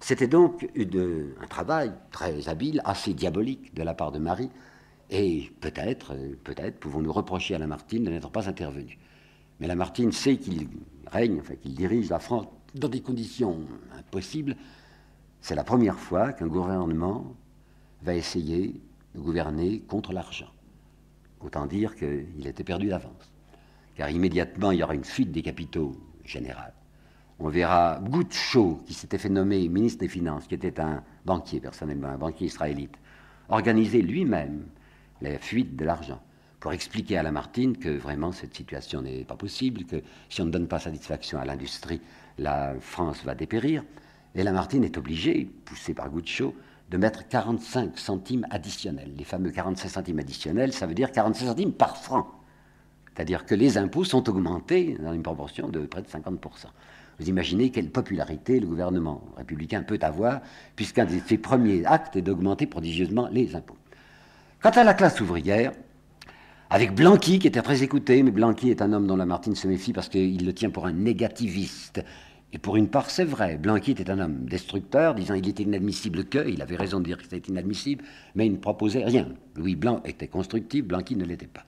C'était 0.00 0.28
donc 0.28 0.68
un 0.76 1.46
travail 1.46 1.92
très 2.10 2.48
habile, 2.48 2.80
assez 2.84 3.12
diabolique 3.12 3.74
de 3.74 3.82
la 3.82 3.94
part 3.94 4.12
de 4.12 4.18
Marie, 4.18 4.50
et 5.10 5.50
peut-être, 5.60 6.14
peut-être 6.42 6.80
pouvons-nous 6.80 7.12
reprocher 7.12 7.54
à 7.54 7.58
Lamartine 7.58 8.04
de 8.04 8.10
n'être 8.10 8.30
pas 8.30 8.48
intervenu. 8.48 8.98
Mais 9.60 9.66
Lamartine 9.66 10.12
sait 10.12 10.38
qu'il 10.38 10.68
règne, 11.06 11.38
enfin 11.40 11.54
qu'il 11.56 11.74
dirige 11.74 12.08
la 12.08 12.18
France 12.18 12.46
dans 12.74 12.88
des 12.88 13.00
conditions 13.00 13.60
impossibles, 13.98 14.56
c'est 15.40 15.54
la 15.54 15.64
première 15.64 15.98
fois 15.98 16.32
qu'un 16.32 16.48
gouvernement 16.48 17.34
va 18.02 18.14
essayer 18.14 18.80
gouverner 19.14 19.80
contre 19.80 20.12
l'argent. 20.12 20.50
Autant 21.40 21.66
dire 21.66 21.94
qu'il 21.94 22.46
était 22.46 22.64
perdu 22.64 22.88
d'avance. 22.88 23.32
Car 23.96 24.10
immédiatement, 24.10 24.72
il 24.72 24.78
y 24.78 24.82
aura 24.82 24.94
une 24.94 25.04
fuite 25.04 25.30
des 25.30 25.42
capitaux 25.42 25.94
générale. 26.24 26.72
On 27.38 27.48
verra 27.48 28.00
Goucho, 28.02 28.80
qui 28.86 28.94
s'était 28.94 29.18
fait 29.18 29.28
nommer 29.28 29.68
ministre 29.68 30.00
des 30.00 30.08
Finances, 30.08 30.46
qui 30.46 30.54
était 30.54 30.80
un 30.80 31.02
banquier 31.24 31.60
personnellement, 31.60 32.08
un 32.08 32.18
banquier 32.18 32.46
israélite, 32.46 32.94
organiser 33.48 34.02
lui-même 34.02 34.66
la 35.20 35.38
fuite 35.38 35.76
de 35.76 35.84
l'argent 35.84 36.20
pour 36.60 36.72
expliquer 36.72 37.18
à 37.18 37.22
Lamartine 37.22 37.76
que 37.76 37.90
vraiment 37.90 38.32
cette 38.32 38.54
situation 38.54 39.02
n'est 39.02 39.24
pas 39.24 39.36
possible, 39.36 39.84
que 39.84 40.02
si 40.30 40.40
on 40.40 40.46
ne 40.46 40.50
donne 40.50 40.66
pas 40.66 40.78
satisfaction 40.78 41.38
à 41.38 41.44
l'industrie, 41.44 42.00
la 42.38 42.74
France 42.80 43.22
va 43.22 43.34
dépérir. 43.34 43.84
Et 44.34 44.42
Lamartine 44.42 44.82
est 44.82 44.96
obligé, 44.96 45.44
poussé 45.66 45.92
par 45.92 46.08
Goucho, 46.08 46.54
de 46.94 46.98
mettre 46.98 47.26
45 47.26 47.98
centimes 47.98 48.46
additionnels. 48.50 49.10
Les 49.18 49.24
fameux 49.24 49.50
45 49.50 49.88
centimes 49.88 50.20
additionnels, 50.20 50.72
ça 50.72 50.86
veut 50.86 50.94
dire 50.94 51.10
45 51.10 51.46
centimes 51.46 51.72
par 51.72 51.96
franc. 51.96 52.30
C'est-à-dire 53.12 53.44
que 53.44 53.56
les 53.56 53.78
impôts 53.78 54.04
sont 54.04 54.28
augmentés 54.28 54.96
dans 55.02 55.12
une 55.12 55.24
proportion 55.24 55.68
de 55.68 55.80
près 55.86 56.02
de 56.02 56.06
50%. 56.06 56.38
Vous 57.18 57.28
imaginez 57.28 57.70
quelle 57.70 57.90
popularité 57.90 58.60
le 58.60 58.68
gouvernement 58.68 59.24
républicain 59.36 59.82
peut 59.82 59.98
avoir, 60.02 60.40
puisqu'un 60.76 61.04
de 61.04 61.18
ses 61.26 61.36
premiers 61.36 61.84
actes 61.84 62.14
est 62.14 62.22
d'augmenter 62.22 62.66
prodigieusement 62.66 63.28
les 63.32 63.56
impôts. 63.56 63.76
Quant 64.62 64.70
à 64.70 64.84
la 64.84 64.94
classe 64.94 65.20
ouvrière, 65.20 65.72
avec 66.70 66.94
Blanqui, 66.94 67.40
qui 67.40 67.48
était 67.48 67.62
très 67.62 67.82
écouté, 67.82 68.22
mais 68.22 68.30
Blanqui 68.30 68.70
est 68.70 68.82
un 68.82 68.92
homme 68.92 69.08
dont 69.08 69.16
Lamartine 69.16 69.56
se 69.56 69.66
méfie 69.66 69.92
parce 69.92 70.08
qu'il 70.08 70.46
le 70.46 70.52
tient 70.52 70.70
pour 70.70 70.86
un 70.86 70.92
négativiste. 70.92 72.04
Et 72.54 72.58
pour 72.58 72.76
une 72.76 72.86
part, 72.86 73.10
c'est 73.10 73.24
vrai. 73.24 73.56
Blanqui 73.56 73.90
était 73.90 74.08
un 74.10 74.20
homme 74.20 74.44
destructeur, 74.44 75.16
disant 75.16 75.34
qu'il 75.34 75.48
était 75.48 75.64
inadmissible 75.64 76.24
que, 76.26 76.48
il 76.48 76.62
avait 76.62 76.76
raison 76.76 77.00
de 77.00 77.04
dire 77.04 77.18
que 77.18 77.24
c'était 77.24 77.50
inadmissible, 77.50 78.04
mais 78.36 78.46
il 78.46 78.52
ne 78.52 78.58
proposait 78.58 79.04
rien. 79.04 79.26
Louis 79.56 79.74
Blanc 79.74 80.00
était 80.04 80.28
constructif, 80.28 80.84
Blanqui 80.84 81.16
ne 81.16 81.24
l'était 81.24 81.48
pas. 81.48 81.64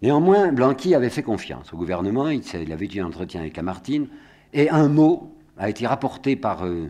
Néanmoins, 0.00 0.52
Blanqui 0.52 0.94
avait 0.94 1.10
fait 1.10 1.22
confiance 1.22 1.74
au 1.74 1.76
gouvernement, 1.76 2.30
il, 2.30 2.72
avait 2.72 2.86
eu 2.86 3.00
un 3.00 3.06
entretien 3.06 3.42
avec 3.42 3.58
Lamartine, 3.58 4.08
et 4.54 4.70
un 4.70 4.88
mot 4.88 5.36
a 5.58 5.68
été 5.68 5.86
rapporté 5.86 6.34
par 6.34 6.64
euh, 6.64 6.88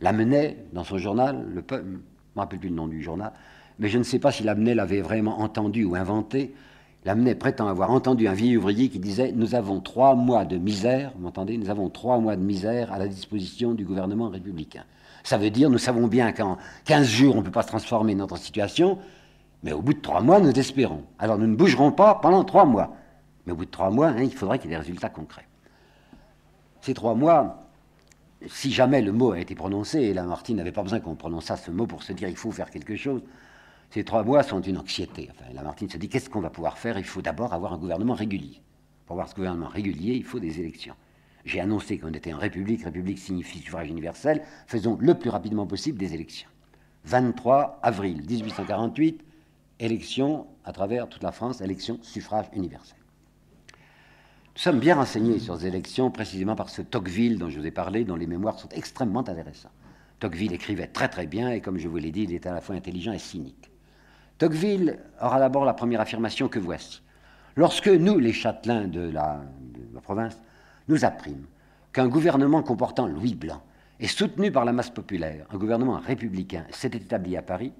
Lamennais 0.00 0.64
dans 0.72 0.84
son 0.84 0.98
journal, 0.98 1.44
le 1.52 1.64
je 1.68 1.74
ne 1.74 1.82
me 1.82 2.00
rappelle 2.36 2.60
plus 2.60 2.68
le 2.68 2.76
nom 2.76 2.86
du 2.86 3.02
journal, 3.02 3.32
mais 3.80 3.88
je 3.88 3.98
ne 3.98 4.04
sais 4.04 4.20
pas 4.20 4.30
si 4.30 4.44
Lamennais 4.44 4.76
l'avait 4.76 5.00
vraiment 5.00 5.40
entendu 5.40 5.84
ou 5.84 5.96
inventé. 5.96 6.54
Lamennais 7.04 7.34
prétend 7.34 7.68
avoir 7.68 7.90
entendu 7.90 8.28
un 8.28 8.32
vieil 8.32 8.56
ouvrier 8.56 8.88
qui 8.88 8.98
disait 8.98 9.32
Nous 9.32 9.54
avons 9.54 9.80
trois 9.80 10.14
mois 10.14 10.44
de 10.44 10.56
misère, 10.56 11.12
vous 11.14 11.22
m'entendez 11.22 11.58
Nous 11.58 11.68
avons 11.68 11.90
trois 11.90 12.18
mois 12.18 12.36
de 12.36 12.42
misère 12.42 12.92
à 12.92 12.98
la 12.98 13.08
disposition 13.08 13.72
du 13.74 13.84
gouvernement 13.84 14.30
républicain. 14.30 14.84
Ça 15.22 15.36
veut 15.36 15.50
dire, 15.50 15.70
nous 15.70 15.78
savons 15.78 16.06
bien 16.06 16.32
qu'en 16.32 16.58
15 16.84 17.06
jours, 17.06 17.34
on 17.36 17.38
ne 17.38 17.44
peut 17.44 17.50
pas 17.50 17.62
se 17.62 17.68
transformer 17.68 18.14
notre 18.14 18.38
situation, 18.38 18.98
mais 19.62 19.72
au 19.72 19.82
bout 19.82 19.94
de 19.94 20.00
trois 20.00 20.20
mois, 20.20 20.40
nous 20.40 20.52
espérons. 20.52 21.02
Alors 21.18 21.38
nous 21.38 21.46
ne 21.46 21.56
bougerons 21.56 21.92
pas 21.92 22.14
pendant 22.16 22.44
trois 22.44 22.64
mois. 22.64 22.96
Mais 23.46 23.52
au 23.52 23.56
bout 23.56 23.66
de 23.66 23.70
trois 23.70 23.90
mois, 23.90 24.08
hein, 24.08 24.22
il 24.22 24.34
faudrait 24.34 24.58
qu'il 24.58 24.70
y 24.70 24.74
ait 24.74 24.76
des 24.76 24.82
résultats 24.82 25.10
concrets. 25.10 25.46
Ces 26.80 26.94
trois 26.94 27.14
mois, 27.14 27.60
si 28.46 28.70
jamais 28.70 29.02
le 29.02 29.12
mot 29.12 29.32
a 29.32 29.40
été 29.40 29.54
prononcé, 29.54 30.00
et 30.00 30.14
Lamartine 30.14 30.56
n'avait 30.56 30.72
pas 30.72 30.82
besoin 30.82 31.00
qu'on 31.00 31.14
prononçât 31.14 31.56
ce 31.56 31.70
mot 31.70 31.86
pour 31.86 32.02
se 32.02 32.14
dire 32.14 32.28
il 32.28 32.36
faut 32.36 32.52
faire 32.52 32.70
quelque 32.70 32.96
chose, 32.96 33.22
ces 33.94 34.02
trois 34.02 34.24
mois 34.24 34.42
sont 34.42 34.60
une 34.60 34.76
anxiété. 34.76 35.30
Lamartine 35.54 35.88
se 35.88 35.98
dit 35.98 36.08
qu'est-ce 36.08 36.28
qu'on 36.28 36.40
va 36.40 36.50
pouvoir 36.50 36.78
faire? 36.78 36.98
Il 36.98 37.04
faut 37.04 37.22
d'abord 37.22 37.54
avoir 37.54 37.72
un 37.72 37.78
gouvernement 37.78 38.14
régulier. 38.14 38.60
Pour 39.06 39.14
avoir 39.14 39.28
ce 39.28 39.36
gouvernement 39.36 39.68
régulier, 39.68 40.14
il 40.14 40.24
faut 40.24 40.40
des 40.40 40.58
élections. 40.58 40.96
J'ai 41.44 41.60
annoncé 41.60 41.98
qu'on 41.98 42.12
était 42.12 42.34
en 42.34 42.38
République. 42.38 42.82
République 42.82 43.20
signifie 43.20 43.60
suffrage 43.60 43.88
universel. 43.88 44.42
Faisons 44.66 44.98
le 45.00 45.14
plus 45.14 45.30
rapidement 45.30 45.64
possible 45.64 45.96
des 45.96 46.12
élections. 46.12 46.48
23 47.04 47.78
avril 47.84 48.20
1848, 48.28 49.24
élection 49.78 50.48
à 50.64 50.72
travers 50.72 51.08
toute 51.08 51.22
la 51.22 51.30
France, 51.30 51.60
élection 51.60 52.00
suffrage 52.02 52.46
universel. 52.52 52.98
Nous 53.68 54.60
sommes 54.60 54.80
bien 54.80 54.96
renseignés 54.96 55.38
sur 55.38 55.56
ces 55.56 55.68
élections 55.68 56.10
précisément 56.10 56.56
par 56.56 56.68
ce 56.68 56.82
Tocqueville 56.82 57.38
dont 57.38 57.48
je 57.48 57.60
vous 57.60 57.66
ai 57.66 57.70
parlé, 57.70 58.04
dont 58.04 58.16
les 58.16 58.26
mémoires 58.26 58.58
sont 58.58 58.70
extrêmement 58.70 59.20
intéressants. 59.20 59.70
Tocqueville 60.18 60.52
écrivait 60.52 60.88
très 60.88 61.08
très 61.08 61.28
bien 61.28 61.52
et 61.52 61.60
comme 61.60 61.78
je 61.78 61.86
vous 61.86 61.98
l'ai 61.98 62.10
dit, 62.10 62.24
il 62.24 62.34
était 62.34 62.48
à 62.48 62.54
la 62.54 62.60
fois 62.60 62.74
intelligent 62.74 63.12
et 63.12 63.20
cynique. 63.20 63.70
Tocqueville 64.38 64.98
aura 65.20 65.38
d'abord 65.38 65.64
la 65.64 65.74
première 65.74 66.00
affirmation 66.00 66.48
que 66.48 66.58
voici. 66.58 67.02
Lorsque 67.56 67.88
nous, 67.88 68.18
les 68.18 68.32
châtelains 68.32 68.88
de 68.88 69.10
la, 69.10 69.40
province, 70.02 70.36
nous 70.88 71.04
apprîmes 71.04 71.46
qu'un 71.92 72.08
gouvernement 72.08 72.62
comportant 72.62 73.06
Louis 73.06 73.34
Blanc 73.34 73.62
et 74.00 74.08
soutenu 74.08 74.50
par 74.50 74.64
la 74.64 74.72
masse 74.72 74.90
populaire, 74.90 75.46
un 75.52 75.56
gouvernement 75.56 75.98
républicain, 75.98 76.66
s'était 76.70 76.98
établi 76.98 77.36
à 77.36 77.42
Paris, 77.42 77.72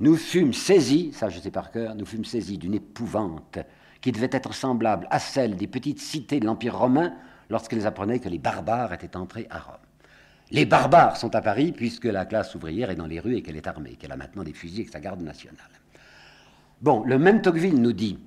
nous 0.00 0.16
fûmes 0.16 0.52
saisis, 0.52 1.12
ça 1.12 1.30
je 1.30 1.40
sais 1.40 1.50
par 1.50 1.70
cœur, 1.70 1.94
nous 1.94 2.04
fûmes 2.04 2.26
saisis 2.26 2.58
d'une 2.58 2.74
épouvante 2.74 3.58
qui 4.02 4.12
devait 4.12 4.28
être 4.32 4.52
semblable 4.52 5.06
à 5.10 5.18
celle 5.18 5.56
des 5.56 5.66
petites 5.66 6.00
cités 6.00 6.40
de 6.40 6.46
l'Empire 6.46 6.76
romain 6.76 7.14
lorsqu'elles 7.48 7.86
apprenaient 7.86 8.18
que 8.18 8.28
les 8.28 8.38
barbares 8.38 8.92
étaient 8.92 9.16
entrés 9.16 9.46
à 9.48 9.60
Rome. 9.60 9.76
Les 10.50 10.66
barbares 10.66 11.16
sont 11.16 11.34
à 11.34 11.40
Paris 11.40 11.72
puisque 11.72 12.04
la 12.04 12.26
classe 12.26 12.54
ouvrière 12.54 12.90
est 12.90 12.96
dans 12.96 13.06
les 13.06 13.20
rues 13.20 13.36
et 13.36 13.42
qu'elle 13.42 13.56
est 13.56 13.66
armée, 13.66 13.96
qu'elle 13.96 14.12
a 14.12 14.16
maintenant 14.16 14.44
des 14.44 14.52
fusils 14.52 14.80
avec 14.80 14.92
sa 14.92 15.00
garde 15.00 15.22
nationale. 15.22 15.81
Bon, 16.82 17.04
le 17.04 17.16
même 17.16 17.42
Tocqueville 17.42 17.80
nous 17.80 17.92
dit, 17.92 18.18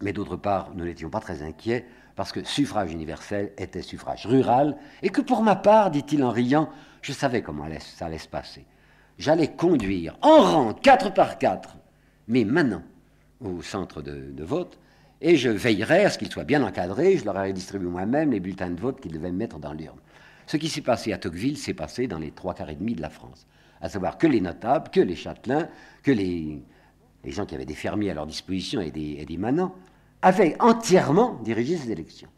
mais 0.00 0.14
d'autre 0.14 0.36
part, 0.36 0.70
nous 0.74 0.86
n'étions 0.86 1.10
pas 1.10 1.20
très 1.20 1.42
inquiets, 1.42 1.84
parce 2.16 2.32
que 2.32 2.42
suffrage 2.42 2.90
universel 2.90 3.52
était 3.58 3.82
suffrage 3.82 4.24
rural, 4.24 4.78
et 5.02 5.10
que 5.10 5.20
pour 5.20 5.42
ma 5.42 5.56
part, 5.56 5.90
dit-il 5.90 6.24
en 6.24 6.30
riant, 6.30 6.70
je 7.02 7.12
savais 7.12 7.42
comment 7.42 7.66
ça 7.80 8.06
allait 8.06 8.16
se 8.16 8.26
passer. 8.26 8.64
J'allais 9.18 9.48
conduire 9.48 10.16
en 10.22 10.40
rang, 10.40 10.72
quatre 10.72 11.12
par 11.12 11.36
quatre, 11.36 11.76
mes 12.28 12.46
manants 12.46 12.82
au 13.42 13.60
centre 13.60 14.00
de, 14.00 14.42
vote, 14.42 14.78
et 15.20 15.36
je 15.36 15.50
veillerais 15.50 16.06
à 16.06 16.10
ce 16.10 16.16
qu'ils 16.16 16.32
soient 16.32 16.44
bien 16.44 16.62
encadrés, 16.62 17.18
je 17.18 17.26
leur 17.26 17.36
aurais 17.36 17.52
distribué 17.52 17.90
moi-même 17.90 18.30
les 18.30 18.40
bulletins 18.40 18.70
de 18.70 18.80
vote 18.80 19.02
qu'ils 19.02 19.12
devaient 19.12 19.32
mettre 19.32 19.58
dans 19.58 19.74
l'urne. 19.74 19.98
Ce 20.46 20.56
qui 20.56 20.70
s'est 20.70 20.80
passé 20.80 21.12
à 21.12 21.18
Tocqueville 21.18 21.58
s'est 21.58 21.74
passé 21.74 22.06
dans 22.06 22.18
les 22.18 22.30
trois 22.30 22.54
quarts 22.54 22.70
et 22.70 22.76
demi 22.76 22.94
de 22.94 23.02
la 23.02 23.10
France, 23.10 23.46
à 23.82 23.90
savoir 23.90 24.16
que 24.16 24.26
les 24.26 24.40
notables, 24.40 24.90
que 24.90 25.00
les 25.00 25.14
châtelains, 25.14 25.68
que 26.02 26.10
les 26.10 26.62
les 27.24 27.30
gens 27.30 27.46
qui 27.46 27.54
avaient 27.54 27.66
des 27.66 27.74
fermiers 27.74 28.10
à 28.10 28.14
leur 28.14 28.26
disposition 28.26 28.80
et 28.80 28.90
des, 28.90 29.36
manants, 29.36 29.74
avaient 30.22 30.56
entièrement 30.60 31.38
dirigé 31.44 31.76
ces 31.76 31.90
élections. 31.90 32.28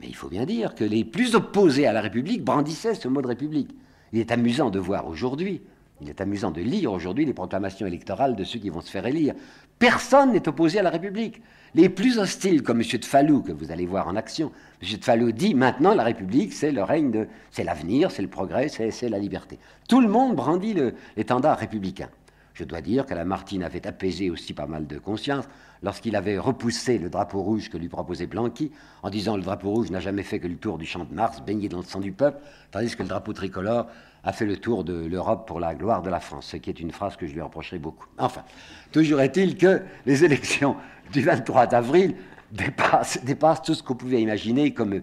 Mais 0.00 0.06
il 0.08 0.14
faut 0.14 0.28
bien 0.28 0.44
dire 0.44 0.74
que 0.74 0.84
les 0.84 1.04
plus 1.04 1.34
opposés 1.34 1.86
à 1.86 1.92
la 1.92 2.00
République 2.00 2.44
brandissaient 2.44 2.94
ce 2.94 3.08
mot 3.08 3.22
de 3.22 3.28
République. 3.28 3.70
Il 4.12 4.18
est 4.18 4.32
amusant 4.32 4.70
de 4.70 4.78
voir 4.78 5.06
aujourd'hui, 5.06 5.62
il 6.00 6.08
est 6.08 6.20
amusant 6.20 6.50
de 6.50 6.60
lire 6.60 6.92
aujourd'hui 6.92 7.24
les 7.24 7.32
proclamations 7.32 7.86
électorales 7.86 8.34
de 8.34 8.44
ceux 8.44 8.58
qui 8.58 8.70
vont 8.70 8.80
se 8.80 8.90
faire 8.90 9.06
élire. 9.06 9.34
Personne 9.78 10.32
n'est 10.32 10.48
opposé 10.48 10.80
à 10.80 10.82
la 10.82 10.90
République. 10.90 11.40
Les 11.74 11.88
plus 11.88 12.18
hostiles, 12.18 12.62
comme 12.62 12.80
M. 12.80 12.86
de 12.98 13.04
Fallou, 13.04 13.40
que 13.40 13.52
vous 13.52 13.70
allez 13.70 13.86
voir 13.86 14.08
en 14.08 14.16
action, 14.16 14.50
M. 14.82 14.98
de 14.98 15.04
Fallou 15.04 15.32
dit 15.32 15.54
maintenant 15.54 15.94
la 15.94 16.02
République, 16.02 16.52
c'est 16.52 16.72
le 16.72 16.82
règne 16.82 17.10
de. 17.10 17.28
c'est 17.50 17.64
l'avenir, 17.64 18.10
c'est 18.10 18.22
le 18.22 18.28
progrès, 18.28 18.68
c'est 18.68 19.08
la 19.08 19.18
liberté. 19.18 19.58
Tout 19.88 20.00
le 20.00 20.08
monde 20.08 20.34
brandit 20.34 20.76
l'étendard 21.16 21.58
républicain. 21.58 22.08
Je 22.54 22.64
dois 22.64 22.80
dire 22.80 23.06
que 23.06 23.14
Lamartine 23.14 23.62
avait 23.62 23.86
apaisé 23.86 24.30
aussi 24.30 24.52
pas 24.52 24.66
mal 24.66 24.86
de 24.86 24.98
conscience 24.98 25.48
lorsqu'il 25.82 26.16
avait 26.16 26.38
repoussé 26.38 26.98
le 26.98 27.08
drapeau 27.08 27.42
rouge 27.42 27.70
que 27.70 27.78
lui 27.78 27.88
proposait 27.88 28.26
Blanqui 28.26 28.72
en 29.02 29.10
disant 29.10 29.36
le 29.36 29.42
drapeau 29.42 29.70
rouge 29.70 29.90
n'a 29.90 30.00
jamais 30.00 30.22
fait 30.22 30.38
que 30.38 30.46
le 30.46 30.56
tour 30.56 30.78
du 30.78 30.84
champ 30.84 31.04
de 31.04 31.14
Mars, 31.14 31.42
baigné 31.42 31.68
dans 31.68 31.78
le 31.78 31.84
sang 31.84 32.00
du 32.00 32.12
peuple, 32.12 32.40
tandis 32.70 32.94
que 32.94 33.02
le 33.02 33.08
drapeau 33.08 33.32
tricolore 33.32 33.86
a 34.24 34.32
fait 34.32 34.46
le 34.46 34.56
tour 34.56 34.84
de 34.84 35.06
l'Europe 35.06 35.48
pour 35.48 35.60
la 35.60 35.74
gloire 35.74 36.02
de 36.02 36.10
la 36.10 36.20
France, 36.20 36.46
ce 36.46 36.56
qui 36.56 36.70
est 36.70 36.78
une 36.78 36.92
phrase 36.92 37.16
que 37.16 37.26
je 37.26 37.34
lui 37.34 37.40
reprocherai 37.40 37.78
beaucoup. 37.78 38.06
Enfin, 38.18 38.44
toujours 38.92 39.20
est-il 39.20 39.56
que 39.56 39.82
les 40.06 40.24
élections 40.24 40.76
du 41.12 41.22
23 41.22 41.74
avril 41.74 42.14
dépassent, 42.52 43.24
dépassent 43.24 43.62
tout 43.62 43.74
ce 43.74 43.82
qu'on 43.82 43.94
pouvait 43.94 44.20
imaginer 44.20 44.72
comme 44.72 45.02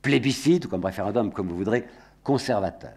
plébiscite 0.00 0.66
ou 0.66 0.68
comme 0.68 0.84
référendum, 0.84 1.32
comme 1.32 1.48
vous 1.48 1.56
voudrez, 1.56 1.86
conservateur. 2.22 2.94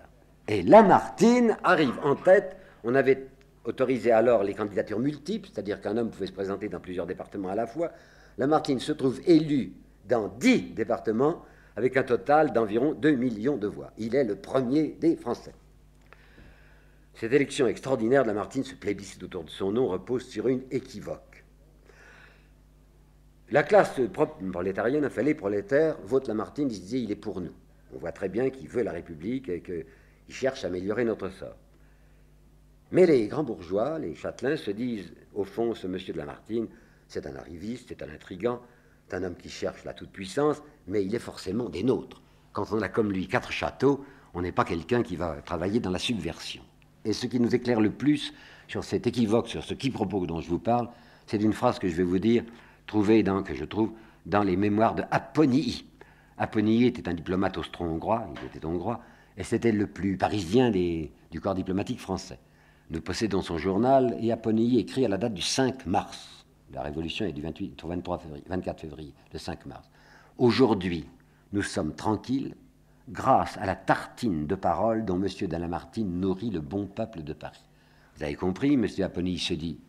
Et 0.47 0.61
Lamartine 0.61 1.57
arrive 1.63 1.99
en 2.03 2.15
tête. 2.15 2.55
On 2.83 2.95
avait 2.95 3.27
autorisait 3.67 4.11
alors 4.11 4.43
les 4.43 4.53
candidatures 4.53 4.99
multiples, 4.99 5.49
c'est-à-dire 5.51 5.81
qu'un 5.81 5.97
homme 5.97 6.09
pouvait 6.09 6.27
se 6.27 6.31
présenter 6.31 6.69
dans 6.69 6.79
plusieurs 6.79 7.05
départements 7.05 7.49
à 7.49 7.55
la 7.55 7.67
fois. 7.67 7.91
Lamartine 8.37 8.79
se 8.79 8.93
trouve 8.93 9.19
élu 9.25 9.73
dans 10.07 10.29
dix 10.29 10.61
départements 10.73 11.43
avec 11.75 11.97
un 11.97 12.03
total 12.03 12.53
d'environ 12.53 12.93
2 12.93 13.11
millions 13.11 13.57
de 13.57 13.67
voix. 13.67 13.91
Il 13.97 14.15
est 14.15 14.23
le 14.23 14.35
premier 14.35 14.95
des 14.99 15.17
Français. 15.17 15.53
Cette 17.13 17.33
élection 17.33 17.67
extraordinaire 17.67 18.23
de 18.23 18.27
Lamartine, 18.27 18.63
ce 18.63 18.75
plébiscite 18.75 19.23
autour 19.23 19.43
de 19.43 19.49
son 19.49 19.71
nom, 19.71 19.87
repose 19.87 20.25
sur 20.25 20.47
une 20.47 20.63
équivoque. 20.71 21.43
La 23.49 23.63
classe 23.63 23.99
prolétarienne, 24.51 25.05
enfin 25.05 25.23
les 25.23 25.33
prolétaires, 25.33 25.97
votent 26.03 26.27
Lamartine, 26.27 26.69
ils 26.71 26.79
disaient 26.79 27.01
il 27.01 27.11
est 27.11 27.15
pour 27.15 27.41
nous. 27.41 27.53
On 27.93 27.97
voit 27.97 28.11
très 28.11 28.29
bien 28.29 28.49
qu'il 28.49 28.67
veut 28.67 28.83
la 28.83 28.91
République 28.91 29.49
et 29.49 29.61
qu'il 29.61 29.85
cherche 30.29 30.63
à 30.63 30.67
améliorer 30.67 31.05
notre 31.05 31.29
sort. 31.29 31.55
Mais 32.91 33.05
les 33.05 33.27
grands 33.27 33.43
bourgeois, 33.43 33.99
les 33.99 34.15
châtelains, 34.15 34.55
se 34.55 34.71
disent, 34.71 35.11
au 35.35 35.43
fond, 35.43 35.75
ce 35.75 35.87
monsieur 35.87 36.13
de 36.13 36.17
Lamartine, 36.19 36.67
c'est 37.07 37.27
un 37.27 37.35
arriviste, 37.35 37.89
c'est 37.89 38.01
un 38.01 38.09
intrigant, 38.09 38.61
c'est 39.07 39.15
un 39.15 39.23
homme 39.23 39.35
qui 39.35 39.49
cherche 39.49 39.83
la 39.83 39.93
toute-puissance, 39.93 40.63
mais 40.87 41.03
il 41.03 41.13
est 41.13 41.19
forcément 41.19 41.67
des 41.67 41.83
nôtres. 41.83 42.21
Quand 42.53 42.71
on 42.71 42.81
a 42.81 42.87
comme 42.87 43.11
lui 43.11 43.27
quatre 43.27 43.51
châteaux, 43.51 44.05
on 44.33 44.41
n'est 44.41 44.53
pas 44.53 44.63
quelqu'un 44.63 45.03
qui 45.03 45.17
va 45.17 45.41
travailler 45.41 45.81
dans 45.81 45.91
la 45.91 45.99
subversion. 45.99 46.63
Et 47.03 47.11
ce 47.11 47.27
qui 47.27 47.39
nous 47.39 47.53
éclaire 47.53 47.81
le 47.81 47.91
plus 47.91 48.33
sur 48.67 48.83
cet 48.83 49.05
équivoque, 49.05 49.49
sur 49.49 49.63
ce 49.63 49.73
quiproquo 49.73 50.25
dont 50.25 50.39
je 50.39 50.49
vous 50.49 50.59
parle, 50.59 50.89
c'est 51.25 51.37
d'une 51.37 51.53
phrase 51.53 51.79
que 51.79 51.89
je 51.89 51.95
vais 51.95 52.03
vous 52.03 52.19
dire, 52.19 52.43
trouvée 52.85 53.23
que 53.23 53.53
je 53.53 53.65
trouve 53.65 53.91
dans 54.25 54.43
les 54.43 54.55
mémoires 54.55 54.95
de. 54.95 55.03
Aponii 55.11 56.85
était 56.85 57.09
un 57.09 57.13
diplomate 57.13 57.57
austro-hongrois, 57.57 58.27
il 58.41 58.47
était 58.47 58.65
hongrois, 58.65 59.01
et 59.35 59.43
c'était 59.43 59.71
le 59.71 59.87
plus 59.87 60.17
parisien 60.17 60.71
du 60.71 61.41
corps 61.41 61.55
diplomatique 61.55 61.99
français. 61.99 62.39
Nous 62.89 63.01
possédons 63.01 63.41
son 63.41 63.57
journal 63.57 64.15
et 64.21 64.31
Aponyi 64.31 64.79
écrit 64.79 65.03
à 65.03 65.09
la 65.09 65.17
date 65.17 65.33
du 65.33 65.41
5 65.41 65.85
mars. 65.87 66.45
La 66.71 66.81
révolution 66.81 67.25
est 67.25 67.33
du 67.33 67.41
28, 67.41 67.83
23 67.83 68.17
février, 68.19 68.43
24 68.47 68.79
février, 68.79 69.13
le 69.33 69.39
5 69.39 69.65
mars. 69.65 69.89
Aujourd'hui, 70.37 71.05
nous 71.51 71.63
sommes 71.63 71.93
tranquilles 71.95 72.55
grâce 73.09 73.57
à 73.57 73.65
la 73.65 73.75
tartine 73.75 74.47
de 74.47 74.55
parole 74.55 75.03
dont 75.03 75.21
M. 75.21 75.27
de 75.27 75.57
Lamartine 75.57 76.19
nourrit 76.19 76.49
le 76.49 76.61
bon 76.61 76.85
peuple 76.85 77.23
de 77.23 77.33
Paris. 77.33 77.63
Vous 78.15 78.23
avez 78.23 78.35
compris, 78.35 78.75
M. 78.75 78.87
Aponyi 79.03 79.37
se 79.37 79.53
dit 79.53 79.79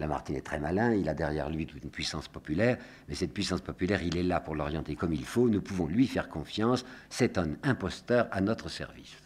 Lamartine 0.00 0.36
est 0.36 0.46
très 0.46 0.58
malin, 0.58 0.94
il 0.94 1.08
a 1.08 1.14
derrière 1.14 1.50
lui 1.50 1.66
toute 1.66 1.82
une 1.82 1.90
puissance 1.90 2.26
populaire, 2.26 2.78
mais 3.08 3.14
cette 3.14 3.32
puissance 3.32 3.60
populaire, 3.60 4.02
il 4.02 4.16
est 4.16 4.22
là 4.24 4.40
pour 4.40 4.56
l'orienter 4.56 4.96
comme 4.96 5.12
il 5.12 5.24
faut, 5.24 5.48
nous 5.48 5.60
pouvons 5.60 5.86
lui 5.86 6.06
faire 6.06 6.28
confiance, 6.28 6.84
c'est 7.08 7.38
un 7.38 7.50
imposteur 7.62 8.28
à 8.30 8.40
notre 8.40 8.68
service. 8.68 9.16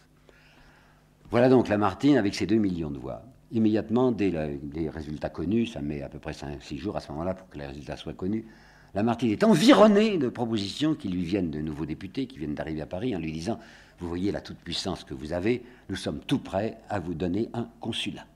Voilà 1.33 1.49
donc 1.49 1.67
Lamartine 1.67 2.17
avec 2.17 2.35
ses 2.35 2.45
2 2.45 2.57
millions 2.57 2.91
de 2.91 2.99
voix. 2.99 3.23
Immédiatement, 3.51 4.11
dès 4.11 4.31
les 4.71 4.87
résultats 4.87 5.31
connus, 5.31 5.65
ça 5.65 5.81
met 5.81 6.03
à 6.03 6.07
peu 6.07 6.19
près 6.19 6.33
5-6 6.33 6.77
jours 6.77 6.95
à 6.95 6.99
ce 6.99 7.11
moment-là 7.11 7.33
pour 7.33 7.49
que 7.49 7.57
les 7.57 7.65
résultats 7.65 7.97
soient 7.97 8.13
connus, 8.13 8.45
Lamartine 8.93 9.31
est 9.31 9.43
environné 9.43 10.19
de 10.19 10.29
propositions 10.29 10.93
qui 10.93 11.07
lui 11.07 11.23
viennent 11.23 11.49
de 11.49 11.59
nouveaux 11.59 11.87
députés 11.87 12.27
qui 12.27 12.37
viennent 12.37 12.53
d'arriver 12.53 12.83
à 12.83 12.85
Paris 12.85 13.15
en 13.15 13.19
lui 13.19 13.31
disant 13.31 13.57
Vous 13.97 14.07
voyez 14.07 14.31
la 14.31 14.41
toute-puissance 14.41 15.05
que 15.05 15.15
vous 15.15 15.33
avez, 15.33 15.63
nous 15.89 15.95
sommes 15.95 16.19
tout 16.19 16.37
prêts 16.37 16.77
à 16.87 16.99
vous 16.99 17.15
donner 17.15 17.49
un 17.55 17.67
consulat. 17.79 18.27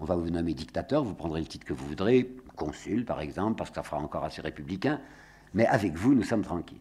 On 0.00 0.04
va 0.04 0.16
vous 0.16 0.30
nommer 0.30 0.54
dictateur, 0.54 1.04
vous 1.04 1.14
prendrez 1.14 1.40
le 1.40 1.46
titre 1.46 1.64
que 1.64 1.72
vous 1.72 1.86
voudrez, 1.86 2.34
consul 2.56 3.04
par 3.04 3.20
exemple, 3.20 3.58
parce 3.58 3.70
que 3.70 3.76
ça 3.76 3.84
fera 3.84 3.98
encore 3.98 4.24
assez 4.24 4.42
républicain, 4.42 5.00
mais 5.54 5.66
avec 5.66 5.94
vous, 5.94 6.16
nous 6.16 6.24
sommes 6.24 6.42
tranquilles. 6.42 6.78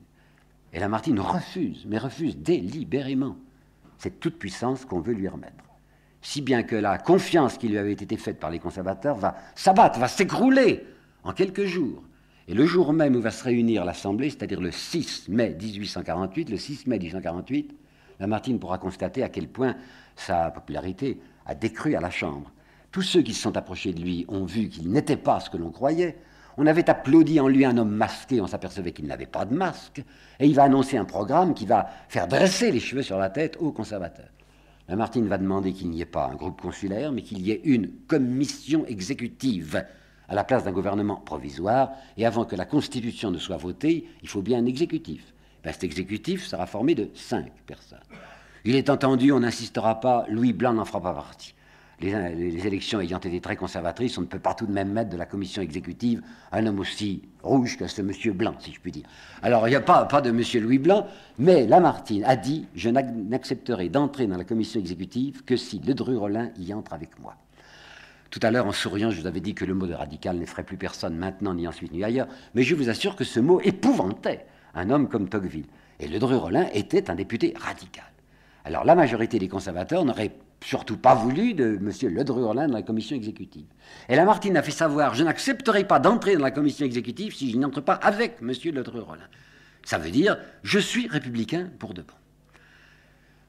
Et 0.74 0.80
Lamartine 0.80 1.20
refuse, 1.20 1.86
mais 1.88 2.00
refuse 2.00 2.38
délibérément 2.38 3.36
cette 3.98 4.20
toute-puissance 4.20 4.86
qu'on 4.86 5.00
veut 5.00 5.14
lui 5.14 5.28
remettre. 5.28 5.64
Si 6.22 6.42
bien 6.42 6.64
que 6.64 6.76
la 6.76 6.98
confiance 6.98 7.58
qui 7.58 7.68
lui 7.68 7.78
avait 7.78 7.94
été 7.94 8.16
faite 8.18 8.40
par 8.40 8.50
les 8.50 8.60
conservateurs 8.60 9.18
va 9.18 9.36
s'abattre, 9.56 10.00
va 10.00 10.08
s'écrouler 10.08 10.86
en 11.24 11.34
quelques 11.34 11.66
jours. 11.66 12.04
Et 12.48 12.54
le 12.54 12.66
jour 12.66 12.94
même 12.94 13.16
où 13.16 13.22
va 13.22 13.32
se 13.32 13.44
réunir 13.44 13.86
l'Assemblée, 13.86 14.30
c'est-à-dire 14.30 14.60
le 14.60 14.72
6 14.72 15.30
mai 15.30 15.56
1848, 15.60 16.50
le 16.50 16.58
6 16.58 16.88
mai 16.88 17.00
1848, 17.00 17.76
Lamartine 18.20 18.60
pourra 18.60 18.78
constater 18.78 19.24
à 19.24 19.30
quel 19.30 19.48
point 19.48 19.76
sa 20.16 20.52
popularité 20.52 21.20
a 21.46 21.56
décru 21.56 21.96
à 21.96 22.02
la 22.02 22.10
Chambre. 22.10 22.52
Tous 22.92 23.02
ceux 23.02 23.22
qui 23.22 23.34
se 23.34 23.42
sont 23.42 23.58
approchés 23.58 23.92
de 23.92 24.02
lui 24.02 24.26
ont 24.28 24.46
vu 24.46 24.70
qu'il 24.70 24.92
n'était 24.92 25.18
pas 25.18 25.40
ce 25.40 25.50
que 25.50 25.58
l'on 25.58 25.72
croyait. 25.72 26.18
On 26.58 26.68
avait 26.68 26.90
applaudi 26.90 27.40
en 27.40 27.48
lui 27.48 27.66
un 27.66 27.78
homme 27.78 27.96
masqué, 27.96 28.40
on 28.42 28.48
s'apercevait 28.48 28.92
qu'il 28.92 29.08
n'avait 29.08 29.26
pas 29.26 29.46
de 29.46 29.56
masque, 29.56 30.04
et 30.40 30.46
il 30.46 30.56
va 30.56 30.64
annoncer 30.64 30.98
un 30.98 31.06
programme 31.06 31.54
qui 31.54 31.66
va 31.66 31.88
faire 32.10 32.28
dresser 32.28 32.72
les 32.72 32.80
cheveux 32.80 33.02
sur 33.02 33.18
la 33.18 33.30
tête 33.30 33.58
aux 33.60 33.72
conservateurs. 33.72 34.30
Lamartine 34.88 35.28
va 35.28 35.38
demander 35.38 35.74
qu'il 35.74 35.90
n'y 35.90 36.02
ait 36.02 36.06
pas 36.06 36.28
un 36.28 36.36
groupe 36.36 36.62
consulaire, 36.62 37.12
mais 37.12 37.22
qu'il 37.22 37.42
y 37.42 37.52
ait 37.52 37.62
une 37.64 37.90
commission 38.08 38.86
exécutive 38.86 39.84
à 40.28 40.36
la 40.36 40.44
place 40.44 40.64
d'un 40.64 40.72
gouvernement 40.72 41.16
provisoire, 41.16 41.92
et 42.18 42.26
avant 42.26 42.46
que 42.46 42.56
la 42.56 42.66
Constitution 42.66 43.32
ne 43.32 43.38
soit 43.38 43.58
votée, 43.58 44.08
il 44.22 44.30
faut 44.30 44.42
bien 44.42 44.60
un 44.60 44.66
exécutif. 44.66 45.34
Ben, 45.64 45.72
cet 45.72 45.84
exécutif 45.84 46.46
sera 46.46 46.66
formé 46.66 46.94
de 46.94 47.10
cinq 47.14 47.52
personnes. 47.66 48.00
Il 48.66 48.76
est 48.76 48.90
entendu, 48.90 49.32
on 49.32 49.40
n'insistera 49.40 50.00
pas, 50.00 50.26
Louis 50.30 50.54
Blanc 50.54 50.74
n'en 50.74 50.86
fera 50.86 51.02
pas 51.02 51.14
partie. 51.14 51.54
Les, 52.00 52.68
élections 52.68 53.00
ayant 53.00 53.20
été 53.20 53.40
très 53.40 53.56
conservatrices, 53.56 54.18
on 54.18 54.22
ne 54.22 54.26
peut 54.26 54.40
pas 54.40 54.54
tout 54.54 54.66
de 54.66 54.72
même 54.72 54.92
mettre 54.92 55.10
de 55.10 55.18
la 55.18 55.26
commission 55.26 55.62
exécutive 55.62 56.22
un 56.52 56.66
homme 56.66 56.80
aussi 56.80 57.22
rouge 57.44 57.78
que 57.78 57.88
ce 57.88 58.02
monsieur 58.02 58.34
Blanc, 58.34 58.56
si 58.60 58.74
je 58.74 58.80
puis 58.80 58.92
dire. 58.92 59.06
Alors, 59.42 59.68
il 59.68 59.72
n'y 59.72 59.78
a 59.78 59.82
pas, 59.82 60.06
pas 60.06 60.22
de 60.22 60.32
monsieur 60.32 60.60
Louis 60.60 60.80
Blanc, 60.80 61.08
mais 61.38 61.66
Lamartine 61.66 62.24
a 62.26 62.36
dit 62.36 62.68
Je 62.76 62.90
n'accepterai 62.90 63.90
d'entrer 63.90 64.28
dans 64.28 64.38
la 64.38 64.44
commission 64.44 64.80
exécutive 64.80 65.44
que 65.44 65.56
si 65.56 65.80
Ledru 65.80 66.18
Rollin 66.18 66.50
y 66.58 66.74
entre 66.74 66.94
avec 66.94 67.20
moi. 67.20 67.36
Tout 68.34 68.40
à 68.42 68.50
l'heure, 68.50 68.66
en 68.66 68.72
souriant, 68.72 69.12
je 69.12 69.22
vous 69.22 69.28
avais 69.28 69.42
dit 69.42 69.54
que 69.54 69.64
le 69.64 69.76
mot 69.76 69.86
de 69.86 69.94
radical 69.94 70.38
n'effraie 70.38 70.64
plus 70.64 70.78
personne 70.78 71.16
maintenant, 71.16 71.54
ni 71.54 71.68
ensuite, 71.68 71.92
ni 71.92 72.04
ailleurs, 72.04 72.28
mais 72.56 72.64
je 72.64 72.74
vous 72.74 72.90
assure 72.90 73.16
que 73.16 73.24
ce 73.24 73.40
mot 73.40 73.62
épouvantait 73.62 74.48
un 74.74 74.90
homme 74.90 75.08
comme 75.08 75.30
Tocqueville. 75.30 75.68
Et 76.00 76.08
Ledru 76.08 76.36
Rollin 76.38 76.68
était 76.74 77.12
un 77.12 77.16
député 77.16 77.54
radical. 77.56 78.06
Alors, 78.66 78.86
la 78.86 78.96
majorité 78.96 79.38
des 79.38 79.48
conservateurs 79.48 80.04
n'aurait 80.04 80.32
surtout 80.64 80.98
pas 80.98 81.16
voulu 81.16 81.54
de 81.54 81.76
M. 81.76 81.92
Ledru-Rollin 82.14 82.68
dans 82.68 82.74
la 82.74 82.82
commission 82.82 83.16
exécutive. 83.16 83.66
Et 84.10 84.16
Lamartine 84.16 84.58
a 84.58 84.64
fait 84.64 84.72
savoir 84.72 85.14
Je 85.14 85.24
n'accepterai 85.24 85.86
pas 85.86 86.00
d'entrer 86.00 86.36
dans 86.36 86.44
la 86.44 86.52
commission 86.52 86.86
exécutive 86.86 87.36
si 87.36 87.52
je 87.52 87.58
n'entre 87.58 87.82
pas 87.82 87.94
avec 87.94 88.38
M. 88.42 88.50
Ledru-Rollin. 88.50 89.28
Ça 89.84 89.98
veut 89.98 90.12
dire 90.12 90.38
Je 90.64 90.80
suis 90.80 91.08
républicain 91.08 91.70
pour 91.80 91.94
de 91.94 92.02
bon. 92.02 92.14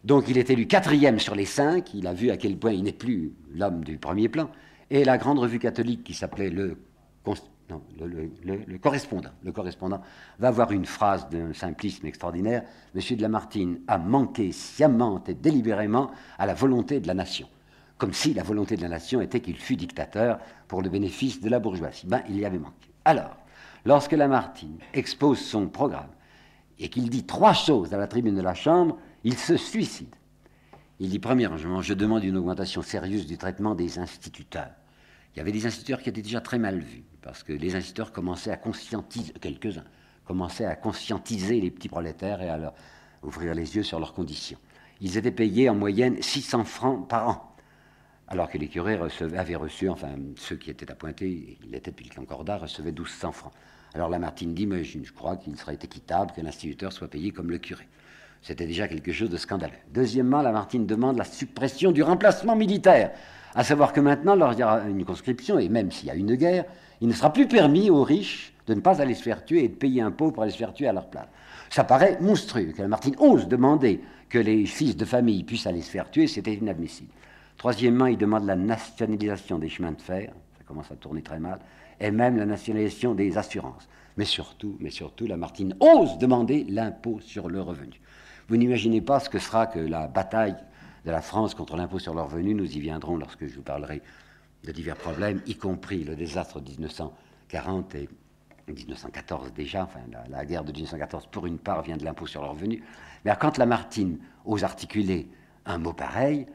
Donc 0.05 0.29
il 0.29 0.37
est 0.37 0.51
élu 0.51 0.67
quatrième 0.67 1.19
sur 1.19 1.35
les 1.35 1.47
cinq, 1.47 1.95
il 1.95 2.07
a 2.07 2.13
vu 2.13 2.31
à 2.31 2.37
quel 2.37 2.59
point 2.59 2.73
il 2.73 2.83
n'est 2.83 2.93
plus 2.93 3.33
l'homme 3.55 3.85
du 3.85 3.97
premier 3.97 4.29
plan, 4.29 4.51
et 4.91 5.03
la 5.03 5.17
grande 5.17 5.39
revue 5.39 5.59
catholique 5.59 6.05
qui 6.05 6.13
s'appelait 6.13 6.51
le, 6.51 6.77
le, 7.69 8.79
correspondant, 8.79 9.31
le 9.43 9.53
correspondant 9.53 10.01
va 10.39 10.49
avoir 10.49 10.73
une 10.73 10.85
phrase 10.85 11.29
d'un 11.29 11.53
simplisme 11.53 12.07
extraordinaire. 12.07 12.63
Monsieur 12.95 13.17
de 13.17 13.23
Lamartine 13.23 13.81
a 13.89 13.99
manqué 13.99 14.53
sciemment 14.53 15.23
et 15.27 15.35
délibérément 15.35 16.11
à 16.39 16.47
la 16.47 16.55
volonté 16.55 17.01
de 17.01 17.07
la 17.07 17.15
nation, 17.15 17.49
comme 17.99 18.13
si 18.13 18.35
la 18.35 18.43
volonté 18.43 18.77
de 18.77 18.83
la 18.83 18.89
nation 18.89 19.21
était 19.21 19.41
qu'il 19.41 19.57
fût 19.57 19.77
dictateur 19.77 20.39
pour 20.69 20.83
le 20.83 20.91
bénéfice 20.91 21.41
de 21.41 21.49
la 21.49 21.59
bourgeoisie. 21.59 22.07
Ben, 22.07 22.23
il 22.29 22.39
y 22.39 22.45
avait 22.45 22.59
manqué. 22.59 22.91
Alors, 23.05 23.37
lorsque 23.85 24.13
Lamartine 24.13 24.79
expose 24.93 25.41
son 25.41 25.69
programme 25.69 26.11
et 26.79 26.89
qu'il 26.89 27.09
dit 27.09 27.25
trois 27.25 27.53
choses 27.55 27.95
à 27.95 27.99
la 27.99 28.07
tribune 28.07 28.35
de 28.35 28.43
la 28.43 28.55
Chambre, 28.55 28.99
il 29.23 29.37
se 29.39 29.57
suicide. 29.57 30.15
Il 31.01 31.09
dit, 31.11 31.19
premièrement, 31.19 31.83
je 31.83 31.95
demande 31.95 32.25
une 32.25 32.37
augmentation 32.37 32.83
sérieuse 32.83 33.27
du 33.27 33.37
traitement 33.37 33.75
des 33.75 33.99
instituteurs. 33.99 34.71
Il 35.35 35.39
y 35.39 35.41
avait 35.41 35.53
des 35.53 35.67
instituteurs 35.67 36.01
qui 36.01 36.09
étaient 36.09 36.23
déjà 36.23 36.41
très 36.41 36.59
mal 36.59 36.79
vus, 36.79 37.03
parce 37.25 37.43
que 37.43 37.55
les 37.55 37.75
instituteurs 37.75 38.13
commençaient 38.13 38.51
à 38.51 38.59
conscientiser, 38.59 39.33
quelques-uns, 39.41 39.85
commençaient 40.27 40.67
à 40.67 40.77
conscientiser 40.77 41.59
les 41.59 41.71
petits 41.71 41.89
prolétaires 41.89 42.43
et 42.43 42.51
à 42.51 42.59
leur 42.59 42.75
ouvrir 43.23 43.55
les 43.55 43.77
yeux 43.77 43.83
sur 43.83 43.99
leurs 43.99 44.13
conditions. 44.13 44.59
Ils 45.01 45.17
étaient 45.17 45.31
payés 45.31 45.71
en 45.71 45.75
moyenne 45.75 46.21
600 46.21 46.65
francs 46.65 47.09
par 47.09 47.29
an, 47.29 47.57
alors 48.29 48.51
que 48.51 48.59
les 48.59 48.69
curés 48.69 49.01
avaient 49.37 49.57
reçu, 49.57 49.89
enfin 49.89 50.11
ceux 50.37 50.57
qui 50.57 50.71
étaient 50.71 50.91
appointés, 50.91 51.59
il 51.65 51.75
était 51.75 51.91
depuis 51.91 52.11
le 52.11 52.15
Concordat, 52.15 52.59
recevaient 52.59 52.93
1200 52.93 53.33
francs. 53.33 53.53
Alors 53.95 54.11
Lamartine 54.11 54.53
dit, 54.53 54.67
mais 54.67 54.85
je 54.85 55.13
crois 55.13 55.37
qu'il 55.37 55.57
serait 55.57 55.75
équitable 55.75 56.33
que 56.37 56.43
l'instituteur 56.43 56.93
soit 56.93 57.09
payé 57.09 57.31
comme 57.31 57.51
le 57.51 57.59
curé. 57.59 57.89
C'était 58.43 58.67
déjà 58.67 58.87
quelque 58.87 59.13
chose 59.13 59.31
de 59.31 59.39
scandaleux. 59.39 59.73
Deuxièmement, 59.91 60.43
Lamartine 60.43 60.85
demande 60.85 61.17
la 61.17 61.25
suppression 61.25 61.91
du 61.91 62.03
remplacement 62.03 62.55
militaire. 62.55 63.13
À 63.55 63.65
savoir 63.65 63.95
que 63.95 64.01
maintenant, 64.01 64.37
lorsqu'il 64.37 64.61
y 64.61 64.65
aura 64.65 64.83
une 64.83 65.05
conscription, 65.07 65.59
et 65.59 65.71
même 65.71 65.91
s'il 65.91 66.09
y 66.09 66.11
a 66.11 66.15
une 66.15 66.35
guerre, 66.35 66.67
il 67.05 67.09
ne 67.09 67.13
sera 67.13 67.31
plus 67.31 67.47
permis 67.47 67.91
aux 67.91 68.03
riches 68.03 68.55
de 68.67 68.73
ne 68.73 68.81
pas 68.81 69.03
aller 69.03 69.13
se 69.13 69.23
faire 69.23 69.45
tuer 69.45 69.65
et 69.65 69.69
de 69.69 69.75
payer 69.75 70.01
un 70.01 70.11
pour 70.11 70.43
aller 70.43 70.51
se 70.51 70.57
faire 70.57 70.73
tuer 70.73 70.89
à 70.89 70.93
leur 70.95 71.11
place. 71.11 71.29
Ça 71.69 71.85
paraît 71.85 72.17
monstrueux 72.23 72.73
que 72.75 72.81
Lamartine 72.81 73.15
ose 73.19 73.47
demander 73.47 74.01
que 74.31 74.39
les 74.39 74.65
fils 74.65 74.97
de 74.97 75.05
famille 75.05 75.45
puissent 75.45 75.67
aller 75.67 75.83
se 75.83 75.91
faire 75.91 76.11
tuer, 76.11 76.27
c'était 76.27 76.55
inadmissible. 76.55 77.13
Troisièmement, 77.59 78.07
il 78.07 78.17
demande 78.17 78.47
la 78.47 78.57
nationalisation 78.57 79.59
des 79.59 79.69
chemins 79.69 79.93
de 79.93 80.01
fer, 80.01 80.33
ça 80.57 80.65
commence 80.65 80.91
à 80.91 80.95
tourner 80.95 81.21
très 81.21 81.39
mal, 81.39 81.59
et 82.01 82.11
même 82.11 82.39
la 82.39 82.47
nationalisation 82.47 83.15
des 83.15 83.37
assurances. 83.37 83.87
Mais 84.17 84.25
surtout, 84.25 84.79
mais 84.81 84.89
surtout, 84.89 85.27
Lamartine 85.27 85.77
ose 85.81 86.17
demander 86.17 86.65
l'impôt 86.71 87.21
sur 87.21 87.51
le 87.51 87.61
revenu. 87.61 88.01
Vous 88.49 88.57
n'imaginez 88.57 89.03
pas 89.03 89.21
ce 89.21 89.29
que 89.29 89.39
sera 89.39 89.67
que 89.67 89.79
la 89.79 90.07
bataille 90.07 90.57
de 91.05 91.11
la 91.11 91.21
France 91.21 91.55
contre 91.55 91.77
l'impôt 91.77 91.99
sur 91.99 92.15
le 92.15 92.23
revenu. 92.23 92.55
Nous 92.55 92.79
y 92.79 92.81
viendrons 92.81 93.19
lorsque 93.19 93.47
je 93.47 93.57
vous 93.57 93.63
parlerai 93.63 94.01
de 94.65 94.73
divers 94.73 94.97
problèmes, 94.97 95.41
y 95.47 95.57
compris 95.57 96.05
le 96.05 96.17
désastre 96.17 96.61
de 96.61 96.71
1940 96.71 97.95
et 97.95 98.09
1914 98.69 99.53
déjà, 99.53 99.85
enfin 99.85 100.01
la, 100.31 100.45
guerre 100.45 100.65
de 100.65 100.73
1914 100.73 101.27
pour 101.31 101.47
une 101.47 101.59
part 101.59 101.83
vient 101.83 101.97
de 101.97 102.05
l'impôt 102.05 102.27
sur 102.27 102.43
le 102.43 102.49
revenu. 102.49 102.83
Mais 103.25 103.33
quand 103.39 103.59
Lamartine 103.59 104.19
ose 104.45 104.65
articuler 104.65 105.29
un 105.67 105.79
mot 105.79 105.93
pareil, 105.93 106.47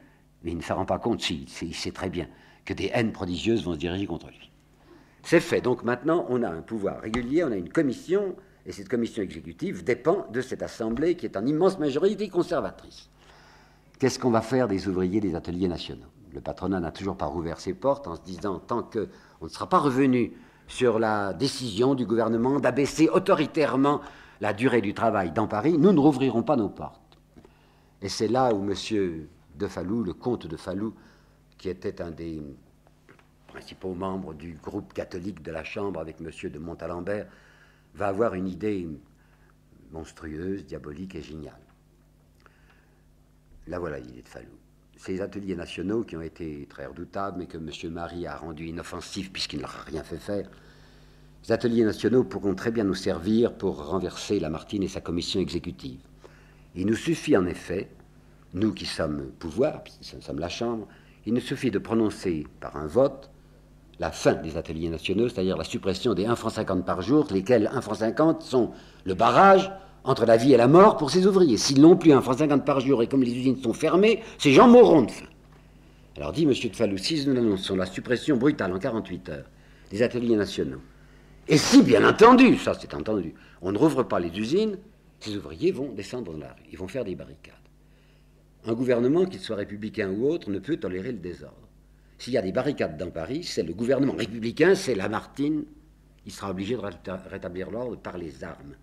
il 0.44 0.58
ne 0.58 0.62
se 0.62 0.74
rend 0.74 0.86
pas 0.86 1.00
compte, 1.00 1.22
si, 1.22 1.48
il 1.62 1.76
sait 1.76 1.92
très 1.92 2.10
bien, 2.10 2.28
que 2.66 2.74
des 2.74 2.90
haines 2.94 3.12
prodigieuses 3.12 3.64
vont 3.64 3.74
se 3.74 3.80
diriger 3.80 4.06
contre 4.06 4.28
lui. 4.28 4.52
C'est 5.24 5.40
fait. 5.40 5.62
Donc 5.62 5.84
maintenant, 5.84 6.26
on 6.30 6.44
a 6.44 6.50
un 6.50 6.62
pouvoir 6.62 7.02
régulier, 7.02 7.44
on 7.44 7.52
a 7.52 7.58
une 7.58 7.70
commission 7.70 8.36
et 8.66 8.72
cette 8.72 8.90
commission 8.90 9.22
exécutive 9.22 9.84
dépend 9.84 10.28
de 10.32 10.42
cette 10.42 10.64
assemblée 10.64 11.16
qui 11.16 11.26
est 11.26 11.38
en 11.38 11.46
immense 11.46 11.78
majorité 11.78 12.30
conservatrice. 12.30 13.10
Qu'est-ce 14.00 14.18
qu'on 14.18 14.32
va 14.32 14.42
faire 14.42 14.68
des 14.68 14.88
ouvriers 14.88 15.20
des 15.20 15.36
ateliers 15.36 15.68
nationaux? 15.68 16.08
Le 16.34 16.42
patronat 16.42 16.80
n'a 16.80 16.92
toujours 16.92 17.18
pas 17.18 17.26
rouvert 17.26 17.60
ses 17.60 17.74
portes 17.74 18.08
en 18.08 18.16
se 18.16 18.22
disant 18.22 18.60
tant 18.60 18.84
qu'on 18.84 19.46
ne 19.46 19.50
sera 19.50 19.68
pas 19.68 19.80
revenu 19.80 20.34
sur 20.68 21.00
la 21.00 21.34
décision 21.34 21.96
du 21.96 22.06
gouvernement 22.06 22.60
d'abaisser 22.60 23.10
autoritairement 23.10 24.02
la 24.40 24.54
durée 24.54 24.82
du 24.82 24.94
travail 24.94 25.32
dans 25.32 25.48
Paris, 25.48 25.78
nous 25.78 25.92
ne 25.92 26.00
rouvrirons 26.00 26.44
pas 26.44 26.56
nos 26.56 26.70
portes. 26.70 27.18
Et 28.02 28.08
c'est 28.08 28.28
là 28.28 28.54
où 28.54 28.64
M. 28.64 29.28
de 29.56 29.68
Fallou, 29.68 30.04
le 30.04 30.14
comte 30.14 30.48
de 30.48 30.56
Fallou, 30.56 30.94
qui 31.58 31.70
était 31.70 32.02
un 32.02 32.12
des 32.12 32.42
principaux 33.48 33.94
membres 33.94 34.34
du 34.34 34.54
groupe 34.54 34.94
catholique 34.94 35.42
de 35.42 35.52
la 35.52 35.64
Chambre 35.64 36.00
avec 36.00 36.22
M. 36.22 36.30
de 36.50 36.60
Montalembert, 36.60 37.28
va 37.96 38.08
avoir 38.08 38.36
une 38.36 38.48
idée 38.48 38.88
monstrueuse, 39.92 40.66
diabolique 40.66 41.16
et 41.16 41.22
géniale. 41.22 41.60
Là 43.68 43.80
voilà 43.80 44.00
l'idée 44.00 44.22
de 44.22 44.28
Fallou. 44.28 44.48
Ces 45.00 45.22
ateliers 45.22 45.56
nationaux 45.56 46.04
qui 46.04 46.18
ont 46.18 46.22
été 46.22 46.68
très 46.70 46.86
redoutables, 46.86 47.38
mais 47.40 47.46
que 47.46 47.58
M. 47.58 47.94
Marie 47.94 48.28
a 48.28 48.36
rendu 48.36 48.68
inoffensifs 48.68 49.32
puisqu'il 49.32 49.62
n'a 49.62 49.70
rien 49.88 50.04
fait 50.04 50.18
faire, 50.18 50.50
ces 51.42 51.54
ateliers 51.54 51.86
nationaux 51.86 52.26
pourront 52.26 52.54
très 52.54 52.70
bien 52.70 52.84
nous 52.84 52.96
servir 52.96 53.54
pour 53.54 53.88
renverser 53.88 54.42
Lamartine 54.42 54.84
et 54.84 54.90
sa 54.90 55.00
commission 55.00 55.40
exécutive. 55.40 56.02
Il 56.76 56.86
nous 56.86 56.98
suffit 56.98 57.38
en 57.38 57.46
effet, 57.46 57.90
nous 58.54 58.74
qui 58.74 58.86
sommes 58.86 59.32
pouvoir, 59.40 59.84
puisque 59.84 60.16
nous 60.16 60.22
sommes 60.22 60.40
la 60.40 60.50
Chambre, 60.50 60.86
il 61.26 61.34
nous 61.34 61.40
suffit 61.40 61.72
de 61.72 61.80
prononcer 61.80 62.46
par 62.60 62.76
un 62.76 62.88
vote 62.88 63.32
la 64.00 64.12
fin 64.12 64.34
des 64.34 64.58
ateliers 64.58 64.90
nationaux, 64.90 65.30
c'est-à-dire 65.30 65.56
la 65.56 65.64
suppression 65.64 66.14
des 66.14 66.26
1 66.26 66.36
franc 66.36 66.50
50 66.50 66.86
par 66.86 67.02
jour, 67.02 67.26
lesquels 67.32 67.70
1 67.72 67.80
franc 67.80 67.96
50 67.96 68.42
sont 68.42 68.72
le 69.06 69.14
barrage 69.14 69.72
entre 70.10 70.26
la 70.26 70.38
vie 70.38 70.54
et 70.54 70.58
la 70.58 70.68
mort 70.68 70.98
pour 70.98 71.12
ces 71.12 71.28
ouvriers. 71.28 71.58
S'ils 71.58 71.80
n'ont 71.80 71.96
plus 71.96 72.12
1 72.12 72.22
franc 72.22 72.34
50 72.34 72.66
par 72.66 72.80
jour 72.80 73.04
et 73.04 73.08
comme 73.08 73.22
les 73.22 73.32
usines 73.32 73.62
sont 73.62 73.74
fermées, 73.74 74.24
ces 74.40 74.52
gens 74.52 74.68
mourront 74.68 75.04
de 75.04 75.12
faim. 75.12 75.28
Alors 76.18 76.32
dit 76.34 76.46
M. 76.46 76.50
de 76.50 76.98
si 76.98 77.28
nous 77.28 77.38
annonçons 77.38 77.76
la 77.76 77.86
suppression 77.86 78.36
brutale 78.36 78.74
en 78.74 78.80
48 78.80 79.30
heures 79.30 79.46
des 79.92 80.02
ateliers 80.02 80.36
nationaux, 80.36 80.82
et 81.48 81.58
si, 81.58 81.84
bien 81.84 82.08
entendu, 82.08 82.58
ça 82.58 82.74
c'est 82.80 82.94
entendu, 82.96 83.36
on 83.62 83.72
ne 83.72 83.78
rouvre 83.78 84.04
pas 84.04 84.20
les 84.20 84.36
usines, 84.38 84.78
ces 85.20 85.38
ouvriers 85.38 85.72
vont 85.72 85.92
descendre 85.94 86.32
dans 86.32 86.40
la 86.40 86.54
rue, 86.54 86.64
ils 86.72 86.78
vont 86.78 86.88
faire 86.88 87.06
des 87.06 87.16
barricades. 87.16 87.54
Un 88.66 88.74
gouvernement, 88.74 89.26
qu'il 89.26 89.40
soit 89.40 89.56
républicain 89.56 90.10
ou 90.10 90.28
autre, 90.28 90.50
ne 90.50 90.60
peut 90.60 90.78
tolérer 90.78 91.12
le 91.12 91.20
désordre. 91.20 91.56
S'il 92.18 92.34
y 92.34 92.38
a 92.38 92.42
des 92.42 92.52
barricades 92.52 92.98
dans 92.98 93.12
Paris, 93.12 93.44
c'est 93.44 93.64
le 93.64 93.74
gouvernement 93.74 94.14
républicain, 94.14 94.74
c'est 94.74 94.96
Lamartine, 94.96 95.66
il 96.26 96.32
sera 96.32 96.50
obligé 96.50 96.76
de 96.76 97.30
rétablir 97.30 97.70
l'ordre 97.70 97.96
par 97.98 98.18
les 98.18 98.44
armes. 98.44 98.76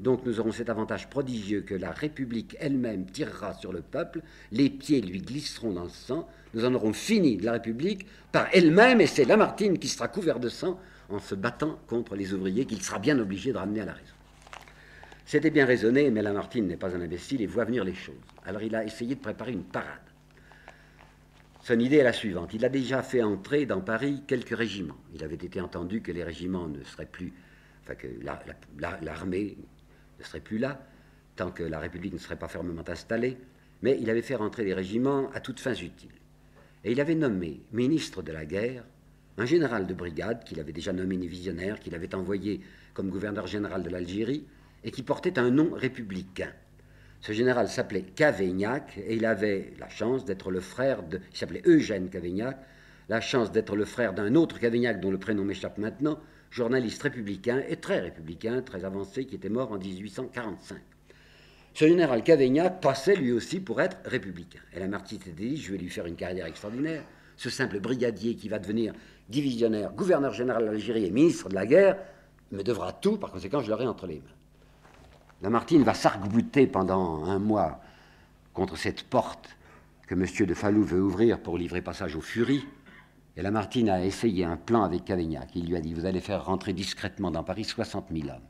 Donc 0.00 0.24
nous 0.24 0.40
aurons 0.40 0.50
cet 0.50 0.70
avantage 0.70 1.10
prodigieux 1.10 1.60
que 1.60 1.74
la 1.74 1.90
République 1.90 2.56
elle-même 2.58 3.04
tirera 3.04 3.52
sur 3.52 3.70
le 3.70 3.82
peuple, 3.82 4.22
les 4.50 4.70
pieds 4.70 5.02
lui 5.02 5.20
glisseront 5.20 5.72
dans 5.72 5.84
le 5.84 5.90
sang, 5.90 6.26
nous 6.54 6.64
en 6.64 6.74
aurons 6.74 6.94
fini 6.94 7.36
de 7.36 7.44
la 7.44 7.52
République 7.52 8.06
par 8.32 8.48
elle-même, 8.54 9.02
et 9.02 9.06
c'est 9.06 9.26
Lamartine 9.26 9.78
qui 9.78 9.88
sera 9.88 10.08
couvert 10.08 10.40
de 10.40 10.48
sang 10.48 10.80
en 11.10 11.18
se 11.18 11.34
battant 11.34 11.78
contre 11.86 12.16
les 12.16 12.32
ouvriers 12.32 12.64
qu'il 12.64 12.80
sera 12.80 12.98
bien 12.98 13.18
obligé 13.18 13.52
de 13.52 13.58
ramener 13.58 13.82
à 13.82 13.84
la 13.84 13.92
raison. 13.92 14.14
C'était 15.26 15.50
bien 15.50 15.66
raisonné, 15.66 16.10
mais 16.10 16.22
Lamartine 16.22 16.66
n'est 16.66 16.78
pas 16.78 16.96
un 16.96 17.00
imbécile 17.02 17.42
et 17.42 17.46
voit 17.46 17.66
venir 17.66 17.84
les 17.84 17.94
choses. 17.94 18.14
Alors 18.46 18.62
il 18.62 18.74
a 18.74 18.84
essayé 18.84 19.14
de 19.14 19.20
préparer 19.20 19.52
une 19.52 19.64
parade. 19.64 20.00
Son 21.62 21.78
idée 21.78 21.98
est 21.98 22.04
la 22.04 22.14
suivante. 22.14 22.54
Il 22.54 22.64
a 22.64 22.70
déjà 22.70 23.02
fait 23.02 23.22
entrer 23.22 23.66
dans 23.66 23.82
Paris 23.82 24.22
quelques 24.26 24.56
régiments. 24.56 24.96
Il 25.14 25.22
avait 25.22 25.34
été 25.34 25.60
entendu 25.60 26.00
que 26.00 26.10
les 26.10 26.24
régiments 26.24 26.68
ne 26.68 26.82
seraient 26.84 27.04
plus, 27.04 27.34
enfin 27.82 27.94
que 27.96 28.08
l'armée 29.02 29.58
ne 30.20 30.24
serait 30.24 30.40
plus 30.40 30.58
là, 30.58 30.80
tant 31.36 31.50
que 31.50 31.62
la 31.62 31.80
République 31.80 32.12
ne 32.12 32.18
serait 32.18 32.38
pas 32.38 32.48
fermement 32.48 32.88
installée, 32.88 33.38
mais 33.82 33.98
il 34.00 34.10
avait 34.10 34.22
fait 34.22 34.36
rentrer 34.36 34.64
les 34.64 34.74
régiments 34.74 35.30
à 35.32 35.40
toutes 35.40 35.60
fins 35.60 35.74
utiles. 35.74 36.10
Et 36.84 36.92
il 36.92 37.00
avait 37.00 37.14
nommé 37.14 37.60
ministre 37.72 38.22
de 38.22 38.32
la 38.32 38.44
guerre 38.44 38.84
un 39.38 39.46
général 39.46 39.86
de 39.86 39.94
brigade 39.94 40.44
qu'il 40.44 40.60
avait 40.60 40.72
déjà 40.72 40.92
nommé 40.92 41.16
visionnaire, 41.16 41.80
qu'il 41.80 41.94
avait 41.94 42.14
envoyé 42.14 42.60
comme 42.92 43.08
gouverneur 43.08 43.46
général 43.46 43.82
de 43.82 43.88
l'Algérie, 43.88 44.44
et 44.84 44.90
qui 44.90 45.02
portait 45.02 45.38
un 45.38 45.50
nom 45.50 45.70
républicain. 45.72 46.52
Ce 47.20 47.32
général 47.32 47.68
s'appelait 47.68 48.02
Cavaignac 48.02 48.98
et 48.98 49.14
il 49.14 49.26
avait 49.26 49.74
la 49.78 49.88
chance 49.88 50.24
d'être 50.24 50.50
le 50.50 50.60
frère 50.60 51.02
de. 51.02 51.20
S'appelait 51.32 51.62
Eugène 51.66 52.08
Cavaignac, 52.08 52.58
la 53.08 53.20
chance 53.20 53.52
d'être 53.52 53.76
le 53.76 53.84
frère 53.84 54.14
d'un 54.14 54.34
autre 54.34 54.58
Cavaignac 54.58 55.00
dont 55.00 55.10
le 55.10 55.18
prénom 55.18 55.44
m'échappe 55.44 55.78
maintenant, 55.78 56.18
journaliste 56.50 57.02
républicain 57.02 57.62
et 57.68 57.76
très 57.76 58.00
républicain, 58.00 58.62
très 58.62 58.84
avancé, 58.84 59.24
qui 59.24 59.36
était 59.36 59.48
mort 59.48 59.72
en 59.72 59.78
1845. 59.78 60.78
Ce 61.74 61.86
général 61.86 62.22
Cavaignac 62.24 62.80
passait 62.80 63.14
lui 63.14 63.32
aussi 63.32 63.60
pour 63.60 63.80
être 63.80 63.98
républicain. 64.04 64.58
Et 64.72 64.76
la 64.76 64.86
Lamartine 64.86 65.18
s'était 65.18 65.30
dit 65.30 65.56
je 65.56 65.72
vais 65.72 65.78
lui 65.78 65.88
faire 65.88 66.06
une 66.06 66.16
carrière 66.16 66.46
extraordinaire. 66.46 67.04
Ce 67.36 67.48
simple 67.48 67.80
brigadier 67.80 68.34
qui 68.34 68.48
va 68.48 68.58
devenir 68.58 68.92
divisionnaire, 69.28 69.92
gouverneur 69.92 70.34
général 70.34 70.66
d'Algérie 70.66 71.06
et 71.06 71.10
ministre 71.10 71.48
de 71.48 71.54
la 71.54 71.66
guerre 71.66 71.96
me 72.50 72.62
devra 72.62 72.92
tout, 72.92 73.16
par 73.16 73.30
conséquent, 73.30 73.60
je 73.60 73.70
l'aurai 73.70 73.86
entre 73.86 74.06
les 74.06 74.16
mains. 74.16 74.34
Lamartine 75.42 75.84
va 75.84 75.94
s'arc-bouter 75.94 76.66
pendant 76.66 77.24
un 77.24 77.38
mois 77.38 77.80
contre 78.52 78.76
cette 78.76 79.04
porte 79.04 79.56
que 80.06 80.14
M. 80.14 80.26
de 80.46 80.54
Falou 80.54 80.82
veut 80.82 81.00
ouvrir 81.00 81.38
pour 81.38 81.56
livrer 81.56 81.80
passage 81.80 82.16
aux 82.16 82.20
furies. 82.20 82.66
Et 83.40 83.42
Lamartine 83.42 83.88
a 83.88 84.04
essayé 84.04 84.44
un 84.44 84.58
plan 84.58 84.82
avec 84.82 85.06
Cavaignac. 85.06 85.48
Il 85.54 85.66
lui 85.66 85.74
a 85.74 85.80
dit 85.80 85.94
Vous 85.94 86.04
allez 86.04 86.20
faire 86.20 86.44
rentrer 86.44 86.74
discrètement 86.74 87.30
dans 87.30 87.42
Paris 87.42 87.64
60 87.64 88.08
000 88.12 88.28
hommes. 88.28 88.42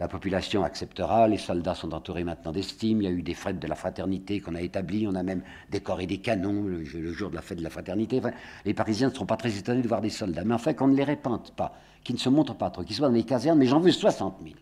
La 0.00 0.08
population 0.08 0.64
acceptera, 0.64 1.28
les 1.28 1.38
soldats 1.38 1.76
sont 1.76 1.94
entourés 1.94 2.24
maintenant 2.24 2.50
d'estime, 2.50 3.00
il 3.00 3.04
y 3.04 3.06
a 3.06 3.12
eu 3.12 3.22
des 3.22 3.34
fêtes 3.34 3.60
de 3.60 3.68
la 3.68 3.76
fraternité 3.76 4.40
qu'on 4.40 4.56
a 4.56 4.60
établies, 4.60 5.06
on 5.06 5.14
a 5.14 5.22
même 5.22 5.44
décoré 5.70 6.08
des 6.08 6.18
canons 6.18 6.64
le, 6.64 7.12
jour 7.12 7.30
de 7.30 7.36
la 7.36 7.42
fête 7.42 7.58
de 7.58 7.62
la 7.62 7.70
fraternité. 7.70 8.20
les 8.64 8.74
Parisiens 8.74 9.10
ne 9.10 9.14
seront 9.14 9.24
pas 9.24 9.36
très 9.36 9.56
étonnés 9.56 9.82
de 9.82 9.86
voir 9.86 10.00
des 10.00 10.10
soldats, 10.10 10.42
mais 10.42 10.54
enfin 10.54 10.74
qu'on 10.74 10.88
ne 10.88 10.96
les 10.96 11.04
répande 11.04 11.52
pas, 11.52 11.72
qu'ils 12.02 12.16
ne 12.16 12.20
se 12.20 12.28
montrent 12.28 12.56
pas 12.56 12.70
trop, 12.70 12.82
qu'ils 12.82 12.96
soient 12.96 13.06
dans 13.06 13.14
les 13.14 13.22
casernes, 13.22 13.60
mais 13.60 13.66
j'en 13.66 13.78
veux 13.78 13.92
60 13.92 14.40
000. 14.42 14.56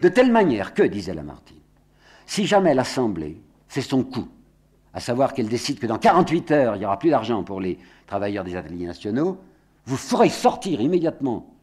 De 0.00 0.08
telle 0.08 0.32
manière 0.32 0.72
que, 0.72 0.84
disait 0.84 1.12
Lamartine, 1.12 1.60
si 2.24 2.46
jamais 2.46 2.72
l'Assemblée 2.72 3.42
fait 3.68 3.82
son 3.82 4.04
coup, 4.04 4.28
à 4.94 5.00
savoir 5.00 5.32
qu'elle 5.32 5.48
décide 5.48 5.78
que 5.78 5.86
dans 5.86 5.98
48 5.98 6.50
heures, 6.50 6.76
il 6.76 6.80
n'y 6.80 6.84
aura 6.84 6.98
plus 6.98 7.10
d'argent 7.10 7.42
pour 7.44 7.60
les 7.60 7.78
travailleurs 8.06 8.44
des 8.44 8.56
ateliers 8.56 8.86
nationaux, 8.86 9.38
vous 9.86 9.96
ferez 9.96 10.28
sortir 10.28 10.80
immédiatement 10.80 11.54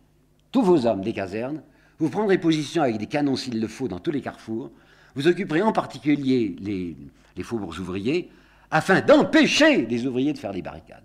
tous 0.52 0.62
vos 0.62 0.86
hommes 0.86 1.02
des 1.02 1.14
casernes, 1.14 1.62
vous 2.00 2.10
prendrez 2.10 2.38
position 2.38 2.82
avec 2.82 2.98
des 2.98 3.06
canons 3.06 3.36
s'il 3.36 3.60
le 3.62 3.68
faut 3.68 3.88
dans 3.88 4.00
tous 4.00 4.12
les 4.12 4.22
carrefours, 4.22 4.72
vous 5.16 5.28
occuperez 5.28 5.62
en 5.62 5.72
particulier 5.72 6.56
les, 6.60 7.44
faubourgs 7.44 7.80
ouvriers, 7.80 8.30
afin 8.72 9.02
d'empêcher 9.02 9.86
les 9.86 10.06
ouvriers 10.06 10.34
de 10.34 10.38
faire 10.38 10.54
des 10.54 10.62
barricades. 10.62 11.04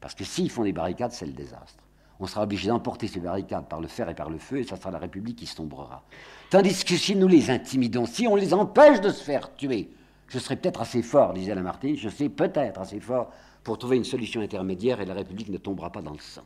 Parce 0.00 0.14
que 0.14 0.24
s'ils 0.24 0.50
font 0.50 0.64
des 0.64 0.72
barricades, 0.72 1.12
c'est 1.12 1.26
le 1.26 1.32
désastre 1.32 1.82
on 2.18 2.26
sera 2.26 2.44
obligé 2.44 2.68
d'emporter 2.68 3.08
ces 3.08 3.20
barricades 3.20 3.68
par 3.68 3.80
le 3.80 3.88
fer 3.88 4.08
et 4.08 4.14
par 4.14 4.30
le 4.30 4.38
feu, 4.38 4.58
et 4.58 4.64
ça 4.64 4.76
sera 4.76 4.90
la 4.90 4.98
République 4.98 5.36
qui 5.36 5.46
sombrera. 5.46 6.02
Tandis 6.50 6.84
que 6.84 6.96
si 6.96 7.14
nous 7.14 7.28
les 7.28 7.50
intimidons, 7.50 8.06
si 8.06 8.26
on 8.26 8.36
les 8.36 8.54
empêche 8.54 9.00
de 9.00 9.10
se 9.10 9.22
faire 9.22 9.54
tuer, 9.54 9.90
je 10.28 10.38
serai 10.38 10.56
peut-être 10.56 10.80
assez 10.80 11.02
fort, 11.02 11.32
disait 11.32 11.54
Lamartine, 11.54 11.96
je 11.96 12.08
sais 12.08 12.28
peut-être 12.28 12.80
assez 12.80 13.00
fort 13.00 13.32
pour 13.62 13.78
trouver 13.78 13.96
une 13.96 14.04
solution 14.04 14.40
intermédiaire 14.40 15.00
et 15.00 15.06
la 15.06 15.14
République 15.14 15.48
ne 15.48 15.58
tombera 15.58 15.90
pas 15.90 16.02
dans 16.02 16.12
le 16.12 16.18
sang. 16.18 16.44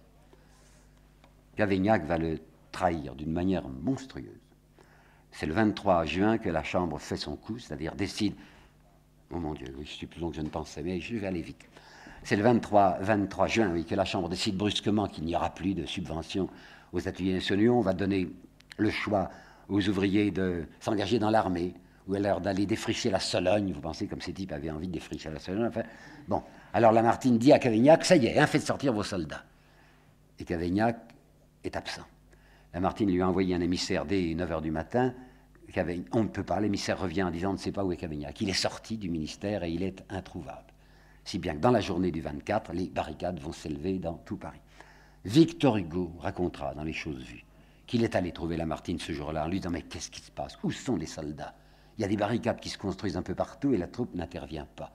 Cavaignac 1.57 2.05
va 2.07 2.19
le 2.19 2.39
trahir 2.73 3.15
d'une 3.15 3.33
manière 3.33 3.69
monstrueuse. 3.69 4.25
C'est 5.33 5.47
le 5.47 5.55
23 5.55 6.05
juin 6.05 6.39
que 6.39 6.49
la 6.49 6.63
Chambre 6.63 6.99
fait 6.99 7.17
son 7.17 7.37
coup, 7.37 7.59
c'est-à-dire 7.59 7.95
décide. 7.95 8.35
Oh 9.33 9.39
mon 9.39 9.55
Dieu, 9.55 9.67
je 9.81 9.87
suis 9.87 10.07
plus 10.07 10.21
long 10.21 10.31
que 10.31 10.37
je 10.37 10.43
ne 10.43 10.49
pensais, 10.49 10.83
mais 10.83 11.01
je 11.01 11.17
vais 11.17 11.27
aller 11.27 11.43
vite. 11.43 11.69
C'est 12.23 12.37
le 12.37 12.43
23, 12.43 12.99
23 13.01 13.47
juin 13.47 13.71
oui, 13.73 13.85
que 13.85 13.95
la 13.95 14.05
Chambre 14.05 14.29
décide 14.29 14.57
brusquement 14.57 15.07
qu'il 15.07 15.25
n'y 15.25 15.37
aura 15.37 15.51
plus 15.51 15.75
de 15.75 15.87
subventions 15.87 16.49
aux 16.93 17.07
ateliers 17.09 17.35
nationaux. 17.35 17.79
On 17.79 17.81
va 17.81 17.95
donner 17.95 18.29
le 18.77 18.91
choix 18.91 19.31
aux 19.69 19.89
ouvriers 19.89 20.31
de 20.31 20.67
s'engager 20.81 21.19
dans 21.19 21.31
l'armée 21.31 21.75
ou 22.11 22.15
alors 22.15 22.41
d'aller 22.41 22.67
défricher 22.67 23.11
la 23.11 23.21
Sologne. 23.21 23.73
Vous 23.73 23.81
pensez 23.81 24.07
comme 24.07 24.21
ces 24.21 24.33
types 24.33 24.53
avaient 24.53 24.71
envie 24.71 24.89
de 24.89 24.93
défricher 24.93 25.31
la 25.31 25.39
Sologne 25.39 25.71
Bon, 26.29 26.43
alors 26.73 26.93
Lamartine 26.93 27.39
dit 27.39 27.53
à 27.53 27.59
Cavaignac, 27.59 28.05
ça 28.05 28.17
y 28.17 28.27
est, 28.27 28.39
hein, 28.39 28.47
faites 28.47 28.67
sortir 28.67 28.93
vos 28.93 29.03
soldats. 29.03 29.45
Et 30.39 30.45
Cavaignac 30.45 30.99
est 31.65 31.77
absent. 31.77 32.05
Lamartine 32.75 33.11
lui 33.11 33.23
a 33.23 33.29
envoyé 33.29 33.55
un 33.55 33.61
émissaire 33.61 34.05
dès 34.05 34.21
9h 34.21 34.61
du 34.61 34.71
matin. 34.71 35.15
On 36.13 36.25
ne 36.25 36.29
peut 36.29 36.43
pas, 36.43 36.61
l'émissaire 36.61 37.01
revient 37.01 37.23
en 37.23 37.31
disant 37.31 37.51
on 37.51 37.55
ne 37.55 37.59
sait 37.59 37.73
pas 37.73 37.85
où 37.85 37.93
est 37.93 37.97
Cavaignac. 37.97 38.41
Il 38.41 38.51
est 38.51 38.55
sorti 38.55 38.99
du 38.99 39.09
ministère 39.09 39.65
et 39.65 39.71
il 39.71 39.83
est 39.83 40.05
introuvable 40.11 40.65
si 41.25 41.39
bien 41.39 41.55
que 41.55 41.61
dans 41.61 41.71
la 41.71 41.81
journée 41.81 42.11
du 42.11 42.21
24, 42.21 42.73
les 42.73 42.89
barricades 42.89 43.39
vont 43.39 43.53
s'élever 43.53 43.99
dans 43.99 44.15
tout 44.15 44.37
Paris. 44.37 44.61
Victor 45.25 45.77
Hugo 45.77 46.13
racontera 46.19 46.75
dans 46.75 46.83
Les 46.83 46.93
choses 46.93 47.23
vues 47.23 47.45
qu'il 47.87 48.05
est 48.05 48.15
allé 48.17 48.33
trouver 48.33 48.57
Lamartine 48.57 48.99
ce 48.99 49.13
jour-là 49.13 49.45
en 49.45 49.49
lui 49.49 49.61
disant 49.61 49.71
Mais 49.71 49.83
qu'est-ce 49.83 50.11
qui 50.11 50.21
se 50.21 50.31
passe? 50.31 50.59
Où 50.63 50.71
sont 50.71 50.97
les 50.97 51.07
soldats? 51.07 51.55
Il 52.01 52.03
y 52.03 52.07
a 52.07 52.09
des 52.09 52.17
barricades 52.17 52.61
qui 52.61 52.71
se 52.71 52.79
construisent 52.79 53.19
un 53.19 53.23
peu 53.23 53.35
partout 53.35 53.75
et 53.75 53.77
la 53.77 53.87
troupe 53.87 54.15
n'intervient 54.15 54.67
pas. 54.75 54.91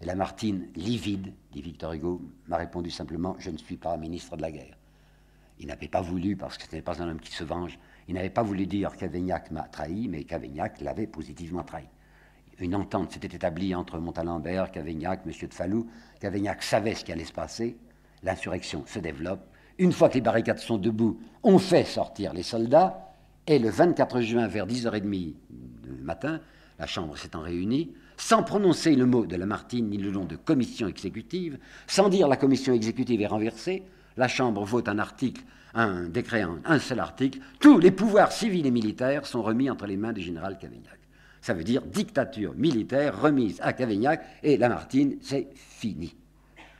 Et 0.00 0.06
Lamartine, 0.06 0.66
livide, 0.74 1.32
dit 1.52 1.62
Victor 1.62 1.92
Hugo, 1.92 2.20
m'a 2.48 2.56
répondu 2.56 2.90
simplement 2.90 3.36
Je 3.38 3.50
ne 3.50 3.58
suis 3.58 3.76
pas 3.76 3.96
ministre 3.96 4.36
de 4.36 4.42
la 4.42 4.50
guerre. 4.50 4.76
Il 5.60 5.68
n'avait 5.68 5.86
pas 5.86 6.00
voulu, 6.00 6.36
parce 6.36 6.58
que 6.58 6.64
ce 6.68 6.74
n'est 6.74 6.82
pas 6.82 7.00
un 7.00 7.10
homme 7.10 7.20
qui 7.20 7.32
se 7.32 7.44
venge, 7.44 7.78
il 8.08 8.14
n'avait 8.14 8.28
pas 8.28 8.42
voulu 8.42 8.66
dire 8.66 8.96
qu'Avignac 8.96 9.52
m'a 9.52 9.62
trahi, 9.62 10.08
mais 10.08 10.24
qu'Avignac 10.24 10.80
l'avait 10.80 11.06
positivement 11.06 11.62
trahi 11.62 11.86
une 12.60 12.74
entente 12.74 13.12
s'était 13.12 13.36
établie 13.36 13.74
entre 13.74 13.98
Montalembert, 13.98 14.70
Cavaignac, 14.70 15.20
M. 15.24 15.32
de 15.48 15.54
Falou. 15.54 15.86
Cavaignac 16.20 16.62
savait 16.62 16.94
ce 16.94 17.04
qui 17.04 17.12
allait 17.12 17.24
se 17.24 17.32
passer. 17.32 17.76
L'insurrection 18.22 18.84
se 18.86 18.98
développe. 18.98 19.46
Une 19.78 19.92
fois 19.92 20.08
que 20.08 20.14
les 20.14 20.20
barricades 20.20 20.58
sont 20.58 20.78
debout, 20.78 21.20
on 21.44 21.58
fait 21.58 21.84
sortir 21.84 22.32
les 22.32 22.42
soldats. 22.42 23.14
Et 23.46 23.58
le 23.58 23.70
24 23.70 24.20
juin, 24.20 24.48
vers 24.48 24.66
10h30 24.66 25.08
du 25.08 25.34
matin, 26.02 26.40
la 26.78 26.86
Chambre 26.86 27.16
s'étant 27.16 27.40
réunie, 27.40 27.92
sans 28.16 28.42
prononcer 28.42 28.94
le 28.94 29.06
mot 29.06 29.26
de 29.26 29.36
Lamartine 29.36 29.88
ni 29.88 29.98
le 29.98 30.10
nom 30.10 30.24
de 30.24 30.36
commission 30.36 30.88
exécutive, 30.88 31.58
sans 31.86 32.08
dire 32.08 32.28
la 32.28 32.36
commission 32.36 32.72
exécutive 32.72 33.20
est 33.20 33.26
renversée, 33.26 33.82
la 34.16 34.28
Chambre 34.28 34.64
vote 34.64 34.88
un 34.88 34.98
article, 34.98 35.42
un 35.74 36.08
décret, 36.08 36.44
un 36.64 36.78
seul 36.78 37.00
article. 37.00 37.40
Tous 37.60 37.78
les 37.78 37.90
pouvoirs 37.90 38.32
civils 38.32 38.66
et 38.66 38.70
militaires 38.70 39.26
sont 39.26 39.42
remis 39.42 39.70
entre 39.70 39.86
les 39.86 39.96
mains 39.96 40.12
du 40.12 40.20
général 40.20 40.58
Cavaignac. 40.58 40.98
Ça 41.40 41.54
veut 41.54 41.64
dire 41.64 41.82
dictature 41.82 42.54
militaire 42.54 43.20
remise 43.20 43.60
à 43.62 43.72
Cavaignac 43.72 44.24
et 44.42 44.56
Lamartine, 44.56 45.18
c'est 45.20 45.48
fini. 45.54 46.14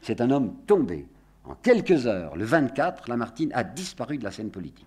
C'est 0.03 0.21
un 0.21 0.31
homme 0.31 0.57
tombé. 0.67 1.07
En 1.45 1.55
quelques 1.55 2.07
heures, 2.07 2.37
le 2.37 2.45
24, 2.45 3.09
Lamartine 3.09 3.53
a 3.55 3.65
disparu 3.65 4.19
de 4.19 4.25
la 4.25 4.31
scène 4.31 4.51
politique. 4.51 4.87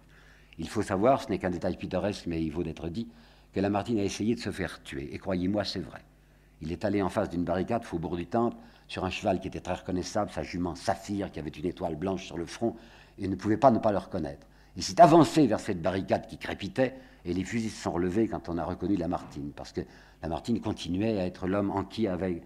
Il 0.59 0.69
faut 0.69 0.83
savoir, 0.83 1.23
ce 1.23 1.29
n'est 1.29 1.39
qu'un 1.39 1.49
détail 1.49 1.77
pittoresque, 1.77 2.27
mais 2.27 2.43
il 2.43 2.51
vaut 2.51 2.63
d'être 2.63 2.89
dit, 2.89 3.07
que 3.53 3.59
Lamartine 3.59 3.99
a 3.99 4.03
essayé 4.03 4.35
de 4.35 4.39
se 4.39 4.51
faire 4.51 4.81
tuer. 4.83 5.09
Et 5.13 5.17
croyez-moi, 5.17 5.63
c'est 5.63 5.79
vrai. 5.79 6.01
Il 6.61 6.71
est 6.71 6.85
allé 6.85 7.01
en 7.01 7.09
face 7.09 7.29
d'une 7.29 7.43
barricade, 7.43 7.83
faubourg 7.83 8.15
du 8.15 8.25
Temple, 8.25 8.57
sur 8.87 9.05
un 9.05 9.09
cheval 9.09 9.39
qui 9.39 9.47
était 9.47 9.61
très 9.61 9.73
reconnaissable, 9.73 10.31
sa 10.31 10.43
jument 10.43 10.75
Saphir, 10.75 11.31
qui 11.31 11.39
avait 11.39 11.49
une 11.49 11.65
étoile 11.65 11.95
blanche 11.95 12.25
sur 12.25 12.37
le 12.37 12.45
front, 12.45 12.75
et 13.17 13.27
ne 13.27 13.35
pouvait 13.35 13.57
pas 13.57 13.71
ne 13.71 13.79
pas 13.79 13.91
le 13.91 13.97
reconnaître. 13.97 14.45
Il 14.75 14.83
s'est 14.83 15.01
avancé 15.01 15.47
vers 15.47 15.59
cette 15.59 15.81
barricade 15.81 16.27
qui 16.27 16.37
crépitait, 16.37 16.95
et 17.25 17.33
les 17.33 17.43
fusils 17.43 17.71
se 17.71 17.83
sont 17.83 17.91
relevés 17.91 18.27
quand 18.27 18.49
on 18.49 18.57
a 18.57 18.63
reconnu 18.63 18.95
Lamartine, 18.95 19.51
parce 19.55 19.71
que 19.71 19.81
Lamartine 20.21 20.61
continuait 20.61 21.19
à 21.19 21.25
être 21.25 21.47
l'homme 21.47 21.71
en 21.71 21.83
qui 21.83 22.07
avait, 22.07 22.41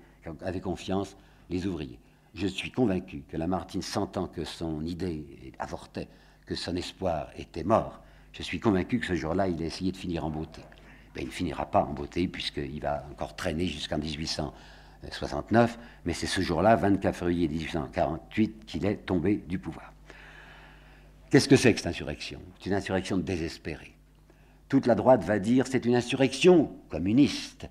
confiance 0.61 1.15
les 1.49 1.67
ouvriers. 1.67 1.99
Je 2.33 2.47
suis 2.47 2.71
convaincu 2.71 3.23
que 3.29 3.37
Lamartine, 3.37 3.81
sentant 3.81 4.27
que 4.27 4.43
son 4.43 4.83
idée 4.83 5.53
avortait, 5.59 6.07
que 6.45 6.55
son 6.55 6.75
espoir 6.75 7.29
était 7.37 7.63
mort, 7.63 8.01
je 8.33 8.43
suis 8.43 8.59
convaincu 8.59 8.99
que 8.99 9.05
ce 9.05 9.15
jour-là, 9.15 9.47
il 9.47 9.61
a 9.61 9.65
essayé 9.65 9.91
de 9.91 9.97
finir 9.97 10.25
en 10.25 10.29
beauté. 10.29 10.61
Ben, 11.15 11.23
il 11.23 11.31
finira 11.31 11.65
pas 11.65 11.81
en 11.83 11.93
beauté, 11.93 12.27
puisqu'il 12.27 12.81
va 12.81 13.05
encore 13.11 13.35
traîner 13.35 13.67
jusqu'en 13.67 13.97
1869, 13.97 15.79
mais 16.03 16.13
c'est 16.13 16.27
ce 16.27 16.41
jour-là, 16.41 16.75
24 16.75 17.15
février 17.15 17.47
1848, 17.47 18.65
qu'il 18.65 18.85
est 18.85 18.97
tombé 18.97 19.37
du 19.47 19.57
pouvoir. 19.57 19.93
Qu'est-ce 21.29 21.47
que 21.47 21.55
c'est 21.55 21.73
que 21.73 21.79
cette 21.79 21.87
insurrection? 21.87 22.41
C'est 22.59 22.69
une 22.69 22.75
insurrection 22.75 23.17
désespérée. 23.17 23.95
Toute 24.67 24.87
la 24.87 24.95
droite 24.95 25.23
va 25.23 25.39
dire 25.39 25.67
c'est 25.67 25.85
une 25.85 25.95
insurrection 25.95 26.71
communiste. 26.89 27.69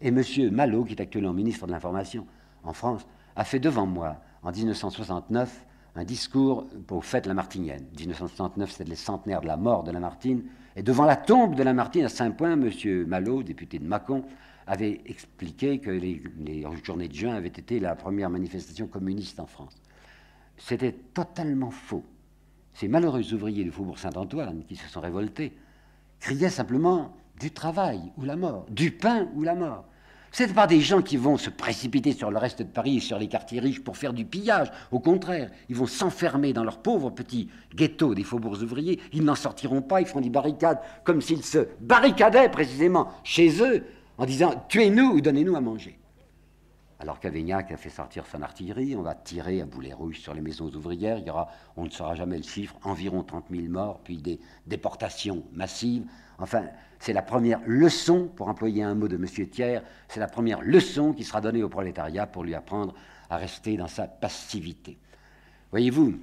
Et 0.00 0.08
M. 0.08 0.22
Malo, 0.50 0.84
qui 0.84 0.92
est 0.92 1.00
actuellement 1.00 1.32
ministre 1.32 1.66
de 1.66 1.72
l'Information 1.72 2.26
en 2.62 2.72
France, 2.72 3.06
a 3.36 3.44
fait 3.44 3.60
devant 3.60 3.86
moi, 3.86 4.16
en 4.42 4.50
1969, 4.50 5.64
un 5.94 6.04
discours 6.04 6.66
pour 6.86 7.04
fête 7.04 7.26
Lamartinienne. 7.26 7.86
1969, 7.98 8.70
c'était 8.70 8.90
le 8.90 8.96
centenaire 8.96 9.40
de 9.40 9.46
la 9.46 9.56
mort 9.56 9.82
de 9.84 9.92
Lamartine. 9.92 10.42
Et 10.76 10.82
devant 10.82 11.04
la 11.04 11.16
tombe 11.16 11.54
de 11.54 11.62
Lamartine 11.62 12.04
à 12.04 12.08
Saint-Point, 12.08 12.52
M. 12.52 13.06
Malo, 13.06 13.42
député 13.42 13.78
de 13.78 13.86
Mâcon, 13.86 14.24
avait 14.66 15.00
expliqué 15.06 15.78
que 15.80 15.90
les, 15.90 16.22
les, 16.38 16.64
journées 16.82 17.08
de 17.08 17.14
juin 17.14 17.34
avaient 17.34 17.48
été 17.48 17.80
la 17.80 17.94
première 17.94 18.30
manifestation 18.30 18.86
communiste 18.86 19.40
en 19.40 19.46
France. 19.46 19.74
C'était 20.56 20.92
totalement 20.92 21.70
faux. 21.70 22.04
Ces 22.74 22.88
malheureux 22.88 23.34
ouvriers 23.34 23.64
du 23.64 23.70
Faubourg 23.70 23.98
Saint-Antoine 23.98 24.64
qui 24.64 24.76
se 24.76 24.88
sont 24.88 25.00
révoltés 25.00 25.52
criaient 26.20 26.50
simplement 26.50 27.14
du 27.38 27.50
travail 27.50 28.00
ou 28.16 28.24
la 28.24 28.36
mort, 28.36 28.66
du 28.70 28.92
pain 28.92 29.28
ou 29.34 29.42
la 29.42 29.54
mort. 29.54 29.84
Ce 30.32 30.42
n'est 30.42 30.52
pas 30.52 30.66
des 30.66 30.80
gens 30.80 31.02
qui 31.02 31.18
vont 31.18 31.36
se 31.36 31.50
précipiter 31.50 32.12
sur 32.12 32.30
le 32.30 32.38
reste 32.38 32.60
de 32.60 32.68
Paris 32.68 32.96
et 32.96 33.00
sur 33.00 33.18
les 33.18 33.28
quartiers 33.28 33.60
riches 33.60 33.84
pour 33.84 33.98
faire 33.98 34.14
du 34.14 34.24
pillage. 34.24 34.72
Au 34.90 34.98
contraire, 34.98 35.50
ils 35.68 35.76
vont 35.76 35.86
s'enfermer 35.86 36.54
dans 36.54 36.64
leur 36.64 36.80
pauvre 36.80 37.10
petit 37.10 37.50
ghetto 37.74 38.14
des 38.14 38.24
faubourgs 38.24 38.62
ouvriers. 38.62 38.98
Ils 39.12 39.24
n'en 39.24 39.34
sortiront 39.34 39.82
pas, 39.82 40.00
ils 40.00 40.06
font 40.06 40.22
des 40.22 40.30
barricades 40.30 40.80
comme 41.04 41.20
s'ils 41.20 41.44
se 41.44 41.68
barricadaient 41.80 42.48
précisément 42.48 43.08
chez 43.24 43.62
eux 43.62 43.84
en 44.16 44.24
disant 44.24 44.64
Tuez-nous 44.68 45.12
ou 45.12 45.20
donnez-nous 45.20 45.54
à 45.54 45.60
manger. 45.60 45.98
Alors 46.98 47.18
qu'Avignac 47.18 47.72
a 47.72 47.76
fait 47.76 47.90
sortir 47.90 48.24
son 48.26 48.42
artillerie, 48.42 48.94
on 48.96 49.02
va 49.02 49.16
tirer 49.16 49.60
à 49.60 49.66
boulet 49.66 49.92
rouge 49.92 50.20
sur 50.20 50.34
les 50.34 50.40
maisons 50.40 50.68
ouvrières. 50.68 51.18
Il 51.18 51.26
y 51.26 51.30
aura, 51.30 51.48
on 51.76 51.84
ne 51.84 51.90
saura 51.90 52.14
jamais 52.14 52.36
le 52.36 52.44
chiffre, 52.44 52.76
environ 52.84 53.24
30 53.24 53.46
000 53.50 53.64
morts, 53.66 54.00
puis 54.04 54.18
des 54.18 54.38
déportations 54.68 55.42
massives. 55.52 56.04
Enfin, 56.38 56.66
c'est 57.02 57.12
la 57.12 57.22
première 57.22 57.58
leçon, 57.66 58.28
pour 58.28 58.46
employer 58.46 58.84
un 58.84 58.94
mot 58.94 59.08
de 59.08 59.16
M. 59.16 59.26
Thiers, 59.26 59.80
c'est 60.06 60.20
la 60.20 60.28
première 60.28 60.62
leçon 60.62 61.12
qui 61.12 61.24
sera 61.24 61.40
donnée 61.40 61.64
au 61.64 61.68
prolétariat 61.68 62.28
pour 62.28 62.44
lui 62.44 62.54
apprendre 62.54 62.94
à 63.28 63.38
rester 63.38 63.76
dans 63.76 63.88
sa 63.88 64.06
passivité. 64.06 64.96
Voyez-vous, 65.72 66.14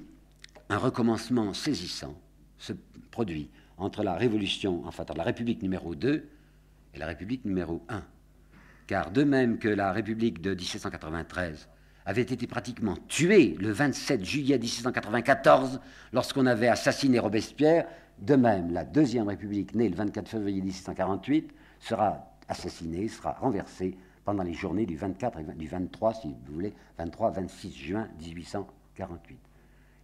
un 0.69 0.77
recommencement 0.77 1.53
saisissant 1.53 2.17
se 2.57 2.71
produit 3.11 3.49
entre 3.77 4.03
la 4.03 4.13
Révolution, 4.15 4.81
enfin 4.85 5.03
entre 5.03 5.17
la 5.17 5.23
République 5.23 5.61
numéro 5.61 5.95
2 5.95 6.29
et 6.93 6.97
la 6.97 7.07
République 7.07 7.43
numéro 7.43 7.83
1. 7.89 8.01
Car 8.87 9.11
de 9.11 9.25
même 9.25 9.59
que 9.59 9.67
la 9.67 9.91
République 9.91 10.41
de 10.41 10.51
1793 10.51 11.67
avait 12.05 12.21
été 12.21 12.47
pratiquement 12.47 12.95
tuée 13.09 13.57
le 13.59 13.71
27 13.71 14.23
juillet 14.23 14.57
1794 14.57 15.81
lorsqu'on 16.13 16.45
avait 16.45 16.69
assassiné 16.69 17.19
Robespierre, 17.19 17.85
de 18.21 18.35
même, 18.35 18.71
la 18.71 18.83
Deuxième 18.83 19.27
République, 19.27 19.73
née 19.75 19.89
le 19.89 19.95
24 19.95 20.27
février 20.27 20.61
1648, 20.61 21.53
sera 21.79 22.35
assassinée, 22.47 23.07
sera 23.07 23.33
renversée 23.33 23.97
pendant 24.25 24.43
les 24.43 24.53
journées 24.53 24.85
du 24.85 24.97
24 24.97 25.39
et 25.39 25.43
du 25.55 25.67
23, 25.67 26.13
si 26.13 26.27
vous 26.27 26.53
voulez, 26.53 26.73
23-26 26.99 27.73
juin 27.73 28.07
1848. 28.19 29.39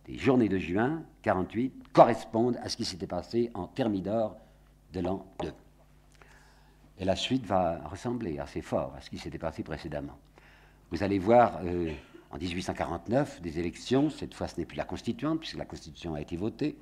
Les 0.08 0.18
journées 0.18 0.50
de 0.50 0.58
juin 0.58 1.04
48 1.24 1.92
correspondent 1.92 2.58
à 2.62 2.70
ce 2.70 2.78
qui 2.78 2.86
s'était 2.86 3.08
passé 3.08 3.52
en 3.54 3.68
Thermidor 3.68 4.38
de 4.94 5.02
l'an 5.02 5.26
2. 5.42 5.52
Et 7.00 7.06
la 7.06 7.16
suite 7.16 7.46
va 7.46 7.80
ressembler 7.88 8.40
assez 8.40 8.62
fort 8.62 8.94
à 8.98 9.02
ce 9.02 9.10
qui 9.10 9.18
s'était 9.18 9.38
passé 9.38 9.64
précédemment. 9.64 10.18
Vous 10.92 11.04
allez 11.04 11.20
voir 11.20 11.60
euh, 11.64 11.92
en 12.32 12.38
1849 12.38 13.42
des 13.42 13.60
élections, 13.60 14.10
cette 14.10 14.34
fois 14.34 14.48
ce 14.48 14.58
n'est 14.58 14.66
plus 14.66 14.78
la 14.78 14.86
constituante, 14.86 15.40
puisque 15.40 15.58
la 15.58 15.66
constitution 15.66 16.14
a 16.14 16.22
été 16.22 16.38
votée, 16.38 16.78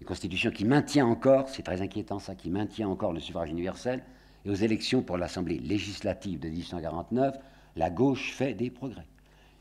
une 0.00 0.06
constitution 0.06 0.50
qui 0.50 0.64
maintient 0.64 1.06
encore, 1.06 1.48
c'est 1.48 1.62
très 1.62 1.80
inquiétant 1.80 2.18
ça, 2.18 2.34
qui 2.34 2.50
maintient 2.50 2.88
encore 2.88 3.12
le 3.12 3.20
suffrage 3.20 3.50
universel, 3.50 4.02
et 4.44 4.50
aux 4.50 4.54
élections 4.54 5.02
pour 5.02 5.16
l'Assemblée 5.16 5.58
législative 5.58 6.38
de 6.38 6.48
1849, 6.48 7.36
la 7.76 7.90
gauche 7.90 8.32
fait 8.32 8.54
des 8.54 8.70
progrès. 8.70 9.06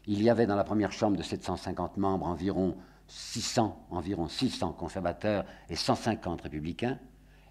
Il 0.07 0.21
y 0.21 0.29
avait 0.29 0.45
dans 0.45 0.55
la 0.55 0.63
première 0.63 0.91
chambre 0.91 1.17
de 1.17 1.23
750 1.23 1.97
membres 1.97 2.27
environ 2.27 2.75
600, 3.07 3.87
environ 3.91 4.27
600 4.27 4.73
conservateurs 4.73 5.45
et 5.69 5.75
150 5.75 6.41
républicains, 6.41 6.99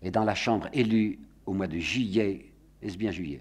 et 0.02 0.10
dans 0.10 0.24
la 0.24 0.34
chambre 0.34 0.68
élue 0.72 1.20
au 1.46 1.52
mois 1.52 1.66
de 1.66 1.78
juillet, 1.78 2.52
est-ce 2.82 2.96
bien 2.96 3.10
juillet, 3.10 3.40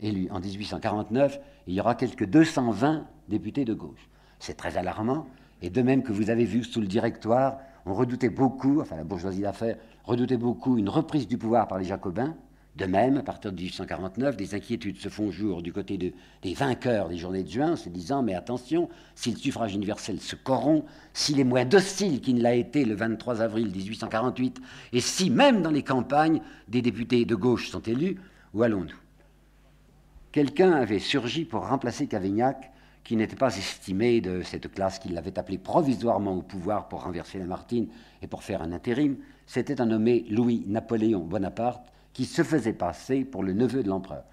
élue 0.00 0.28
en 0.30 0.40
1849, 0.40 1.38
il 1.66 1.74
y 1.74 1.80
aura 1.80 1.94
quelques 1.94 2.26
220 2.26 3.06
députés 3.28 3.64
de 3.64 3.74
gauche. 3.74 4.08
C'est 4.38 4.56
très 4.56 4.76
alarmant, 4.76 5.26
et 5.62 5.70
de 5.70 5.82
même 5.82 6.02
que 6.02 6.12
vous 6.12 6.30
avez 6.30 6.44
vu 6.44 6.64
sous 6.64 6.80
le 6.80 6.86
directoire 6.86 7.58
on 7.86 7.94
redoutait 7.94 8.30
beaucoup, 8.30 8.80
enfin 8.80 8.96
la 8.96 9.04
bourgeoisie 9.04 9.42
d'affaires 9.42 9.76
redoutait 10.04 10.36
beaucoup 10.36 10.78
une 10.78 10.88
reprise 10.88 11.26
du 11.26 11.38
pouvoir 11.38 11.68
par 11.68 11.78
les 11.78 11.84
Jacobins. 11.84 12.36
De 12.76 12.86
même, 12.86 13.18
à 13.18 13.22
partir 13.22 13.50
de 13.50 13.56
1849, 13.56 14.36
des 14.36 14.54
inquiétudes 14.54 14.96
se 14.98 15.08
font 15.08 15.30
jour 15.30 15.60
du 15.60 15.72
côté 15.72 15.98
des 15.98 16.54
vainqueurs 16.54 17.08
des 17.08 17.18
journées 17.18 17.42
de 17.42 17.50
juin, 17.50 17.74
se 17.74 17.88
disant 17.88 18.22
Mais 18.22 18.34
attention, 18.34 18.88
si 19.16 19.32
le 19.32 19.36
suffrage 19.36 19.74
universel 19.74 20.20
se 20.20 20.36
corrompt, 20.36 20.86
s'il 21.12 21.40
est 21.40 21.44
moins 21.44 21.64
docile 21.64 22.20
qu'il 22.20 22.36
ne 22.36 22.42
l'a 22.42 22.54
été 22.54 22.84
le 22.84 22.94
23 22.94 23.42
avril 23.42 23.70
1848, 23.70 24.60
et 24.92 25.00
si 25.00 25.30
même 25.30 25.62
dans 25.62 25.70
les 25.70 25.82
campagnes, 25.82 26.40
des 26.68 26.80
députés 26.80 27.24
de 27.24 27.34
gauche 27.34 27.70
sont 27.70 27.80
élus, 27.80 28.18
où 28.54 28.62
allons-nous? 28.62 28.96
Quelqu'un 30.32 30.70
avait 30.70 31.00
surgi 31.00 31.44
pour 31.44 31.66
remplacer 31.66 32.06
Cavaignac 32.06 32.70
qui 33.04 33.16
n'était 33.16 33.36
pas 33.36 33.56
estimé 33.56 34.20
de 34.20 34.42
cette 34.42 34.72
classe 34.72 34.98
qui 34.98 35.08
l'avait 35.08 35.38
appelé 35.38 35.58
provisoirement 35.58 36.34
au 36.34 36.42
pouvoir 36.42 36.88
pour 36.88 37.02
renverser 37.02 37.38
Lamartine 37.38 37.88
et 38.22 38.26
pour 38.26 38.42
faire 38.42 38.62
un 38.62 38.72
intérim, 38.72 39.16
c'était 39.46 39.80
un 39.80 39.86
nommé 39.86 40.26
Louis-Napoléon 40.30 41.20
Bonaparte 41.20 41.90
qui 42.12 42.24
se 42.24 42.42
faisait 42.42 42.72
passer 42.72 43.24
pour 43.24 43.42
le 43.42 43.52
neveu 43.52 43.82
de 43.82 43.88
l'empereur. 43.88 44.24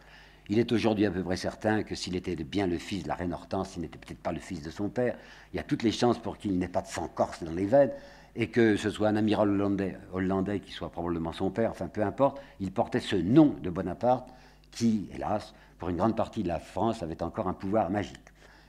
Il 0.49 0.59
est 0.59 0.71
aujourd'hui 0.71 1.05
à 1.05 1.11
peu 1.11 1.23
près 1.23 1.35
certain 1.35 1.83
que 1.83 1.95
s'il 1.95 2.15
était 2.15 2.35
bien 2.35 2.67
le 2.67 2.77
fils 2.77 3.03
de 3.03 3.07
la 3.07 3.15
reine 3.15 3.33
Hortense, 3.33 3.75
il 3.75 3.81
n'était 3.81 3.97
peut-être 3.97 4.21
pas 4.21 4.31
le 4.31 4.39
fils 4.39 4.61
de 4.61 4.69
son 4.69 4.89
père. 4.89 5.17
Il 5.51 5.57
y 5.57 5.59
a 5.59 5.63
toutes 5.63 5.83
les 5.83 5.91
chances 5.91 6.19
pour 6.19 6.37
qu'il 6.37 6.57
n'ait 6.57 6.67
pas 6.67 6.81
de 6.81 6.87
sang 6.87 7.09
corse 7.13 7.43
dans 7.43 7.51
les 7.51 7.65
veines 7.65 7.91
et 8.35 8.47
que 8.47 8.77
ce 8.77 8.89
soit 8.89 9.09
un 9.09 9.15
amiral 9.15 9.49
hollandais, 9.49 9.97
hollandais 10.13 10.59
qui 10.59 10.71
soit 10.71 10.91
probablement 10.91 11.33
son 11.33 11.49
père, 11.49 11.71
enfin 11.71 11.87
peu 11.87 12.03
importe, 12.03 12.39
il 12.59 12.71
portait 12.71 12.99
ce 12.99 13.15
nom 13.15 13.55
de 13.61 13.69
Bonaparte 13.69 14.29
qui, 14.71 15.09
hélas, 15.13 15.53
pour 15.79 15.89
une 15.89 15.97
grande 15.97 16.15
partie 16.15 16.43
de 16.43 16.47
la 16.47 16.59
France, 16.59 17.01
avait 17.03 17.23
encore 17.23 17.47
un 17.47 17.53
pouvoir 17.53 17.89
magique 17.89 18.26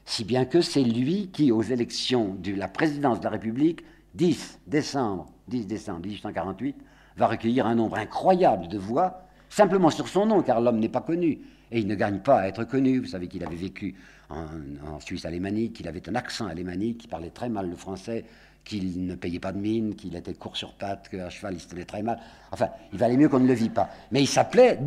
si 0.08 0.24
bien 0.24 0.46
que 0.46 0.62
c'est 0.62 0.82
lui 0.82 1.28
qui, 1.30 1.52
aux 1.52 1.60
élections 1.60 2.34
de 2.40 2.54
la 2.54 2.66
présidence 2.66 3.20
de 3.20 3.24
la 3.24 3.30
République, 3.30 3.84
10 4.14 4.60
décembre, 4.66 5.26
10 5.48 5.66
décembre 5.66 6.00
1848, 6.00 6.76
va 7.18 7.26
recueillir 7.26 7.66
un 7.66 7.74
nombre 7.74 7.98
incroyable 7.98 8.68
de 8.68 8.78
voix, 8.78 9.28
simplement 9.50 9.90
sur 9.90 10.08
son 10.08 10.24
nom, 10.24 10.42
car 10.42 10.62
l'homme 10.62 10.78
n'est 10.78 10.88
pas 10.88 11.02
connu. 11.02 11.40
Et 11.70 11.80
il 11.80 11.86
ne 11.86 11.94
gagne 11.94 12.20
pas 12.20 12.40
à 12.40 12.48
être 12.48 12.64
connu. 12.64 13.00
Vous 13.00 13.08
savez 13.08 13.28
qu'il 13.28 13.44
avait 13.44 13.54
vécu 13.54 13.96
en, 14.30 14.98
Suisse 15.00 15.26
alémanique, 15.26 15.74
qu'il 15.74 15.88
avait 15.88 16.08
un 16.08 16.14
accent 16.14 16.46
alémanique, 16.46 16.98
qu'il 16.98 17.10
parlait 17.10 17.28
très 17.28 17.50
mal 17.50 17.68
le 17.68 17.76
français, 17.76 18.24
qu'il 18.68 19.06
ne 19.06 19.14
payait 19.14 19.40
pas 19.40 19.52
de 19.52 19.58
mine, 19.58 19.94
qu'il 19.94 20.14
était 20.14 20.34
court 20.34 20.56
sur 20.56 20.74
pattes, 20.74 21.08
qu'à 21.08 21.30
cheval 21.30 21.54
il 21.54 21.60
se 21.60 21.68
tenait 21.68 21.86
très 21.86 22.02
mal. 22.02 22.20
Enfin, 22.52 22.68
il 22.92 22.98
valait 22.98 23.16
mieux 23.16 23.30
qu'on 23.30 23.40
ne 23.40 23.48
le 23.48 23.54
vit 23.54 23.70
pas. 23.70 23.88
Mais 24.12 24.20
il 24.20 24.26
s'appelait, 24.26 24.78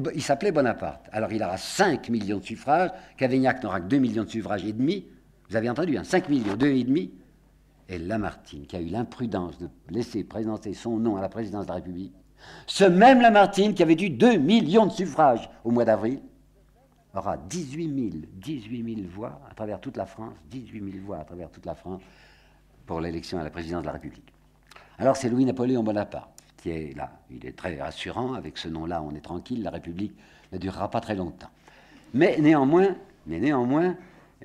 Bonaparte. 0.54 1.10
Alors 1.12 1.34
il 1.34 1.42
aura 1.44 1.58
5 1.58 2.08
millions 2.10 2.38
de 2.38 2.44
suffrages, 2.44 2.92
Cavaignac 3.18 3.64
n'aura 3.64 3.82
que 3.82 3.88
2 3.88 3.98
millions 3.98 4.24
de 4.24 4.30
suffrages 4.30 4.64
et 4.66 4.72
demi. 4.72 5.08
Vous 5.50 5.56
avez 5.56 5.70
entendu, 5.70 5.98
hein, 5.98 6.04
5 6.04 6.30
millions, 6.30 6.56
2 6.56 6.68
et 6.68 6.84
demi. 6.84 7.12
Et 7.90 7.98
Lamartine, 7.98 8.68
qui 8.68 8.76
a 8.76 8.80
eu 8.80 8.86
l'imprudence 8.86 9.58
de 9.58 9.68
laisser 9.90 10.24
présenter 10.24 10.74
son 10.74 10.98
nom 10.98 11.18
à 11.18 11.22
la 11.22 11.28
présidence 11.28 11.64
de 11.66 11.70
la 11.70 11.76
République, 11.76 12.14
ce 12.68 12.84
même 12.84 13.20
Lamartine 13.20 13.74
qui 13.74 13.82
avait 13.82 13.94
eu 14.00 14.12
2 14.12 14.38
millions 14.38 14.86
de 14.86 14.92
suffrages 14.92 15.50
au 15.64 15.72
mois 15.72 15.86
d'avril, 15.86 16.22
aura 17.16 17.36
18 17.36 18.12
000, 18.12 18.24
18 18.36 18.96
000 18.96 19.08
voix 19.14 19.42
à 19.50 19.54
travers 19.56 19.82
toute 19.82 19.98
la 19.98 20.06
France, 20.06 20.36
18 20.52 20.92
000 20.92 21.04
voix 21.04 21.18
à 21.18 21.26
travers 21.26 21.50
toute 21.50 21.66
la 21.66 21.76
France 21.76 22.02
l'élection 23.00 23.40
à 23.40 23.44
la 23.44 23.50
présidence 23.50 23.82
de 23.82 23.88
la 23.88 23.94
République. 23.94 24.34
Alors 24.98 25.16
c'est 25.16 25.30
Louis-Napoléon 25.30 25.84
Bonaparte 25.84 26.30
qui 26.58 26.70
est 26.70 26.96
là. 26.96 27.12
Il 27.32 27.46
est 27.46 27.58
très 27.58 27.80
rassurant, 27.82 28.34
avec 28.34 28.58
ce 28.58 28.68
nom-là 28.68 29.02
on 29.02 29.16
est 29.16 29.22
tranquille, 29.22 29.64
la 29.64 29.72
République 29.72 30.14
ne 30.52 30.58
durera 30.58 30.90
pas 30.90 31.02
très 31.02 31.16
longtemps. 31.16 31.50
Mais 32.14 32.38
néanmoins, 32.40 32.96
mais 33.26 33.40
néanmoins 33.40 33.96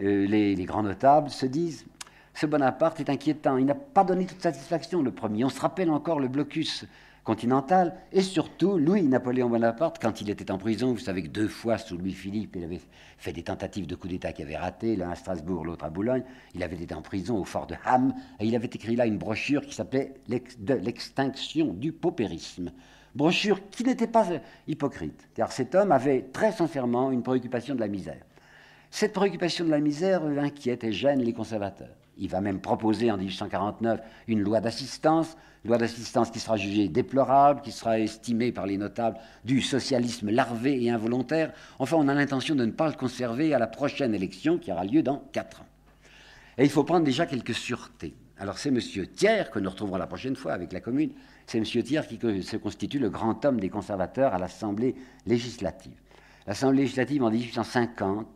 euh, 0.01 0.27
les, 0.27 0.65
grands 0.65 0.83
notables 0.83 1.31
se 1.31 1.47
disent 1.47 1.87
ce 2.35 2.47
Bonaparte 2.47 3.01
est 3.01 3.11
inquiétant, 3.11 3.57
il 3.57 3.67
n'a 3.67 3.75
pas 3.75 4.05
donné 4.05 4.27
toute 4.27 4.43
satisfaction 4.43 5.03
le 5.03 5.11
premier. 5.11 5.45
On 5.45 5.49
se 5.49 5.61
rappelle 5.61 5.91
encore 5.91 6.21
le 6.21 6.29
blocus 6.29 6.85
continentale, 7.27 7.97
et 8.13 8.23
surtout 8.23 8.79
Louis-Napoléon 8.79 9.51
Bonaparte, 9.51 9.99
quand 10.01 10.21
il 10.21 10.31
était 10.31 10.53
en 10.53 10.59
prison, 10.59 10.93
vous 10.93 11.01
savez 11.01 11.25
que 11.25 11.29
deux 11.29 11.49
fois 11.49 11.77
sous 11.77 11.99
Louis-Philippe, 11.99 12.55
il 12.55 12.63
avait 12.63 12.81
fait 13.19 13.33
des 13.33 13.43
tentatives 13.43 13.89
de 13.89 13.97
coup 13.97 14.07
d'État 14.07 14.33
qui 14.33 14.43
avaient 14.43 14.57
raté, 14.57 14.95
l'un 14.95 15.11
à 15.11 15.17
Strasbourg, 15.17 15.65
l'autre 15.65 15.85
à 15.85 15.91
Boulogne, 15.91 16.23
il 16.55 16.63
avait 16.63 16.77
été 16.77 16.95
en 16.95 17.03
prison 17.03 17.37
au 17.37 17.45
fort 17.45 17.67
de 17.67 17.75
Ham, 17.85 18.15
et 18.39 18.47
il 18.47 18.55
avait 18.55 18.67
écrit 18.67 18.95
là 18.95 19.07
une 19.07 19.19
brochure 19.19 19.67
qui 19.67 19.75
s'appelait 19.75 20.15
l'extinction 20.29 21.75
du 21.75 21.93
paupérisme. 21.93 22.71
Brochure 23.17 23.59
qui 23.71 23.83
n'était 23.83 24.07
pas 24.07 24.29
hypocrite, 24.69 25.29
car 25.35 25.51
cet 25.51 25.75
homme 25.75 25.91
avait 25.91 26.27
très 26.33 26.53
sincèrement 26.53 27.11
une 27.11 27.25
préoccupation 27.25 27.75
de 27.75 27.81
la 27.81 27.89
misère. 27.89 28.23
Cette 28.93 29.13
préoccupation 29.13 29.65
de 29.65 29.71
la 29.71 29.81
misère 29.81 30.25
inquiète 30.25 30.85
et 30.85 30.93
gêne 30.93 31.23
les 31.23 31.33
conservateurs. 31.33 31.97
Il 32.19 32.29
va 32.29 32.41
même 32.41 32.61
proposer 32.61 33.11
en 33.11 33.17
1849 33.19 34.01
une 34.29 34.41
loi 34.41 34.61
d'assistance, 34.61 35.37
loi 35.65 35.79
d'assistance 35.79 36.31
qui 36.31 36.41
sera 36.41 36.57
jugée 36.57 36.89
déplorable, 36.89 37.61
qui 37.61 37.73
sera 37.73 37.99
estimée 37.99 38.53
par 38.53 38.67
les 38.67 38.79
notables 38.79 39.19
du 39.45 39.61
socialisme 39.61 40.31
larvé 40.31 40.83
et 40.83 40.91
involontaire. 40.91 41.53
Enfin, 41.79 41.97
on 41.99 42.09
a 42.09 42.15
l'intention 42.15 42.55
de 42.55 42.65
ne 42.65 42.71
pas 42.71 42.89
le 42.89 42.95
conserver 42.95 43.53
à 43.53 43.59
la 43.59 43.67
prochaine 43.67 44.15
élection 44.15 44.59
qui 44.59 44.73
aura 44.73 44.85
lieu 44.85 45.03
dans 45.03 45.23
quatre 45.33 45.63
ans. 45.63 45.67
Et 46.59 46.65
il 46.65 46.71
faut 46.71 46.85
prendre 46.85 47.05
déjà 47.05 47.27
quelques 47.27 47.55
sûretés. 47.55 48.15
Alors 48.39 48.59
c'est 48.59 48.69
M. 48.69 48.81
Thiers, 49.15 49.51
que 49.53 49.59
nous 49.59 49.71
retrouverons 49.71 49.97
la 49.97 50.07
prochaine 50.07 50.37
fois 50.37 50.53
avec 50.53 50.73
la 50.73 50.81
commune, 50.81 51.11
c'est 51.47 51.59
M. 51.59 51.65
Thiers 51.65 52.07
qui 52.09 52.19
se 52.43 52.57
constitue 52.57 52.99
le 52.99 53.09
grand 53.09 53.45
homme 53.45 53.61
des 53.61 53.71
conservateurs 53.71 54.35
à 54.35 54.39
l'Assemblée 54.39 54.95
législative. 55.27 55.95
L'Assemblée 56.47 56.83
législative 56.83 57.23
en 57.25 57.31
1850 57.31 58.27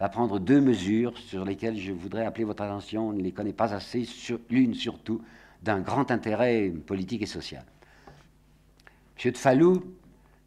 va 0.00 0.08
prendre 0.08 0.38
deux 0.38 0.60
mesures 0.60 1.16
sur 1.18 1.44
lesquelles 1.44 1.76
je 1.76 1.92
voudrais 1.92 2.24
appeler 2.24 2.44
votre 2.44 2.62
attention, 2.62 3.08
on 3.08 3.12
ne 3.12 3.22
les 3.22 3.32
connaît 3.32 3.52
pas 3.52 3.74
assez, 3.74 4.06
l'une 4.48 4.74
surtout 4.74 5.22
d'un 5.62 5.80
grand 5.80 6.10
intérêt 6.10 6.70
politique 6.70 7.22
et 7.22 7.26
social. 7.26 7.64
M. 9.24 9.32
de 9.32 9.36
Fallou, 9.36 9.82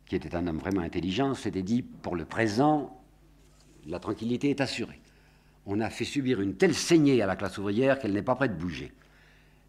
qui 0.05 0.15
était 0.15 0.35
un 0.35 0.47
homme 0.47 0.57
vraiment 0.57 0.81
intelligent, 0.81 1.33
s'était 1.33 1.63
dit, 1.63 1.81
pour 1.81 2.15
le 2.15 2.23
présent, 2.23 2.97
la 3.87 3.99
tranquillité 3.99 4.49
est 4.49 4.61
assurée. 4.61 4.99
On 5.65 5.79
a 5.81 5.89
fait 5.89 6.05
subir 6.05 6.41
une 6.41 6.55
telle 6.55 6.73
saignée 6.73 7.21
à 7.21 7.27
la 7.27 7.35
classe 7.35 7.57
ouvrière 7.57 7.99
qu'elle 7.99 8.13
n'est 8.13 8.21
pas 8.21 8.35
prête 8.35 8.55
de 8.55 8.61
bouger. 8.61 8.91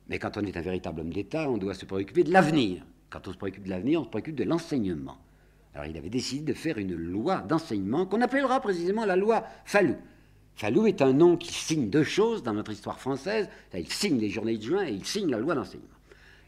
Mais 0.09 0.18
quand 0.18 0.36
on 0.36 0.42
est 0.42 0.56
un 0.56 0.62
véritable 0.62 1.00
homme 1.00 1.12
d'État, 1.12 1.50
on 1.50 1.59
doit 1.59 1.74
se 1.74 1.84
préoccuper 1.84 2.24
de 2.24 2.32
l'avenir. 2.32 2.84
Quand 3.10 3.26
on 3.28 3.32
se 3.32 3.36
préoccupe 3.36 3.64
de 3.64 3.70
l'avenir, 3.70 4.00
on 4.00 4.04
se 4.04 4.09
préoccupe 4.09 4.36
de 4.36 4.44
l'enseignement. 4.44 5.18
Alors 5.74 5.86
il 5.86 5.96
avait 5.96 6.10
décidé 6.10 6.52
de 6.52 6.56
faire 6.56 6.78
une 6.78 6.94
loi 6.94 7.38
d'enseignement 7.38 8.06
qu'on 8.06 8.20
appellera 8.20 8.60
précisément 8.60 9.04
la 9.04 9.16
loi 9.16 9.44
Fallou. 9.64 9.96
Fallou 10.54 10.86
est 10.86 11.00
un 11.00 11.12
nom 11.12 11.36
qui 11.36 11.52
signe 11.52 11.88
deux 11.88 12.04
choses 12.04 12.42
dans 12.42 12.52
notre 12.52 12.72
histoire 12.72 13.00
française. 13.00 13.48
Il 13.74 13.90
signe 13.90 14.18
les 14.18 14.28
journées 14.28 14.58
de 14.58 14.62
juin 14.62 14.84
et 14.86 14.92
il 14.92 15.04
signe 15.04 15.30
la 15.30 15.38
loi 15.38 15.54
d'enseignement. 15.54 15.88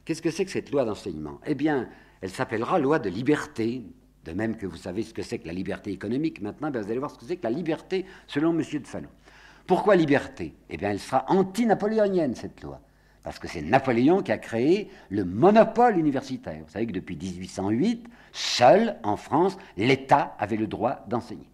Qu'est-ce 0.04 0.20
que 0.20 0.30
c'est 0.30 0.44
que 0.44 0.50
cette 0.50 0.70
loi 0.70 0.84
d'enseignement? 0.84 1.40
Eh 1.46 1.54
bien, 1.54 1.88
elle 2.20 2.30
s'appellera 2.30 2.78
loi 2.78 2.98
de 2.98 3.08
liberté, 3.08 3.82
de 4.24 4.32
même 4.32 4.56
que 4.56 4.66
vous 4.66 4.76
savez 4.76 5.02
ce 5.02 5.14
que 5.14 5.22
c'est 5.22 5.38
que 5.38 5.46
la 5.46 5.54
liberté 5.54 5.90
économique. 5.90 6.42
Maintenant, 6.42 6.70
ben, 6.70 6.82
vous 6.82 6.90
allez 6.90 6.98
voir 6.98 7.10
ce 7.10 7.18
que 7.18 7.24
c'est 7.24 7.36
que 7.38 7.44
la 7.44 7.50
liberté 7.50 8.04
selon 8.26 8.50
M. 8.50 8.58
de 8.58 8.86
Fallou. 8.86 9.08
Pourquoi 9.66 9.96
liberté? 9.96 10.54
Eh 10.68 10.76
bien, 10.76 10.90
elle 10.90 11.00
sera 11.00 11.24
anti-napoléonienne, 11.28 12.34
cette 12.34 12.62
loi. 12.62 12.82
Parce 13.24 13.38
que 13.38 13.48
c'est 13.48 13.62
Napoléon 13.62 14.22
qui 14.22 14.32
a 14.32 14.38
créé 14.38 14.90
le 15.08 15.24
monopole 15.24 15.98
universitaire. 15.98 16.60
Vous 16.64 16.70
savez 16.70 16.86
que 16.86 16.92
depuis 16.92 17.16
1808, 17.16 18.06
seul 18.32 18.96
en 19.02 19.16
France, 19.16 19.56
l'État 19.78 20.36
avait 20.38 20.58
le 20.58 20.66
droit 20.66 21.04
d'enseigner. 21.08 21.48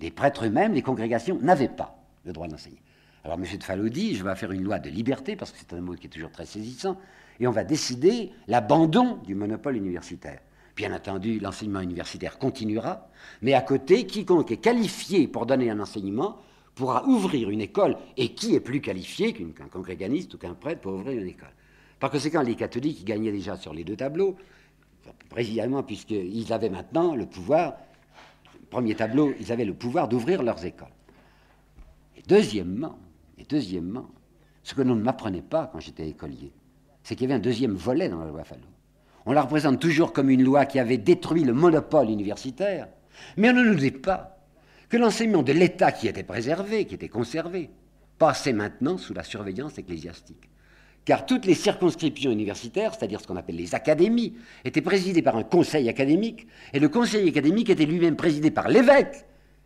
Les 0.00 0.12
prêtres 0.12 0.46
eux-mêmes, 0.46 0.74
les 0.74 0.82
congrégations 0.82 1.36
n'avaient 1.42 1.68
pas 1.68 1.98
le 2.24 2.32
droit 2.32 2.46
d'enseigner. 2.46 2.80
Alors 3.24 3.36
M. 3.36 3.44
de 3.58 3.64
Fallot 3.64 3.88
dit, 3.88 4.14
je 4.14 4.22
vais 4.22 4.34
faire 4.36 4.52
une 4.52 4.62
loi 4.62 4.78
de 4.78 4.88
liberté, 4.88 5.34
parce 5.34 5.50
que 5.50 5.58
c'est 5.58 5.74
un 5.74 5.80
mot 5.80 5.94
qui 5.94 6.06
est 6.06 6.10
toujours 6.10 6.30
très 6.30 6.46
saisissant, 6.46 6.96
et 7.40 7.48
on 7.48 7.50
va 7.50 7.64
décider 7.64 8.30
l'abandon 8.46 9.18
du 9.26 9.34
monopole 9.34 9.76
universitaire. 9.76 10.38
Bien 10.76 10.94
entendu, 10.94 11.40
l'enseignement 11.40 11.80
universitaire 11.80 12.38
continuera, 12.38 13.08
mais 13.42 13.54
à 13.54 13.60
côté, 13.60 14.06
quiconque 14.06 14.52
est 14.52 14.58
qualifié 14.58 15.26
pour 15.26 15.46
donner 15.46 15.68
un 15.68 15.80
enseignement 15.80 16.38
pourra 16.78 17.04
ouvrir 17.06 17.50
une 17.50 17.60
école, 17.60 17.96
et 18.16 18.34
qui 18.34 18.54
est 18.54 18.60
plus 18.60 18.80
qualifié 18.80 19.32
qu'un 19.32 19.66
congréganiste 19.66 20.32
ou 20.34 20.38
qu'un 20.38 20.54
prêtre 20.54 20.80
pour 20.80 20.94
ouvrir 20.94 21.20
une 21.20 21.28
école? 21.28 21.52
Par 21.98 22.10
conséquent, 22.10 22.40
les 22.42 22.54
catholiques 22.54 23.04
gagnaient 23.04 23.32
déjà 23.32 23.56
sur 23.56 23.74
les 23.74 23.82
deux 23.82 23.96
tableaux, 23.96 24.36
précisément 25.28 25.82
puisqu'ils 25.82 26.52
avaient 26.52 26.70
maintenant 26.70 27.16
le 27.16 27.26
pouvoir, 27.26 27.74
premier 28.70 28.94
tableau, 28.94 29.34
ils 29.40 29.50
avaient 29.50 29.64
le 29.64 29.74
pouvoir 29.74 30.06
d'ouvrir 30.08 30.42
leurs 30.42 30.64
écoles. 30.64 30.86
Et 32.16 32.22
deuxièmement, 32.28 32.98
et 33.38 33.44
deuxièmement, 33.44 34.08
ce 34.62 34.74
que 34.74 34.82
l'on 34.82 34.94
ne 34.94 35.02
m'apprenait 35.02 35.42
pas 35.42 35.68
quand 35.72 35.80
j'étais 35.80 36.08
écolier, 36.08 36.52
c'est 37.02 37.16
qu'il 37.16 37.28
y 37.28 37.32
avait 37.32 37.40
un 37.40 37.42
deuxième 37.42 37.74
volet 37.74 38.08
dans 38.08 38.20
la 38.20 38.26
loi 38.26 38.44
Fallot. 38.44 38.62
On 39.26 39.32
la 39.32 39.42
représente 39.42 39.80
toujours 39.80 40.12
comme 40.12 40.30
une 40.30 40.44
loi 40.44 40.64
qui 40.66 40.78
avait 40.78 40.98
détruit 40.98 41.42
le 41.42 41.54
monopole 41.54 42.08
universitaire, 42.08 42.86
mais 43.36 43.50
on 43.50 43.54
ne 43.54 43.64
nous 43.64 43.74
dit 43.74 43.90
pas 43.90 44.37
que 44.88 44.96
l'enseignement 44.96 45.42
de 45.42 45.52
l'État 45.52 45.92
qui 45.92 46.08
était 46.08 46.22
préservé, 46.22 46.84
qui 46.86 46.94
était 46.94 47.08
conservé, 47.08 47.70
passait 48.18 48.52
maintenant 48.52 48.98
sous 48.98 49.14
la 49.14 49.22
surveillance 49.22 49.78
ecclésiastique. 49.78 50.48
Car 51.04 51.24
toutes 51.24 51.46
les 51.46 51.54
circonscriptions 51.54 52.30
universitaires, 52.30 52.94
c'est-à-dire 52.94 53.20
ce 53.20 53.26
qu'on 53.26 53.36
appelle 53.36 53.56
les 53.56 53.74
académies, 53.74 54.34
étaient 54.64 54.82
présidées 54.82 55.22
par 55.22 55.36
un 55.36 55.42
conseil 55.42 55.88
académique, 55.88 56.46
et 56.72 56.80
le 56.80 56.88
conseil 56.88 57.28
académique 57.28 57.70
était 57.70 57.86
lui-même 57.86 58.16
présidé 58.16 58.50
par 58.50 58.68
l'évêque. 58.68 59.24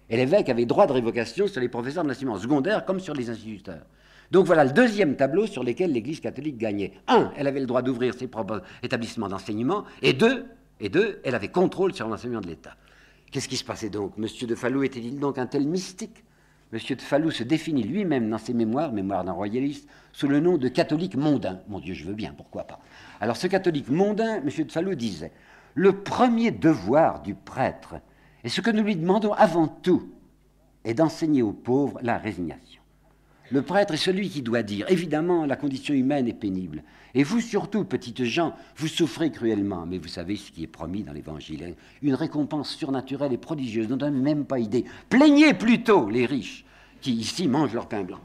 Et 0.08 0.16
l'évêque 0.16 0.48
avait 0.48 0.66
droit 0.66 0.86
de 0.86 0.92
révocation 0.92 1.48
sur 1.48 1.60
les 1.60 1.68
professeurs 1.68 2.04
de 2.04 2.08
l'enseignement 2.08 2.38
secondaire 2.38 2.84
comme 2.84 3.00
sur 3.00 3.14
les 3.14 3.30
instituteurs. 3.30 3.86
Donc 4.30 4.46
voilà 4.46 4.64
le 4.64 4.72
deuxième 4.72 5.16
tableau 5.16 5.46
sur 5.46 5.64
lequel 5.64 5.92
l'Église 5.92 6.20
catholique 6.20 6.58
gagnait. 6.58 6.92
Un, 7.08 7.32
elle 7.36 7.46
avait 7.46 7.60
le 7.60 7.66
droit 7.66 7.82
d'ouvrir 7.82 8.14
ses 8.14 8.28
propres 8.28 8.62
établissements 8.82 9.28
d'enseignement, 9.28 9.84
et 10.00 10.12
deux, 10.12 10.46
et 10.80 10.88
deux, 10.88 11.20
elle 11.24 11.34
avait 11.34 11.48
contrôle 11.48 11.94
sur 11.94 12.08
l'enseignement 12.08 12.40
de 12.40 12.48
l'État. 12.48 12.76
Qu'est-ce 13.32 13.48
qui 13.48 13.56
se 13.56 13.64
passait 13.64 13.88
donc? 13.88 14.18
Monsieur 14.18 14.46
de 14.46 14.54
Fallou 14.54 14.82
était-il 14.82 15.18
donc 15.18 15.38
un 15.38 15.46
tel 15.46 15.66
mystique? 15.66 16.22
Monsieur 16.70 16.96
de 16.96 17.00
Fallou 17.00 17.30
se 17.30 17.42
définit 17.42 17.82
lui-même 17.82 18.28
dans 18.28 18.36
ses 18.36 18.52
mémoires, 18.52 18.92
mémoires 18.92 19.24
d'un 19.24 19.32
royaliste, 19.32 19.88
sous 20.12 20.28
le 20.28 20.38
nom 20.38 20.58
de 20.58 20.68
catholique 20.68 21.16
mondain. 21.16 21.62
Mon 21.66 21.80
Dieu, 21.80 21.94
je 21.94 22.04
veux 22.04 22.12
bien, 22.12 22.34
pourquoi 22.36 22.64
pas 22.64 22.78
Alors 23.22 23.38
ce 23.38 23.46
catholique 23.46 23.88
mondain, 23.88 24.42
Monsieur 24.42 24.64
de 24.64 24.70
Fallou 24.70 24.94
disait 24.94 25.32
Le 25.72 25.92
premier 26.02 26.50
devoir 26.50 27.22
du 27.22 27.34
prêtre, 27.34 27.94
et 28.44 28.50
ce 28.50 28.60
que 28.60 28.70
nous 28.70 28.82
lui 28.82 28.96
demandons 28.96 29.32
avant 29.32 29.66
tout, 29.66 30.12
est 30.84 30.94
d'enseigner 30.94 31.40
aux 31.40 31.54
pauvres 31.54 32.00
la 32.02 32.18
résignation. 32.18 32.82
Le 33.50 33.62
prêtre 33.62 33.94
est 33.94 33.98
celui 33.98 34.28
qui 34.28 34.42
doit 34.42 34.62
dire, 34.62 34.90
évidemment, 34.90 35.46
la 35.46 35.56
condition 35.56 35.94
humaine 35.94 36.28
est 36.28 36.34
pénible. 36.34 36.82
Et 37.14 37.24
vous 37.24 37.40
surtout, 37.40 37.84
petites 37.84 38.24
gens, 38.24 38.54
vous 38.76 38.88
souffrez 38.88 39.30
cruellement, 39.30 39.84
mais 39.86 39.98
vous 39.98 40.08
savez 40.08 40.36
ce 40.36 40.50
qui 40.50 40.62
est 40.62 40.68
promis 40.68 41.02
dans 41.02 41.12
l'Évangile. 41.12 41.64
Hein. 41.64 41.74
Une 42.00 42.14
récompense 42.14 42.74
surnaturelle 42.74 43.32
et 43.32 43.38
prodigieuse, 43.38 43.88
dont 43.88 43.98
on 44.06 44.10
n'a 44.10 44.10
même 44.10 44.44
pas 44.44 44.58
idée. 44.58 44.84
Plaignez 45.10 45.52
plutôt 45.52 46.08
les 46.08 46.24
riches, 46.24 46.64
qui 47.00 47.12
ici 47.12 47.48
mangent 47.48 47.74
leur 47.74 47.88
pain 47.88 48.02
blanc. 48.02 48.20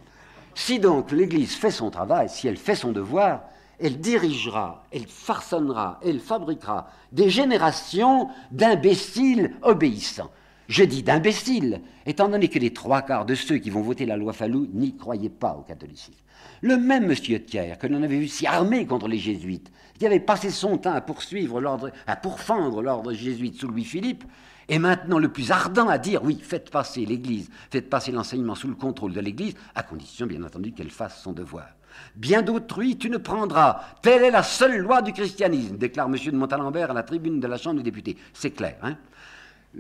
Si 0.55 0.79
donc 0.79 1.11
l'Église 1.11 1.53
fait 1.53 1.71
son 1.71 1.91
travail, 1.91 2.29
si 2.29 2.47
elle 2.47 2.57
fait 2.57 2.75
son 2.75 2.91
devoir, 2.91 3.41
elle 3.79 3.99
dirigera, 3.99 4.85
elle 4.91 5.05
farçonnera, 5.05 5.99
elle 6.03 6.19
fabriquera 6.19 6.89
des 7.11 7.29
générations 7.29 8.29
d'imbéciles 8.51 9.53
obéissants. 9.61 10.31
Je 10.67 10.83
dis 10.83 11.03
d'imbéciles, 11.03 11.81
étant 12.05 12.27
donné 12.27 12.47
que 12.49 12.59
les 12.59 12.73
trois 12.73 13.01
quarts 13.01 13.25
de 13.25 13.35
ceux 13.35 13.57
qui 13.57 13.69
vont 13.69 13.81
voter 13.81 14.05
la 14.05 14.17
loi 14.17 14.33
Fallou 14.33 14.67
n'y 14.73 14.95
croyaient 14.95 15.29
pas 15.29 15.53
au 15.53 15.61
catholicisme. 15.61 16.13
Le 16.61 16.77
même 16.77 17.07
monsieur 17.07 17.43
Thiers, 17.43 17.77
que 17.79 17.87
l'on 17.87 18.03
avait 18.03 18.19
vu 18.19 18.27
si 18.27 18.47
armé 18.47 18.85
contre 18.85 19.07
les 19.07 19.19
jésuites, 19.19 19.71
qui 19.97 20.05
avait 20.05 20.19
passé 20.19 20.49
son 20.49 20.77
temps 20.77 20.93
à 20.93 21.01
poursuivre 21.01 21.61
à 22.05 22.15
pourfendre 22.15 22.81
l'ordre 22.81 23.13
jésuite 23.13 23.59
sous 23.59 23.67
Louis-Philippe, 23.67 24.23
est 24.67 24.79
maintenant 24.79 25.19
le 25.19 25.29
plus 25.29 25.51
ardent 25.51 25.87
à 25.87 25.97
dire 25.97 26.23
oui, 26.23 26.39
faites 26.41 26.69
passer 26.69 27.05
l'Église, 27.05 27.49
faites 27.71 27.89
passer 27.89 28.11
l'enseignement 28.11 28.55
sous 28.55 28.67
le 28.67 28.75
contrôle 28.75 29.13
de 29.13 29.21
l'Église, 29.21 29.55
à 29.75 29.83
condition 29.83 30.25
bien 30.25 30.43
entendu 30.43 30.73
qu'elle 30.73 30.89
fasse 30.89 31.21
son 31.21 31.31
devoir. 31.31 31.67
Bien 32.15 32.41
d'autrui 32.41 32.97
tu 32.97 33.09
ne 33.09 33.17
prendras. 33.17 33.81
Telle 34.01 34.23
est 34.23 34.31
la 34.31 34.43
seule 34.43 34.77
loi 34.77 35.01
du 35.01 35.13
christianisme, 35.13 35.77
déclare 35.77 36.07
M. 36.07 36.15
de 36.15 36.37
Montalembert 36.37 36.91
à 36.91 36.93
la 36.93 37.03
tribune 37.03 37.39
de 37.39 37.47
la 37.47 37.57
Chambre 37.57 37.77
des 37.77 37.83
députés. 37.83 38.17
C'est 38.33 38.51
clair, 38.51 38.77
hein? 38.83 38.97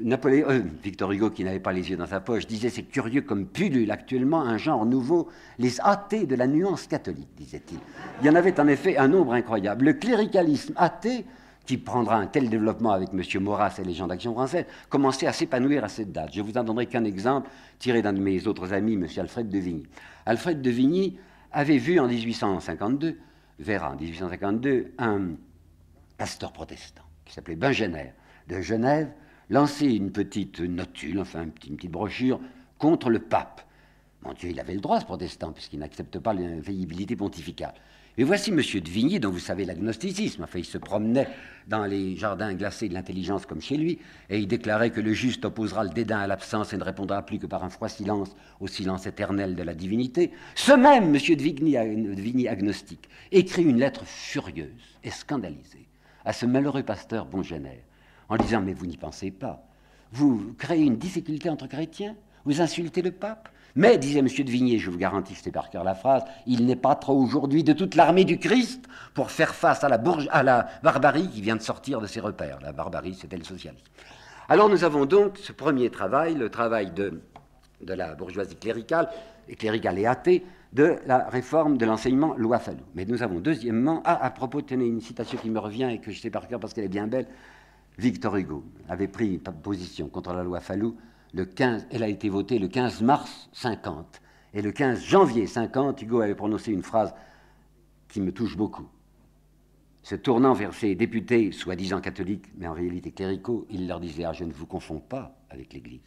Napoléon, 0.03 0.49
euh, 0.49 0.61
Victor 0.83 1.11
Hugo, 1.11 1.29
qui 1.29 1.43
n'avait 1.43 1.59
pas 1.59 1.73
les 1.73 1.89
yeux 1.89 1.97
dans 1.97 2.07
sa 2.07 2.19
poche, 2.19 2.47
disait 2.47 2.69
c'est 2.69 2.83
curieux 2.83 3.21
comme 3.21 3.45
pullule 3.47 3.91
actuellement 3.91 4.41
un 4.41 4.57
genre 4.57 4.85
nouveau, 4.85 5.29
les 5.59 5.79
athées 5.81 6.25
de 6.25 6.35
la 6.35 6.47
nuance 6.47 6.87
catholique, 6.87 7.29
disait-il. 7.35 7.79
Il 8.21 8.27
y 8.27 8.29
en 8.29 8.35
avait 8.35 8.59
en 8.59 8.67
effet 8.67 8.97
un 8.97 9.07
nombre 9.07 9.33
incroyable. 9.33 9.85
Le 9.85 9.93
cléricalisme 9.93 10.73
athée, 10.75 11.25
qui 11.67 11.77
prendra 11.77 12.15
un 12.15 12.27
tel 12.27 12.49
développement 12.49 12.91
avec 12.91 13.09
M. 13.13 13.43
Maurras 13.43 13.75
et 13.77 13.83
les 13.83 13.93
gens 13.93 14.07
d'Action 14.07 14.33
française, 14.33 14.65
commençait 14.89 15.27
à 15.27 15.33
s'épanouir 15.33 15.83
à 15.83 15.89
cette 15.89 16.13
date. 16.13 16.29
Je 16.33 16.41
vous 16.41 16.57
en 16.57 16.63
donnerai 16.63 16.85
qu'un 16.85 17.03
exemple 17.03 17.49
tiré 17.77 18.01
d'un 18.01 18.13
de 18.13 18.21
mes 18.21 18.47
autres 18.47 18.73
amis, 18.73 18.93
M. 18.93 19.05
Alfred 19.17 19.49
de 19.49 19.59
Vigny. 19.59 19.83
Alfred 20.25 20.61
de 20.61 20.69
Vigny 20.69 21.19
avait 21.51 21.77
vu 21.77 21.99
en 21.99 22.07
1852, 22.07 23.17
verra 23.59 23.91
en 23.91 23.95
1852, 23.97 24.93
un 24.97 25.31
pasteur 26.17 26.53
protestant 26.53 27.03
qui 27.25 27.33
s'appelait 27.33 27.57
Bengener 27.57 28.13
de 28.47 28.61
Genève, 28.61 29.09
lancer 29.49 29.85
une 29.85 30.11
petite 30.11 30.59
notule, 30.59 31.19
enfin 31.19 31.43
une 31.43 31.51
petite, 31.51 31.91
brochure 31.91 32.39
contre 32.77 33.09
le 33.09 33.19
pape. 33.19 33.61
Mon 34.23 34.33
Dieu, 34.33 34.49
il 34.49 34.59
avait 34.59 34.73
le 34.73 34.81
droit, 34.81 34.99
ce 34.99 35.05
protestant, 35.05 35.51
puisqu'il 35.51 35.79
n'accepte 35.79 36.19
pas 36.19 36.33
l'infaillibilité 36.33 37.15
pontificale. 37.15 37.73
Et 38.19 38.23
voici 38.23 38.49
M. 38.49 38.57
de 38.57 38.89
Vigny, 38.89 39.19
dont 39.19 39.29
vous 39.29 39.37
savez 39.37 39.63
l'agnosticisme. 39.63 40.43
Enfin, 40.43 40.57
il 40.57 40.65
se 40.65 40.79
promenait 40.79 41.27
dans 41.67 41.85
les 41.85 42.15
jardins 42.15 42.51
glacés 42.55 42.89
de 42.89 42.95
l'intelligence 42.95 43.45
comme 43.45 43.61
chez 43.61 43.77
lui, 43.77 43.99
et 44.31 44.39
il 44.39 44.47
déclarait 44.47 44.89
que 44.89 45.01
le 45.01 45.13
juste 45.13 45.45
opposera 45.45 45.83
le 45.83 45.91
dédain 45.91 46.17
à 46.17 46.25
l'absence 46.25 46.73
et 46.73 46.77
ne 46.77 46.83
répondra 46.83 47.23
plus 47.23 47.37
que 47.37 47.45
par 47.45 47.63
un 47.63 47.69
froid 47.69 47.89
silence 47.89 48.35
au 48.59 48.65
silence 48.65 49.05
éternel 49.05 49.55
de 49.55 49.61
la 49.61 49.75
divinité. 49.75 50.31
Ce 50.55 50.71
même 50.71 51.15
M. 51.15 51.35
de 51.35 51.41
Vigny, 51.43 51.73
de 51.73 52.21
Vigny 52.21 52.47
agnostique 52.47 53.07
écrit 53.31 53.63
une 53.63 53.77
lettre 53.77 54.03
furieuse 54.03 54.97
et 55.03 55.11
scandalisée 55.11 55.87
à 56.25 56.33
ce 56.33 56.47
malheureux 56.47 56.83
pasteur 56.83 57.27
Bongénère 57.27 57.83
en 58.29 58.37
disant 58.37 58.61
Mais 58.61 58.73
vous 58.73 58.85
n'y 58.85 58.97
pensez 58.97 59.31
pas. 59.31 59.63
Vous 60.11 60.53
créez 60.57 60.83
une 60.83 60.97
difficulté 60.97 61.49
entre 61.49 61.67
chrétiens, 61.67 62.15
vous 62.45 62.61
insultez 62.61 63.01
le 63.01 63.11
pape. 63.11 63.49
Mais, 63.75 63.97
disait 63.97 64.19
M. 64.19 64.27
de 64.27 64.49
Vigny, 64.49 64.79
je 64.79 64.89
vous 64.89 64.97
garantis, 64.97 65.35
c'est 65.35 65.51
par 65.51 65.69
cœur 65.69 65.83
la 65.83 65.93
phrase, 65.93 66.23
il 66.47 66.65
n'est 66.65 66.75
pas 66.75 66.95
trop 66.95 67.15
aujourd'hui 67.15 67.63
de 67.63 67.73
toute 67.73 67.93
l'armée 67.93 68.23
du 68.23 68.39
Christ 68.39 68.87
pour 69.13 69.29
faire 69.29 69.53
face 69.53 69.83
à 69.83 69.89
la, 69.89 70.67
barbarie 70.81 71.29
qui 71.29 71.41
vient 71.41 71.55
de 71.55 71.61
sortir 71.61 72.01
de 72.01 72.07
ses 72.07 72.19
repères. 72.19 72.57
La 72.63 72.71
barbarie, 72.71 73.13
c'était 73.13 73.37
le 73.37 73.43
socialisme. 73.43 73.85
Alors 74.49 74.69
nous 74.69 74.83
avons 74.83 75.05
donc 75.05 75.37
ce 75.37 75.51
premier 75.51 75.91
travail, 75.91 76.33
le 76.33 76.49
travail 76.49 76.91
de, 76.91 77.21
de 77.81 77.93
la 77.93 78.15
bourgeoisie 78.15 78.55
cléricale, 78.55 79.09
et 79.47 79.55
cléricale 79.55 79.99
et 79.99 80.05
athée, 80.05 80.43
de 80.73 80.95
la 81.05 81.27
réforme 81.29 81.77
de 81.77 81.85
l'enseignement 81.85 82.33
loi 82.35 82.59
Fallou. 82.59 82.83
Mais 82.95 83.05
nous 83.05 83.23
avons 83.23 83.39
deuxièmement, 83.39 84.01
ah, 84.05 84.23
à 84.23 84.29
propos, 84.31 84.61
tenez 84.61 84.85
une 84.85 85.01
citation 85.01 85.37
qui 85.37 85.49
me 85.49 85.59
revient 85.59 85.89
et 85.91 85.99
que 85.99 86.11
je 86.11 86.19
sais 86.19 86.29
par 86.29 86.47
cœur 86.47 86.59
parce 86.59 86.73
qu'elle 86.73 86.83
est 86.83 86.89
bien 86.89 87.07
belle, 87.07 87.27
Victor 87.97 88.35
Hugo 88.35 88.63
avait 88.89 89.07
pris 89.07 89.37
position 89.39 90.07
contre 90.07 90.33
la 90.33 90.43
loi 90.43 90.59
Fallou 90.59 90.97
le 91.33 91.45
15, 91.45 91.87
elle 91.91 92.03
a 92.03 92.07
été 92.07 92.29
votée 92.29 92.57
le 92.57 92.67
15 92.67 93.01
mars 93.01 93.49
50. 93.53 94.21
Et 94.53 94.61
le 94.61 94.71
15 94.71 95.03
janvier 95.03 95.45
50, 95.45 96.01
Hugo 96.01 96.21
avait 96.21 96.35
prononcé 96.35 96.71
une 96.71 96.83
phrase 96.83 97.13
qui 98.07 98.21
me 98.21 98.31
touche 98.31 98.55
beaucoup. 98.55 98.87
Se 100.03 100.15
tournant 100.15 100.53
vers 100.53 100.73
ses 100.73 100.95
députés, 100.95 101.51
soi-disant 101.51 101.99
catholiques, 101.99 102.45
mais 102.57 102.67
en 102.67 102.73
réalité 102.73 103.11
cléricaux, 103.11 103.67
il 103.69 103.87
leur 103.87 103.99
disait 103.99 104.23
Ah, 104.23 104.33
je 104.33 104.45
ne 104.45 104.53
vous 104.53 104.65
confonds 104.65 104.99
pas 104.99 105.35
avec 105.49 105.73
l'Église. 105.73 106.01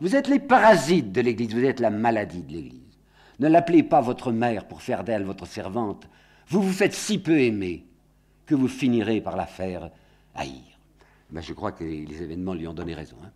Vous 0.00 0.14
êtes 0.14 0.28
les 0.28 0.38
parasites 0.38 1.10
de 1.10 1.20
l'Église, 1.20 1.52
vous 1.52 1.64
êtes 1.64 1.80
la 1.80 1.90
maladie 1.90 2.42
de 2.42 2.52
l'Église. 2.52 2.98
Ne 3.40 3.48
l'appelez 3.48 3.82
pas 3.82 4.00
votre 4.00 4.30
mère 4.30 4.68
pour 4.68 4.82
faire 4.82 5.02
d'elle 5.02 5.24
votre 5.24 5.46
servante. 5.46 6.08
Vous 6.48 6.62
vous 6.62 6.72
faites 6.72 6.94
si 6.94 7.18
peu 7.18 7.40
aimer 7.40 7.84
que 8.46 8.54
vous 8.54 8.68
finirez 8.68 9.20
par 9.20 9.36
la 9.36 9.46
faire 9.46 9.90
haïr. 10.34 10.73
Ben, 11.34 11.40
je 11.40 11.52
crois 11.52 11.72
que 11.72 11.82
les, 11.82 12.22
événements 12.22 12.54
lui 12.54 12.68
ont 12.68 12.72
donné 12.72 12.94
raison. 12.94 13.16
Hein. 13.24 13.30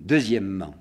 Deuxièmement, 0.00 0.74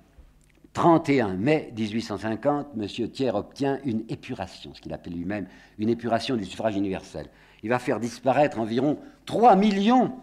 31 0.73 1.35
mai 1.35 1.72
1850, 1.77 2.68
M. 2.77 3.10
Thiers 3.10 3.34
obtient 3.34 3.80
une 3.85 4.03
épuration, 4.10 4.73
ce 4.73 4.81
qu'il 4.81 4.91
appelle 4.91 5.14
lui-même 5.14 5.48
une 5.80 5.88
épuration 5.88 6.35
du 6.35 6.44
suffrage 6.44 6.76
universel. 6.76 7.27
Il 7.64 7.69
va 7.69 7.80
faire 7.80 8.02
disparaître 8.02 8.60
environ 8.60 8.99
3 9.26 9.56
millions 9.56 10.14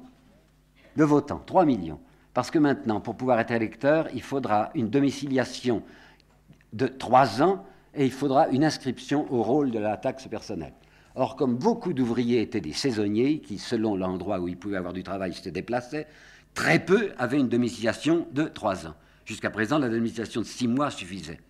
de 0.96 1.04
votants, 1.04 1.42
3 1.46 1.64
millions. 1.64 1.98
Parce 2.34 2.50
que 2.50 2.58
maintenant, 2.58 3.00
pour 3.00 3.16
pouvoir 3.16 3.40
être 3.40 3.52
électeur, 3.52 4.08
il 4.12 4.22
faudra 4.22 4.70
une 4.74 4.90
domiciliation 4.90 5.82
de 6.74 6.86
3 6.86 7.40
ans 7.40 7.64
et 7.94 8.04
il 8.04 8.12
faudra 8.12 8.48
une 8.48 8.64
inscription 8.64 9.32
au 9.32 9.42
rôle 9.42 9.70
de 9.70 9.78
la 9.78 9.96
taxe 9.96 10.28
personnelle. 10.28 10.74
Or, 11.14 11.36
comme 11.36 11.56
beaucoup 11.56 11.94
d'ouvriers 11.94 12.42
étaient 12.42 12.60
des 12.60 12.72
saisonniers, 12.72 13.38
qui, 13.38 13.58
selon 13.58 13.96
l'endroit 13.96 14.40
où 14.40 14.48
ils 14.48 14.58
pouvaient 14.58 14.76
avoir 14.76 14.92
du 14.92 15.04
travail, 15.04 15.32
se 15.32 15.48
déplaçaient, 15.48 16.08
très 16.54 16.78
peu 16.78 17.12
avaient 17.18 17.38
une 17.38 17.48
domiciliation 17.48 18.26
de 18.32 18.44
3 18.44 18.86
ans. 18.86 18.94
Jusqu'à 19.24 19.50
présent, 19.50 19.78
la 19.78 19.88
domiciliation 19.88 20.40
de 20.40 20.46
six 20.46 20.68
mois 20.68 20.90
suffisait. 20.90 21.40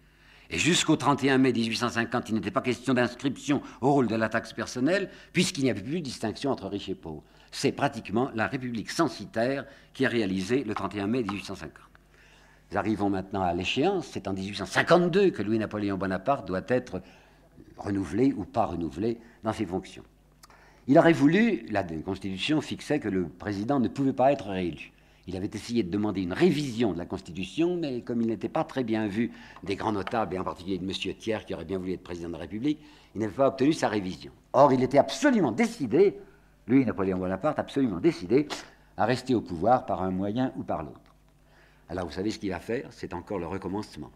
Et 0.51 0.59
jusqu'au 0.59 0.97
31 0.97 1.39
mai 1.39 1.53
1850, 1.53 2.29
il 2.29 2.35
n'était 2.37 2.51
pas 2.51 2.61
question 2.61 2.95
d'inscription 2.95 3.63
au 3.81 3.93
rôle 3.93 4.07
de 4.07 4.15
la 4.15 4.29
taxe 4.29 4.53
personnelle, 4.53 5.11
puisqu'il 5.33 5.65
n'y 5.65 5.71
avait 5.71 5.83
plus 5.83 6.01
de 6.01 6.05
distinction 6.05 6.51
entre 6.51 6.69
riches 6.69 6.89
et 6.89 6.95
pauvres. 6.95 7.23
C'est 7.51 7.73
pratiquement 7.73 8.31
la 8.35 8.47
République 8.47 8.91
censitaire 8.91 9.65
qui 9.93 10.07
a 10.07 10.09
réalisé 10.09 10.65
le 10.65 10.75
31 10.75 11.07
mai 11.07 11.23
1850. 11.23 11.73
Nous 12.71 12.79
arrivons 12.79 13.11
maintenant 13.11 13.43
à 13.43 13.55
l'échéance. 13.55 14.09
C'est 14.13 14.29
en 14.29 14.33
1852 14.33 15.31
que 15.31 15.43
Louis-Napoléon 15.43 15.97
Bonaparte 15.97 16.47
doit 16.47 16.63
être 16.69 17.01
renouvelé 17.77 18.33
ou 18.37 18.45
pas 18.45 18.67
renouvelé 18.67 19.19
dans 19.43 19.53
ses 19.53 19.67
fonctions. 19.67 20.05
Il 20.87 20.99
aurait 20.99 21.13
voulu, 21.13 21.67
la 21.71 21.83
Constitution 21.83 22.61
fixait 22.61 23.01
que 23.01 23.09
le 23.09 23.27
président 23.27 23.81
ne 23.81 23.89
pouvait 23.89 24.13
pas 24.13 24.33
être 24.33 24.49
réélu. 24.49 24.93
Il 25.27 25.37
avait 25.37 25.51
essayé 25.53 25.83
de 25.83 25.91
demander 25.91 26.21
une 26.23 26.33
révision 26.33 26.93
de 26.93 26.99
la 26.99 27.07
Constitution, 27.07 27.77
mais 27.77 28.03
comme 28.03 28.21
il 28.21 28.29
n'était 28.29 28.49
pas 28.49 28.65
très 28.65 28.85
bien 28.85 29.07
vu 29.07 29.33
des 29.63 29.75
grands 29.75 29.93
notables, 29.93 30.35
et 30.35 30.39
en 30.39 30.45
particulier 30.45 30.79
de 30.79 30.85
M. 30.85 30.93
Thiers, 31.19 31.39
qui 31.47 31.55
aurait 31.55 31.65
bien 31.65 31.79
voulu 31.79 31.93
être 31.93 32.03
président 32.03 32.29
de 32.29 32.35
la 32.35 32.41
République, 32.41 32.79
il 33.15 33.21
n'avait 33.21 33.33
pas 33.33 33.49
obtenu 33.49 33.73
sa 33.73 33.89
révision. 33.89 34.33
Or, 34.53 34.73
il 34.73 34.83
était 34.83 34.99
absolument 34.99 35.53
décidé, 35.53 36.19
lui, 36.67 36.85
Napoléon 36.85 37.19
Bonaparte, 37.19 37.59
absolument 37.59 38.01
décidé 38.01 38.49
à 38.97 39.07
rester 39.07 39.35
au 39.35 39.41
pouvoir 39.41 39.87
par 39.87 40.03
un 40.03 40.11
moyen 40.11 40.53
ou 40.57 40.63
par 40.63 40.83
l'autre. 40.83 41.01
Alors, 41.89 42.07
vous 42.07 42.13
savez 42.13 42.31
ce 42.31 42.39
qu'il 42.39 42.51
va 42.51 42.61
faire? 42.61 42.87
C'est 42.91 43.15
encore 43.15 43.39
le 43.39 43.47
recommencement. 43.47 44.11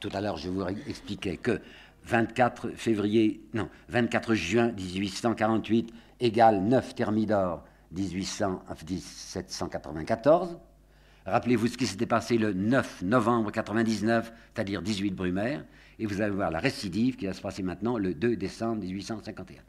Tout 0.00 0.10
à 0.12 0.20
l'heure, 0.20 0.36
je 0.36 0.48
vous 0.48 0.64
expliquais 0.88 1.36
que 1.36 1.60
24 2.04 2.70
février, 2.70 3.40
non, 3.54 3.68
24 3.88 4.34
juin 4.34 4.72
1848 4.72 5.92
égale 6.20 6.62
9 6.62 6.94
Thermidor 6.94 7.62
1794. 7.92 10.58
Rappelez-vous 11.26 11.66
ce 11.66 11.76
qui 11.76 11.86
s'était 11.86 12.06
passé 12.06 12.38
le 12.38 12.52
9 12.52 13.02
novembre 13.02 13.50
99, 13.50 14.32
c'est-à-dire 14.54 14.82
18 14.82 15.10
Brumaire, 15.10 15.64
et 15.98 16.06
vous 16.06 16.22
allez 16.22 16.34
voir 16.34 16.50
la 16.50 16.60
récidive 16.60 17.16
qui 17.16 17.26
va 17.26 17.34
se 17.34 17.42
passer 17.42 17.62
maintenant 17.62 17.98
le 17.98 18.14
2 18.14 18.36
décembre 18.36 18.82
1851. 18.82 19.60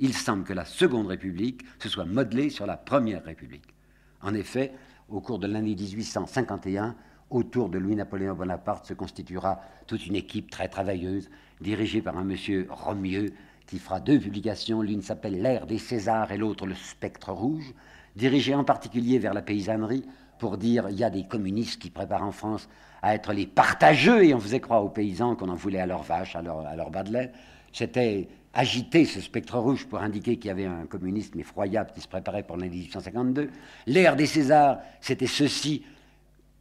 Il 0.00 0.14
semble 0.14 0.44
que 0.44 0.52
la 0.52 0.64
Seconde 0.64 1.06
République 1.06 1.62
se 1.78 1.88
soit 1.88 2.04
modelée 2.04 2.50
sur 2.50 2.66
la 2.66 2.76
Première 2.76 3.24
République. 3.24 3.74
En 4.20 4.34
effet, 4.34 4.72
au 5.08 5.20
cours 5.20 5.38
de 5.38 5.46
l'année 5.46 5.74
1851, 5.74 6.96
autour 7.30 7.68
de 7.68 7.78
Louis-Napoléon 7.78 8.34
Bonaparte 8.34 8.86
se 8.86 8.94
constituera 8.94 9.60
toute 9.86 10.06
une 10.06 10.16
équipe 10.16 10.50
très 10.50 10.68
travailleuse, 10.68 11.30
dirigée 11.60 12.02
par 12.02 12.18
un 12.18 12.24
monsieur 12.24 12.66
Romieux, 12.68 13.32
qui 13.66 13.78
fera 13.78 14.00
deux 14.00 14.18
publications, 14.18 14.82
l'une 14.82 15.02
s'appelle 15.02 15.40
L'ère 15.40 15.66
des 15.66 15.78
Césars 15.78 16.32
et 16.32 16.36
l'autre 16.36 16.66
Le 16.66 16.74
spectre 16.74 17.32
rouge, 17.32 17.74
dirigée 18.14 18.54
en 18.54 18.64
particulier 18.64 19.18
vers 19.18 19.34
la 19.34 19.42
paysannerie 19.42 20.04
pour 20.38 20.56
dire 20.56 20.88
il 20.90 20.98
y 20.98 21.04
a 21.04 21.10
des 21.10 21.24
communistes 21.24 21.80
qui 21.80 21.90
préparent 21.90 22.24
en 22.24 22.32
France 22.32 22.68
à 23.02 23.14
être 23.14 23.32
les 23.32 23.46
partageux 23.46 24.24
et 24.24 24.34
on 24.34 24.40
faisait 24.40 24.60
croire 24.60 24.84
aux 24.84 24.88
paysans 24.88 25.36
qu'on 25.36 25.48
en 25.48 25.54
voulait 25.54 25.80
à 25.80 25.86
leurs 25.86 26.02
vaches, 26.02 26.36
à 26.36 26.42
leur, 26.42 26.66
à 26.66 26.76
leur 26.76 26.90
bas 26.90 27.02
de 27.02 27.12
lait. 27.12 27.32
C'était 27.72 28.28
agité 28.54 29.04
ce 29.04 29.20
spectre 29.20 29.58
rouge 29.58 29.86
pour 29.86 30.00
indiquer 30.00 30.36
qu'il 30.36 30.48
y 30.48 30.50
avait 30.50 30.64
un 30.64 30.86
communisme 30.86 31.38
effroyable 31.38 31.90
qui 31.94 32.00
se 32.00 32.08
préparait 32.08 32.42
pour 32.42 32.56
l'année 32.56 32.70
1852. 32.70 33.50
L'ère 33.86 34.16
des 34.16 34.26
Césars, 34.26 34.78
c'était 35.00 35.26
ceci. 35.26 35.84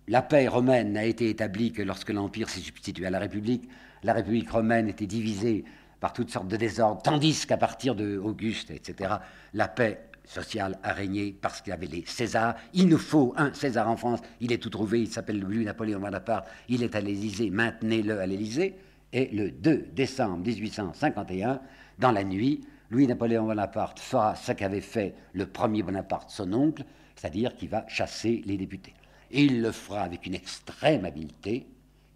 La 0.07 0.21
paix 0.21 0.47
romaine 0.47 0.93
n'a 0.93 1.05
été 1.05 1.29
établie 1.29 1.71
que 1.71 1.81
lorsque 1.81 2.09
l'Empire 2.09 2.49
s'est 2.49 2.59
substitué 2.59 3.05
à 3.05 3.09
la 3.09 3.19
République. 3.19 3.67
La 4.03 4.13
République 4.13 4.51
romaine 4.51 4.89
était 4.89 5.07
divisée 5.07 5.63
par 6.05 6.13
toutes 6.13 6.29
sortes 6.29 6.47
de 6.47 6.55
désordres, 6.55 7.01
tandis 7.01 7.47
qu'à 7.47 7.57
partir 7.57 7.95
de 7.95 8.19
Auguste, 8.19 8.69
etc., 8.69 9.15
la 9.55 9.67
paix 9.67 10.05
sociale 10.23 10.77
a 10.83 10.93
régné 10.93 11.35
parce 11.41 11.61
qu'il 11.61 11.71
y 11.71 11.73
avait 11.73 11.87
les 11.87 12.03
Césars. 12.05 12.53
Il 12.75 12.89
nous 12.89 12.99
faut 12.99 13.33
un 13.37 13.51
César 13.55 13.89
en 13.89 13.97
France. 13.97 14.19
Il 14.39 14.51
est 14.51 14.59
tout 14.59 14.69
trouvé. 14.69 15.01
Il 15.01 15.07
s'appelle 15.07 15.39
lui 15.39 15.65
Napoléon 15.65 15.99
Bonaparte. 15.99 16.47
Il 16.69 16.83
est 16.83 16.93
à 16.93 17.01
l'Élysée. 17.01 17.49
Maintenez-le 17.49 18.19
à 18.19 18.27
l'Élysée. 18.27 18.75
Et 19.13 19.35
le 19.35 19.49
2 19.49 19.93
décembre 19.95 20.45
1851, 20.45 21.59
dans 21.97 22.11
la 22.11 22.23
nuit, 22.23 22.67
Louis-Napoléon 22.91 23.47
Bonaparte 23.47 23.99
fera 23.99 24.35
ce 24.35 24.51
qu'avait 24.51 24.81
fait 24.81 25.15
le 25.33 25.47
premier 25.47 25.81
Bonaparte, 25.81 26.29
son 26.29 26.53
oncle, 26.53 26.83
c'est-à-dire 27.15 27.55
qu'il 27.55 27.69
va 27.69 27.83
chasser 27.87 28.43
les 28.45 28.57
députés. 28.57 28.93
Et 29.31 29.45
il 29.45 29.59
le 29.59 29.71
fera 29.71 30.01
avec 30.01 30.27
une 30.27 30.35
extrême 30.35 31.03
habileté, 31.03 31.65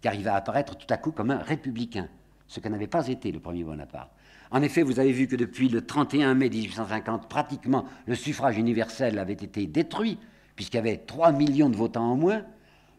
car 0.00 0.14
il 0.14 0.22
va 0.22 0.36
apparaître 0.36 0.76
tout 0.76 0.86
à 0.90 0.96
coup 0.96 1.10
comme 1.10 1.32
un 1.32 1.38
républicain, 1.38 2.08
ce 2.50 2.58
que 2.58 2.68
n'avait 2.68 2.88
pas 2.88 3.06
été 3.06 3.30
le 3.30 3.38
premier 3.38 3.62
Bonaparte. 3.62 4.10
En 4.50 4.60
effet, 4.60 4.82
vous 4.82 4.98
avez 4.98 5.12
vu 5.12 5.28
que 5.28 5.36
depuis 5.36 5.68
le 5.68 5.86
31 5.86 6.34
mai 6.34 6.50
1850, 6.50 7.28
pratiquement 7.28 7.84
le 8.06 8.16
suffrage 8.16 8.58
universel 8.58 9.20
avait 9.20 9.34
été 9.34 9.68
détruit, 9.68 10.18
puisqu'il 10.56 10.78
y 10.78 10.80
avait 10.80 10.96
3 10.96 11.30
millions 11.30 11.70
de 11.70 11.76
votants 11.76 12.10
en 12.10 12.16
moins. 12.16 12.42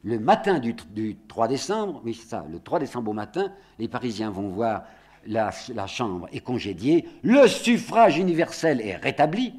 Le 0.03 0.19
matin 0.19 0.59
du, 0.59 0.73
3 1.27 1.49
décembre, 1.49 2.01
oui 2.05 2.13
c'est 2.13 2.29
ça, 2.29 2.45
le 2.49 2.61
3 2.61 2.79
décembre 2.79 3.11
au 3.11 3.13
matin, 3.13 3.51
les 3.77 3.89
Parisiens 3.89 4.31
vont 4.31 4.47
voir 4.47 4.83
la, 5.27 5.51
Chambre 5.85 6.29
est 6.31 6.39
congédiée, 6.39 7.05
le 7.21 7.45
suffrage 7.47 8.17
universel 8.17 8.79
est 8.79 8.95
rétabli, 8.95 9.53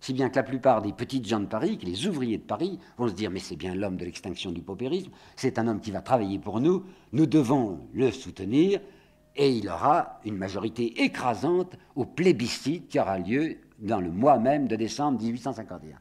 si 0.00 0.14
bien 0.14 0.30
que 0.30 0.36
la 0.36 0.44
plupart 0.44 0.80
des 0.80 0.94
petites 0.94 1.28
gens 1.28 1.40
de 1.40 1.46
Paris, 1.46 1.78
les 1.82 2.06
ouvriers 2.06 2.38
de 2.38 2.42
Paris, 2.42 2.78
vont 2.96 3.08
se 3.08 3.12
dire 3.12 3.30
mais 3.30 3.40
c'est 3.40 3.56
bien 3.56 3.74
l'homme 3.74 3.98
de 3.98 4.04
l'extinction 4.06 4.50
du 4.50 4.62
paupérisme, 4.62 5.10
c'est 5.36 5.58
un 5.58 5.68
homme 5.68 5.80
qui 5.80 5.90
va 5.90 6.00
travailler 6.00 6.38
pour 6.38 6.58
nous, 6.58 6.84
nous 7.12 7.26
devons 7.26 7.80
le 7.92 8.10
soutenir, 8.10 8.80
et 9.36 9.50
il 9.50 9.68
aura 9.68 10.20
une 10.24 10.36
majorité 10.36 11.02
écrasante 11.02 11.76
au 11.94 12.04
plébiscite 12.04 12.88
qui 12.88 12.98
aura 12.98 13.18
lieu 13.18 13.58
dans 13.78 14.00
le 14.00 14.10
mois 14.10 14.38
même 14.38 14.66
de 14.66 14.76
décembre 14.76 15.20
1851. 15.20 15.98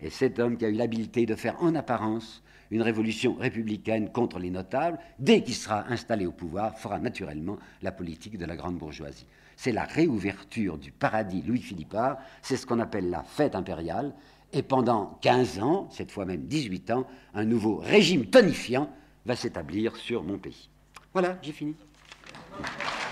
Et 0.00 0.10
cet 0.10 0.38
homme 0.38 0.56
qui 0.56 0.64
a 0.64 0.68
eu 0.68 0.74
l'habileté 0.74 1.26
de 1.26 1.36
faire 1.36 1.62
en 1.62 1.74
apparence 1.74 2.42
une 2.72 2.82
révolution 2.82 3.34
républicaine 3.34 4.10
contre 4.10 4.38
les 4.38 4.50
notables, 4.50 4.98
dès 5.18 5.42
qu'il 5.42 5.54
sera 5.54 5.86
installé 5.88 6.26
au 6.26 6.32
pouvoir, 6.32 6.78
fera 6.78 6.98
naturellement 6.98 7.58
la 7.82 7.92
politique 7.92 8.38
de 8.38 8.46
la 8.46 8.56
grande 8.56 8.78
bourgeoisie. 8.78 9.26
C'est 9.56 9.72
la 9.72 9.84
réouverture 9.84 10.78
du 10.78 10.90
paradis 10.90 11.42
Louis-Philippard, 11.42 12.16
c'est 12.40 12.56
ce 12.56 12.66
qu'on 12.66 12.80
appelle 12.80 13.10
la 13.10 13.22
fête 13.22 13.54
impériale, 13.54 14.14
et 14.54 14.62
pendant 14.62 15.18
15 15.20 15.58
ans, 15.60 15.88
cette 15.90 16.10
fois 16.10 16.24
même 16.24 16.46
18 16.46 16.90
ans, 16.90 17.06
un 17.34 17.44
nouveau 17.44 17.76
régime 17.76 18.26
tonifiant 18.26 18.90
va 19.26 19.36
s'établir 19.36 19.94
sur 19.96 20.24
mon 20.24 20.38
pays. 20.38 20.70
Voilà, 21.12 21.38
j'ai 21.42 21.52
fini. 21.52 21.76
Thank 22.54 23.06
you. 23.06 23.11